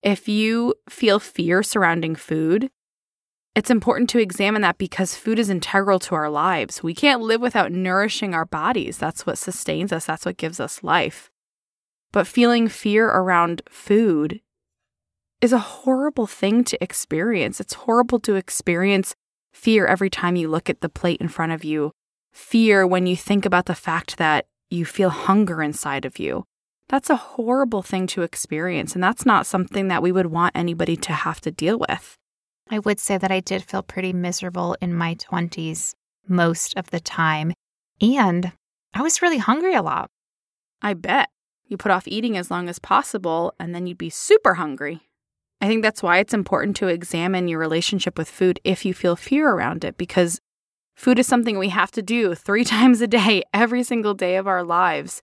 If 0.03 0.29
you 0.29 0.75
feel 0.89 1.21
fear 1.21 1.63
surrounding 1.63 2.17
food, 2.17 2.71
it's 3.55 3.71
important 3.71 4.09
to 4.11 4.19
examine 4.19 4.63
that 4.63 4.79
because 4.79 5.15
food 5.15 5.39
is 5.39 5.51
integral 5.51 5.99
to 6.01 6.15
our 6.15 6.31
lives. 6.31 6.83
We 6.83 6.95
can't 6.95 7.21
live 7.21 7.41
without 7.41 7.71
nourishing 7.71 8.35
our 8.35 8.47
bodies. 8.47 8.99
That's 8.99 9.27
what 9.27 9.39
sustains 9.39 9.93
us, 9.93 10.07
that's 10.07 10.25
what 10.27 10.39
gives 10.39 10.59
us 10.59 10.83
life. 10.83 11.31
But 12.13 12.27
feeling 12.27 12.69
fear 12.69 13.07
around 13.09 13.63
food 13.69 14.41
is 15.41 15.53
a 15.53 15.59
horrible 15.59 16.27
thing 16.27 16.65
to 16.65 16.83
experience. 16.83 17.61
It's 17.61 17.75
horrible 17.75 18.21
to 18.21 18.35
experience 18.35 19.15
fear 19.53 19.87
every 19.87 20.11
time 20.11 20.37
you 20.37 20.49
look 20.49 20.71
at 20.71 20.81
the 20.81 20.89
plate 20.89 21.21
in 21.21 21.29
front 21.29 21.53
of 21.53 21.63
you, 21.63 21.93
fear 22.33 22.87
when 22.87 23.07
you 23.07 23.17
think 23.17 23.45
about 23.45 23.67
the 23.67 23.75
fact 23.75 24.17
that 24.17 24.47
you 24.71 24.85
feel 24.85 25.11
hunger 25.11 25.63
inside 25.63 26.05
of 26.05 26.19
you. 26.19 26.45
That's 26.93 27.09
a 27.09 27.17
horrible 27.17 27.81
thing 27.81 28.07
to 28.09 28.21
experience. 28.21 28.95
And 28.95 29.03
that's 29.03 29.25
not 29.25 29.47
something 29.47 29.89
that 29.89 30.03
we 30.03 30.13
would 30.13 30.27
want 30.27 30.55
anybody 30.55 30.95
to 30.99 31.13
have 31.15 31.41
to 31.41 31.51
deal 31.51 31.79
with. 31.79 32.19
I 32.69 32.81
would 32.81 33.01
say 33.01 33.17
that 33.17 33.33
I 33.33 33.41
did 33.41 33.63
feel 33.63 33.83
pretty 33.83 34.13
miserable 34.13 34.77
in 34.79 34.95
my 34.95 35.15
20s 35.15 35.95
most 36.29 36.77
of 36.77 36.91
the 36.91 37.01
time. 37.01 37.55
And 38.03 38.53
I 38.93 39.01
was 39.01 39.23
really 39.23 39.39
hungry 39.39 39.75
a 39.75 39.81
lot. 39.81 40.11
I 40.83 40.93
bet. 40.93 41.31
You 41.67 41.79
put 41.79 41.93
off 41.93 42.07
eating 42.07 42.37
as 42.37 42.51
long 42.51 42.69
as 42.69 42.79
possible, 42.79 43.55
and 43.59 43.75
then 43.75 43.87
you'd 43.87 43.97
be 43.97 44.11
super 44.11 44.55
hungry. 44.55 45.01
I 45.63 45.69
think 45.69 45.83
that's 45.83 46.03
why 46.03 46.19
it's 46.19 46.35
important 46.35 46.77
to 46.77 46.89
examine 46.89 47.49
your 47.49 47.59
relationship 47.59 48.19
with 48.19 48.29
food 48.29 48.61
if 48.65 48.85
you 48.85 48.93
feel 48.93 49.17
fear 49.17 49.49
around 49.49 49.83
it, 49.83 49.97
because 49.97 50.41
food 50.95 51.19
is 51.19 51.27
something 51.27 51.59
we 51.59 51.71
have 51.71 51.91
to 51.93 52.03
do 52.03 52.35
three 52.35 52.65
times 52.67 53.01
a 53.01 53.07
day, 53.07 53.45
every 53.55 53.83
single 53.83 54.13
day 54.13 54.37
of 54.37 54.47
our 54.47 54.63
lives. 54.63 55.23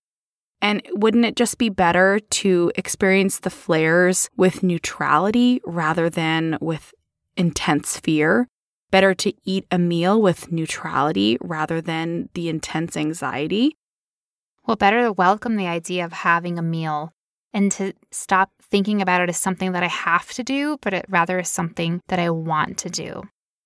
And 0.61 0.81
wouldn't 0.91 1.25
it 1.25 1.35
just 1.35 1.57
be 1.57 1.69
better 1.69 2.19
to 2.19 2.71
experience 2.75 3.39
the 3.39 3.49
flares 3.49 4.29
with 4.35 4.63
neutrality 4.63 5.61
rather 5.65 6.09
than 6.09 6.57
with 6.59 6.93
intense 7.37 7.99
fear? 7.99 8.47
Better 8.91 9.13
to 9.13 9.33
eat 9.45 9.65
a 9.71 9.77
meal 9.77 10.21
with 10.21 10.51
neutrality 10.51 11.37
rather 11.41 11.79
than 11.79 12.29
the 12.33 12.49
intense 12.49 12.97
anxiety? 12.97 13.77
Well, 14.65 14.75
better 14.75 15.03
to 15.03 15.13
welcome 15.13 15.55
the 15.55 15.67
idea 15.67 16.03
of 16.03 16.11
having 16.11 16.59
a 16.59 16.63
meal 16.63 17.13
and 17.53 17.71
to 17.73 17.93
stop 18.11 18.51
thinking 18.61 19.01
about 19.01 19.21
it 19.21 19.29
as 19.29 19.37
something 19.37 19.71
that 19.71 19.83
I 19.83 19.87
have 19.87 20.29
to 20.33 20.43
do, 20.43 20.77
but 20.81 20.93
it 20.93 21.05
rather 21.07 21.39
is 21.39 21.49
something 21.49 22.01
that 22.07 22.19
I 22.19 22.29
want 22.29 22.77
to 22.79 22.89
do. 22.89 23.23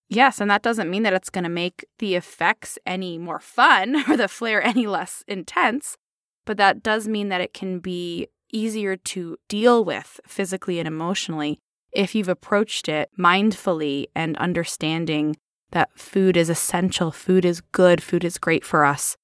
Yes, 0.10 0.40
and 0.40 0.50
that 0.52 0.62
doesn't 0.62 0.90
mean 0.90 1.04
that 1.04 1.14
it's 1.14 1.30
going 1.30 1.44
to 1.44 1.50
make 1.50 1.86
the 2.00 2.16
effects 2.16 2.78
any 2.86 3.18
more 3.18 3.40
fun 3.40 4.04
or 4.10 4.16
the 4.16 4.28
flare 4.28 4.62
any 4.62 4.88
less 4.88 5.24
intense, 5.28 5.98
but 6.46 6.58
that 6.58 6.84
does 6.84 7.08
mean 7.08 7.30
that 7.30 7.42
it 7.42 7.54
can 7.54 7.80
be 7.80 8.28
easier 8.52 8.96
to 8.96 9.38
deal 9.48 9.84
with 9.84 10.20
physically 10.28 10.80
and 10.80 10.88
emotionally 10.88 11.60
if 11.94 12.16
you've 12.16 12.30
approached 12.30 12.90
it 12.90 13.10
mindfully 13.18 14.08
and 14.16 14.36
understanding 14.38 15.36
that 15.72 15.98
food 15.98 16.36
is 16.36 16.50
essential, 16.50 17.12
food 17.12 17.46
is 17.46 17.62
good, 17.62 18.02
food 18.02 18.24
is 18.24 18.38
great 18.38 18.66
for 18.66 18.84
us. 18.84 19.16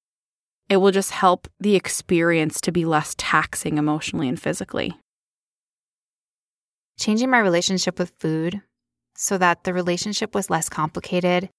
It 0.68 0.76
will 0.78 0.92
just 0.92 1.10
help 1.10 1.48
the 1.58 1.74
experience 1.74 2.60
to 2.62 2.72
be 2.72 2.84
less 2.84 3.14
taxing 3.18 3.76
emotionally 3.76 4.28
and 4.28 4.40
physically. 4.40 4.96
Changing 6.98 7.30
my 7.30 7.38
relationship 7.38 7.98
with 7.98 8.14
food 8.20 8.62
so 9.16 9.36
that 9.38 9.64
the 9.64 9.74
relationship 9.74 10.34
was 10.34 10.50
less 10.50 10.68
complicated 10.68 11.50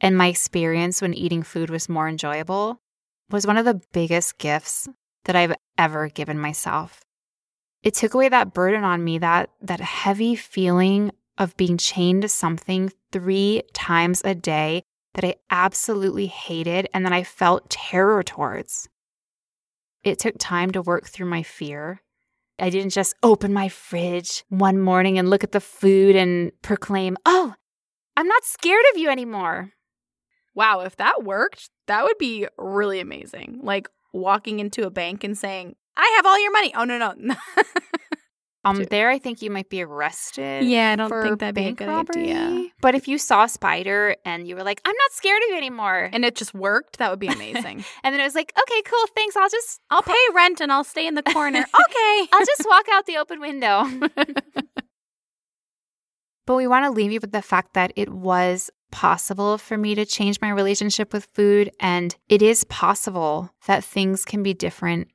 and 0.00 0.16
my 0.16 0.28
experience 0.28 1.02
when 1.02 1.14
eating 1.14 1.42
food 1.42 1.68
was 1.68 1.88
more 1.88 2.08
enjoyable 2.08 2.78
was 3.30 3.46
one 3.46 3.56
of 3.56 3.64
the 3.64 3.80
biggest 3.92 4.38
gifts 4.38 4.88
that 5.24 5.36
I've 5.36 5.54
ever 5.78 6.08
given 6.08 6.38
myself. 6.38 7.02
It 7.82 7.94
took 7.94 8.14
away 8.14 8.28
that 8.28 8.52
burden 8.52 8.84
on 8.84 9.02
me, 9.02 9.18
that 9.18 9.50
that 9.62 9.80
heavy 9.80 10.34
feeling 10.34 11.12
of 11.38 11.56
being 11.56 11.78
chained 11.78 12.22
to 12.22 12.28
something 12.28 12.92
3 13.12 13.62
times 13.72 14.20
a 14.24 14.34
day 14.34 14.82
that 15.14 15.24
I 15.24 15.36
absolutely 15.50 16.26
hated 16.26 16.88
and 16.92 17.04
that 17.04 17.12
I 17.12 17.24
felt 17.24 17.70
terror 17.70 18.22
towards. 18.22 18.88
It 20.04 20.18
took 20.18 20.36
time 20.38 20.70
to 20.72 20.82
work 20.82 21.08
through 21.08 21.26
my 21.26 21.42
fear. 21.42 22.02
I 22.58 22.70
didn't 22.70 22.90
just 22.90 23.14
open 23.22 23.52
my 23.52 23.68
fridge 23.68 24.44
one 24.48 24.78
morning 24.78 25.18
and 25.18 25.30
look 25.30 25.42
at 25.42 25.52
the 25.52 25.60
food 25.60 26.14
and 26.14 26.52
proclaim, 26.62 27.16
Oh, 27.24 27.54
I'm 28.16 28.28
not 28.28 28.44
scared 28.44 28.84
of 28.92 28.98
you 28.98 29.08
anymore. 29.08 29.72
Wow, 30.54 30.80
if 30.80 30.96
that 30.96 31.24
worked, 31.24 31.70
that 31.86 32.04
would 32.04 32.18
be 32.18 32.46
really 32.58 33.00
amazing. 33.00 33.60
Like 33.62 33.88
walking 34.12 34.60
into 34.60 34.86
a 34.86 34.90
bank 34.90 35.24
and 35.24 35.36
saying, 35.36 35.76
I 35.96 36.12
have 36.16 36.26
all 36.26 36.40
your 36.40 36.52
money. 36.52 36.72
Oh, 36.74 36.84
no, 36.84 37.14
no. 37.16 37.34
Um, 38.62 38.84
there, 38.84 39.08
I 39.08 39.18
think 39.18 39.40
you 39.40 39.50
might 39.50 39.70
be 39.70 39.82
arrested. 39.82 40.64
yeah, 40.64 40.92
I 40.92 40.96
don't 40.96 41.10
think 41.22 41.38
that'd 41.38 41.54
be 41.54 41.68
a 41.68 41.72
good 41.72 41.88
robbery. 41.88 42.24
idea. 42.24 42.68
But 42.82 42.94
if 42.94 43.08
you 43.08 43.16
saw 43.16 43.44
a 43.44 43.48
spider 43.48 44.16
and 44.26 44.46
you 44.46 44.54
were 44.54 44.62
like, 44.62 44.82
I'm 44.84 44.94
not 44.94 45.12
scared 45.12 45.40
of 45.44 45.48
you 45.50 45.56
anymore. 45.56 46.10
And 46.12 46.26
it 46.26 46.36
just 46.36 46.52
worked, 46.52 46.98
that 46.98 47.08
would 47.10 47.18
be 47.18 47.28
amazing. 47.28 47.84
And 48.04 48.12
then 48.12 48.20
it 48.20 48.24
was 48.24 48.34
like, 48.34 48.52
okay, 48.60 48.82
cool, 48.82 49.06
thanks. 49.16 49.36
I'll 49.36 49.48
just 49.48 49.80
I'll 49.90 50.02
pay 50.02 50.14
rent 50.34 50.60
and 50.60 50.70
I'll 50.70 50.84
stay 50.84 51.06
in 51.06 51.14
the 51.14 51.22
corner. 51.22 51.58
okay. 51.60 52.28
I'll 52.32 52.44
just 52.44 52.66
walk 52.66 52.84
out 52.92 53.06
the 53.06 53.16
open 53.16 53.40
window. 53.40 53.84
but 56.46 56.54
we 56.54 56.66
want 56.66 56.84
to 56.84 56.90
leave 56.90 57.12
you 57.12 57.20
with 57.20 57.32
the 57.32 57.42
fact 57.42 57.74
that 57.74 57.92
it 57.96 58.10
was 58.10 58.70
possible 58.90 59.58
for 59.58 59.76
me 59.76 59.94
to 59.94 60.04
change 60.04 60.40
my 60.40 60.50
relationship 60.50 61.12
with 61.12 61.28
food. 61.34 61.70
And 61.80 62.14
it 62.28 62.42
is 62.42 62.64
possible 62.64 63.50
that 63.66 63.84
things 63.84 64.24
can 64.24 64.42
be 64.42 64.54
different, 64.54 65.08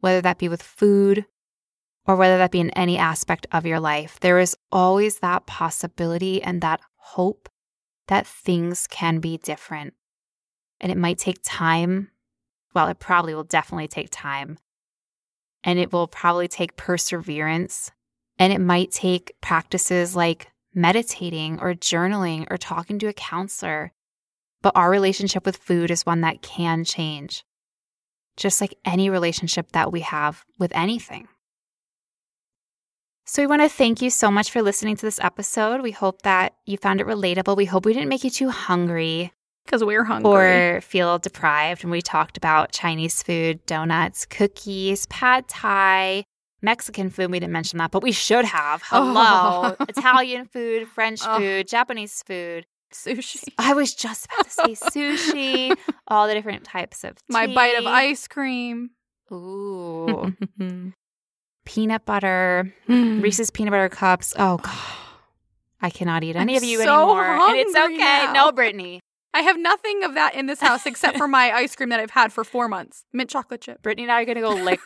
whether 0.00 0.20
that 0.20 0.38
be 0.38 0.48
with 0.48 0.62
food 0.62 1.26
or 2.06 2.16
whether 2.16 2.38
that 2.38 2.50
be 2.50 2.60
in 2.60 2.70
any 2.70 2.96
aspect 2.98 3.46
of 3.52 3.66
your 3.66 3.80
life. 3.80 4.18
There 4.20 4.38
is 4.38 4.56
always 4.72 5.18
that 5.18 5.46
possibility 5.46 6.42
and 6.42 6.60
that 6.62 6.80
hope 6.96 7.48
that 8.08 8.26
things 8.26 8.86
can 8.86 9.20
be 9.20 9.38
different. 9.38 9.94
And 10.80 10.90
it 10.90 10.98
might 10.98 11.18
take 11.18 11.38
time. 11.42 12.10
Well, 12.74 12.88
it 12.88 12.98
probably 12.98 13.34
will 13.34 13.44
definitely 13.44 13.88
take 13.88 14.08
time 14.10 14.58
and 15.64 15.78
it 15.78 15.92
will 15.92 16.06
probably 16.06 16.48
take 16.48 16.76
perseverance. 16.76 17.90
And 18.38 18.52
it 18.52 18.60
might 18.60 18.90
take 18.90 19.34
practices 19.42 20.16
like 20.16 20.50
meditating 20.74 21.58
or 21.60 21.74
journaling 21.74 22.46
or 22.50 22.56
talking 22.56 22.98
to 23.00 23.06
a 23.08 23.12
counselor. 23.12 23.92
But 24.62 24.76
our 24.76 24.90
relationship 24.90 25.46
with 25.46 25.56
food 25.56 25.90
is 25.90 26.04
one 26.04 26.20
that 26.20 26.42
can 26.42 26.84
change, 26.84 27.44
just 28.36 28.60
like 28.60 28.74
any 28.84 29.08
relationship 29.08 29.72
that 29.72 29.90
we 29.90 30.00
have 30.00 30.44
with 30.58 30.70
anything. 30.74 31.28
So, 33.26 33.42
we 33.42 33.46
want 33.46 33.62
to 33.62 33.68
thank 33.68 34.02
you 34.02 34.10
so 34.10 34.30
much 34.30 34.50
for 34.50 34.60
listening 34.60 34.96
to 34.96 35.06
this 35.06 35.20
episode. 35.20 35.82
We 35.82 35.92
hope 35.92 36.22
that 36.22 36.54
you 36.66 36.76
found 36.76 37.00
it 37.00 37.06
relatable. 37.06 37.56
We 37.56 37.64
hope 37.64 37.86
we 37.86 37.92
didn't 37.92 38.08
make 38.08 38.24
you 38.24 38.30
too 38.30 38.50
hungry 38.50 39.32
Because 39.64 39.84
we're 39.84 40.02
hungry. 40.04 40.30
or 40.32 40.80
feel 40.80 41.18
deprived. 41.18 41.84
And 41.84 41.92
we 41.92 42.02
talked 42.02 42.36
about 42.36 42.72
Chinese 42.72 43.22
food, 43.22 43.64
donuts, 43.66 44.26
cookies, 44.26 45.06
pad 45.06 45.46
thai, 45.46 46.24
Mexican 46.62 47.10
food. 47.10 47.30
We 47.30 47.40
didn't 47.40 47.52
mention 47.52 47.78
that, 47.78 47.90
but 47.90 48.02
we 48.02 48.12
should 48.12 48.44
have. 48.44 48.82
Hello. 48.84 49.74
Oh. 49.78 49.84
Italian 49.88 50.46
food, 50.46 50.88
French 50.88 51.20
Oh. 51.24 51.38
food, 51.38 51.68
Japanese 51.68 52.22
food. 52.26 52.66
sushi. 52.92 53.44
I 53.58 53.72
was 53.74 53.94
just 53.94 54.26
about 54.26 54.44
to 54.46 54.50
say 54.50 54.74
sushi, 54.74 55.76
all 56.08 56.26
the 56.26 56.34
different 56.34 56.64
types 56.64 57.04
of 57.04 57.16
My 57.28 57.46
bite 57.46 57.78
of 57.78 57.86
ice 57.86 58.26
cream. 58.28 58.90
Ooh. 59.32 60.34
peanut 61.64 62.04
butter, 62.04 62.74
mm. 62.88 63.22
Reese's 63.22 63.50
peanut 63.50 63.70
butter 63.70 63.88
cups. 63.88 64.34
Oh, 64.38 64.56
God. 64.58 64.76
I 65.82 65.88
cannot 65.88 66.24
eat 66.24 66.36
any 66.36 66.54
I'm 66.54 66.62
of 66.62 66.64
you 66.68 66.78
so 66.82 67.02
anymore. 67.10 67.48
and 67.48 67.56
it's 67.58 67.74
okay. 67.76 67.96
now. 67.96 68.32
No, 68.32 68.52
Brittany. 68.52 69.00
I 69.32 69.42
have 69.42 69.56
nothing 69.58 70.02
of 70.02 70.14
that 70.14 70.34
in 70.34 70.46
this 70.46 70.60
house 70.60 70.84
except 70.86 71.16
for 71.16 71.28
my 71.28 71.52
ice 71.52 71.76
cream 71.76 71.88
that 71.90 72.00
I've 72.00 72.10
had 72.10 72.32
for 72.32 72.42
four 72.42 72.66
months. 72.66 73.04
Mint 73.12 73.30
chocolate 73.30 73.60
chip. 73.60 73.80
Brittany 73.80 74.02
and 74.02 74.12
I 74.12 74.20
are 74.22 74.24
going 74.24 74.34
to 74.34 74.40
go 74.42 74.50
lick 74.50 74.80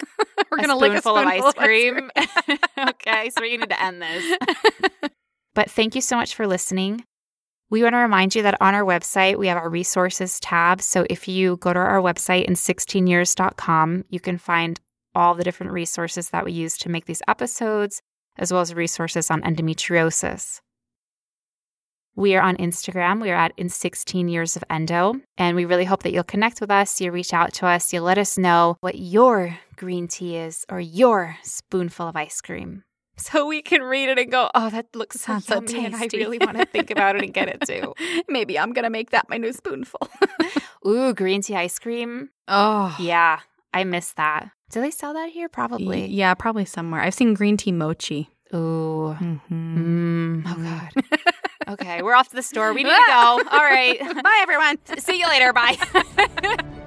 We're 0.54 0.64
a 0.64 0.66
gonna 0.66 0.78
lick 0.78 0.92
a 0.92 1.00
spoonful 1.00 1.16
of 1.18 1.26
ice 1.26 1.54
cream. 1.54 2.10
okay, 2.88 3.30
so 3.30 3.40
we 3.40 3.56
need 3.56 3.70
to 3.70 3.82
end 3.82 4.02
this. 4.02 4.38
but 5.54 5.70
thank 5.70 5.94
you 5.94 6.00
so 6.00 6.16
much 6.16 6.34
for 6.34 6.46
listening. 6.46 7.04
We 7.70 7.82
want 7.82 7.94
to 7.94 7.98
remind 7.98 8.34
you 8.34 8.42
that 8.42 8.60
on 8.60 8.74
our 8.74 8.84
website, 8.84 9.36
we 9.36 9.48
have 9.48 9.56
our 9.56 9.70
resources 9.70 10.38
tab. 10.38 10.80
So 10.80 11.06
if 11.10 11.26
you 11.26 11.56
go 11.56 11.72
to 11.72 11.78
our 11.78 12.00
website 12.00 12.44
in 12.44 12.54
16years.com, 12.54 14.04
you 14.10 14.20
can 14.20 14.38
find 14.38 14.78
all 15.14 15.34
the 15.34 15.44
different 15.44 15.72
resources 15.72 16.30
that 16.30 16.44
we 16.44 16.52
use 16.52 16.76
to 16.78 16.88
make 16.88 17.06
these 17.06 17.22
episodes, 17.26 18.02
as 18.36 18.52
well 18.52 18.60
as 18.60 18.74
resources 18.74 19.30
on 19.30 19.42
endometriosis. 19.42 20.60
We 22.16 22.36
are 22.36 22.42
on 22.42 22.56
Instagram. 22.58 23.20
We 23.20 23.30
are 23.30 23.36
at 23.36 23.52
in 23.56 23.68
16 23.68 24.28
years 24.28 24.56
of 24.56 24.62
endo. 24.70 25.14
And 25.36 25.56
we 25.56 25.64
really 25.64 25.84
hope 25.84 26.02
that 26.04 26.12
you'll 26.12 26.22
connect 26.24 26.60
with 26.60 26.70
us. 26.70 27.00
You'll 27.00 27.12
reach 27.12 27.32
out 27.34 27.52
to 27.54 27.66
us. 27.66 27.92
You'll 27.92 28.04
let 28.04 28.18
us 28.18 28.38
know 28.38 28.76
what 28.80 28.96
your 28.98 29.58
green 29.76 30.06
tea 30.06 30.36
is 30.36 30.64
or 30.70 30.78
your 30.80 31.36
spoonful 31.42 32.08
of 32.08 32.16
ice 32.16 32.40
cream. 32.40 32.84
So 33.16 33.46
we 33.46 33.62
can 33.62 33.80
read 33.80 34.08
it 34.08 34.18
and 34.18 34.28
go, 34.28 34.50
oh, 34.56 34.70
that 34.70 34.86
looks 34.96 35.20
so 35.20 35.34
Sounds 35.38 35.46
so 35.46 35.62
yummy, 35.62 35.86
and 35.86 35.94
I 35.94 36.08
really 36.12 36.38
want 36.40 36.56
to 36.58 36.64
think 36.64 36.90
about 36.90 37.14
it 37.14 37.22
and 37.22 37.32
get 37.32 37.48
it 37.48 37.60
too. 37.64 37.94
Maybe 38.28 38.58
I'm 38.58 38.72
gonna 38.72 38.90
make 38.90 39.10
that 39.10 39.28
my 39.28 39.36
new 39.36 39.52
spoonful. 39.52 40.08
Ooh, 40.84 41.14
green 41.14 41.40
tea 41.40 41.54
ice 41.54 41.78
cream. 41.78 42.30
oh 42.48 42.92
Yeah, 42.98 43.38
I 43.72 43.84
miss 43.84 44.14
that. 44.14 44.50
Do 44.70 44.80
they 44.80 44.90
sell 44.90 45.14
that 45.14 45.30
here? 45.30 45.48
Probably. 45.48 46.06
Yeah, 46.06 46.34
probably 46.34 46.64
somewhere. 46.64 47.02
I've 47.02 47.14
seen 47.14 47.34
green 47.34 47.56
tea 47.56 47.70
mochi. 47.70 48.30
Ooh. 48.52 49.16
Mm-hmm. 49.20 50.42
Mm. 50.42 50.42
Oh, 50.48 50.56
God 50.56 51.04
okay, 51.68 52.02
we're 52.02 52.14
off 52.14 52.28
to 52.30 52.36
the 52.36 52.42
store. 52.42 52.72
We 52.72 52.82
need 52.82 52.90
to 52.90 53.04
go. 53.06 53.14
All 53.52 53.58
right. 53.58 53.98
Bye, 54.00 54.38
everyone. 54.40 54.78
See 54.98 55.18
you 55.18 55.28
later. 55.28 55.52
Bye. 55.52 55.76